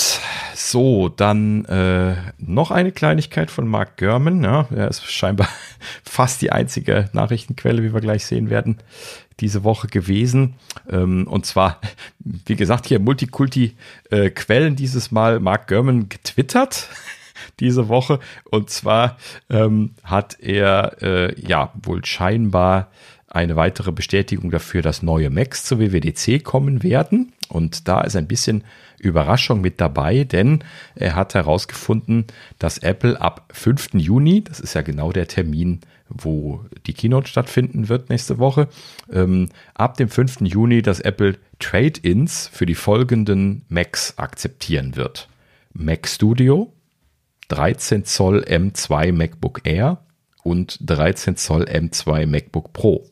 so, 0.54 1.10
dann 1.10 1.66
äh, 1.66 2.16
noch 2.38 2.70
eine 2.70 2.92
Kleinigkeit 2.92 3.50
von 3.50 3.68
Mark 3.68 3.98
Gurman. 3.98 4.44
Ja, 4.44 4.68
er 4.76 4.90
ist 4.90 5.12
scheinbar 5.12 5.50
fast 6.04 6.42
die 6.42 6.52
einzige 6.52 7.10
Nachrichtenquelle, 7.14 7.82
wie 7.82 7.94
wir 7.94 8.02
gleich 8.02 8.26
sehen 8.26 8.52
werden, 8.52 8.78
diese 9.40 9.64
Woche 9.64 9.88
gewesen. 9.88 10.56
Ähm, 10.90 11.28
und 11.28 11.46
zwar, 11.46 11.80
wie 12.20 12.56
gesagt, 12.56 12.88
hier 12.88 13.00
Multikulti-Quellen 13.00 14.74
äh, 14.74 14.76
dieses 14.76 15.12
Mal 15.12 15.40
Mark 15.40 15.68
Gurman 15.68 16.10
getwittert 16.10 16.90
diese 17.60 17.88
Woche. 17.88 18.20
Und 18.46 18.70
zwar 18.70 19.18
ähm, 19.50 19.92
hat 20.04 20.38
er 20.40 21.02
äh, 21.02 21.42
ja 21.42 21.72
wohl 21.82 22.06
scheinbar 22.06 22.90
eine 23.28 23.56
weitere 23.56 23.92
Bestätigung 23.92 24.50
dafür, 24.50 24.82
dass 24.82 25.04
neue 25.04 25.30
Macs 25.30 25.64
zur 25.66 25.80
WWDC 25.80 26.44
kommen 26.44 26.82
werden. 26.82 27.32
Und 27.48 27.88
da 27.88 28.02
ist 28.02 28.16
ein 28.16 28.28
bisschen 28.28 28.64
Überraschung 29.00 29.62
mit 29.62 29.80
dabei, 29.80 30.24
denn 30.24 30.64
er 30.96 31.16
hat 31.16 31.34
herausgefunden, 31.36 32.26
dass 32.58 32.80
Apple 32.80 33.20
ab 33.22 33.46
5. 33.54 33.94
Juni, 33.94 34.44
das 34.44 34.60
ist 34.60 34.74
ja 34.74 34.82
genau 34.82 35.12
der 35.12 35.28
Termin, 35.28 35.80
wo 36.10 36.66
die 36.86 36.94
Keynote 36.94 37.28
stattfinden 37.28 37.90
wird 37.90 38.10
nächste 38.10 38.40
Woche, 38.40 38.68
ähm, 39.12 39.50
ab 39.74 39.98
dem 39.98 40.10
5. 40.10 40.42
Juni, 40.42 40.82
dass 40.82 41.00
Apple 41.00 41.38
Trade-ins 41.60 42.48
für 42.48 42.66
die 42.66 42.76
folgenden 42.76 43.66
Macs 43.70 44.18
akzeptieren 44.18 44.96
wird. 44.96 45.28
Mac 45.74 46.08
Studio, 46.08 46.74
13 47.50 48.06
Zoll 48.06 48.44
M2 48.44 49.12
MacBook 49.12 49.62
Air 49.64 50.04
und 50.44 50.78
13 50.82 51.36
Zoll 51.36 51.64
M2 51.64 52.26
MacBook 52.26 52.74
Pro. 52.74 53.10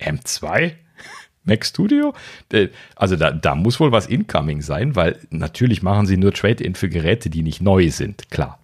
M2? 0.00 0.72
Mac 1.44 1.64
Studio? 1.64 2.14
Äh, 2.52 2.68
also 2.96 3.16
da, 3.16 3.32
da 3.32 3.54
muss 3.54 3.80
wohl 3.80 3.92
was 3.92 4.06
incoming 4.06 4.62
sein, 4.62 4.96
weil 4.96 5.18
natürlich 5.30 5.82
machen 5.82 6.06
sie 6.06 6.16
nur 6.16 6.32
Trade-in 6.32 6.74
für 6.74 6.88
Geräte, 6.88 7.30
die 7.30 7.42
nicht 7.42 7.60
neu 7.60 7.90
sind, 7.90 8.30
klar. 8.30 8.58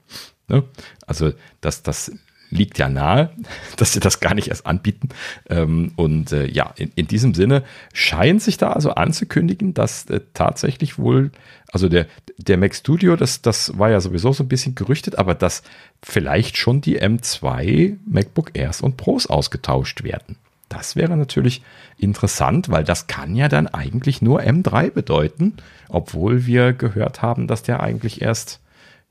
Ne? 0.48 0.64
Also 1.06 1.32
das, 1.60 1.82
das 1.82 2.12
liegt 2.54 2.78
ja 2.78 2.88
nahe, 2.88 3.30
dass 3.76 3.92
sie 3.92 4.00
das 4.00 4.20
gar 4.20 4.34
nicht 4.34 4.48
erst 4.48 4.66
anbieten. 4.66 5.08
Ähm, 5.48 5.92
und 5.96 6.32
äh, 6.32 6.46
ja, 6.46 6.72
in, 6.76 6.90
in 6.94 7.06
diesem 7.06 7.34
Sinne 7.34 7.64
scheint 7.92 8.42
sich 8.42 8.56
da 8.56 8.72
also 8.72 8.92
anzukündigen, 8.92 9.74
dass 9.74 10.06
äh, 10.06 10.20
tatsächlich 10.32 10.98
wohl, 10.98 11.30
also 11.70 11.88
der, 11.88 12.06
der 12.38 12.56
Mac 12.56 12.74
Studio, 12.74 13.16
das, 13.16 13.42
das 13.42 13.78
war 13.78 13.90
ja 13.90 14.00
sowieso 14.00 14.32
so 14.32 14.44
ein 14.44 14.48
bisschen 14.48 14.74
gerüchtet, 14.74 15.18
aber 15.18 15.34
dass 15.34 15.62
vielleicht 16.02 16.56
schon 16.56 16.80
die 16.80 17.00
M2 17.00 17.96
MacBook 18.06 18.56
Airs 18.56 18.80
und 18.80 18.96
Pros 18.96 19.26
ausgetauscht 19.26 20.04
werden. 20.04 20.36
Das 20.68 20.96
wäre 20.96 21.16
natürlich 21.16 21.62
interessant, 21.98 22.68
weil 22.70 22.84
das 22.84 23.06
kann 23.06 23.36
ja 23.36 23.48
dann 23.48 23.68
eigentlich 23.68 24.22
nur 24.22 24.40
M3 24.40 24.90
bedeuten, 24.90 25.54
obwohl 25.88 26.46
wir 26.46 26.72
gehört 26.72 27.22
haben, 27.22 27.46
dass 27.46 27.62
der 27.62 27.80
eigentlich 27.80 28.22
erst 28.22 28.60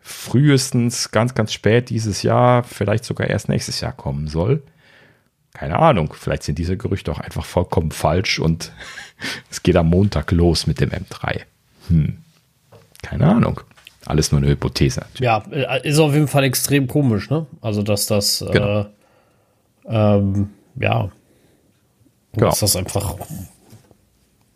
frühestens 0.03 1.11
ganz, 1.11 1.33
ganz 1.33 1.53
spät 1.53 1.89
dieses 1.89 2.23
Jahr, 2.23 2.63
vielleicht 2.63 3.05
sogar 3.05 3.29
erst 3.29 3.49
nächstes 3.49 3.79
Jahr 3.81 3.93
kommen 3.93 4.27
soll. 4.27 4.61
Keine 5.53 5.79
Ahnung, 5.79 6.13
vielleicht 6.17 6.43
sind 6.43 6.59
diese 6.59 6.77
Gerüchte 6.77 7.11
auch 7.11 7.19
einfach 7.19 7.45
vollkommen 7.45 7.91
falsch 7.91 8.39
und 8.39 8.71
es 9.49 9.63
geht 9.63 9.77
am 9.77 9.89
Montag 9.89 10.31
los 10.31 10.67
mit 10.67 10.81
dem 10.81 10.89
M3. 10.89 11.41
Hm. 11.87 12.17
Keine 13.01 13.27
Ahnung. 13.27 13.61
Alles 14.05 14.31
nur 14.31 14.41
eine 14.41 14.49
Hypothese. 14.49 15.05
Ja, 15.19 15.43
äh, 15.51 15.87
ist 15.87 15.99
auf 15.99 16.13
jeden 16.13 16.27
Fall 16.27 16.43
extrem 16.43 16.87
komisch, 16.87 17.29
ne? 17.29 17.45
Also, 17.61 17.83
dass 17.83 18.05
das, 18.05 18.41
äh, 18.41 18.51
genau. 18.51 18.79
äh, 18.81 18.85
ähm, 19.85 20.49
ja, 20.75 21.09
genau. 22.33 22.49
dass 22.49 22.59
das 22.59 22.75
einfach 22.75 23.15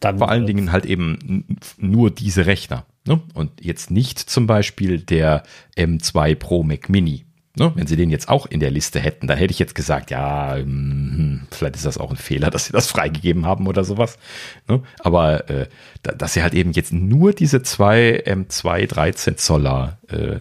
dann. 0.01 0.17
Vor 0.17 0.29
allen 0.29 0.43
äh, 0.43 0.47
Dingen 0.47 0.71
halt 0.73 0.85
eben 0.85 1.45
nur 1.77 2.11
diese 2.11 2.45
Rechner. 2.45 2.85
Ne? 3.07 3.21
Und 3.33 3.63
jetzt 3.63 3.91
nicht 3.91 4.19
zum 4.19 4.47
Beispiel 4.47 4.99
der 4.99 5.43
M2 5.75 6.35
Pro 6.35 6.63
Mac 6.63 6.89
Mini. 6.89 7.25
Ne? 7.57 7.71
Wenn 7.73 7.87
sie 7.87 7.95
den 7.95 8.11
jetzt 8.11 8.29
auch 8.29 8.45
in 8.45 8.59
der 8.59 8.69
Liste 8.69 8.99
hätten, 8.99 9.25
dann 9.25 9.37
hätte 9.37 9.51
ich 9.51 9.57
jetzt 9.57 9.73
gesagt, 9.73 10.11
ja, 10.11 10.55
hm, 10.57 11.47
vielleicht 11.49 11.75
ist 11.75 11.85
das 11.85 11.97
auch 11.97 12.11
ein 12.11 12.17
Fehler, 12.17 12.49
dass 12.51 12.65
sie 12.65 12.73
das 12.73 12.87
freigegeben 12.87 13.45
haben 13.45 13.67
oder 13.67 13.83
sowas. 13.83 14.19
Ne? 14.67 14.83
Aber 14.99 15.49
äh, 15.49 15.67
dass 16.03 16.33
sie 16.33 16.43
halt 16.43 16.53
eben 16.53 16.71
jetzt 16.73 16.93
nur 16.93 17.33
diese 17.33 17.63
zwei 17.63 18.23
M2 18.25 18.85
13 18.87 19.37
Zoller 19.37 19.97
äh, 20.09 20.39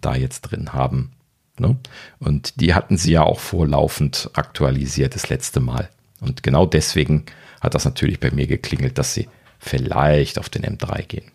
da 0.00 0.14
jetzt 0.14 0.42
drin 0.42 0.72
haben. 0.72 1.12
Ne? 1.58 1.76
Und 2.20 2.60
die 2.60 2.74
hatten 2.74 2.96
sie 2.96 3.12
ja 3.12 3.24
auch 3.24 3.40
vorlaufend 3.40 4.30
aktualisiert 4.34 5.14
das 5.14 5.28
letzte 5.28 5.60
Mal. 5.60 5.88
Und 6.20 6.44
genau 6.44 6.64
deswegen 6.66 7.24
hat 7.60 7.74
das 7.74 7.84
natürlich 7.84 8.20
bei 8.20 8.30
mir 8.30 8.46
geklingelt, 8.46 8.98
dass 8.98 9.14
sie 9.14 9.28
vielleicht 9.58 10.38
auf 10.38 10.48
den 10.48 10.64
M3 10.64 11.02
gehen. 11.02 11.30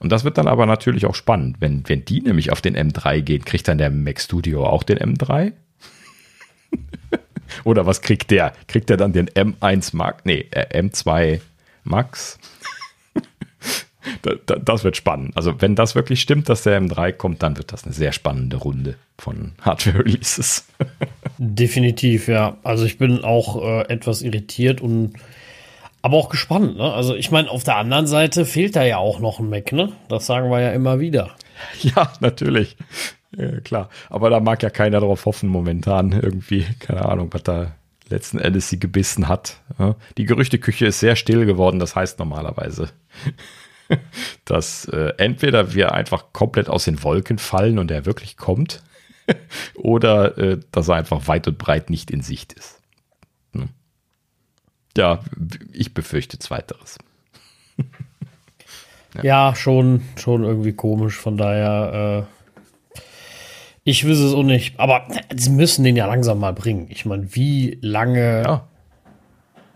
Und 0.00 0.10
das 0.10 0.24
wird 0.24 0.38
dann 0.38 0.48
aber 0.48 0.66
natürlich 0.66 1.06
auch 1.06 1.14
spannend. 1.14 1.56
Wenn, 1.60 1.84
wenn 1.86 2.04
die 2.04 2.22
nämlich 2.22 2.50
auf 2.50 2.60
den 2.60 2.76
M3 2.76 3.20
gehen, 3.20 3.44
kriegt 3.44 3.68
dann 3.68 3.78
der 3.78 3.90
Mac 3.90 4.20
Studio 4.20 4.66
auch 4.66 4.82
den 4.82 4.98
M3? 4.98 5.52
Oder 7.64 7.86
was 7.86 8.00
kriegt 8.00 8.30
der? 8.30 8.52
Kriegt 8.66 8.88
der 8.88 8.96
dann 8.96 9.12
den 9.12 9.28
M1 9.28 9.94
Max? 9.94 10.22
Nee, 10.24 10.46
äh, 10.50 10.80
M2 10.80 11.40
Max? 11.84 12.38
das 14.64 14.84
wird 14.84 14.96
spannend. 14.96 15.36
Also, 15.36 15.60
wenn 15.60 15.76
das 15.76 15.94
wirklich 15.94 16.20
stimmt, 16.22 16.48
dass 16.48 16.62
der 16.62 16.80
M3 16.80 17.12
kommt, 17.12 17.42
dann 17.42 17.58
wird 17.58 17.72
das 17.72 17.84
eine 17.84 17.92
sehr 17.92 18.12
spannende 18.12 18.56
Runde 18.56 18.96
von 19.18 19.52
Hardware-Releases. 19.60 20.66
Definitiv, 21.38 22.28
ja. 22.28 22.56
Also, 22.62 22.84
ich 22.86 22.96
bin 22.96 23.22
auch 23.22 23.62
äh, 23.62 23.82
etwas 23.88 24.22
irritiert 24.22 24.80
und 24.80 25.14
aber 26.02 26.16
auch 26.16 26.28
gespannt, 26.28 26.76
ne? 26.76 26.92
Also 26.92 27.14
ich 27.14 27.30
meine, 27.30 27.50
auf 27.50 27.64
der 27.64 27.76
anderen 27.76 28.06
Seite 28.06 28.44
fehlt 28.44 28.76
da 28.76 28.84
ja 28.84 28.98
auch 28.98 29.20
noch 29.20 29.38
ein 29.38 29.50
Mac, 29.50 29.72
ne? 29.72 29.92
Das 30.08 30.26
sagen 30.26 30.50
wir 30.50 30.60
ja 30.60 30.72
immer 30.72 31.00
wieder. 31.00 31.30
Ja, 31.82 32.10
natürlich. 32.20 32.78
Ja, 33.36 33.60
klar. 33.60 33.90
Aber 34.08 34.30
da 34.30 34.40
mag 34.40 34.62
ja 34.62 34.70
keiner 34.70 35.00
drauf 35.00 35.26
hoffen 35.26 35.50
momentan 35.50 36.12
irgendwie. 36.12 36.64
Keine 36.78 37.04
Ahnung, 37.04 37.28
was 37.32 37.42
da 37.42 37.72
letzten 38.08 38.38
Endes 38.38 38.68
sie 38.68 38.80
gebissen 38.80 39.28
hat. 39.28 39.60
Die 40.18 40.24
Gerüchteküche 40.24 40.86
ist 40.86 41.00
sehr 41.00 41.16
still 41.16 41.46
geworden. 41.46 41.78
Das 41.78 41.94
heißt 41.94 42.18
normalerweise, 42.18 42.88
dass 44.44 44.86
äh, 44.86 45.12
entweder 45.18 45.74
wir 45.74 45.92
einfach 45.92 46.32
komplett 46.32 46.68
aus 46.68 46.84
den 46.84 47.02
Wolken 47.02 47.38
fallen 47.38 47.78
und 47.78 47.90
er 47.90 48.06
wirklich 48.06 48.36
kommt 48.36 48.82
oder 49.74 50.36
äh, 50.38 50.60
dass 50.72 50.88
er 50.88 50.96
einfach 50.96 51.28
weit 51.28 51.46
und 51.46 51.58
breit 51.58 51.90
nicht 51.90 52.10
in 52.10 52.22
Sicht 52.22 52.52
ist. 52.52 52.79
Ja, 54.96 55.20
ich 55.72 55.94
befürchte 55.94 56.38
Zweiteres. 56.38 56.98
ja. 59.14 59.22
ja, 59.22 59.54
schon, 59.54 60.02
schon 60.16 60.44
irgendwie 60.44 60.72
komisch. 60.72 61.16
Von 61.16 61.36
daher, 61.36 62.26
äh, 62.96 63.00
ich 63.84 64.04
wüsste 64.04 64.26
es 64.26 64.34
auch 64.34 64.42
nicht. 64.42 64.78
Aber 64.78 65.06
sie 65.34 65.50
müssen 65.50 65.84
den 65.84 65.96
ja 65.96 66.06
langsam 66.06 66.40
mal 66.40 66.52
bringen. 66.52 66.86
Ich 66.90 67.06
meine, 67.06 67.34
wie 67.34 67.78
lange, 67.80 68.42
ja. 68.42 68.68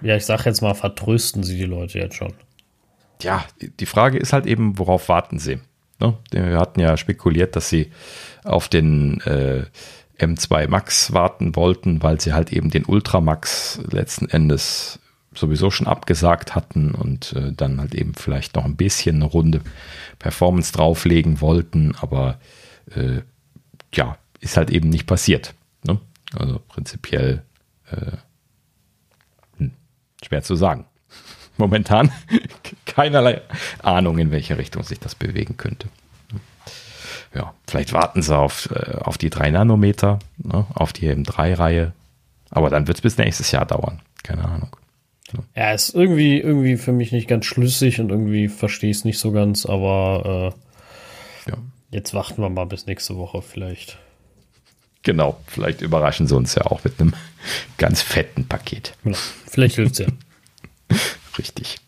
ja, 0.03 0.16
ich 0.16 0.27
sag 0.27 0.45
jetzt 0.47 0.62
mal, 0.62 0.74
vertrösten 0.74 1.43
sie 1.43 1.57
die 1.57 1.65
Leute 1.65 1.99
jetzt 1.99 2.16
schon? 2.16 2.35
Ja, 3.23 3.45
die 3.61 3.86
Frage 3.86 4.19
ist 4.19 4.32
halt 4.32 4.47
eben, 4.47 4.78
worauf 4.78 5.09
warten 5.09 5.39
sie? 5.39 5.61
Ne? 6.01 6.19
Wir 6.31 6.59
hatten 6.59 6.81
ja 6.81 6.97
spekuliert, 6.97 7.57
dass 7.57 7.69
sie 7.69 7.91
auf 8.43 8.69
den 8.69 9.20
äh, 9.23 9.65
M2 10.19 10.69
Max 10.69 11.12
warten 11.12 11.57
wollten, 11.57 12.03
weil 12.03 12.20
sie 12.20 12.32
halt 12.32 12.53
eben 12.53 12.70
den 12.70 12.85
Ultra 12.85 13.20
Max 13.20 13.81
letzten 13.91 14.28
Endes 14.28 15.01
sowieso 15.36 15.70
schon 15.70 15.86
abgesagt 15.86 16.55
hatten 16.55 16.93
und 16.93 17.32
äh, 17.32 17.52
dann 17.52 17.81
halt 17.81 17.94
eben 17.94 18.15
vielleicht 18.15 18.56
noch 18.56 18.65
ein 18.65 18.77
bisschen 18.77 19.16
eine 19.16 19.24
Runde 19.27 19.61
Performance 20.19 20.73
drauflegen 20.73 21.40
wollten, 21.40 21.94
aber 22.01 22.39
äh, 22.94 23.20
ja, 23.93 24.16
ist 24.40 24.56
halt 24.56 24.70
eben 24.70 24.89
nicht 24.89 25.06
passiert. 25.06 25.55
Ne? 25.85 25.98
Also 26.39 26.61
prinzipiell 26.69 27.43
äh, 27.90 28.16
hm, 29.59 29.73
schwer 30.24 30.43
zu 30.43 30.55
sagen. 30.55 30.86
Momentan 31.56 32.11
keinerlei 32.86 33.43
Ahnung, 33.82 34.19
in 34.19 34.31
welche 34.31 34.59
Richtung 34.59 34.82
sich 34.82 35.01
das 35.01 35.15
bewegen 35.15 35.56
könnte. 35.56 35.89
Ja, 37.35 37.52
vielleicht 37.66 37.93
warten 37.93 38.23
sie 38.23 38.36
auf, 38.36 38.70
äh, 38.70 38.98
auf 38.98 39.19
die 39.19 39.31
3 39.31 39.51
Nanometer, 39.51 40.20
ne, 40.39 40.66
auf 40.74 40.93
die 40.93 41.11
M3-Reihe. 41.11 41.93
Aber 42.51 42.70
dann 42.70 42.86
wird 42.86 42.98
es 42.98 43.02
bis 43.02 43.19
nächstes 43.19 43.51
Jahr 43.51 43.66
dauern. 43.66 44.01
Keine 44.23 44.44
Ahnung. 44.44 44.77
Ja, 45.55 45.73
ist 45.73 45.94
irgendwie, 45.94 46.39
irgendwie 46.39 46.77
für 46.77 46.93
mich 46.93 47.12
nicht 47.12 47.28
ganz 47.28 47.47
schlüssig 47.47 48.01
und 48.01 48.11
irgendwie 48.11 48.48
verstehe 48.48 48.90
ich 48.90 48.98
es 48.98 49.05
nicht 49.05 49.19
so 49.19 49.32
ganz, 49.32 49.66
aber 49.66 50.55
äh, 51.47 51.51
ja. 51.51 51.59
jetzt 51.90 52.15
warten 52.15 52.43
wir 52.43 52.48
mal 52.48 52.66
bis 52.66 52.86
nächste 52.86 53.16
Woche 53.16 53.43
vielleicht. 53.43 53.98
Genau, 55.02 55.39
vielleicht 55.47 55.82
überraschen 55.82 56.27
sie 56.27 56.35
uns 56.35 56.55
ja 56.55 56.66
auch 56.66 56.82
mit 56.85 57.01
einem 57.01 57.15
ganz 57.78 58.02
fetten 58.02 58.47
Paket. 58.47 58.94
Genau. 59.05 59.19
Vielleicht 59.47 59.77
hilft 59.77 59.93
es 59.93 59.98
ja. 59.98 60.06
Richtig. 61.39 61.78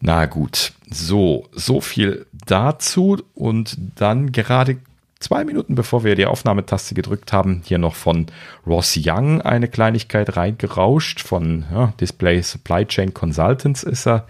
Na 0.00 0.26
gut, 0.26 0.72
so, 0.88 1.48
so 1.52 1.80
viel 1.80 2.26
dazu 2.46 3.18
und 3.34 3.76
dann 3.96 4.32
gerade 4.32 4.78
zwei 5.20 5.44
Minuten 5.44 5.74
bevor 5.74 6.02
wir 6.02 6.16
die 6.16 6.26
Aufnahmetaste 6.26 6.94
gedrückt 6.94 7.32
haben, 7.32 7.62
hier 7.64 7.78
noch 7.78 7.94
von 7.94 8.26
Ross 8.66 8.98
Young 9.00 9.40
eine 9.42 9.68
Kleinigkeit 9.68 10.36
reingerauscht. 10.36 11.20
Von 11.20 11.66
ja, 11.72 11.92
Display 12.00 12.42
Supply 12.42 12.86
Chain 12.86 13.14
Consultants 13.14 13.82
ist 13.82 14.06
er. 14.06 14.26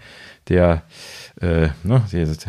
der 0.49 0.83
äh, 1.41 1.69
ne, 1.83 2.03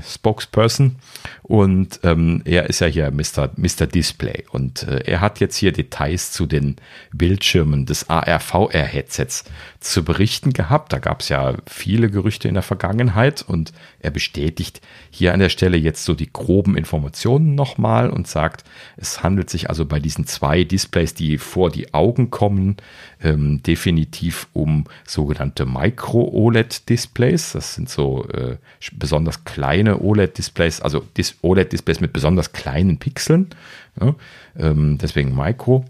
Spokesperson 0.06 0.96
und 1.42 2.00
ähm, 2.02 2.42
er 2.44 2.68
ist 2.68 2.80
ja 2.80 2.86
hier 2.86 3.10
Mr. 3.10 3.50
Mr. 3.56 3.86
Display 3.86 4.44
und 4.50 4.84
äh, 4.84 5.00
er 5.04 5.20
hat 5.20 5.40
jetzt 5.40 5.56
hier 5.56 5.72
Details 5.72 6.32
zu 6.32 6.46
den 6.46 6.76
Bildschirmen 7.12 7.86
des 7.86 8.08
AR-VR-Headsets 8.08 9.44
zu 9.80 10.04
berichten 10.04 10.52
gehabt. 10.52 10.92
Da 10.92 10.98
gab 10.98 11.20
es 11.20 11.28
ja 11.28 11.54
viele 11.66 12.10
Gerüchte 12.10 12.48
in 12.48 12.54
der 12.54 12.62
Vergangenheit 12.62 13.42
und 13.42 13.72
er 14.00 14.10
bestätigt 14.10 14.80
hier 15.10 15.34
an 15.34 15.40
der 15.40 15.48
Stelle 15.48 15.76
jetzt 15.76 16.04
so 16.04 16.14
die 16.14 16.32
groben 16.32 16.76
Informationen 16.76 17.54
nochmal 17.54 18.10
und 18.10 18.28
sagt, 18.28 18.64
es 18.96 19.22
handelt 19.22 19.50
sich 19.50 19.68
also 19.68 19.84
bei 19.84 20.00
diesen 20.00 20.26
zwei 20.26 20.64
Displays, 20.64 21.14
die 21.14 21.38
vor 21.38 21.70
die 21.70 21.92
Augen 21.94 22.30
kommen, 22.30 22.76
ähm, 23.22 23.62
definitiv 23.62 24.48
um 24.52 24.84
sogenannte 25.04 25.66
Micro-OLED-Displays. 25.66 27.52
Das 27.52 27.74
sind 27.74 27.88
so 27.88 28.26
äh, 28.28 28.56
besonders 28.92 29.44
kleine 29.44 30.00
OLED-Displays, 30.00 30.80
also 30.80 31.00
Dis 31.16 31.36
OLED-Displays 31.42 32.00
mit 32.00 32.12
besonders 32.12 32.52
kleinen 32.52 32.98
Pixeln. 32.98 33.50
Ja, 34.00 34.14
ähm, 34.58 34.98
deswegen 34.98 35.34
Micro. 35.34 35.84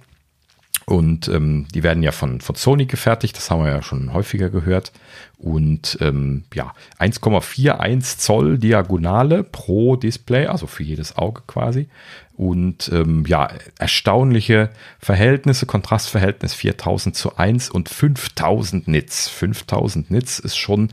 Und 0.84 1.28
ähm, 1.28 1.66
die 1.72 1.82
werden 1.82 2.02
ja 2.02 2.10
von, 2.10 2.40
von 2.40 2.56
Sony 2.56 2.86
gefertigt, 2.86 3.36
das 3.36 3.50
haben 3.50 3.64
wir 3.64 3.70
ja 3.70 3.82
schon 3.82 4.12
häufiger 4.12 4.50
gehört. 4.50 4.92
Und 5.38 5.96
ähm, 6.00 6.44
ja, 6.54 6.74
1,41 6.98 8.18
Zoll 8.18 8.58
Diagonale 8.58 9.44
pro 9.44 9.96
Display, 9.96 10.46
also 10.46 10.66
für 10.66 10.82
jedes 10.82 11.16
Auge 11.16 11.42
quasi. 11.46 11.88
Und 12.36 12.90
ähm, 12.92 13.24
ja, 13.26 13.50
erstaunliche 13.78 14.70
Verhältnisse, 14.98 15.66
Kontrastverhältnis 15.66 16.54
4000 16.54 17.14
zu 17.14 17.36
1 17.36 17.70
und 17.70 17.88
5000 17.88 18.88
Nits. 18.88 19.28
5000 19.28 20.10
Nits 20.10 20.40
ist 20.40 20.56
schon 20.56 20.88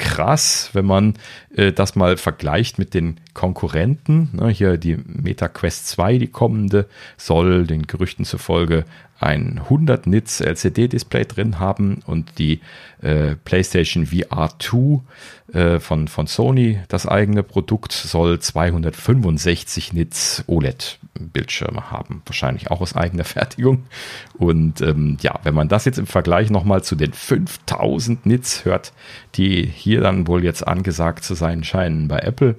krass, 0.00 0.70
wenn 0.72 0.86
man 0.86 1.14
äh, 1.54 1.72
das 1.72 1.94
mal 1.94 2.16
vergleicht 2.16 2.78
mit 2.78 2.94
den 2.94 3.20
Konkurrenten. 3.34 4.30
Ne, 4.32 4.48
hier 4.48 4.78
die 4.78 4.96
Meta 4.96 5.46
Quest 5.46 5.88
2, 5.88 6.18
die 6.18 6.26
kommende, 6.26 6.86
soll 7.16 7.66
den 7.66 7.86
Gerüchten 7.86 8.24
zufolge 8.24 8.84
ein 9.20 9.60
100 9.64 10.06
Nits 10.06 10.40
LCD-Display 10.40 11.26
drin 11.26 11.58
haben 11.58 12.00
und 12.06 12.38
die 12.38 12.60
äh, 13.02 13.36
PlayStation 13.36 14.06
VR 14.06 14.50
2 14.58 15.00
äh, 15.52 15.78
von, 15.78 16.08
von 16.08 16.26
Sony, 16.26 16.80
das 16.88 17.06
eigene 17.06 17.42
Produkt, 17.42 17.92
soll 17.92 18.40
265 18.40 19.92
Nits 19.92 20.42
OLED-Bildschirme 20.46 21.90
haben. 21.90 22.22
Wahrscheinlich 22.24 22.70
auch 22.70 22.80
aus 22.80 22.96
eigener 22.96 23.24
Fertigung. 23.24 23.84
Und 24.38 24.80
ähm, 24.80 25.18
ja, 25.20 25.38
wenn 25.42 25.54
man 25.54 25.68
das 25.68 25.84
jetzt 25.84 25.98
im 25.98 26.06
Vergleich 26.06 26.50
nochmal 26.50 26.82
zu 26.82 26.96
den 26.96 27.12
5000 27.12 28.24
Nits 28.24 28.64
hört, 28.64 28.94
die 29.34 29.66
hier 29.66 30.00
dann 30.00 30.26
wohl 30.26 30.42
jetzt 30.44 30.66
angesagt 30.66 31.24
zu 31.24 31.34
sein 31.34 31.62
scheinen 31.62 32.08
bei 32.08 32.20
Apple, 32.20 32.56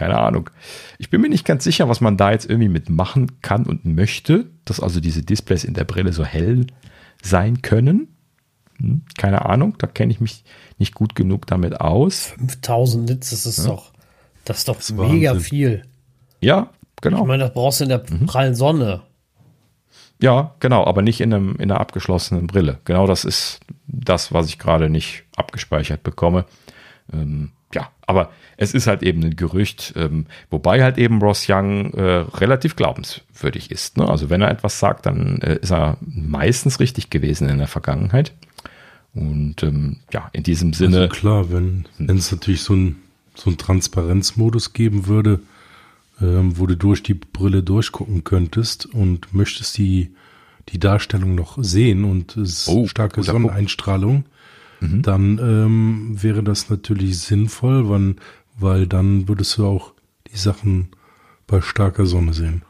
keine 0.00 0.18
Ahnung. 0.18 0.48
Ich 0.96 1.10
bin 1.10 1.20
mir 1.20 1.28
nicht 1.28 1.44
ganz 1.44 1.62
sicher, 1.62 1.90
was 1.90 2.00
man 2.00 2.16
da 2.16 2.30
jetzt 2.30 2.48
irgendwie 2.48 2.70
mitmachen 2.70 3.42
kann 3.42 3.66
und 3.66 3.84
möchte, 3.84 4.46
dass 4.64 4.80
also 4.80 4.98
diese 4.98 5.22
Displays 5.22 5.62
in 5.62 5.74
der 5.74 5.84
Brille 5.84 6.14
so 6.14 6.24
hell 6.24 6.68
sein 7.22 7.60
können. 7.60 8.08
Hm, 8.78 9.02
keine 9.18 9.44
Ahnung, 9.44 9.76
da 9.76 9.86
kenne 9.86 10.10
ich 10.10 10.18
mich 10.18 10.42
nicht 10.78 10.94
gut 10.94 11.14
genug 11.14 11.46
damit 11.46 11.82
aus. 11.82 12.32
5000 12.38 13.10
Nits, 13.10 13.28
das 13.28 13.44
ist 13.44 13.58
ja. 13.58 13.66
doch, 13.66 13.92
das 14.46 14.60
ist 14.60 14.68
doch 14.68 14.76
das 14.76 14.90
mega 14.90 15.32
Wahnsinn. 15.32 15.40
viel. 15.40 15.82
Ja, 16.40 16.70
genau. 17.02 17.20
Ich 17.20 17.26
meine, 17.26 17.42
das 17.42 17.52
brauchst 17.52 17.80
du 17.80 17.84
in 17.84 17.90
der 17.90 18.02
mhm. 18.08 18.24
prallen 18.24 18.54
Sonne. 18.54 19.02
Ja, 20.22 20.54
genau, 20.60 20.86
aber 20.86 21.02
nicht 21.02 21.20
in, 21.20 21.34
einem, 21.34 21.56
in 21.56 21.70
einer 21.70 21.78
abgeschlossenen 21.78 22.46
Brille. 22.46 22.78
Genau 22.86 23.06
das 23.06 23.26
ist 23.26 23.60
das, 23.86 24.32
was 24.32 24.48
ich 24.48 24.58
gerade 24.58 24.88
nicht 24.88 25.24
abgespeichert 25.36 26.02
bekomme. 26.02 26.46
Ähm, 27.12 27.52
ja, 27.72 27.90
aber 28.06 28.30
es 28.56 28.74
ist 28.74 28.86
halt 28.86 29.02
eben 29.02 29.22
ein 29.22 29.36
Gerücht, 29.36 29.94
ähm, 29.96 30.26
wobei 30.50 30.82
halt 30.82 30.98
eben 30.98 31.20
Ross 31.20 31.46
Young 31.48 31.94
äh, 31.94 32.24
relativ 32.34 32.76
glaubenswürdig 32.76 33.70
ist. 33.70 33.96
Ne? 33.96 34.08
Also 34.08 34.28
wenn 34.30 34.42
er 34.42 34.50
etwas 34.50 34.78
sagt, 34.78 35.06
dann 35.06 35.40
äh, 35.40 35.56
ist 35.56 35.72
er 35.72 35.96
meistens 36.00 36.80
richtig 36.80 37.10
gewesen 37.10 37.48
in 37.48 37.58
der 37.58 37.68
Vergangenheit. 37.68 38.32
Und 39.14 39.62
ähm, 39.62 39.98
ja, 40.12 40.28
in 40.32 40.42
diesem 40.42 40.72
Sinne. 40.72 40.98
Also 40.98 41.08
klar, 41.08 41.52
wenn, 41.52 41.86
wenn 41.98 42.16
es 42.16 42.30
natürlich 42.30 42.62
so 42.62 42.74
ein 42.74 42.96
so 43.40 43.50
einen 43.50 43.58
Transparenzmodus 43.58 44.72
geben 44.72 45.06
würde, 45.06 45.40
ähm, 46.20 46.58
wo 46.58 46.66
du 46.66 46.76
durch 46.76 47.02
die 47.02 47.14
Brille 47.14 47.62
durchgucken 47.62 48.24
könntest 48.24 48.86
und 48.86 49.32
möchtest 49.34 49.78
die, 49.78 50.14
die 50.68 50.78
Darstellung 50.78 51.34
noch 51.34 51.56
sehen 51.62 52.04
und 52.04 52.36
es 52.36 52.68
oh, 52.68 52.86
starke 52.86 53.22
Sonneneinstrahlung, 53.22 54.24
mhm. 54.80 55.02
dann 55.02 55.38
ähm, 55.38 56.22
wäre 56.22 56.42
das 56.42 56.70
natürlich 56.70 57.18
sinnvoll, 57.18 57.88
wann, 57.88 58.16
weil 58.58 58.86
dann 58.86 59.28
würdest 59.28 59.56
du 59.58 59.66
auch 59.66 59.92
die 60.32 60.36
Sachen 60.36 60.88
bei 61.46 61.60
starker 61.60 62.06
Sonne 62.06 62.32
sehen. 62.32 62.62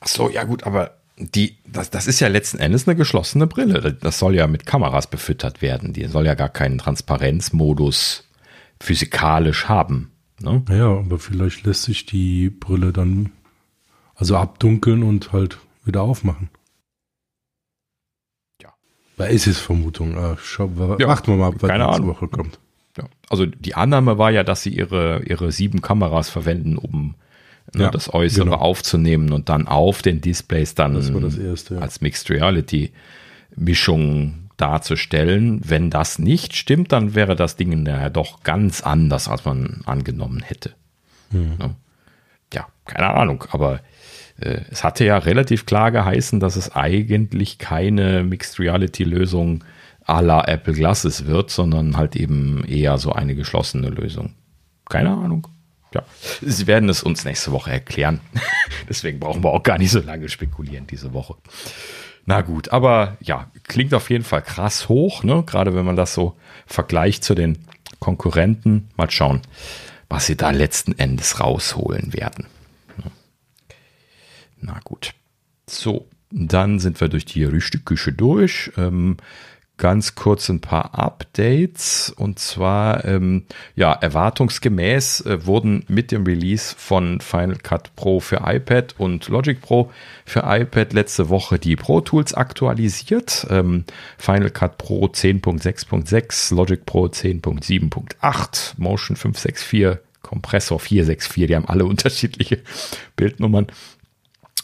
Ach 0.00 0.08
so, 0.08 0.28
ja 0.28 0.44
gut, 0.44 0.64
aber 0.64 0.98
die, 1.18 1.56
das, 1.66 1.90
das 1.90 2.06
ist 2.06 2.20
ja 2.20 2.28
letzten 2.28 2.58
Endes 2.58 2.86
eine 2.86 2.96
geschlossene 2.96 3.46
Brille. 3.46 3.94
Das 3.94 4.18
soll 4.18 4.34
ja 4.34 4.46
mit 4.46 4.66
Kameras 4.66 5.08
befüttert 5.08 5.62
werden. 5.62 5.92
Die 5.92 6.04
soll 6.06 6.26
ja 6.26 6.34
gar 6.34 6.50
keinen 6.50 6.78
Transparenzmodus 6.78 8.28
physikalisch 8.80 9.66
haben. 9.66 10.12
Ne? 10.40 10.62
Ja, 10.68 10.88
aber 10.98 11.18
vielleicht 11.18 11.64
lässt 11.64 11.84
sich 11.84 12.04
die 12.04 12.50
Brille 12.50 12.92
dann 12.92 13.30
also 14.14 14.36
abdunkeln 14.36 15.02
und 15.02 15.32
halt 15.32 15.58
wieder 15.84 16.02
aufmachen. 16.02 16.50
Da 19.16 19.24
ist 19.24 19.46
es 19.46 19.58
Vermutung. 19.58 20.16
Ah, 20.16 20.36
schau, 20.42 20.70
ja, 20.98 21.08
warten 21.08 21.32
wir 21.32 21.36
mal, 21.36 21.52
was 21.58 21.70
keine 21.70 21.86
nächste 21.86 22.06
Woche 22.06 22.28
kommt. 22.28 22.58
Ja. 22.96 23.04
Also 23.28 23.46
die 23.46 23.74
Annahme 23.74 24.18
war 24.18 24.30
ja, 24.30 24.42
dass 24.42 24.62
sie 24.62 24.70
ihre, 24.70 25.22
ihre 25.24 25.52
sieben 25.52 25.82
Kameras 25.82 26.28
verwenden, 26.28 26.76
um 26.76 27.14
ne, 27.74 27.84
ja, 27.84 27.90
das 27.90 28.12
Äußere 28.12 28.44
genau. 28.44 28.56
aufzunehmen 28.56 29.32
und 29.32 29.48
dann 29.48 29.68
auf 29.68 30.02
den 30.02 30.20
Displays 30.20 30.74
dann 30.74 30.94
das 30.94 31.10
das 31.12 31.38
erste, 31.38 31.76
ja. 31.76 31.80
als 31.80 32.00
Mixed 32.00 32.30
Reality 32.30 32.92
Mischung 33.54 34.50
darzustellen. 34.56 35.60
Wenn 35.64 35.90
das 35.90 36.18
nicht 36.18 36.54
stimmt, 36.54 36.92
dann 36.92 37.14
wäre 37.14 37.36
das 37.36 37.56
Ding 37.56 37.86
ja 37.86 38.10
doch 38.10 38.42
ganz 38.42 38.82
anders, 38.82 39.28
als 39.28 39.44
man 39.44 39.82
angenommen 39.86 40.42
hätte. 40.42 40.72
Mhm. 41.30 41.74
Ja, 42.52 42.66
keine 42.84 43.08
Ahnung, 43.14 43.44
aber 43.50 43.76
äh, 43.76 43.78
es 44.38 44.84
hatte 44.84 45.04
ja 45.04 45.18
relativ 45.18 45.66
klar 45.66 45.90
geheißen, 45.90 46.40
dass 46.40 46.56
es 46.56 46.74
eigentlich 46.74 47.58
keine 47.58 48.22
Mixed 48.22 48.58
Reality 48.58 49.04
Lösung 49.04 49.64
à 50.06 50.20
la 50.20 50.44
Apple 50.46 50.74
Glasses 50.74 51.26
wird, 51.26 51.50
sondern 51.50 51.96
halt 51.96 52.16
eben 52.16 52.64
eher 52.64 52.98
so 52.98 53.12
eine 53.12 53.34
geschlossene 53.34 53.88
Lösung. 53.88 54.34
Keine 54.88 55.10
Ahnung 55.10 55.48
ja, 55.96 56.04
sie 56.42 56.66
werden 56.66 56.88
es 56.88 57.02
uns 57.02 57.24
nächste 57.24 57.52
Woche 57.52 57.70
erklären. 57.70 58.20
Deswegen 58.88 59.20
brauchen 59.20 59.42
wir 59.42 59.50
auch 59.50 59.62
gar 59.62 59.78
nicht 59.78 59.90
so 59.90 60.00
lange 60.00 60.28
spekulieren 60.28 60.86
diese 60.86 61.12
Woche. 61.12 61.36
Na 62.24 62.40
gut, 62.42 62.70
aber 62.70 63.16
ja, 63.20 63.50
klingt 63.64 63.94
auf 63.94 64.10
jeden 64.10 64.24
Fall 64.24 64.42
krass 64.42 64.88
hoch, 64.88 65.22
ne? 65.22 65.44
Gerade 65.46 65.74
wenn 65.74 65.84
man 65.84 65.96
das 65.96 66.12
so 66.12 66.36
vergleicht 66.66 67.22
zu 67.22 67.34
den 67.34 67.58
Konkurrenten. 68.00 68.88
Mal 68.96 69.10
schauen, 69.10 69.42
was 70.08 70.26
sie 70.26 70.36
da 70.36 70.50
letzten 70.50 70.98
Endes 70.98 71.40
rausholen 71.40 72.12
werden. 72.12 72.46
Na 74.66 74.80
gut. 74.82 75.14
So, 75.68 76.08
dann 76.30 76.80
sind 76.80 77.00
wir 77.00 77.08
durch 77.08 77.24
die 77.24 77.44
Rüsteküche 77.44 78.12
durch. 78.12 78.72
Ähm, 78.76 79.16
ganz 79.76 80.16
kurz 80.16 80.48
ein 80.48 80.60
paar 80.60 80.98
Updates. 80.98 82.12
Und 82.16 82.40
zwar, 82.40 83.04
ähm, 83.04 83.44
ja, 83.76 83.92
erwartungsgemäß 83.92 85.20
äh, 85.20 85.46
wurden 85.46 85.84
mit 85.86 86.10
dem 86.10 86.24
Release 86.24 86.74
von 86.76 87.20
Final 87.20 87.58
Cut 87.58 87.94
Pro 87.94 88.18
für 88.18 88.42
iPad 88.44 88.96
und 88.98 89.28
Logic 89.28 89.60
Pro 89.60 89.92
für 90.24 90.42
iPad 90.44 90.92
letzte 90.92 91.28
Woche 91.28 91.60
die 91.60 91.76
Pro 91.76 92.00
Tools 92.00 92.34
aktualisiert. 92.34 93.46
Ähm, 93.48 93.84
Final 94.18 94.50
Cut 94.50 94.78
Pro 94.78 95.06
10.6.6, 95.06 96.54
Logic 96.54 96.84
Pro 96.84 97.06
10.7.8, 97.06 98.74
Motion 98.78 99.14
564, 99.14 100.02
Kompressor 100.22 100.80
464, 100.80 101.46
die 101.46 101.54
haben 101.54 101.68
alle 101.68 101.84
unterschiedliche 101.86 102.58
Bildnummern. 103.14 103.68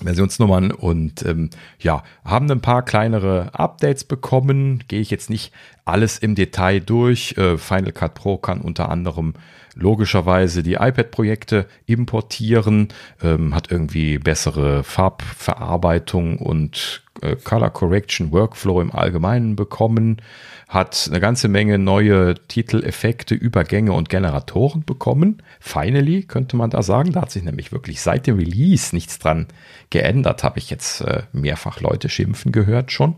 Versionsnummern 0.01 0.73
und 0.73 1.25
ähm, 1.25 1.51
ja, 1.79 2.03
haben 2.25 2.51
ein 2.51 2.61
paar 2.61 2.83
kleinere 2.83 3.55
Updates 3.55 4.05
bekommen. 4.05 4.85
Gehe 4.89 5.01
ich 5.01 5.11
jetzt 5.11 5.31
nicht 5.31 5.53
alles 5.85 6.19
im 6.19 6.35
Detail 6.35 6.81
durch. 6.81 7.37
Äh, 7.37 7.59
Final 7.59 7.93
Cut 7.93 8.15
Pro 8.15 8.37
kann 8.39 8.61
unter 8.61 8.89
anderem 8.89 9.35
logischerweise 9.75 10.63
die 10.63 10.75
iPad-Projekte 10.75 11.67
importieren, 11.87 12.89
ähm, 13.23 13.55
hat 13.55 13.71
irgendwie 13.71 14.19
bessere 14.19 14.85
Farbverarbeitung 14.85 16.39
und 16.39 17.03
äh, 17.23 17.37
Color 17.37 17.71
Correction 17.71 18.33
Workflow 18.33 18.81
im 18.81 18.93
Allgemeinen 18.93 19.57
bekommen, 19.57 20.21
hat 20.69 21.07
eine 21.09 21.21
ganze 21.21 21.49
Menge 21.49 21.79
neue 21.79 22.35
Titeleffekte, 22.49 23.35
Übergänge 23.35 23.93
und 23.93 24.09
Generatoren 24.09 24.85
bekommen. 24.85 25.43
Finally 25.61 26.25
könnte 26.25 26.57
man 26.57 26.71
da 26.71 26.83
sagen, 26.83 27.13
da 27.13 27.23
hat 27.23 27.31
sich 27.31 27.43
nämlich 27.43 27.73
wirklich 27.73 28.01
seit 28.01 28.27
dem 28.27 28.39
Release 28.39 28.95
nichts 28.95 29.19
dran 29.19 29.47
geändert, 29.91 30.45
habe 30.45 30.59
ich 30.59 30.71
jetzt 30.71 31.03
äh, 31.03 31.23
mehrfach 31.33 31.81
Leute 31.81 32.09
schimpfen 32.09 32.53
gehört 32.53 32.93
schon. 32.93 33.17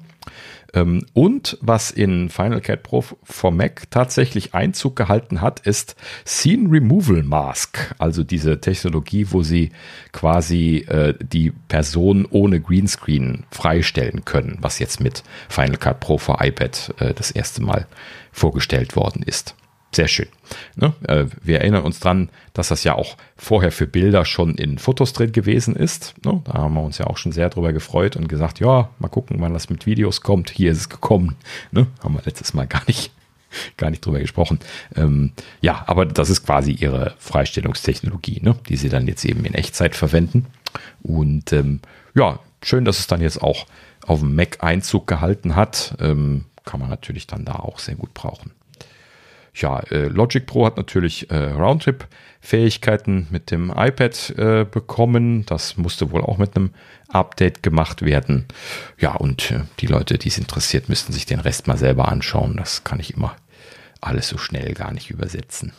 Ähm, 0.75 1.07
und 1.13 1.57
was 1.61 1.91
in 1.91 2.29
Final 2.29 2.61
Cut 2.61 2.83
Pro 2.83 3.05
for 3.23 3.51
Mac 3.51 3.91
tatsächlich 3.91 4.55
Einzug 4.55 4.97
gehalten 4.97 5.41
hat, 5.41 5.61
ist 5.61 5.97
Scene 6.27 6.71
Removal 6.71 7.23
Mask, 7.23 7.95
also 7.99 8.25
diese 8.25 8.61
Technologie, 8.61 9.27
wo 9.31 9.43
sie 9.43 9.71
quasi 10.13 10.85
äh, 10.89 11.15
die 11.21 11.53
Person 11.69 12.27
ohne 12.29 12.61
Greenscreen 12.61 13.45
freistellen 13.51 14.25
können, 14.25 14.59
was 14.61 14.79
jetzt 14.79 15.01
mit 15.01 15.23
Final 15.49 15.77
Cut 15.77 16.01
Pro 16.01 16.19
for 16.19 16.45
iPad 16.45 16.95
äh, 16.99 17.15
das 17.15 17.31
erste 17.31 17.63
Mal 17.63 17.87
vorgestellt 18.33 18.97
worden 18.97 19.23
ist. 19.23 19.55
Sehr 19.95 20.09
schön. 20.09 20.27
Ne? 20.75 20.93
Äh, 21.07 21.27
wir 21.41 21.61
erinnern 21.61 21.85
uns 21.85 22.01
dran, 22.01 22.29
dass 22.53 22.67
das 22.67 22.83
ja 22.83 22.97
auch 22.97 23.17
vorher 23.37 23.71
für 23.71 23.87
Bilder 23.87 24.25
schon 24.25 24.57
in 24.57 24.79
Fotos 24.79 25.13
drin 25.13 25.31
gewesen 25.31 25.77
ist. 25.77 26.15
Ne? 26.25 26.43
Da 26.45 26.55
haben 26.55 26.75
wir 26.75 26.83
uns 26.83 26.99
ja 26.99 27.07
auch 27.07 27.17
schon 27.17 27.31
sehr 27.31 27.49
drüber 27.49 27.73
gefreut 27.73 28.17
und 28.17 28.29
gesagt, 28.29 28.59
ja, 28.59 28.91
mal 28.99 29.09
gucken, 29.09 29.37
wann 29.39 29.53
das 29.53 29.71
mit 29.71 29.87
Videos 29.87 30.21
kommt. 30.21 30.51
Hier 30.51 30.73
ist 30.73 30.79
es 30.79 30.89
gekommen. 30.89 31.37
Ne? 31.71 31.87
Haben 32.03 32.15
wir 32.15 32.23
letztes 32.25 32.55
Mal 32.55 32.67
gar 32.67 32.83
nicht, 32.89 33.13
gar 33.77 33.91
nicht 33.91 34.05
drüber 34.05 34.19
gesprochen. 34.19 34.59
Ähm, 34.97 35.31
ja, 35.61 35.85
aber 35.87 36.07
das 36.07 36.29
ist 36.29 36.45
quasi 36.45 36.73
ihre 36.73 37.15
Freistellungstechnologie, 37.19 38.41
ne? 38.43 38.57
die 38.69 38.77
sie 38.77 38.89
dann 38.89 39.07
jetzt 39.07 39.25
eben 39.25 39.45
in 39.45 39.55
Echtzeit 39.55 39.95
verwenden. 39.95 40.47
Und 41.05 41.53
ähm, 41.53 41.79
ja, 42.17 42.41
schön, 42.65 42.85
dass 42.85 42.99
es 42.99 43.07
dann 43.07 43.21
jetzt 43.21 43.41
auch 43.41 43.67
auf 44.05 44.19
dem 44.19 44.35
Mac 44.35 44.65
Einzug 44.65 45.07
gehalten 45.07 45.55
hat. 45.55 45.95
Ähm, 46.01 46.47
kann 46.65 46.81
man 46.81 46.91
natürlich 46.91 47.29
dann 47.29 47.45
da 47.45 47.53
auch 47.57 47.79
sehr 47.79 47.95
gut 47.95 48.13
brauchen 48.13 48.51
ja, 49.55 49.81
äh, 49.91 50.09
Logic 50.09 50.45
Pro 50.45 50.67
hat 50.67 50.77
natürlich 50.77 51.31
äh, 51.31 51.37
Roundtrip-Fähigkeiten 51.37 53.29
mit 53.31 53.51
dem 53.51 53.71
iPad 53.71 54.31
äh, 54.37 54.65
bekommen. 54.65 55.47
Das 55.47 55.77
musste 55.77 56.11
wohl 56.11 56.23
auch 56.23 56.39
mit 56.39 56.57
einem 56.57 56.71
Update 57.09 57.63
gemacht 57.63 58.03
werden. 58.03 58.47
Ja, 58.99 59.15
und 59.15 59.53
äh, 59.53 59.61
die 59.81 59.87
Leute, 59.87 60.19
die 60.19 60.29
es 60.29 60.39
interessiert, 60.39 60.89
müssten 60.89 61.13
sich 61.13 61.27
den 61.27 61.41
Rest 61.41 61.69
mal 61.69 61.79
selber 61.79 62.09
anschauen. 62.09 62.57
Das 62.57 62.85
kann 62.85 62.99
ich 63.01 63.15
immer 63.15 63.37
alles 64.01 64.29
so 64.29 64.39
schnell 64.39 64.75
gar 64.75 64.93
nicht 64.93 65.11
übersetzen. 65.11 65.73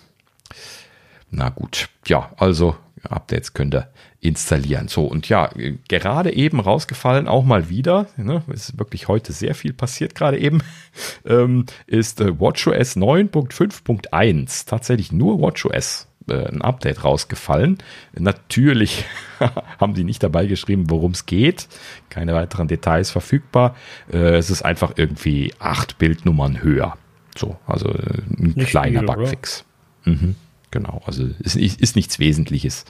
Na 1.29 1.49
gut, 1.49 1.89
ja, 2.07 2.31
also 2.37 2.75
Updates 3.07 3.53
könnt 3.53 3.75
ihr 3.75 3.87
installieren. 4.19 4.87
So, 4.87 5.05
und 5.05 5.29
ja, 5.29 5.49
gerade 5.87 6.33
eben 6.33 6.59
rausgefallen, 6.59 7.27
auch 7.27 7.43
mal 7.43 7.69
wieder, 7.69 8.07
ne, 8.17 8.43
ist 8.47 8.77
wirklich 8.79 9.07
heute 9.07 9.33
sehr 9.33 9.55
viel 9.55 9.73
passiert, 9.73 10.15
gerade 10.15 10.39
eben, 10.39 10.61
ähm, 11.25 11.65
ist 11.87 12.21
äh, 12.21 12.39
WatchOS 12.39 12.97
9.5.1, 12.97 14.67
tatsächlich 14.67 15.11
nur 15.11 15.39
WatchOS 15.39 16.07
äh, 16.27 16.47
ein 16.47 16.61
Update 16.61 17.03
rausgefallen. 17.03 17.77
Natürlich 18.17 19.05
haben 19.79 19.95
sie 19.95 20.03
nicht 20.03 20.23
dabei 20.23 20.47
geschrieben, 20.47 20.89
worum 20.89 21.11
es 21.11 21.25
geht. 21.25 21.67
Keine 22.09 22.33
weiteren 22.33 22.67
Details 22.67 23.11
verfügbar. 23.11 23.75
Äh, 24.11 24.37
es 24.37 24.49
ist 24.49 24.63
einfach 24.63 24.93
irgendwie 24.95 25.53
acht 25.59 25.97
Bildnummern 25.97 26.63
höher. 26.63 26.97
So, 27.37 27.57
also 27.67 27.89
äh, 27.89 28.21
ein 28.39 28.53
nicht 28.55 28.69
kleiner 28.69 29.01
viel, 29.01 29.07
Bugfix. 29.07 29.65
Mhm, 30.05 30.35
genau, 30.75 31.01
also 31.05 31.29
ist, 31.39 31.55
ist 31.55 31.95
nichts 31.95 32.19
Wesentliches. 32.19 32.83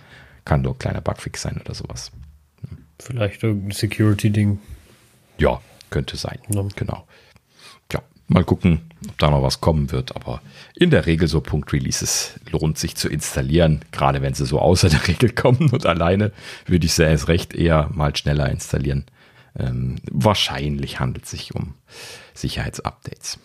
Kann 0.43 0.63
nur 0.63 0.73
ein 0.73 0.79
kleiner 0.79 1.01
Bugfix 1.01 1.43
sein 1.43 1.61
oder 1.61 1.75
sowas. 1.75 2.11
Vielleicht 2.99 3.43
irgendein 3.43 3.71
Security-Ding. 3.71 4.59
Ja, 5.37 5.61
könnte 5.91 6.17
sein. 6.17 6.39
Ja. 6.49 6.65
Genau. 6.75 7.05
Ja, 7.93 8.01
mal 8.27 8.43
gucken, 8.43 8.89
ob 9.07 9.17
da 9.19 9.29
noch 9.29 9.43
was 9.43 9.61
kommen 9.61 9.91
wird. 9.91 10.15
Aber 10.15 10.41
in 10.75 10.89
der 10.89 11.05
Regel 11.05 11.27
so 11.27 11.41
Punkt-Releases 11.41 12.39
lohnt 12.51 12.79
sich 12.79 12.95
zu 12.95 13.07
installieren. 13.07 13.85
Gerade 13.91 14.23
wenn 14.23 14.33
sie 14.33 14.45
so 14.47 14.59
außer 14.59 14.89
der 14.89 15.07
Regel 15.07 15.29
kommen 15.29 15.69
und 15.69 15.85
alleine 15.85 16.31
würde 16.65 16.87
ich 16.87 16.93
sie 16.93 17.03
erst 17.03 17.27
recht 17.27 17.53
eher 17.53 17.91
mal 17.93 18.15
schneller 18.15 18.49
installieren. 18.49 19.05
Ähm, 19.57 19.97
wahrscheinlich 20.11 20.99
handelt 20.99 21.25
es 21.25 21.31
sich 21.31 21.53
um 21.53 21.75
Sicherheitsupdates. 22.33 23.39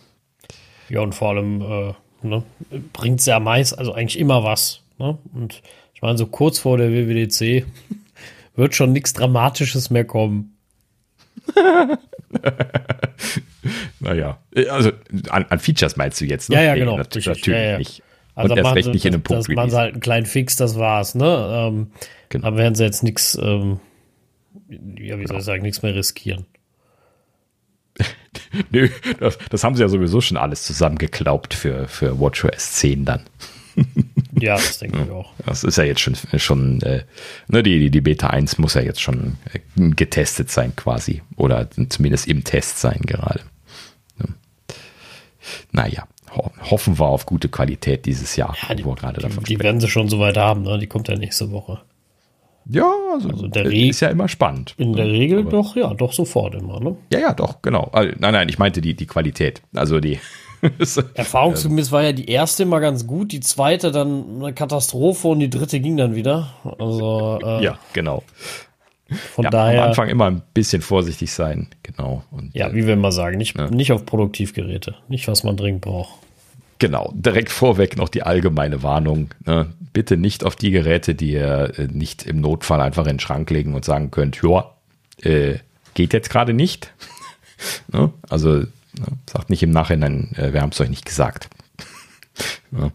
Ja, 0.88 1.00
und 1.00 1.14
vor 1.14 1.30
allem 1.30 1.60
äh, 1.60 1.94
ne, 2.22 2.42
bringt 2.92 3.20
es 3.20 3.26
ja 3.26 3.40
meist, 3.40 3.78
also 3.78 3.92
eigentlich 3.92 4.18
immer 4.18 4.44
was. 4.44 4.80
Ne? 4.98 5.18
Und 5.34 5.62
ich 5.94 6.02
meine, 6.02 6.18
so 6.18 6.26
kurz 6.26 6.58
vor 6.58 6.78
der 6.78 6.90
WWDC 6.90 7.66
wird 8.56 8.74
schon 8.74 8.92
nichts 8.92 9.12
Dramatisches 9.12 9.90
mehr 9.90 10.04
kommen. 10.04 10.56
naja, 14.00 14.38
also 14.70 14.92
an, 15.30 15.46
an, 15.48 15.58
Features 15.58 15.96
meinst 15.96 16.20
du 16.20 16.26
jetzt? 16.26 16.50
Ne? 16.50 16.56
Ja, 16.56 16.62
ja, 16.62 16.74
genau. 16.74 16.92
Nee, 16.92 16.98
natürlich, 16.98 17.26
natürlich 17.26 17.58
ja, 17.58 17.70
ja. 17.72 17.78
nicht. 17.78 18.02
Also 18.34 18.54
Und 18.54 18.58
erst 18.58 18.74
recht 18.74 18.88
nicht 18.88 19.04
in 19.04 19.14
einem 19.14 19.22
Punkt. 19.22 19.48
Das 19.48 19.54
machen 19.54 19.70
sie 19.70 19.76
halt 19.76 19.92
einen 19.92 20.00
kleinen 20.00 20.26
Fix, 20.26 20.56
das 20.56 20.78
war's, 20.78 21.14
ne? 21.14 21.68
Ähm, 21.68 21.90
genau. 22.28 22.46
Aber 22.46 22.58
werden 22.58 22.74
sie 22.74 22.84
jetzt 22.84 23.02
nichts, 23.02 23.38
ähm, 23.40 23.80
ja, 24.68 24.78
wie 24.78 25.06
genau. 25.06 25.28
soll 25.28 25.38
ich 25.38 25.44
sagen, 25.44 25.62
nichts 25.62 25.82
mehr 25.82 25.94
riskieren. 25.94 26.46
Nö, 28.70 28.88
das, 29.18 29.38
das, 29.50 29.64
haben 29.64 29.74
sie 29.74 29.82
ja 29.82 29.88
sowieso 29.88 30.20
schon 30.20 30.36
alles 30.36 30.64
zusammengeklaubt 30.64 31.54
für, 31.54 31.88
für 31.88 32.18
WatchOS 32.18 32.72
10 32.74 33.04
dann. 33.04 33.22
Ja, 34.40 34.54
das 34.54 34.78
denke 34.78 35.02
ich 35.04 35.10
auch. 35.10 35.32
Das 35.44 35.64
ist 35.64 35.76
ja 35.76 35.84
jetzt 35.84 36.00
schon, 36.00 36.16
schon 36.36 36.80
äh, 36.82 37.04
ne, 37.48 37.62
die, 37.62 37.90
die 37.90 38.00
Beta 38.00 38.28
1 38.28 38.58
muss 38.58 38.74
ja 38.74 38.80
jetzt 38.80 39.02
schon 39.02 39.36
äh, 39.52 39.58
getestet 39.90 40.50
sein 40.50 40.74
quasi. 40.76 41.22
Oder 41.36 41.68
zumindest 41.88 42.26
im 42.26 42.44
Test 42.44 42.78
sein 42.78 43.00
gerade. 43.02 43.40
Ja. 44.18 44.26
Naja, 45.72 46.08
ho 46.34 46.50
hoffen 46.70 46.98
wir 46.98 47.06
auf 47.06 47.26
gute 47.26 47.48
Qualität 47.48 48.06
dieses 48.06 48.36
Jahr, 48.36 48.56
ja, 48.66 48.74
die, 48.74 48.84
wo 48.84 48.94
gerade 48.94 49.20
davon 49.20 49.44
Die, 49.44 49.56
die 49.56 49.62
werden 49.62 49.80
sie 49.80 49.88
schon 49.88 50.08
soweit 50.08 50.36
haben, 50.36 50.62
ne? 50.62 50.78
Die 50.78 50.86
kommt 50.86 51.08
ja 51.08 51.16
nächste 51.16 51.50
Woche. 51.50 51.80
Ja, 52.66 52.90
also, 53.12 53.28
also 53.28 53.48
der 53.48 53.66
ist 53.66 54.00
ja 54.00 54.08
immer 54.08 54.28
spannend. 54.28 54.74
In 54.76 54.92
der 54.92 55.06
Regel 55.06 55.40
Aber 55.40 55.50
doch, 55.50 55.76
ja, 55.76 55.92
doch 55.94 56.12
sofort 56.12 56.54
immer, 56.54 56.80
ne? 56.80 56.96
Ja, 57.12 57.20
ja, 57.20 57.32
doch, 57.32 57.62
genau. 57.62 57.88
Also, 57.92 58.14
nein, 58.18 58.32
nein, 58.32 58.48
ich 58.48 58.58
meinte 58.58 58.80
die, 58.80 58.94
die 58.94 59.06
Qualität. 59.06 59.62
Also 59.74 60.00
die, 60.00 60.18
Erfahrungsgemäß 61.14 61.90
war 61.92 62.02
ja 62.02 62.12
die 62.12 62.28
erste 62.28 62.66
mal 62.66 62.80
ganz 62.80 63.06
gut, 63.06 63.32
die 63.32 63.40
zweite 63.40 63.90
dann 63.92 64.42
eine 64.42 64.52
Katastrophe 64.52 65.28
und 65.28 65.40
die 65.40 65.50
dritte 65.50 65.80
ging 65.80 65.96
dann 65.96 66.14
wieder. 66.14 66.54
Also 66.78 67.38
äh, 67.42 67.64
ja, 67.64 67.78
genau. 67.92 68.22
Von 69.34 69.44
ja, 69.44 69.50
daher 69.50 69.82
am 69.82 69.88
Anfang 69.88 70.08
immer 70.08 70.26
ein 70.26 70.42
bisschen 70.54 70.82
vorsichtig 70.82 71.32
sein, 71.32 71.68
genau. 71.82 72.22
Und, 72.30 72.54
ja, 72.54 72.72
wie 72.72 72.86
wir 72.86 72.94
immer 72.94 73.10
sagen, 73.10 73.38
nicht, 73.38 73.58
ja. 73.58 73.68
nicht 73.68 73.90
auf 73.90 74.06
Produktivgeräte, 74.06 74.94
nicht 75.08 75.26
was 75.26 75.42
man 75.42 75.56
dringend 75.56 75.80
braucht. 75.80 76.14
Genau, 76.80 77.12
direkt 77.14 77.50
vorweg 77.50 77.96
noch 77.96 78.08
die 78.08 78.24
allgemeine 78.24 78.82
Warnung. 78.82 79.28
Ne? 79.46 79.72
Bitte 79.92 80.16
nicht 80.16 80.44
auf 80.44 80.56
die 80.56 80.72
Geräte, 80.72 81.14
die 81.14 81.32
ihr 81.32 81.78
äh, 81.78 81.86
nicht 81.86 82.24
im 82.24 82.40
Notfall 82.40 82.80
einfach 82.80 83.04
in 83.04 83.14
den 83.14 83.20
Schrank 83.20 83.48
legen 83.50 83.74
und 83.74 83.84
sagen 83.84 84.10
könnt, 84.10 84.40
ja, 84.42 84.74
äh, 85.22 85.58
geht 85.94 86.12
jetzt 86.12 86.30
gerade 86.30 86.54
nicht. 86.54 86.92
ne? 87.92 88.12
Also 88.28 88.64
Ne? 88.98 89.06
Sagt 89.30 89.50
nicht 89.50 89.62
im 89.62 89.70
Nachhinein, 89.70 90.32
äh, 90.36 90.52
wir 90.52 90.62
haben 90.62 90.70
es 90.70 90.80
euch 90.80 90.90
nicht 90.90 91.04
gesagt. 91.04 91.48
ja. 92.72 92.90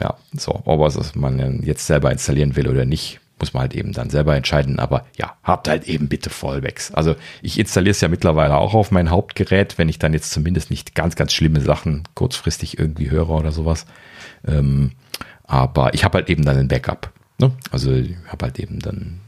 ja, 0.00 0.16
so, 0.36 0.60
ob 0.64 0.86
es 0.86 1.14
man 1.14 1.62
jetzt 1.62 1.86
selber 1.86 2.12
installieren 2.12 2.56
will 2.56 2.68
oder 2.68 2.84
nicht, 2.84 3.20
muss 3.40 3.54
man 3.54 3.62
halt 3.62 3.74
eben 3.74 3.92
dann 3.92 4.10
selber 4.10 4.36
entscheiden. 4.36 4.78
Aber 4.78 5.06
ja, 5.16 5.36
habt 5.42 5.68
halt 5.68 5.88
eben 5.88 6.08
bitte 6.08 6.30
Vollbacks. 6.30 6.92
Also 6.92 7.16
ich 7.42 7.58
installiere 7.58 7.92
es 7.92 8.00
ja 8.00 8.08
mittlerweile 8.08 8.56
auch 8.56 8.74
auf 8.74 8.90
mein 8.90 9.10
Hauptgerät, 9.10 9.78
wenn 9.78 9.88
ich 9.88 9.98
dann 9.98 10.12
jetzt 10.12 10.30
zumindest 10.30 10.70
nicht 10.70 10.94
ganz, 10.94 11.16
ganz 11.16 11.32
schlimme 11.32 11.60
Sachen 11.60 12.04
kurzfristig 12.14 12.78
irgendwie 12.78 13.10
höre 13.10 13.30
oder 13.30 13.52
sowas. 13.52 13.86
Ähm, 14.46 14.92
aber 15.44 15.94
ich 15.94 16.04
habe 16.04 16.18
halt 16.18 16.28
eben 16.28 16.44
dann 16.44 16.58
ein 16.58 16.68
Backup. 16.68 17.12
Ne? 17.38 17.52
Also 17.70 17.92
ich 17.92 18.16
habe 18.26 18.46
halt 18.46 18.58
eben 18.58 18.80
dann 18.80 19.20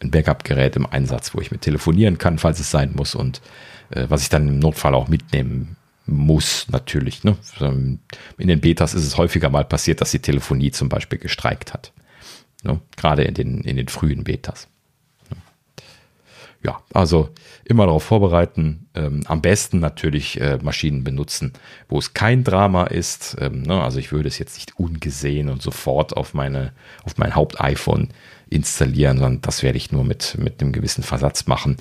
ein 0.00 0.10
Backup-Gerät 0.10 0.76
im 0.76 0.86
Einsatz, 0.86 1.34
wo 1.34 1.40
ich 1.40 1.50
mit 1.50 1.62
telefonieren 1.62 2.18
kann, 2.18 2.38
falls 2.38 2.58
es 2.60 2.70
sein 2.70 2.92
muss 2.94 3.14
und 3.14 3.40
äh, 3.90 4.06
was 4.08 4.22
ich 4.22 4.28
dann 4.28 4.48
im 4.48 4.58
Notfall 4.58 4.94
auch 4.94 5.08
mitnehmen 5.08 5.76
muss, 6.06 6.66
natürlich. 6.70 7.24
Ne? 7.24 7.36
In 7.60 8.48
den 8.48 8.60
Betas 8.60 8.94
ist 8.94 9.06
es 9.06 9.18
häufiger 9.18 9.50
mal 9.50 9.64
passiert, 9.64 10.00
dass 10.00 10.10
die 10.10 10.18
Telefonie 10.18 10.72
zum 10.72 10.88
Beispiel 10.88 11.18
gestreikt 11.18 11.72
hat. 11.72 11.92
Ne? 12.62 12.80
Gerade 12.96 13.24
in 13.24 13.34
den, 13.34 13.60
in 13.62 13.76
den 13.76 13.88
frühen 13.88 14.24
Betas. 14.24 14.68
Ja, 16.64 16.80
also 16.94 17.28
immer 17.64 17.86
darauf 17.86 18.04
vorbereiten. 18.04 18.86
Ähm, 18.94 19.22
am 19.26 19.42
besten 19.42 19.80
natürlich 19.80 20.40
äh, 20.40 20.58
Maschinen 20.62 21.02
benutzen, 21.02 21.52
wo 21.88 21.98
es 21.98 22.14
kein 22.14 22.44
Drama 22.44 22.84
ist. 22.84 23.36
Ähm, 23.40 23.62
ne? 23.62 23.82
Also 23.82 23.98
ich 23.98 24.12
würde 24.12 24.28
es 24.28 24.38
jetzt 24.38 24.54
nicht 24.54 24.78
ungesehen 24.78 25.48
und 25.48 25.60
sofort 25.60 26.16
auf 26.16 26.34
meine, 26.34 26.72
auf 27.02 27.18
mein 27.18 27.34
Haupt-iPhone 27.34 28.10
installieren, 28.48 29.18
sondern 29.18 29.42
das 29.42 29.64
werde 29.64 29.78
ich 29.78 29.90
nur 29.90 30.04
mit, 30.04 30.36
mit 30.38 30.60
einem 30.60 30.72
gewissen 30.72 31.02
Versatz 31.02 31.46
machen. 31.46 31.78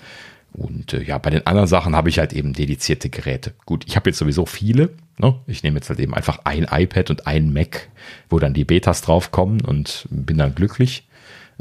Und 0.53 0.93
äh, 0.93 1.03
ja, 1.03 1.17
bei 1.17 1.29
den 1.29 1.47
anderen 1.47 1.67
Sachen 1.67 1.95
habe 1.95 2.09
ich 2.09 2.19
halt 2.19 2.33
eben 2.33 2.53
dedizierte 2.53 3.09
Geräte. 3.09 3.53
Gut, 3.65 3.85
ich 3.87 3.95
habe 3.95 4.09
jetzt 4.09 4.19
sowieso 4.19 4.45
viele. 4.45 4.91
Ne? 5.17 5.35
Ich 5.47 5.63
nehme 5.63 5.77
jetzt 5.77 5.89
halt 5.89 5.99
eben 5.99 6.13
einfach 6.13 6.39
ein 6.43 6.67
iPad 6.69 7.09
und 7.09 7.27
ein 7.27 7.53
Mac, 7.53 7.89
wo 8.29 8.39
dann 8.39 8.53
die 8.53 8.65
Betas 8.65 9.01
draufkommen 9.01 9.61
und 9.61 10.07
bin 10.09 10.37
dann 10.37 10.55
glücklich. 10.55 11.07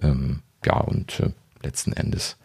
Ähm, 0.03 0.41
ja, 0.65 0.79
und 0.79 1.21
äh, 1.21 1.31
letzten 1.63 1.93
Endes 1.93 2.37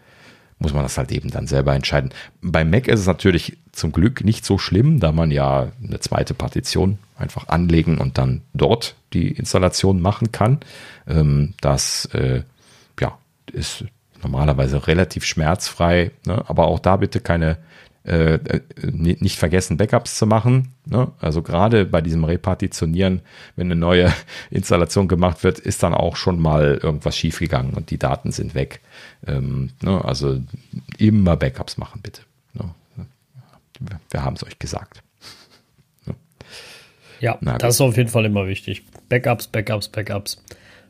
muss 0.60 0.74
man 0.74 0.84
das 0.84 0.98
halt 0.98 1.12
eben 1.12 1.30
dann 1.32 1.48
selber 1.48 1.76
entscheiden. 1.76 2.12
Beim 2.42 2.70
Mac 2.70 2.88
ist 2.88 3.02
es 3.02 3.08
natürlich 3.08 3.58
zum 3.72 3.92
Glück 3.92 4.24
nicht 4.24 4.46
so 4.46 4.58
schlimm, 4.58 5.00
da 5.00 5.12
man 5.12 5.32
ja 5.32 5.72
eine 5.84 6.00
zweite 6.00 6.34
Partition 6.34 6.98
einfach 7.18 7.50
anlegen 7.50 7.98
und 7.98 8.18
dann 8.18 8.42
dort 8.54 8.96
die 9.14 9.32
Installation 9.32 10.02
machen 10.02 10.32
kann. 10.32 10.60
Ähm, 11.08 11.54
das 11.60 12.06
äh, 12.14 12.44
ja, 13.00 13.18
ist 13.52 13.86
normalerweise 14.26 14.88
relativ 14.88 15.24
schmerzfrei, 15.24 16.12
ne? 16.26 16.44
aber 16.48 16.66
auch 16.66 16.80
da 16.80 16.98
bitte 16.98 17.20
keine 17.20 17.58
äh, 18.04 18.36
äh 18.36 18.62
nicht 18.92 19.38
vergessen, 19.38 19.78
Backups 19.78 20.18
zu 20.18 20.26
machen. 20.26 20.74
Ne? 20.86 21.12
Also 21.20 21.42
gerade 21.42 21.86
bei 21.86 22.02
diesem 22.02 22.24
Repartitionieren, 22.24 23.22
wenn 23.56 23.68
eine 23.68 23.76
neue 23.76 24.12
Installation 24.50 25.08
gemacht 25.08 25.44
wird, 25.44 25.60
ist 25.60 25.84
dann 25.84 25.94
auch 25.94 26.16
schon 26.16 26.40
mal 26.40 26.80
irgendwas 26.82 27.18
schiefgegangen 27.18 27.74
und 27.74 27.92
die 27.92 28.00
Daten 28.00 28.32
sind 28.32 28.56
weg. 28.56 28.82
Ähm, 29.28 29.70
ne? 29.82 30.04
Also 30.04 30.42
immer 30.98 31.38
Backups 31.38 31.78
machen, 31.78 32.02
bitte. 32.02 32.22
Ne? 32.54 32.70
Wir 34.10 34.24
haben 34.24 34.36
es 34.36 34.44
euch 34.44 34.58
gesagt. 34.58 35.02
Ja, 37.22 37.38
Na, 37.42 37.58
das 37.58 37.76
ist 37.76 37.82
auf 37.82 37.96
jeden 37.96 38.10
Fall 38.10 38.26
immer 38.26 38.46
wichtig. 38.48 38.84
Backups, 39.08 39.48
Backups, 39.48 39.88
Backups. 39.88 40.44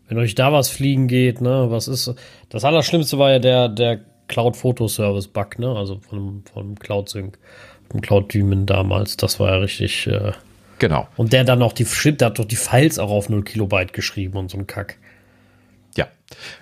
Wenn 0.08 0.18
euch 0.18 0.36
da 0.36 0.54
was 0.54 0.70
fliegen 0.70 1.08
geht, 1.08 1.42
ne, 1.42 1.68
was 1.70 1.88
ist. 1.88 2.14
Das 2.50 2.64
Allerschlimmste 2.64 3.18
war 3.18 3.32
ja 3.32 3.40
der, 3.40 3.70
der 3.70 4.02
Cloud-Fotoservice-Bug, 4.28 5.60
ne? 5.60 5.76
Also 5.76 6.00
von, 6.00 6.44
von 6.52 6.76
Cloud-Sync, 6.76 7.38
vom 7.92 8.02
Cloud-Daemon 8.02 8.66
damals. 8.66 9.18
Das 9.18 9.40
war 9.40 9.52
ja 9.52 9.58
richtig. 9.58 10.08
Äh, 10.08 10.34
genau. 10.80 11.08
Und 11.18 11.34
der 11.34 11.44
dann 11.44 11.62
auch 11.62 11.74
die, 11.74 11.86
der 11.86 12.28
hat 12.28 12.40
doch 12.40 12.46
die 12.46 12.56
Files 12.56 13.00
auch 13.00 13.12
auf 13.12 13.30
0 13.30 13.44
Kilobyte 13.44 13.94
geschrieben 13.94 14.38
und 14.38 14.52
so 14.52 14.58
ein 14.58 14.68
Kack. 14.68 14.98
Ja, 15.96 16.08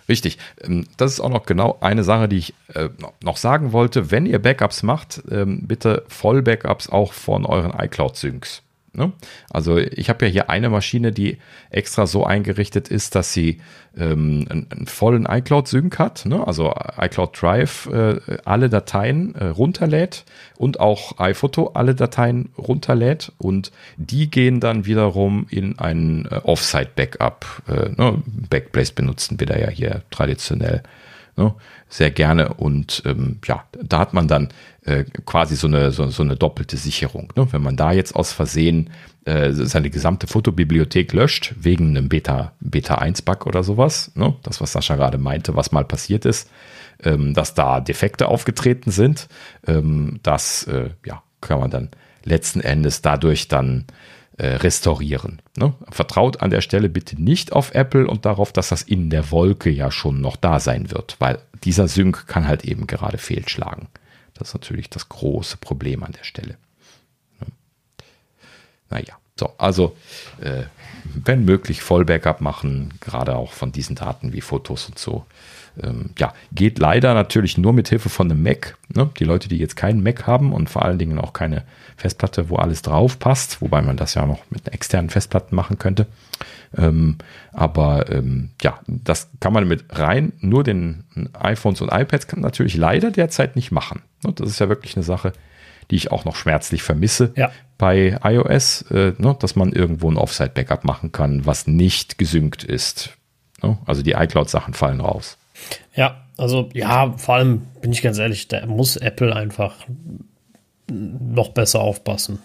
richtig. 0.07 0.37
Ähm, 0.61 0.85
das 0.97 1.13
ist 1.13 1.19
auch 1.19 1.29
noch 1.29 1.45
genau 1.45 1.77
eine 1.81 2.03
Sache, 2.03 2.27
die 2.27 2.37
ich 2.37 2.53
äh, 2.73 2.89
noch 3.21 3.37
sagen 3.37 3.71
wollte. 3.71 4.11
Wenn 4.11 4.25
ihr 4.25 4.39
Backups 4.39 4.83
macht, 4.83 5.21
ähm, 5.31 5.63
bitte 5.67 6.03
Voll-Backups 6.07 6.89
auch 6.89 7.13
von 7.13 7.45
euren 7.45 7.73
iCloud-Syncs. 7.77 8.61
Ne? 8.95 9.11
Also 9.49 9.77
ich 9.77 10.09
habe 10.09 10.25
ja 10.25 10.31
hier 10.31 10.49
eine 10.51 10.69
Maschine, 10.69 11.11
die 11.11 11.39
extra 11.71 12.05
so 12.05 12.25
eingerichtet 12.25 12.89
ist, 12.89 13.15
dass 13.15 13.33
sie 13.33 13.59
ähm, 13.97 14.45
einen, 14.49 14.67
einen, 14.69 14.85
vollen 14.85 15.25
iCloud-Sync 15.25 15.97
hat, 15.97 16.27
ne? 16.27 16.45
also 16.45 16.73
iCloud 16.99 17.41
Drive 17.41 17.87
äh, 17.87 18.19
alle 18.45 18.69
Dateien 18.69 19.33
äh, 19.33 19.45
runterlädt 19.45 20.25
und 20.57 20.79
auch 20.79 21.19
iPhoto 21.19 21.71
alle 21.73 21.95
Dateien 21.95 22.49
runterlädt 22.55 23.31
und 23.39 23.71
die 23.97 24.29
gehen 24.29 24.59
dann 24.59 24.85
wiederum 24.85 25.47
in 25.49 25.79
ein 25.79 26.27
äh, 26.29 26.35
Offsite-Backup. 26.43 27.45
Äh, 27.67 27.89
ne? 27.99 28.21
Backblaze 28.25 28.93
benutzen 28.93 29.39
wir 29.39 29.47
da 29.47 29.57
ja 29.57 29.69
hier 29.69 30.03
traditionell 30.11 30.83
ne? 31.35 31.53
sehr 31.89 32.11
gerne 32.11 32.53
und 32.55 33.03
ähm, 33.05 33.39
ja, 33.45 33.65
da 33.81 33.99
hat 33.99 34.13
man 34.13 34.27
dann 34.27 34.49
äh, 34.83 35.03
quasi 35.25 35.55
so 35.55 35.67
eine, 35.67 35.91
so, 35.91 36.07
so 36.07 36.23
eine 36.23 36.35
doppelte 36.35 36.77
Sicherung. 36.77 37.31
Ne? 37.35 37.47
Wenn 37.51 37.61
man 37.61 37.75
da 37.77 37.91
jetzt 37.91 38.15
aus 38.15 38.31
Versehen 38.33 38.89
äh, 39.25 39.51
seine 39.51 39.89
gesamte 39.89 40.27
Fotobibliothek 40.27 41.13
löscht, 41.13 41.55
wegen 41.57 41.89
einem 41.89 42.09
Beta, 42.09 42.53
Beta 42.59 42.99
1-Bug 42.99 43.45
oder 43.45 43.63
sowas, 43.63 44.11
ne? 44.15 44.35
das, 44.43 44.61
was 44.61 44.71
Sascha 44.71 44.95
gerade 44.95 45.17
meinte, 45.17 45.55
was 45.55 45.71
mal 45.71 45.85
passiert 45.85 46.25
ist, 46.25 46.49
ähm, 47.03 47.33
dass 47.33 47.53
da 47.53 47.79
Defekte 47.79 48.27
aufgetreten 48.27 48.91
sind, 48.91 49.27
ähm, 49.67 50.19
das 50.23 50.63
äh, 50.63 50.89
ja, 51.05 51.23
kann 51.41 51.59
man 51.59 51.71
dann 51.71 51.89
letzten 52.23 52.61
Endes 52.61 53.01
dadurch 53.01 53.47
dann 53.47 53.85
äh, 54.37 54.47
restaurieren. 54.47 55.41
Ne? 55.57 55.73
Vertraut 55.91 56.41
an 56.41 56.49
der 56.49 56.61
Stelle 56.61 56.89
bitte 56.89 57.21
nicht 57.21 57.53
auf 57.53 57.73
Apple 57.73 58.07
und 58.07 58.25
darauf, 58.25 58.51
dass 58.51 58.69
das 58.69 58.81
in 58.81 59.09
der 59.09 59.31
Wolke 59.31 59.69
ja 59.69 59.91
schon 59.91 60.21
noch 60.21 60.35
da 60.35 60.59
sein 60.59 60.91
wird, 60.91 61.17
weil 61.19 61.39
dieser 61.63 61.87
Sync 61.87 62.27
kann 62.27 62.47
halt 62.47 62.65
eben 62.65 62.87
gerade 62.87 63.17
fehlschlagen. 63.17 63.87
Das 64.33 64.49
ist 64.49 64.53
natürlich 64.55 64.89
das 64.89 65.09
große 65.09 65.57
Problem 65.57 66.03
an 66.03 66.13
der 66.13 66.23
Stelle. 66.23 66.57
Naja, 68.89 69.17
so, 69.39 69.51
also 69.57 69.95
äh, 70.41 70.63
wenn 71.03 71.45
möglich 71.45 71.81
Vollbackup 71.81 72.41
machen, 72.41 72.93
gerade 72.99 73.35
auch 73.35 73.51
von 73.51 73.71
diesen 73.71 73.95
Daten 73.95 74.33
wie 74.33 74.41
Fotos 74.41 74.87
und 74.87 74.99
so. 74.99 75.25
Ähm, 75.81 76.11
ja, 76.19 76.33
geht 76.51 76.77
leider 76.77 77.15
natürlich 77.15 77.57
nur 77.57 77.73
mit 77.73 77.89
Hilfe 77.89 78.09
von 78.09 78.29
einem 78.29 78.43
Mac. 78.43 78.77
Ne? 78.93 79.09
Die 79.17 79.23
Leute, 79.23 79.49
die 79.49 79.57
jetzt 79.57 79.75
keinen 79.75 80.03
Mac 80.03 80.27
haben 80.27 80.53
und 80.53 80.69
vor 80.69 80.85
allen 80.85 80.99
Dingen 80.99 81.17
auch 81.17 81.33
keine 81.33 81.63
Festplatte, 81.95 82.49
wo 82.49 82.55
alles 82.55 82.81
drauf 82.81 83.19
passt, 83.19 83.61
wobei 83.61 83.81
man 83.81 83.97
das 83.97 84.13
ja 84.13 84.25
noch 84.25 84.39
mit 84.49 84.67
externen 84.73 85.09
Festplatten 85.09 85.55
machen 85.55 85.77
könnte. 85.79 86.07
Ähm, 86.77 87.17
aber 87.51 88.11
ähm, 88.11 88.49
ja, 88.61 88.79
das 88.87 89.29
kann 89.39 89.53
man 89.53 89.67
mit 89.67 89.85
rein 89.89 90.33
nur 90.39 90.63
den 90.63 91.03
iPhones 91.33 91.81
und 91.81 91.89
iPads 91.91 92.27
natürlich 92.35 92.75
leider 92.75 93.11
derzeit 93.11 93.55
nicht 93.55 93.71
machen. 93.71 94.01
Ne? 94.23 94.33
Das 94.33 94.49
ist 94.49 94.59
ja 94.59 94.69
wirklich 94.69 94.95
eine 94.95 95.03
Sache, 95.03 95.33
die 95.91 95.95
ich 95.95 96.11
auch 96.11 96.25
noch 96.25 96.35
schmerzlich 96.35 96.81
vermisse 96.81 97.31
ja. 97.35 97.51
bei 97.77 98.17
iOS, 98.23 98.83
äh, 98.91 99.13
ne? 99.17 99.35
dass 99.39 99.55
man 99.55 99.71
irgendwo 99.71 100.09
ein 100.09 100.17
Offsite-Backup 100.17 100.83
machen 100.83 101.11
kann, 101.11 101.45
was 101.45 101.67
nicht 101.67 102.17
gesynkt 102.17 102.63
ist. 102.63 103.11
Ne? 103.61 103.77
Also 103.85 104.01
die 104.01 104.13
iCloud-Sachen 104.13 104.73
fallen 104.73 105.01
raus. 105.01 105.37
Ja, 105.95 106.23
also 106.37 106.69
ja, 106.73 107.13
vor 107.17 107.35
allem 107.35 107.61
bin 107.81 107.91
ich 107.91 108.01
ganz 108.01 108.17
ehrlich, 108.17 108.47
da 108.47 108.65
muss 108.65 108.95
Apple 108.97 109.35
einfach 109.35 109.75
noch 110.89 111.49
besser 111.49 111.81
aufpassen. 111.81 112.39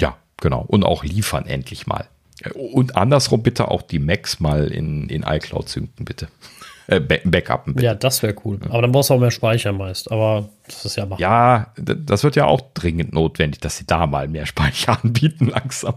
Ja, 0.00 0.16
genau. 0.40 0.64
Und 0.66 0.84
auch 0.84 1.04
liefern 1.04 1.46
endlich 1.46 1.86
mal. 1.86 2.06
Und 2.54 2.96
andersrum 2.96 3.42
bitte 3.42 3.68
auch 3.68 3.82
die 3.82 3.98
Macs 3.98 4.40
mal 4.40 4.66
in, 4.66 5.08
in 5.08 5.22
iCloud 5.22 5.68
synken, 5.68 6.04
bitte. 6.04 6.28
Äh, 6.86 7.00
backuppen. 7.00 7.72
Bitte. 7.76 7.86
Ja, 7.86 7.94
das 7.94 8.22
wäre 8.22 8.34
cool. 8.44 8.60
Aber 8.68 8.82
dann 8.82 8.92
brauchst 8.92 9.08
du 9.08 9.14
auch 9.14 9.18
mehr 9.18 9.30
Speicher 9.30 9.72
meist. 9.72 10.12
Aber 10.12 10.50
das 10.66 10.84
ist 10.84 10.96
ja 10.96 11.06
machbar. 11.06 11.18
Ja, 11.18 11.72
das 11.76 12.24
wird 12.24 12.36
ja 12.36 12.44
auch 12.44 12.60
dringend 12.74 13.14
notwendig, 13.14 13.62
dass 13.62 13.78
sie 13.78 13.86
da 13.86 14.06
mal 14.06 14.28
mehr 14.28 14.44
Speicher 14.44 14.98
anbieten 15.02 15.46
langsam. 15.46 15.94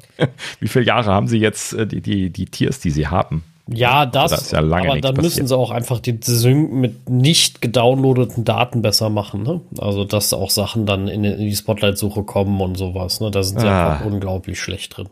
Wie 0.61 0.69
viele 0.69 0.85
Jahre 0.85 1.11
haben 1.11 1.27
sie 1.27 1.39
jetzt 1.39 1.73
äh, 1.73 1.85
die, 1.85 1.99
die, 1.99 2.29
die 2.29 2.45
Tiers, 2.45 2.79
die 2.79 2.91
sie 2.91 3.07
haben? 3.07 3.43
Ja, 3.67 4.05
das, 4.05 4.31
das 4.31 4.51
ja 4.51 4.59
aber 4.59 4.71
dann 4.71 5.01
passiert. 5.01 5.17
müssen 5.17 5.47
sie 5.47 5.57
auch 5.57 5.71
einfach 5.71 5.99
die 5.99 6.17
Sync 6.21 6.71
mit 6.71 7.09
nicht 7.09 7.61
gedownloadeten 7.61 8.45
Daten 8.45 8.81
besser 8.81 9.09
machen. 9.09 9.43
Ne? 9.43 9.61
Also, 9.77 10.05
dass 10.05 10.33
auch 10.33 10.49
Sachen 10.49 10.85
dann 10.85 11.07
in, 11.07 11.23
die 11.23 11.55
Spotlight-Suche 11.55 12.23
kommen 12.23 12.59
und 12.61 12.75
sowas. 12.75 13.19
Ne? 13.19 13.29
Da 13.29 13.43
sind 13.43 13.59
sie 13.59 13.67
ah. 13.67 13.91
einfach 13.91 14.05
unglaublich 14.05 14.59
schlecht 14.59 14.95
drin. 14.95 15.09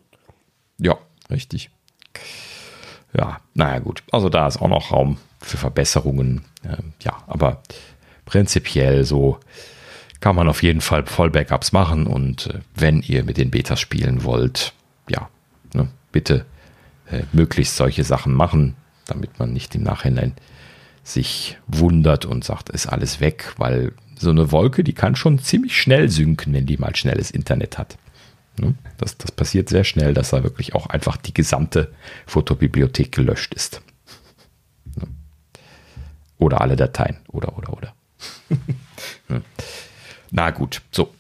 Ja, 0.77 0.97
richtig. 1.29 1.69
Ja, 3.17 3.39
naja, 3.53 3.79
gut. 3.79 4.03
Also, 4.11 4.29
da 4.29 4.47
ist 4.47 4.61
auch 4.61 4.69
noch 4.69 4.91
Raum 4.91 5.17
für 5.41 5.57
Verbesserungen. 5.57 6.45
Ähm, 6.63 6.93
ja, 7.01 7.17
aber 7.27 7.61
prinzipiell 8.25 9.03
so 9.03 9.37
kann 10.21 10.35
man 10.35 10.47
auf 10.47 10.63
jeden 10.63 10.81
Fall 10.81 11.05
Voll-Backups 11.05 11.73
machen. 11.73 12.07
Und 12.07 12.47
äh, 12.47 12.59
wenn 12.73 13.01
ihr 13.01 13.23
mit 13.25 13.37
den 13.37 13.51
Betas 13.51 13.81
spielen 13.81 14.23
wollt, 14.23 14.73
ja, 15.09 15.29
ne, 15.73 15.89
bitte 16.13 16.45
äh, 17.09 17.23
möglichst 17.33 17.75
solche 17.75 18.03
Sachen 18.03 18.33
machen, 18.33 18.75
damit 19.05 19.39
man 19.39 19.53
nicht 19.53 19.75
im 19.75 19.83
Nachhinein 19.83 20.33
sich 21.03 21.57
wundert 21.67 22.25
und 22.25 22.43
sagt, 22.43 22.69
ist 22.69 22.87
alles 22.87 23.19
weg, 23.19 23.53
weil 23.57 23.93
so 24.17 24.31
eine 24.31 24.51
Wolke, 24.51 24.83
die 24.83 24.93
kann 24.93 25.15
schon 25.15 25.39
ziemlich 25.39 25.79
schnell 25.79 26.09
sinken, 26.09 26.53
wenn 26.53 26.65
die 26.65 26.77
mal 26.77 26.95
schnelles 26.95 27.31
Internet 27.31 27.77
hat. 27.77 27.97
Ne? 28.57 28.75
Das, 28.97 29.17
das 29.17 29.31
passiert 29.31 29.69
sehr 29.69 29.83
schnell, 29.83 30.13
dass 30.13 30.29
da 30.29 30.43
wirklich 30.43 30.73
auch 30.73 30.87
einfach 30.87 31.17
die 31.17 31.33
gesamte 31.33 31.91
Fotobibliothek 32.25 33.11
gelöscht 33.11 33.53
ist. 33.53 33.81
Ne? 34.95 35.07
Oder 36.37 36.61
alle 36.61 36.75
Dateien. 36.75 37.17
Oder, 37.27 37.57
oder, 37.57 37.73
oder. 37.73 37.93
Na 40.31 40.51
gut, 40.51 40.81
so. 40.91 41.13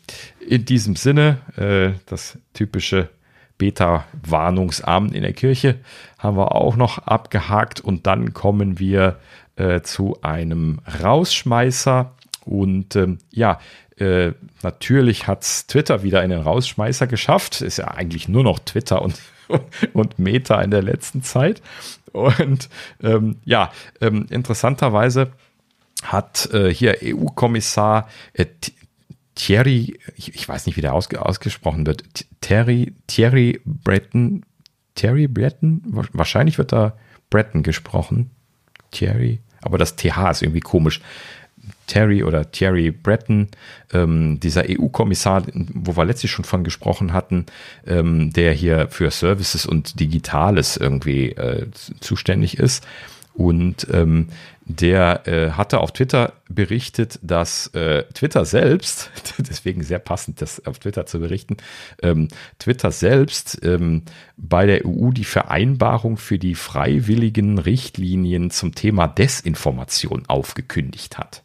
In 0.47 0.65
diesem 0.65 0.95
Sinne, 0.95 1.39
äh, 1.57 1.99
das 2.05 2.37
typische 2.53 3.09
Beta-Warnungsabend 3.57 5.13
in 5.13 5.21
der 5.21 5.33
Kirche 5.33 5.79
haben 6.17 6.37
wir 6.37 6.55
auch 6.55 6.75
noch 6.75 6.99
abgehakt 6.99 7.79
und 7.79 8.07
dann 8.07 8.33
kommen 8.33 8.79
wir 8.79 9.17
äh, 9.55 9.81
zu 9.81 10.17
einem 10.21 10.79
Rausschmeißer 11.01 12.11
und 12.45 12.95
ähm, 12.95 13.17
ja, 13.31 13.59
äh, 13.97 14.33
natürlich 14.61 15.27
hat 15.27 15.43
Twitter 15.67 16.03
wieder 16.03 16.19
einen 16.19 16.41
Rausschmeißer 16.41 17.07
geschafft. 17.07 17.61
Ist 17.61 17.77
ja 17.77 17.87
eigentlich 17.87 18.27
nur 18.27 18.43
noch 18.43 18.59
Twitter 18.59 19.01
und, 19.01 19.19
und 19.93 20.19
Meta 20.19 20.61
in 20.61 20.71
der 20.71 20.83
letzten 20.83 21.23
Zeit. 21.23 21.61
Und 22.11 22.69
ähm, 23.01 23.37
ja, 23.45 23.71
ähm, 24.01 24.27
interessanterweise 24.29 25.31
hat 26.03 26.49
äh, 26.53 26.73
hier 26.73 26.97
EU-Kommissar 27.03 28.09
äh, 28.33 28.45
Thierry, 29.35 29.99
ich, 30.15 30.33
ich, 30.33 30.47
weiß 30.47 30.65
nicht, 30.65 30.77
wie 30.77 30.81
der 30.81 30.93
ausge, 30.93 31.23
ausgesprochen 31.23 31.85
wird, 31.85 32.03
Terry, 32.41 32.93
Thierry 33.07 33.61
Breton, 33.65 34.45
Terry 34.95 35.27
Breton, 35.27 35.81
wahrscheinlich 36.13 36.57
wird 36.57 36.71
da 36.71 36.97
Breton 37.29 37.63
gesprochen. 37.63 38.31
Thierry, 38.91 39.41
aber 39.61 39.77
das 39.77 39.97
TH 39.97 40.31
ist 40.31 40.41
irgendwie 40.41 40.61
komisch. 40.61 41.01
Terry 41.87 42.23
oder 42.23 42.51
Thierry 42.51 42.91
Breton, 42.91 43.47
ähm, 43.93 44.39
dieser 44.39 44.63
EU-Kommissar, 44.69 45.43
wo 45.53 45.95
wir 45.97 46.05
letztlich 46.05 46.31
schon 46.31 46.45
von 46.45 46.63
gesprochen 46.63 47.13
hatten, 47.13 47.45
ähm, 47.85 48.31
der 48.33 48.53
hier 48.53 48.87
für 48.89 49.11
Services 49.11 49.65
und 49.65 49.99
Digitales 49.99 50.77
irgendwie 50.77 51.31
äh, 51.31 51.67
zuständig 51.99 52.57
ist. 52.57 52.85
Und 53.33 53.87
ähm, 53.91 54.29
der 54.65 55.27
äh, 55.27 55.51
hatte 55.51 55.79
auf 55.79 55.91
Twitter 55.91 56.33
berichtet, 56.49 57.19
dass 57.21 57.67
äh, 57.67 58.03
Twitter 58.13 58.45
selbst, 58.45 59.11
deswegen 59.37 59.83
sehr 59.83 59.99
passend, 59.99 60.41
das 60.41 60.65
auf 60.65 60.79
Twitter 60.79 61.05
zu 61.05 61.19
berichten, 61.19 61.57
ähm, 62.01 62.27
Twitter 62.57 62.91
selbst 62.91 63.59
ähm, 63.63 64.03
bei 64.37 64.65
der 64.65 64.85
EU 64.85 65.11
die 65.11 65.23
Vereinbarung 65.23 66.17
für 66.17 66.39
die 66.39 66.55
freiwilligen 66.55 67.59
Richtlinien 67.59 68.49
zum 68.49 68.73
Thema 68.73 69.07
Desinformation 69.07 70.23
aufgekündigt 70.27 71.19
hat. 71.19 71.43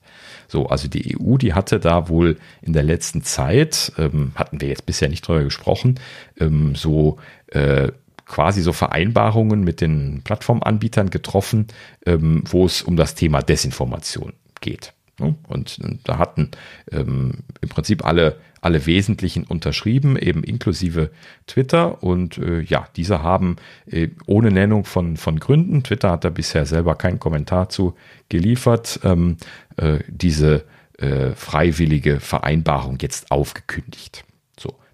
So, 0.48 0.66
also 0.66 0.88
die 0.88 1.16
EU, 1.16 1.36
die 1.36 1.54
hatte 1.54 1.78
da 1.78 2.08
wohl 2.08 2.38
in 2.62 2.72
der 2.72 2.82
letzten 2.82 3.22
Zeit, 3.22 3.92
ähm, 3.98 4.32
hatten 4.34 4.60
wir 4.60 4.68
jetzt 4.68 4.86
bisher 4.86 5.08
nicht 5.08 5.26
drüber 5.26 5.44
gesprochen, 5.44 6.00
ähm, 6.40 6.74
so 6.74 7.18
äh, 7.48 7.92
quasi 8.30 8.62
so 8.62 8.72
Vereinbarungen 8.72 9.64
mit 9.64 9.80
den 9.80 10.22
Plattformanbietern 10.22 11.10
getroffen, 11.10 11.66
ähm, 12.06 12.44
wo 12.46 12.64
es 12.64 12.80
um 12.80 12.96
das 12.96 13.16
Thema 13.16 13.42
Desinformation 13.42 14.32
geht. 14.60 14.94
Ne? 15.18 15.34
Und, 15.48 15.78
da 16.04 16.18
hatten 16.18 16.52
ähm, 16.92 17.32
im 17.60 17.68
Prinzip 17.68 18.04
alle, 18.06 18.36
alle 18.60 18.86
Wesentlichen 18.86 19.42
unterschrieben, 19.42 20.16
eben 20.16 20.44
inklusive 20.44 21.10
Twitter. 21.48 22.04
Und 22.04 22.38
äh, 22.38 22.60
ja, 22.60 22.86
diese 22.94 23.22
haben 23.22 23.56
äh, 23.86 24.08
ohne 24.26 24.52
Nennung 24.52 24.84
von, 24.84 25.16
von 25.16 25.40
Gründen, 25.40 25.82
Twitter 25.82 26.12
hat 26.12 26.24
da 26.24 26.30
bisher 26.30 26.66
selber 26.66 26.94
keinen 26.94 27.18
Kommentar 27.18 27.68
zu 27.68 27.94
geliefert, 28.28 29.00
ähm, 29.02 29.38
äh, 29.76 29.98
diese 30.06 30.64
äh, 30.98 31.32
freiwillige 31.32 32.20
Vereinbarung 32.20 32.98
jetzt 33.00 33.32
aufgekündigt. 33.32 34.24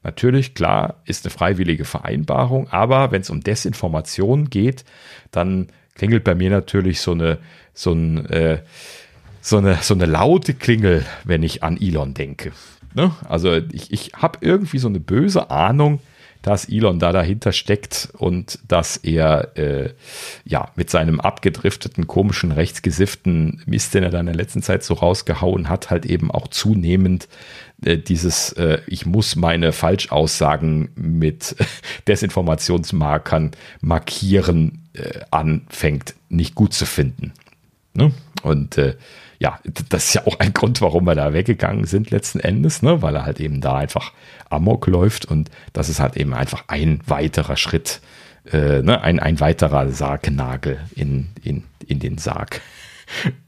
Natürlich, 0.06 0.54
klar, 0.54 1.02
ist 1.04 1.26
eine 1.26 1.32
freiwillige 1.32 1.84
Vereinbarung, 1.84 2.68
aber 2.70 3.10
wenn 3.10 3.22
es 3.22 3.28
um 3.28 3.40
Desinformation 3.40 4.50
geht, 4.50 4.84
dann 5.32 5.66
klingelt 5.96 6.22
bei 6.22 6.36
mir 6.36 6.48
natürlich 6.48 7.00
so 7.00 7.10
eine, 7.10 7.38
so 7.74 7.92
ein, 7.92 8.24
äh, 8.26 8.60
so 9.40 9.56
eine, 9.56 9.78
so 9.82 9.94
eine 9.94 10.06
laute 10.06 10.54
Klingel, 10.54 11.04
wenn 11.24 11.42
ich 11.42 11.64
an 11.64 11.76
Elon 11.76 12.14
denke. 12.14 12.52
Ne? 12.94 13.16
Also 13.28 13.56
ich, 13.72 13.92
ich 13.92 14.12
habe 14.14 14.38
irgendwie 14.42 14.78
so 14.78 14.86
eine 14.86 15.00
böse 15.00 15.50
Ahnung, 15.50 15.98
dass 16.46 16.68
Elon 16.68 17.00
da 17.00 17.10
dahinter 17.10 17.50
steckt 17.50 18.08
und 18.16 18.60
dass 18.68 18.96
er 18.98 19.58
äh, 19.58 19.90
ja 20.44 20.70
mit 20.76 20.90
seinem 20.90 21.18
abgedrifteten, 21.18 22.06
komischen, 22.06 22.52
rechtsgesifften 22.52 23.64
Mist, 23.66 23.94
den 23.94 24.04
er 24.04 24.10
da 24.10 24.20
in 24.20 24.26
der 24.26 24.36
letzten 24.36 24.62
Zeit 24.62 24.84
so 24.84 24.94
rausgehauen 24.94 25.68
hat, 25.68 25.90
halt 25.90 26.06
eben 26.06 26.30
auch 26.30 26.46
zunehmend 26.46 27.26
äh, 27.84 27.98
dieses 27.98 28.52
äh, 28.52 28.78
Ich 28.86 29.06
muss 29.06 29.34
meine 29.34 29.72
Falschaussagen 29.72 30.90
mit 30.94 31.56
Desinformationsmarkern 32.06 33.50
markieren 33.80 34.86
äh, 34.92 35.22
anfängt, 35.32 36.14
nicht 36.28 36.54
gut 36.54 36.74
zu 36.74 36.86
finden. 36.86 37.32
Ne? 37.92 38.12
Und 38.44 38.78
äh, 38.78 38.94
ja, 39.38 39.58
das 39.88 40.08
ist 40.08 40.14
ja 40.14 40.26
auch 40.26 40.38
ein 40.38 40.52
Grund, 40.52 40.80
warum 40.80 41.04
wir 41.04 41.14
da 41.14 41.32
weggegangen 41.32 41.84
sind 41.84 42.10
letzten 42.10 42.40
Endes, 42.40 42.82
ne? 42.82 43.02
weil 43.02 43.16
er 43.16 43.26
halt 43.26 43.40
eben 43.40 43.60
da 43.60 43.76
einfach 43.76 44.12
Amok 44.50 44.86
läuft 44.86 45.26
und 45.26 45.50
das 45.72 45.88
ist 45.88 46.00
halt 46.00 46.16
eben 46.16 46.34
einfach 46.34 46.64
ein 46.68 47.00
weiterer 47.06 47.56
Schritt, 47.56 48.00
äh, 48.50 48.82
ne? 48.82 49.00
ein, 49.02 49.20
ein 49.20 49.40
weiterer 49.40 49.90
Sargnagel 49.90 50.80
in, 50.94 51.28
in, 51.42 51.64
in 51.86 51.98
den 51.98 52.18
Sarg. 52.18 52.60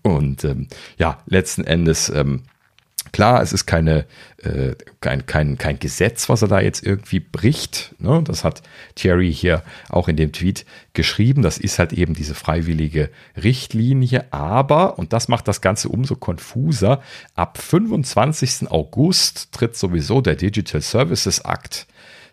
Und 0.02 0.44
ähm, 0.44 0.68
ja, 0.98 1.18
letzten 1.26 1.64
Endes 1.64 2.10
ähm, 2.10 2.42
Klar, 3.12 3.42
es 3.42 3.52
ist 3.52 3.66
keine, 3.66 4.06
äh, 4.42 4.74
kein, 5.00 5.26
kein, 5.26 5.58
kein 5.58 5.78
Gesetz, 5.78 6.28
was 6.28 6.42
er 6.42 6.48
da 6.48 6.60
jetzt 6.60 6.84
irgendwie 6.84 7.20
bricht. 7.20 7.94
Ne? 7.98 8.22
Das 8.24 8.44
hat 8.44 8.62
Thierry 8.94 9.32
hier 9.32 9.62
auch 9.88 10.08
in 10.08 10.16
dem 10.16 10.32
Tweet 10.32 10.64
geschrieben. 10.92 11.42
Das 11.42 11.58
ist 11.58 11.78
halt 11.78 11.92
eben 11.92 12.14
diese 12.14 12.34
freiwillige 12.34 13.10
Richtlinie. 13.36 14.32
Aber, 14.32 14.98
und 14.98 15.12
das 15.12 15.28
macht 15.28 15.48
das 15.48 15.60
Ganze 15.60 15.88
umso 15.88 16.16
konfuser, 16.16 17.02
ab 17.34 17.58
25. 17.58 18.70
August 18.70 19.52
tritt 19.52 19.76
sowieso 19.76 20.20
der 20.20 20.36
Digital 20.36 20.80
Services 20.80 21.40
Act 21.40 21.86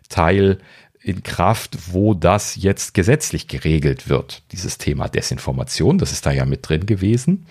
Teil 0.08 0.58
in 1.06 1.22
Kraft, 1.22 1.78
wo 1.92 2.14
das 2.14 2.56
jetzt 2.56 2.92
gesetzlich 2.92 3.46
geregelt 3.46 4.08
wird, 4.08 4.42
dieses 4.50 4.76
Thema 4.76 5.08
Desinformation. 5.08 5.98
Das 5.98 6.10
ist 6.10 6.26
da 6.26 6.32
ja 6.32 6.44
mit 6.44 6.68
drin 6.68 6.84
gewesen. 6.84 7.46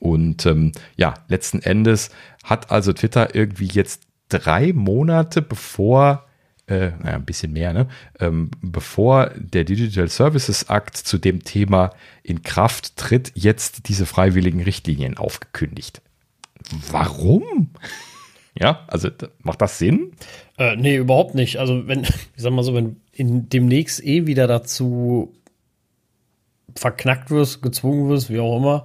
Und 0.00 0.44
ähm, 0.44 0.72
ja, 0.96 1.14
letzten 1.28 1.62
Endes 1.62 2.10
hat 2.42 2.72
also 2.72 2.92
Twitter 2.92 3.32
irgendwie 3.36 3.68
jetzt 3.68 4.02
drei 4.28 4.72
Monate 4.72 5.40
bevor 5.40 6.26
äh, 6.66 6.90
naja, 7.00 7.14
ein 7.14 7.24
bisschen 7.24 7.52
mehr, 7.52 7.72
ne? 7.72 7.86
Ähm, 8.18 8.50
bevor 8.60 9.30
der 9.36 9.62
Digital 9.62 10.08
Services 10.08 10.64
Act 10.64 10.96
zu 10.96 11.18
dem 11.18 11.44
Thema 11.44 11.92
in 12.24 12.42
Kraft 12.42 12.96
tritt, 12.96 13.30
jetzt 13.36 13.88
diese 13.88 14.04
freiwilligen 14.04 14.62
Richtlinien 14.62 15.16
aufgekündigt. 15.16 16.02
Warum? 16.90 17.70
Ja, 18.58 18.84
also 18.88 19.08
macht 19.42 19.60
das 19.60 19.78
Sinn? 19.78 20.12
Äh, 20.58 20.76
nee, 20.76 20.96
überhaupt 20.96 21.34
nicht. 21.34 21.58
Also 21.58 21.86
wenn, 21.86 22.02
ich 22.04 22.10
sag 22.36 22.52
mal 22.52 22.62
so, 22.62 22.74
wenn 22.74 22.96
in 23.12 23.48
demnächst 23.48 24.02
eh 24.04 24.26
wieder 24.26 24.46
dazu 24.46 25.34
verknackt 26.74 27.30
wirst, 27.30 27.62
gezwungen 27.62 28.08
wirst, 28.08 28.30
wie 28.30 28.40
auch 28.40 28.56
immer, 28.56 28.84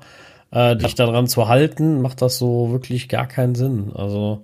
äh, 0.51 0.75
dich 0.75 0.95
daran 0.95 1.27
zu 1.27 1.47
halten, 1.47 2.01
macht 2.01 2.21
das 2.21 2.37
so 2.37 2.71
wirklich 2.71 3.09
gar 3.09 3.27
keinen 3.27 3.55
Sinn. 3.55 3.91
Also, 3.95 4.43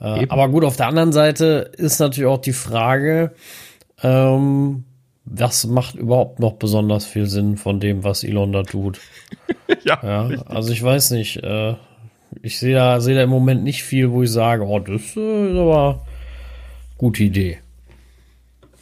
äh, 0.00 0.26
aber 0.28 0.48
gut, 0.48 0.64
auf 0.64 0.76
der 0.76 0.88
anderen 0.88 1.12
Seite 1.12 1.70
ist 1.76 1.98
natürlich 1.98 2.28
auch 2.28 2.40
die 2.40 2.52
Frage, 2.52 3.32
ähm, 4.02 4.84
was 5.24 5.66
macht 5.66 5.94
überhaupt 5.94 6.40
noch 6.40 6.54
besonders 6.54 7.06
viel 7.06 7.26
Sinn 7.26 7.56
von 7.56 7.80
dem, 7.80 8.04
was 8.04 8.24
Elon 8.24 8.52
da 8.52 8.62
tut? 8.62 9.00
ja, 9.84 9.98
ja 10.02 10.42
also 10.46 10.72
ich 10.72 10.82
weiß 10.82 11.12
nicht. 11.12 11.42
Äh, 11.42 11.74
ich 12.42 12.58
sehe 12.58 12.74
da, 12.74 13.00
sehe 13.00 13.14
da 13.14 13.22
im 13.22 13.30
Moment 13.30 13.64
nicht 13.64 13.82
viel, 13.82 14.10
wo 14.10 14.22
ich 14.22 14.30
sage, 14.30 14.66
oh, 14.66 14.78
das 14.78 15.16
äh, 15.16 15.50
ist 15.50 15.58
aber 15.58 16.04
gute 16.98 17.24
Idee. 17.24 17.58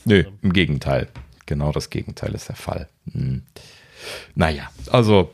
Nö, 0.05 0.25
im 0.43 0.53
Gegenteil. 0.53 1.09
Genau 1.47 1.73
das 1.73 1.91
Gegenteil 1.91 2.35
ist 2.35 2.49
der 2.49 2.57
Fall. 2.57 2.89
Hm. 3.13 3.43
Naja, 4.35 4.71
also 4.91 5.31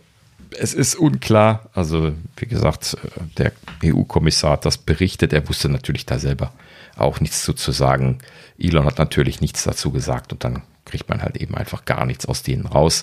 es 0.58 0.74
ist 0.74 0.96
unklar. 0.96 1.70
Also, 1.74 2.12
wie 2.36 2.46
gesagt, 2.46 2.96
der 3.36 3.52
EU-Kommissar 3.84 4.52
hat 4.52 4.64
das 4.64 4.78
berichtet. 4.78 5.32
Er 5.32 5.48
wusste 5.48 5.68
natürlich 5.68 6.06
da 6.06 6.18
selber 6.18 6.52
auch 6.96 7.20
nichts 7.20 7.42
zu 7.42 7.72
sagen. 7.72 8.18
Elon 8.58 8.84
hat 8.84 8.98
natürlich 8.98 9.40
nichts 9.40 9.64
dazu 9.64 9.90
gesagt 9.90 10.32
und 10.32 10.44
dann 10.44 10.62
kriegt 10.88 11.08
man 11.08 11.22
halt 11.22 11.36
eben 11.36 11.54
einfach 11.54 11.84
gar 11.84 12.06
nichts 12.06 12.26
aus 12.26 12.42
denen 12.42 12.66
raus. 12.66 13.02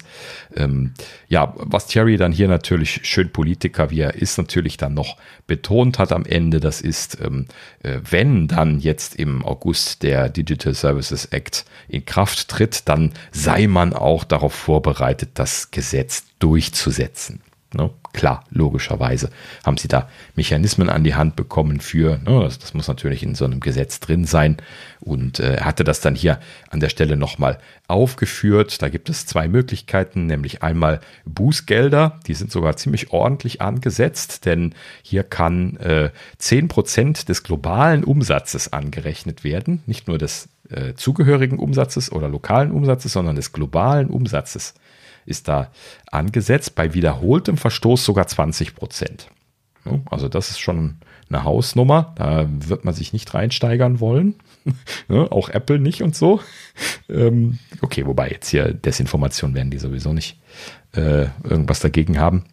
Ähm, 0.55 0.93
ja, 1.27 1.53
was 1.57 1.87
Thierry 1.87 2.17
dann 2.17 2.31
hier 2.31 2.47
natürlich 2.47 3.01
schön 3.03 3.31
Politiker, 3.31 3.89
wie 3.91 4.01
er 4.01 4.15
ist, 4.15 4.37
natürlich 4.37 4.77
dann 4.77 4.93
noch 4.93 5.17
betont 5.47 5.99
hat 5.99 6.11
am 6.11 6.25
Ende, 6.25 6.59
das 6.59 6.81
ist, 6.81 7.19
ähm, 7.21 7.45
äh, 7.83 7.99
wenn 8.09 8.47
dann 8.47 8.79
jetzt 8.79 9.15
im 9.15 9.45
August 9.45 10.03
der 10.03 10.29
Digital 10.29 10.73
Services 10.73 11.25
Act 11.25 11.65
in 11.87 12.05
Kraft 12.05 12.47
tritt, 12.49 12.89
dann 12.89 13.13
sei 13.31 13.67
man 13.67 13.93
auch 13.93 14.23
darauf 14.23 14.53
vorbereitet, 14.53 15.31
das 15.35 15.71
Gesetz 15.71 16.25
durchzusetzen. 16.39 17.41
Ne? 17.73 17.89
Klar, 18.15 18.45
logischerweise 18.49 19.29
haben 19.65 19.75
sie 19.75 19.89
da 19.89 20.07
Mechanismen 20.35 20.87
an 20.87 21.03
die 21.03 21.15
Hand 21.15 21.35
bekommen 21.35 21.81
für, 21.81 22.17
ne, 22.19 22.39
das, 22.43 22.59
das, 22.59 22.73
muss 22.73 22.87
natürlich 22.87 23.23
in 23.23 23.35
so 23.35 23.43
einem 23.43 23.59
Gesetz 23.59 23.99
drin 23.99 24.23
sein. 24.23 24.55
Und 25.01 25.41
äh, 25.41 25.57
hatte 25.59 25.83
das 25.83 25.99
dann 25.99 26.15
hier 26.15 26.39
an 26.69 26.79
der 26.79 26.87
Stelle 26.87 27.17
nochmal 27.17 27.59
aufgeführt. 27.87 28.81
Da 28.81 28.87
gibt 28.87 29.09
es 29.09 29.25
zwei 29.25 29.49
Möglichkeiten, 29.49 30.27
nämlich 30.27 30.63
einmal 30.63 31.01
Bußgelder, 31.25 32.21
die 32.25 32.35
sind 32.35 32.53
sogar 32.53 32.77
ziemlich 32.77 33.11
ordentlich 33.11 33.61
angesetzt, 33.61 34.45
denn 34.45 34.73
hier 35.03 35.23
kann 35.23 35.75
äh, 35.77 36.11
10% 36.41 37.27
des 37.27 37.43
globalen 37.43 38.05
Umsatzes 38.05 38.71
angerechnet 38.71 39.43
werden, 39.43 39.83
nicht 39.87 40.07
nur 40.07 40.17
des 40.17 40.47
äh, 40.69 40.93
zugehörigen 40.93 41.59
Umsatzes 41.59 42.13
oder 42.13 42.29
lokalen 42.29 42.71
Umsatzes, 42.71 43.11
sondern 43.11 43.35
des 43.35 43.51
globalen 43.51 44.09
Umsatzes 44.09 44.73
ist 45.25 45.47
da 45.47 45.71
angesetzt. 46.11 46.75
Bei 46.75 46.93
wiederholtem 46.93 47.57
Verstoß 47.57 48.03
sogar 48.03 48.27
20 48.27 48.75
Prozent. 48.75 49.27
Also 50.09 50.29
das 50.29 50.49
ist 50.49 50.59
schon 50.59 50.95
eine 51.29 51.43
Hausnummer. 51.43 52.13
Da 52.15 52.47
wird 52.49 52.85
man 52.85 52.93
sich 52.93 53.13
nicht 53.13 53.33
reinsteigern 53.33 53.99
wollen. 53.99 54.35
Auch 55.09 55.49
Apple 55.49 55.79
nicht 55.79 56.01
und 56.01 56.15
so. 56.15 56.39
Ähm, 57.09 57.59
okay, 57.81 58.05
wobei 58.05 58.29
jetzt 58.29 58.49
hier 58.49 58.73
Desinformation 58.73 59.53
werden 59.53 59.69
die 59.69 59.77
sowieso 59.77 60.13
nicht 60.13 60.39
äh, 60.95 61.27
irgendwas 61.43 61.79
dagegen 61.79 62.19
haben. 62.19 62.45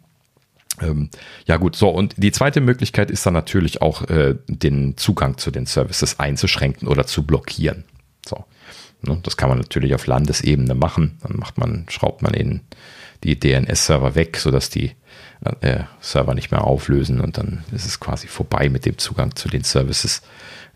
Ähm, 0.81 1.09
ja 1.45 1.57
gut, 1.57 1.75
so 1.75 1.89
und 1.89 2.15
die 2.17 2.31
zweite 2.31 2.61
Möglichkeit 2.61 3.11
ist 3.11 3.25
dann 3.25 3.33
natürlich 3.33 3.81
auch 3.81 4.07
äh, 4.09 4.35
den 4.47 4.97
Zugang 4.97 5.37
zu 5.37 5.51
den 5.51 5.65
Services 5.65 6.19
einzuschränken 6.19 6.87
oder 6.87 7.05
zu 7.05 7.23
blockieren. 7.23 7.83
So. 8.25 8.45
Ne, 9.05 9.19
das 9.21 9.37
kann 9.37 9.49
man 9.49 9.57
natürlich 9.57 9.93
auf 9.93 10.07
Landesebene 10.07 10.75
machen. 10.75 11.17
Dann 11.21 11.37
macht 11.37 11.57
man, 11.57 11.85
schraubt 11.89 12.21
man 12.21 12.33
in 12.33 12.61
die 13.23 13.39
DNS-Server 13.39 14.15
weg, 14.15 14.37
sodass 14.37 14.69
die 14.69 14.91
äh, 15.61 15.83
Server 15.99 16.33
nicht 16.33 16.51
mehr 16.51 16.63
auflösen 16.63 17.21
und 17.21 17.37
dann 17.37 17.63
ist 17.71 17.85
es 17.85 17.99
quasi 17.99 18.27
vorbei 18.27 18.69
mit 18.69 18.85
dem 18.85 18.97
Zugang 18.97 19.35
zu 19.35 19.49
den 19.49 19.63
Services. 19.63 20.21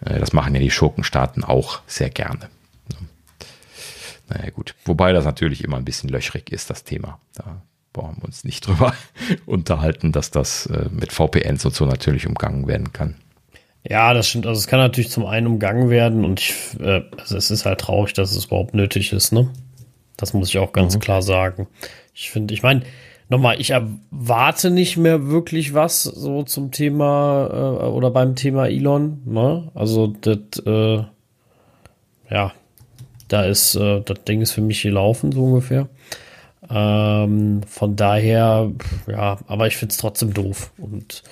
Äh, 0.02 0.20
das 0.20 0.34
machen 0.34 0.54
ja 0.56 0.62
die 0.62 0.72
Schurkenstaaten 0.72 1.44
auch 1.44 1.82
sehr 1.88 2.10
gerne. 2.10 2.49
Ne. 2.90 3.08
Naja, 4.30 4.49
gut. 4.49 4.76
Wobei 4.86 5.14
das 5.14 5.26
natürlich 5.26 5.64
immer 5.64 5.78
ein 5.78 5.86
bisschen 5.86 6.10
löchrig 6.10 6.52
ist, 6.52 6.70
das 6.70 6.84
Thema. 6.84 7.20
Da 7.34 7.62
brauchen 7.94 8.18
wir 8.18 8.26
uns 8.26 8.44
nicht 8.44 8.62
drüber 8.68 8.94
unterhalten, 9.45 10.12
dass 10.12 10.32
das 10.32 10.66
äh, 10.66 10.90
mit 10.91 11.14
VPNs 11.14 11.66
und 11.66 11.76
so 11.76 11.86
natürlich 11.86 12.28
umgangen 12.28 12.68
werden 12.68 12.91
kann. 12.91 13.16
Ja, 13.90 14.14
das 14.14 14.28
stimmt. 14.28 14.46
Also 14.46 14.60
es 14.60 14.68
kann 14.68 14.80
natürlich 14.80 15.10
zum 15.10 15.26
einen 15.26 15.48
umgangen 15.48 15.90
werden 15.90 16.26
und 16.26 16.42
ich, 16.42 16.54
äh, 16.82 17.04
also 17.18 17.38
es 17.38 17.52
ist 17.52 17.66
halt 17.66 17.80
traurig, 17.80 18.14
dass 18.14 18.36
es 18.36 18.46
überhaupt 18.46 18.74
nötig 18.74 19.14
ist, 19.14 19.32
ne? 19.32 19.50
Das 20.18 20.34
muss 20.34 20.50
ich 20.50 20.58
auch 20.58 20.74
ganz 20.74 20.96
mhm. 20.96 21.00
klar 21.00 21.22
sagen. 21.22 21.68
Ich 22.14 22.32
finde, 22.32 22.54
ich 22.54 22.64
meine, 22.64 22.82
nochmal, 23.30 23.62
ich 23.62 23.70
erwarte 23.70 24.72
nicht 24.72 24.98
mehr 24.98 25.28
wirklich 25.28 25.74
was 25.74 26.04
so 26.04 26.44
zum 26.44 26.72
Thema 26.72 27.50
äh, 27.52 27.86
oder 27.86 28.12
beim 28.12 28.36
Thema 28.36 28.68
Elon, 28.68 29.22
ne? 29.26 29.72
Also 29.74 30.08
das, 30.08 30.38
äh, 30.66 31.04
ja, 32.30 32.54
da 33.30 33.44
ist, 33.44 33.76
äh, 33.76 34.02
das 34.02 34.24
Ding 34.26 34.42
ist 34.42 34.52
für 34.52 34.62
mich 34.62 34.82
gelaufen, 34.82 35.32
so 35.32 35.46
ungefähr. 35.46 35.88
Ähm, 36.70 37.62
von 37.68 37.96
daher, 37.96 38.72
ja, 39.08 39.38
aber 39.48 39.68
ich 39.68 39.78
finde 39.78 39.94
es 39.94 39.98
trotzdem 39.98 40.34
doof. 40.34 40.72
Und 40.78 41.24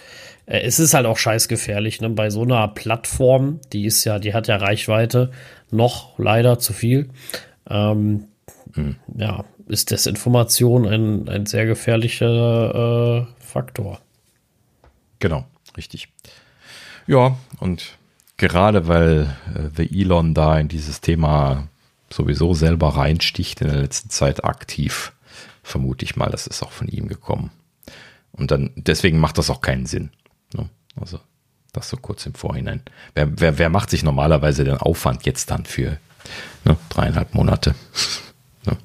äh, 0.45 0.59
es 0.59 0.79
ist 0.79 0.93
halt 0.93 1.05
auch 1.05 1.17
scheißgefährlich, 1.17 2.01
ne? 2.01 2.09
Bei 2.09 2.29
so 2.29 2.43
einer 2.43 2.67
Plattform, 2.67 3.59
die 3.73 3.85
ist 3.85 4.03
ja, 4.05 4.19
die 4.19 4.33
hat 4.33 4.47
ja 4.47 4.57
Reichweite, 4.57 5.31
noch 5.71 6.17
leider 6.17 6.59
zu 6.59 6.73
viel. 6.73 7.09
Ähm, 7.69 8.25
hm. 8.73 8.95
Ja, 9.17 9.45
ist 9.67 9.91
Desinformation 9.91 10.87
ein, 10.87 11.29
ein 11.29 11.45
sehr 11.45 11.65
gefährlicher 11.65 13.27
äh, 13.27 13.43
Faktor. 13.43 13.99
Genau, 15.19 15.45
richtig. 15.77 16.09
Ja, 17.07 17.37
und 17.59 17.97
gerade 18.37 18.87
weil 18.87 19.35
äh, 19.55 19.69
The 19.75 20.01
Elon 20.01 20.33
da 20.33 20.59
in 20.59 20.67
dieses 20.67 21.01
Thema 21.01 21.67
sowieso 22.09 22.53
selber 22.53 22.89
reinsticht 22.89 23.61
in 23.61 23.67
der 23.67 23.81
letzten 23.81 24.09
Zeit 24.09 24.43
aktiv, 24.43 25.13
vermute 25.63 26.05
ich 26.05 26.15
mal, 26.15 26.29
das 26.29 26.47
ist 26.47 26.61
auch 26.61 26.71
von 26.71 26.87
ihm 26.87 27.07
gekommen. 27.07 27.51
Und 28.31 28.51
dann, 28.51 28.71
deswegen 28.75 29.19
macht 29.19 29.37
das 29.37 29.49
auch 29.49 29.61
keinen 29.61 29.85
Sinn. 29.85 30.11
Also, 30.99 31.19
das 31.73 31.89
so 31.89 31.97
kurz 31.97 32.25
im 32.25 32.33
Vorhinein. 32.33 32.81
Wer, 33.13 33.39
wer, 33.39 33.57
wer 33.57 33.69
macht 33.69 33.89
sich 33.89 34.03
normalerweise 34.03 34.63
den 34.63 34.77
Aufwand 34.77 35.25
jetzt 35.25 35.51
dann 35.51 35.65
für 35.65 35.97
ne, 36.63 36.77
dreieinhalb 36.89 37.33
Monate? 37.33 37.75
ne? 38.65 38.77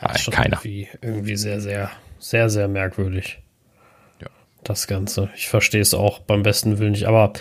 ja, 0.00 0.14
ja, 0.14 0.30
keiner. 0.30 0.56
Irgendwie, 0.58 0.88
irgendwie 1.02 1.36
sehr, 1.36 1.60
sehr, 1.60 1.90
sehr, 2.18 2.50
sehr 2.50 2.68
merkwürdig. 2.68 3.40
Ja. 4.20 4.28
Das 4.64 4.86
Ganze. 4.86 5.30
Ich 5.36 5.48
verstehe 5.48 5.82
es 5.82 5.94
auch 5.94 6.20
beim 6.20 6.42
besten 6.42 6.78
Willen 6.78 6.92
nicht, 6.92 7.06
aber 7.06 7.32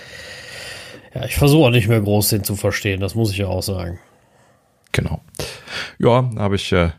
ja, 1.14 1.26
ich 1.26 1.36
versuche 1.36 1.68
auch 1.68 1.72
nicht 1.72 1.88
mehr 1.88 2.02
groß 2.02 2.30
den 2.30 2.44
zu 2.44 2.56
verstehen, 2.56 3.00
das 3.00 3.16
muss 3.16 3.32
ich 3.32 3.38
ja 3.38 3.48
auch 3.48 3.64
sagen. 3.64 4.00
Genau. 4.92 5.22
Ja, 6.00 6.30
habe 6.38 6.56
ich 6.56 6.72
äh, 6.72 6.92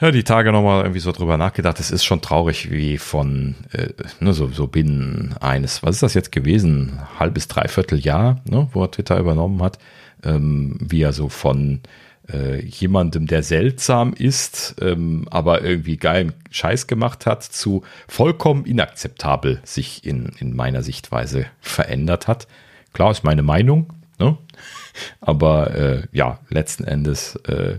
ja, 0.00 0.10
die 0.10 0.24
Tage 0.24 0.50
nochmal 0.50 0.82
irgendwie 0.82 1.00
so 1.00 1.12
drüber 1.12 1.36
nachgedacht. 1.36 1.78
Es 1.78 1.90
ist 1.90 2.04
schon 2.04 2.20
traurig, 2.20 2.70
wie 2.70 2.98
von 2.98 3.54
äh, 3.72 3.90
ne, 4.20 4.32
so, 4.32 4.48
so 4.48 4.66
binnen 4.66 5.34
eines, 5.40 5.82
was 5.82 5.96
ist 5.96 6.02
das 6.02 6.14
jetzt 6.14 6.32
gewesen? 6.32 7.00
Halbes, 7.18 7.48
dreiviertel 7.48 7.98
Jahr, 8.00 8.40
ne, 8.44 8.68
wo 8.72 8.82
er 8.82 8.90
Twitter 8.90 9.18
übernommen 9.18 9.62
hat, 9.62 9.78
ähm, 10.24 10.76
wie 10.80 11.02
er 11.02 11.12
so 11.12 11.28
von 11.28 11.80
äh, 12.32 12.64
jemandem, 12.64 13.26
der 13.26 13.42
seltsam 13.42 14.14
ist, 14.14 14.76
ähm, 14.80 15.26
aber 15.30 15.62
irgendwie 15.62 15.96
geilen 15.96 16.32
Scheiß 16.50 16.86
gemacht 16.86 17.26
hat, 17.26 17.42
zu 17.42 17.82
vollkommen 18.08 18.64
inakzeptabel 18.64 19.60
sich 19.64 20.04
in, 20.04 20.32
in 20.38 20.56
meiner 20.56 20.82
Sichtweise 20.82 21.46
verändert 21.60 22.26
hat. 22.26 22.48
Klar 22.94 23.10
ist 23.10 23.24
meine 23.24 23.42
Meinung, 23.42 23.92
ne? 24.18 24.38
aber 25.20 25.74
äh, 25.74 26.02
ja, 26.12 26.38
letzten 26.48 26.84
Endes 26.84 27.36
äh, 27.46 27.78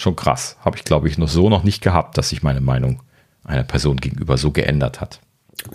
schon 0.00 0.16
krass. 0.16 0.56
Habe 0.64 0.76
ich, 0.76 0.84
glaube 0.84 1.08
ich, 1.08 1.18
noch 1.18 1.28
so 1.28 1.48
noch 1.48 1.62
nicht 1.62 1.82
gehabt, 1.82 2.16
dass 2.18 2.30
sich 2.30 2.42
meine 2.42 2.60
Meinung 2.60 3.02
einer 3.44 3.64
Person 3.64 3.96
gegenüber 3.96 4.38
so 4.38 4.50
geändert 4.50 5.00
hat. 5.00 5.20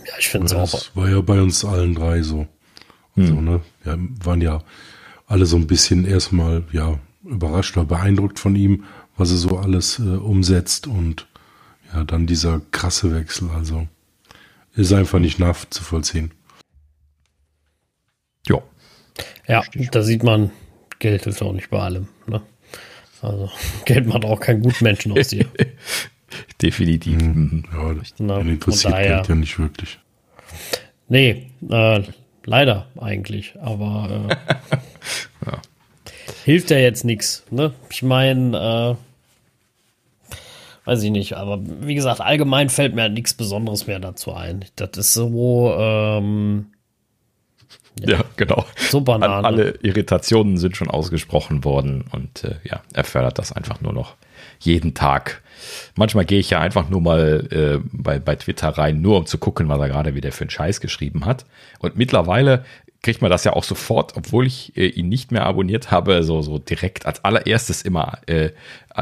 Ja, 0.05 0.13
ich 0.19 0.29
finde 0.29 0.47
es 0.47 0.53
auch. 0.53 0.71
Das 0.71 0.95
war 0.95 1.09
ja 1.09 1.21
bei 1.21 1.41
uns 1.41 1.63
allen 1.63 1.95
drei 1.95 2.21
so. 2.21 2.47
Hm. 3.15 3.27
so 3.27 3.41
ne? 3.41 3.61
Wir 3.83 3.97
waren 4.23 4.41
ja 4.41 4.61
alle 5.27 5.45
so 5.45 5.57
ein 5.57 5.67
bisschen 5.67 6.05
erstmal 6.05 6.63
ja 6.71 6.99
überrascht 7.23 7.77
oder 7.77 7.85
beeindruckt 7.85 8.39
von 8.39 8.55
ihm, 8.55 8.83
was 9.17 9.31
er 9.31 9.37
so 9.37 9.57
alles 9.57 9.99
äh, 9.99 10.03
umsetzt 10.03 10.87
und 10.87 11.27
ja, 11.93 12.03
dann 12.03 12.27
dieser 12.27 12.61
krasse 12.71 13.13
Wechsel. 13.15 13.49
Also 13.51 13.87
ist 14.75 14.91
einfach 14.91 15.19
nicht 15.19 15.39
nachzuvollziehen. 15.39 16.31
Ja. 18.47 18.61
Ja, 19.47 19.63
da 19.91 20.03
sieht 20.03 20.23
man, 20.23 20.51
Geld 20.99 21.23
hilft 21.23 21.41
auch 21.41 21.53
nicht 21.53 21.69
bei 21.69 21.79
allem. 21.79 22.07
Ne? 23.25 23.31
Also 23.31 23.49
Geld 23.85 24.07
macht 24.07 24.25
auch 24.25 24.39
keinen 24.39 24.61
guten 24.61 24.83
Menschen 24.83 25.17
aus 25.17 25.29
dir. 25.29 25.45
Definitiv. 26.61 27.21
Mhm. 27.21 27.63
Ja, 27.73 27.93
das 27.93 28.13
Na, 28.17 28.39
interessiert 28.39 28.93
daher, 28.93 29.15
Geld 29.17 29.29
ja 29.29 29.35
nicht 29.35 29.59
wirklich. 29.59 29.99
Nee, 31.07 31.51
äh, 31.69 32.01
leider 32.45 32.87
eigentlich. 32.99 33.55
Aber 33.61 34.27
äh, 34.29 34.35
ja. 35.45 35.61
hilft 36.43 36.71
ja 36.71 36.77
jetzt 36.77 37.05
nichts. 37.05 37.43
Ne? 37.51 37.73
Ich 37.89 38.03
meine, 38.03 38.97
äh, 40.27 40.35
weiß 40.85 41.03
ich 41.03 41.11
nicht. 41.11 41.33
Aber 41.33 41.59
wie 41.63 41.95
gesagt, 41.95 42.21
allgemein 42.21 42.69
fällt 42.69 42.95
mir 42.95 43.09
nichts 43.09 43.33
Besonderes 43.33 43.87
mehr 43.87 43.99
dazu 43.99 44.33
ein. 44.33 44.65
Das 44.75 44.97
ist 44.97 45.13
so, 45.13 45.75
ähm, 45.77 46.67
ja, 47.99 48.23
genau. 48.35 48.65
So 48.89 49.01
banal. 49.01 49.45
Alle 49.45 49.79
Irritationen 49.81 50.57
sind 50.57 50.75
schon 50.75 50.89
ausgesprochen 50.89 51.63
worden 51.63 52.05
und 52.11 52.43
äh, 52.43 52.55
ja, 52.63 52.81
er 52.93 53.03
fördert 53.03 53.39
das 53.39 53.51
einfach 53.51 53.81
nur 53.81 53.93
noch 53.93 54.15
jeden 54.59 54.93
Tag. 54.93 55.41
Manchmal 55.95 56.25
gehe 56.25 56.39
ich 56.39 56.49
ja 56.49 56.59
einfach 56.59 56.89
nur 56.89 57.01
mal 57.01 57.47
äh, 57.51 57.87
bei, 57.91 58.19
bei 58.19 58.35
Twitter 58.35 58.69
rein, 58.69 59.01
nur 59.01 59.17
um 59.17 59.25
zu 59.25 59.37
gucken, 59.37 59.69
was 59.69 59.79
er 59.79 59.87
gerade 59.87 60.15
wieder 60.15 60.31
für 60.31 60.43
einen 60.43 60.49
Scheiß 60.49 60.81
geschrieben 60.81 61.25
hat. 61.25 61.45
Und 61.79 61.95
mittlerweile 61.95 62.65
kriegt 63.01 63.21
man 63.21 63.29
das 63.29 63.43
ja 63.43 63.53
auch 63.53 63.63
sofort, 63.63 64.17
obwohl 64.17 64.47
ich 64.47 64.75
äh, 64.75 64.87
ihn 64.87 65.09
nicht 65.09 65.31
mehr 65.31 65.45
abonniert 65.45 65.91
habe, 65.91 66.23
so, 66.23 66.41
so 66.41 66.57
direkt 66.57 67.05
als 67.05 67.23
allererstes 67.23 67.83
immer 67.83 68.17
äh, 68.25 68.49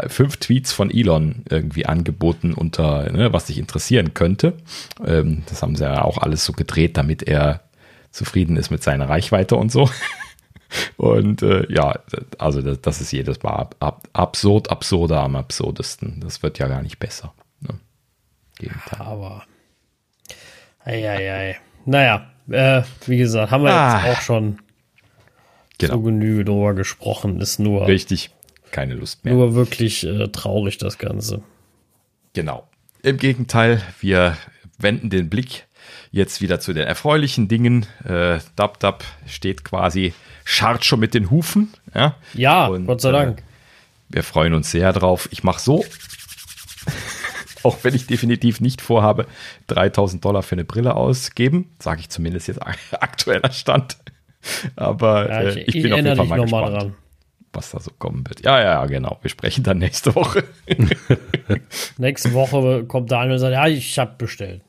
fünf 0.08 0.38
Tweets 0.38 0.74
von 0.74 0.92
Elon 0.92 1.44
irgendwie 1.50 1.86
angeboten 1.86 2.54
unter, 2.54 3.12
ne, 3.12 3.32
was 3.32 3.46
dich 3.46 3.58
interessieren 3.58 4.14
könnte. 4.14 4.54
Ähm, 5.06 5.44
das 5.48 5.62
haben 5.62 5.76
sie 5.76 5.86
ja 5.86 6.04
auch 6.04 6.18
alles 6.18 6.44
so 6.44 6.52
gedreht, 6.54 6.98
damit 6.98 7.24
er 7.24 7.62
zufrieden 8.14 8.56
ist 8.56 8.70
mit 8.70 8.84
seiner 8.84 9.10
Reichweite 9.10 9.58
und 9.58 9.72
so. 9.72 9.90
Und 10.98 11.44
äh, 11.44 11.72
ja, 11.72 12.00
also 12.40 12.64
das, 12.64 12.82
das, 12.82 13.00
ist 13.00 13.12
jedes 13.12 13.44
Mal 13.44 13.52
ab, 13.52 13.76
ab, 13.80 14.08
absurd, 14.14 14.72
absurder 14.72 15.22
am 15.22 15.36
absurdesten. 15.36 16.20
Das 16.20 16.42
wird 16.42 16.58
ja 16.58 16.68
gar 16.68 16.82
nicht 16.82 16.98
besser. 16.98 17.32
Ne? 17.60 18.72
Aber. 18.98 19.44
Eieiei. 20.84 21.60
Naja, 21.86 22.32
äh, 22.50 22.82
wie 23.06 23.18
gesagt, 23.18 23.52
haben 23.52 23.64
wir 23.64 23.72
ah, 23.72 24.04
jetzt 24.04 24.18
auch 24.18 24.22
schon 24.22 24.60
genau. 25.78 25.94
so 25.94 26.02
Genüge 26.02 26.46
drüber 26.46 26.74
gesprochen. 26.74 27.40
Ist 27.40 27.60
nur. 27.60 27.88
Richtig, 27.88 28.32
keine 28.72 28.96
Lust 28.96 29.26
mehr. 29.26 29.36
Nur 29.36 29.54
wirklich 29.54 30.04
äh, 30.06 30.28
traurig, 30.30 30.80
das 30.80 30.98
Ganze. 30.98 31.44
Genau. 32.34 32.68
Im 33.04 33.18
Gegenteil, 33.18 33.82
wir 34.00 34.38
wenden 34.80 35.12
den 35.12 35.30
Blick 35.30 35.68
Jetzt 36.14 36.42
wieder 36.42 36.60
zu 36.60 36.74
den 36.74 36.86
erfreulichen 36.86 37.48
Dingen. 37.48 37.88
Äh, 38.06 38.38
Dab 38.56 38.80
Dab 38.80 39.04
steht 39.26 39.66
quasi, 39.66 40.14
scharrt 40.46 40.86
schon 40.86 41.00
mit 41.00 41.16
den 41.16 41.32
Hufen. 41.32 41.74
Ja, 41.96 42.16
ja 42.36 42.68
Und, 42.68 42.86
Gott 42.86 43.02
sei 43.02 43.12
Dank. 43.12 43.40
Äh, 43.40 43.44
wir 44.10 44.24
freuen 44.24 44.54
uns 44.54 44.70
sehr 44.70 44.94
drauf. 44.94 45.28
Ich 45.32 45.44
mache 45.44 45.60
so. 45.60 45.84
Auch 47.64 47.80
wenn 47.82 47.96
ich 47.96 48.06
definitiv 48.06 48.62
nicht 48.62 48.80
vorhabe, 48.80 49.26
3000 49.68 50.24
Dollar 50.24 50.44
für 50.44 50.54
eine 50.54 50.66
Brille 50.66 50.94
ausgeben, 50.94 51.72
sage 51.80 52.02
ich 52.02 52.10
zumindest 52.10 52.48
jetzt 52.48 52.60
aktueller 52.92 53.52
Stand. 53.52 53.98
Aber 54.76 55.28
ja, 55.28 55.50
ich, 55.50 55.58
äh, 55.58 55.62
ich, 55.62 55.82
bin 55.82 55.94
auf 55.94 55.98
jeden 55.98 56.16
Fall 56.16 56.28
mal 56.28 56.42
gespannt, 56.42 56.76
dran. 56.76 56.96
was 57.54 57.72
da 57.72 57.80
so 57.80 57.90
kommen 57.98 58.24
wird. 58.28 58.46
Ja, 58.46 58.62
ja, 58.62 58.86
genau. 58.86 59.18
Wir 59.24 59.32
sprechen 59.32 59.64
dann 59.64 59.80
nächste 59.80 60.14
Woche. 60.14 60.44
nächste 61.98 62.34
Woche 62.34 62.84
kommt 62.84 63.10
Daniel 63.10 63.34
und 63.34 63.40
sagt, 63.40 63.54
ja, 63.54 63.66
ich 63.66 63.98
habe 63.98 64.14
bestellt. 64.20 64.62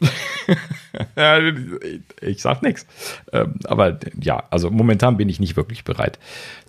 ich 2.20 2.42
sag 2.42 2.62
nichts. 2.62 2.86
Ähm, 3.32 3.54
aber 3.64 3.98
ja, 4.20 4.44
also 4.50 4.70
momentan 4.70 5.16
bin 5.16 5.28
ich 5.28 5.40
nicht 5.40 5.56
wirklich 5.56 5.84
bereit, 5.84 6.18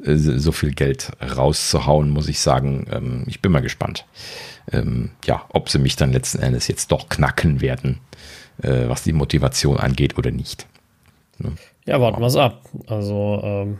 äh, 0.03 0.15
so 0.15 0.51
viel 0.51 0.73
Geld 0.73 1.11
rauszuhauen, 1.21 2.09
muss 2.09 2.27
ich 2.27 2.39
sagen. 2.39 2.87
Ähm, 2.91 3.23
ich 3.27 3.41
bin 3.41 3.51
mal 3.51 3.61
gespannt. 3.61 4.05
Ähm, 4.71 5.11
ja, 5.25 5.45
ob 5.49 5.69
sie 5.69 5.79
mich 5.79 5.95
dann 5.95 6.11
letzten 6.11 6.39
Endes 6.39 6.67
jetzt 6.67 6.91
doch 6.91 7.09
knacken 7.09 7.61
werden, 7.61 7.99
äh, 8.61 8.87
was 8.87 9.03
die 9.03 9.13
Motivation 9.13 9.77
angeht 9.77 10.17
oder 10.17 10.31
nicht. 10.31 10.67
Ne? 11.37 11.53
Ja, 11.85 12.01
warten 12.01 12.21
wir 12.21 12.27
es 12.27 12.35
ab. 12.35 12.61
Also, 12.87 13.41
ähm, 13.43 13.79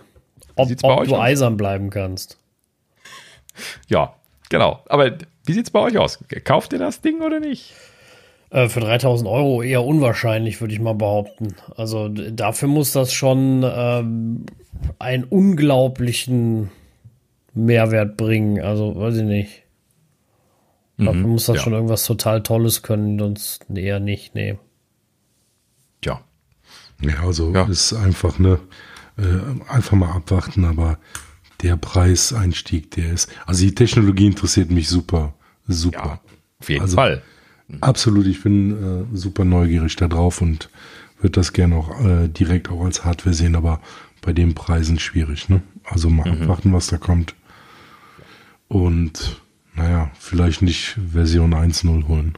ob, 0.55 0.69
ob 0.83 1.05
du 1.05 1.15
aus? 1.15 1.21
eisern 1.21 1.57
bleiben 1.57 1.89
kannst. 1.89 2.37
Ja, 3.87 4.15
genau. 4.49 4.83
Aber 4.87 5.17
wie 5.45 5.53
sieht 5.53 5.65
es 5.65 5.71
bei 5.71 5.79
euch 5.79 5.97
aus? 5.97 6.19
Kauft 6.43 6.73
ihr 6.73 6.79
das 6.79 7.01
Ding 7.01 7.21
oder 7.21 7.39
nicht? 7.39 7.73
Äh, 8.51 8.67
für 8.67 8.79
3000 8.79 9.29
Euro 9.29 9.61
eher 9.61 9.83
unwahrscheinlich, 9.83 10.59
würde 10.59 10.73
ich 10.73 10.79
mal 10.79 10.95
behaupten. 10.95 11.55
Also 11.75 12.09
dafür 12.09 12.67
muss 12.67 12.91
das 12.93 13.13
schon 13.13 13.63
ähm, 13.63 14.45
einen 14.97 15.23
unglaublichen 15.23 16.71
Mehrwert 17.53 18.17
bringen. 18.17 18.61
Also 18.61 18.95
weiß 18.95 19.17
ich 19.17 19.23
nicht. 19.23 19.63
Mhm, 20.97 21.05
man 21.05 21.21
muss 21.21 21.45
das 21.45 21.57
ja. 21.57 21.63
schon 21.63 21.73
irgendwas 21.73 22.05
total 22.05 22.41
Tolles 22.41 22.81
können, 22.81 23.19
sonst 23.19 23.65
eher 23.73 23.99
nicht, 23.99 24.33
nee. 24.35 24.57
Ja. 26.03 26.21
Ja, 27.01 27.23
also 27.23 27.53
ja. 27.53 27.65
ist 27.65 27.93
einfach 27.93 28.39
ne, 28.39 28.59
äh, 29.17 29.71
einfach 29.71 29.95
mal 29.95 30.11
abwarten, 30.11 30.65
aber 30.65 30.97
der 31.61 31.77
Preiseinstieg, 31.77 32.91
der 32.91 33.13
ist, 33.13 33.29
also 33.45 33.63
die 33.63 33.75
Technologie 33.75 34.27
interessiert 34.27 34.71
mich 34.71 34.89
super, 34.89 35.33
super. 35.67 36.05
Ja, 36.05 36.21
auf 36.59 36.69
jeden 36.69 36.81
also, 36.81 36.95
Fall. 36.95 37.21
Absolut, 37.81 38.25
ich 38.25 38.41
bin 38.43 38.71
äh, 39.11 39.15
super 39.15 39.45
neugierig 39.45 39.95
da 39.95 40.07
drauf 40.07 40.41
und 40.41 40.69
würde 41.19 41.33
das 41.33 41.53
gerne 41.53 41.75
auch 41.75 42.03
äh, 42.03 42.27
direkt 42.27 42.69
auch 42.69 42.83
als 42.83 43.05
Hardware 43.05 43.35
sehen, 43.35 43.55
aber 43.55 43.81
bei 44.21 44.33
den 44.33 44.55
Preisen 44.55 44.99
schwierig, 44.99 45.49
ne? 45.49 45.61
Also 45.85 46.09
mal 46.09 46.29
mhm. 46.29 46.43
abwarten, 46.43 46.73
was 46.73 46.87
da 46.87 46.97
kommt. 46.97 47.35
Und 48.67 49.41
naja, 49.75 50.11
vielleicht 50.19 50.61
nicht 50.61 50.97
Version 51.11 51.53
1.0 51.53 52.07
holen. 52.07 52.37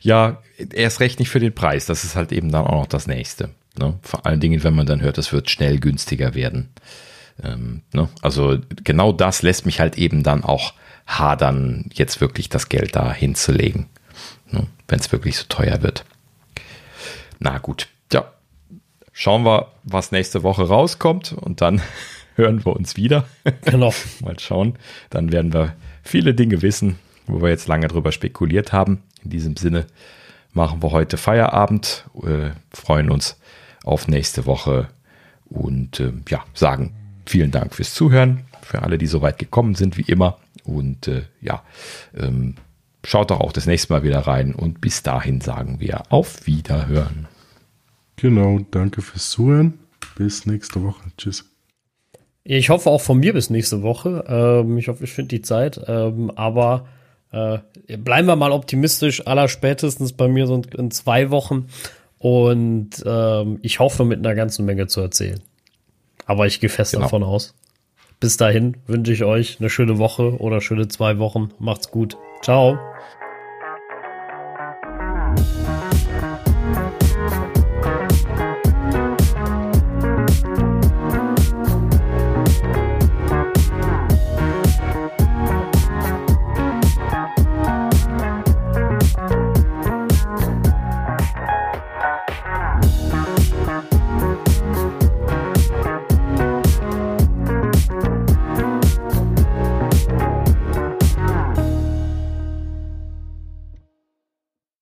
Ja, 0.00 0.42
erst 0.72 1.00
recht 1.00 1.18
nicht 1.18 1.30
für 1.30 1.40
den 1.40 1.54
Preis. 1.54 1.86
Das 1.86 2.04
ist 2.04 2.14
halt 2.14 2.32
eben 2.32 2.52
dann 2.52 2.66
auch 2.66 2.82
noch 2.82 2.86
das 2.86 3.06
nächste. 3.06 3.50
Ne? 3.78 3.98
Vor 4.02 4.26
allen 4.26 4.40
Dingen, 4.40 4.62
wenn 4.62 4.74
man 4.74 4.86
dann 4.86 5.00
hört, 5.00 5.18
es 5.18 5.32
wird 5.32 5.50
schnell 5.50 5.80
günstiger 5.80 6.34
werden. 6.34 6.68
Ähm, 7.42 7.82
ne? 7.92 8.08
Also 8.20 8.58
genau 8.84 9.12
das 9.12 9.42
lässt 9.42 9.66
mich 9.66 9.80
halt 9.80 9.96
eben 9.98 10.22
dann 10.22 10.44
auch 10.44 10.74
hadern, 11.06 11.86
jetzt 11.92 12.20
wirklich 12.20 12.48
das 12.48 12.68
Geld 12.68 12.94
da 12.94 13.12
hinzulegen? 13.12 13.86
Wenn 14.92 15.00
es 15.00 15.10
wirklich 15.10 15.38
so 15.38 15.44
teuer 15.48 15.82
wird. 15.82 16.04
Na 17.38 17.56
gut, 17.56 17.88
ja, 18.12 18.30
schauen 19.10 19.42
wir, 19.42 19.72
was 19.84 20.12
nächste 20.12 20.42
Woche 20.42 20.68
rauskommt 20.68 21.32
und 21.32 21.62
dann 21.62 21.80
hören 22.34 22.62
wir 22.66 22.76
uns 22.76 22.94
wieder. 22.94 23.24
Genau. 23.64 23.94
Mal 24.20 24.38
schauen. 24.38 24.78
Dann 25.08 25.32
werden 25.32 25.54
wir 25.54 25.74
viele 26.02 26.34
Dinge 26.34 26.60
wissen, 26.60 26.98
wo 27.26 27.40
wir 27.40 27.48
jetzt 27.48 27.68
lange 27.68 27.88
drüber 27.88 28.12
spekuliert 28.12 28.74
haben. 28.74 29.02
In 29.24 29.30
diesem 29.30 29.56
Sinne 29.56 29.86
machen 30.52 30.82
wir 30.82 30.90
heute 30.90 31.16
Feierabend, 31.16 32.04
äh, 32.22 32.50
freuen 32.70 33.10
uns 33.10 33.40
auf 33.84 34.08
nächste 34.08 34.44
Woche 34.44 34.88
und 35.46 36.00
äh, 36.00 36.12
ja, 36.28 36.44
sagen 36.52 36.94
vielen 37.24 37.50
Dank 37.50 37.74
fürs 37.74 37.94
Zuhören, 37.94 38.44
für 38.60 38.82
alle, 38.82 38.98
die 38.98 39.06
so 39.06 39.22
weit 39.22 39.38
gekommen 39.38 39.74
sind, 39.74 39.96
wie 39.96 40.02
immer. 40.02 40.38
Und 40.64 41.08
äh, 41.08 41.22
ja, 41.40 41.62
ähm, 42.14 42.56
schaut 43.04 43.30
doch 43.30 43.40
auch 43.40 43.52
das 43.52 43.66
nächste 43.66 43.92
Mal 43.92 44.02
wieder 44.02 44.20
rein 44.20 44.54
und 44.54 44.80
bis 44.80 45.02
dahin 45.02 45.40
sagen 45.40 45.80
wir 45.80 46.02
auf 46.10 46.46
Wiederhören. 46.46 47.26
Genau, 48.16 48.60
danke 48.70 49.02
fürs 49.02 49.30
Zuhören. 49.30 49.78
Bis 50.16 50.46
nächste 50.46 50.82
Woche. 50.82 51.02
Tschüss. 51.16 51.44
Ich 52.44 52.70
hoffe 52.70 52.90
auch 52.90 53.00
von 53.00 53.18
mir 53.18 53.32
bis 53.32 53.50
nächste 53.50 53.82
Woche. 53.82 54.24
Ähm, 54.28 54.78
ich 54.78 54.88
hoffe, 54.88 55.04
ich 55.04 55.12
finde 55.12 55.28
die 55.28 55.42
Zeit. 55.42 55.80
Ähm, 55.86 56.30
aber 56.34 56.86
äh, 57.30 57.58
bleiben 57.96 58.26
wir 58.26 58.36
mal 58.36 58.52
optimistisch. 58.52 59.26
Aller 59.26 59.48
spätestens 59.48 60.12
bei 60.12 60.28
mir 60.28 60.46
so 60.46 60.62
in 60.76 60.90
zwei 60.90 61.30
Wochen. 61.30 61.66
Und 62.18 63.02
ähm, 63.04 63.58
ich 63.62 63.80
hoffe, 63.80 64.04
mit 64.04 64.18
einer 64.18 64.34
ganzen 64.34 64.64
Menge 64.64 64.86
zu 64.86 65.00
erzählen. 65.00 65.40
Aber 66.26 66.46
ich 66.46 66.60
gehe 66.60 66.70
fest 66.70 66.92
genau. 66.92 67.04
davon 67.04 67.22
aus. 67.22 67.54
Bis 68.20 68.36
dahin 68.36 68.76
wünsche 68.86 69.12
ich 69.12 69.24
euch 69.24 69.58
eine 69.58 69.70
schöne 69.70 69.98
Woche 69.98 70.38
oder 70.38 70.60
schöne 70.60 70.86
zwei 70.86 71.18
Wochen. 71.18 71.50
Macht's 71.58 71.90
gut. 71.90 72.16
Ciao. 72.42 72.78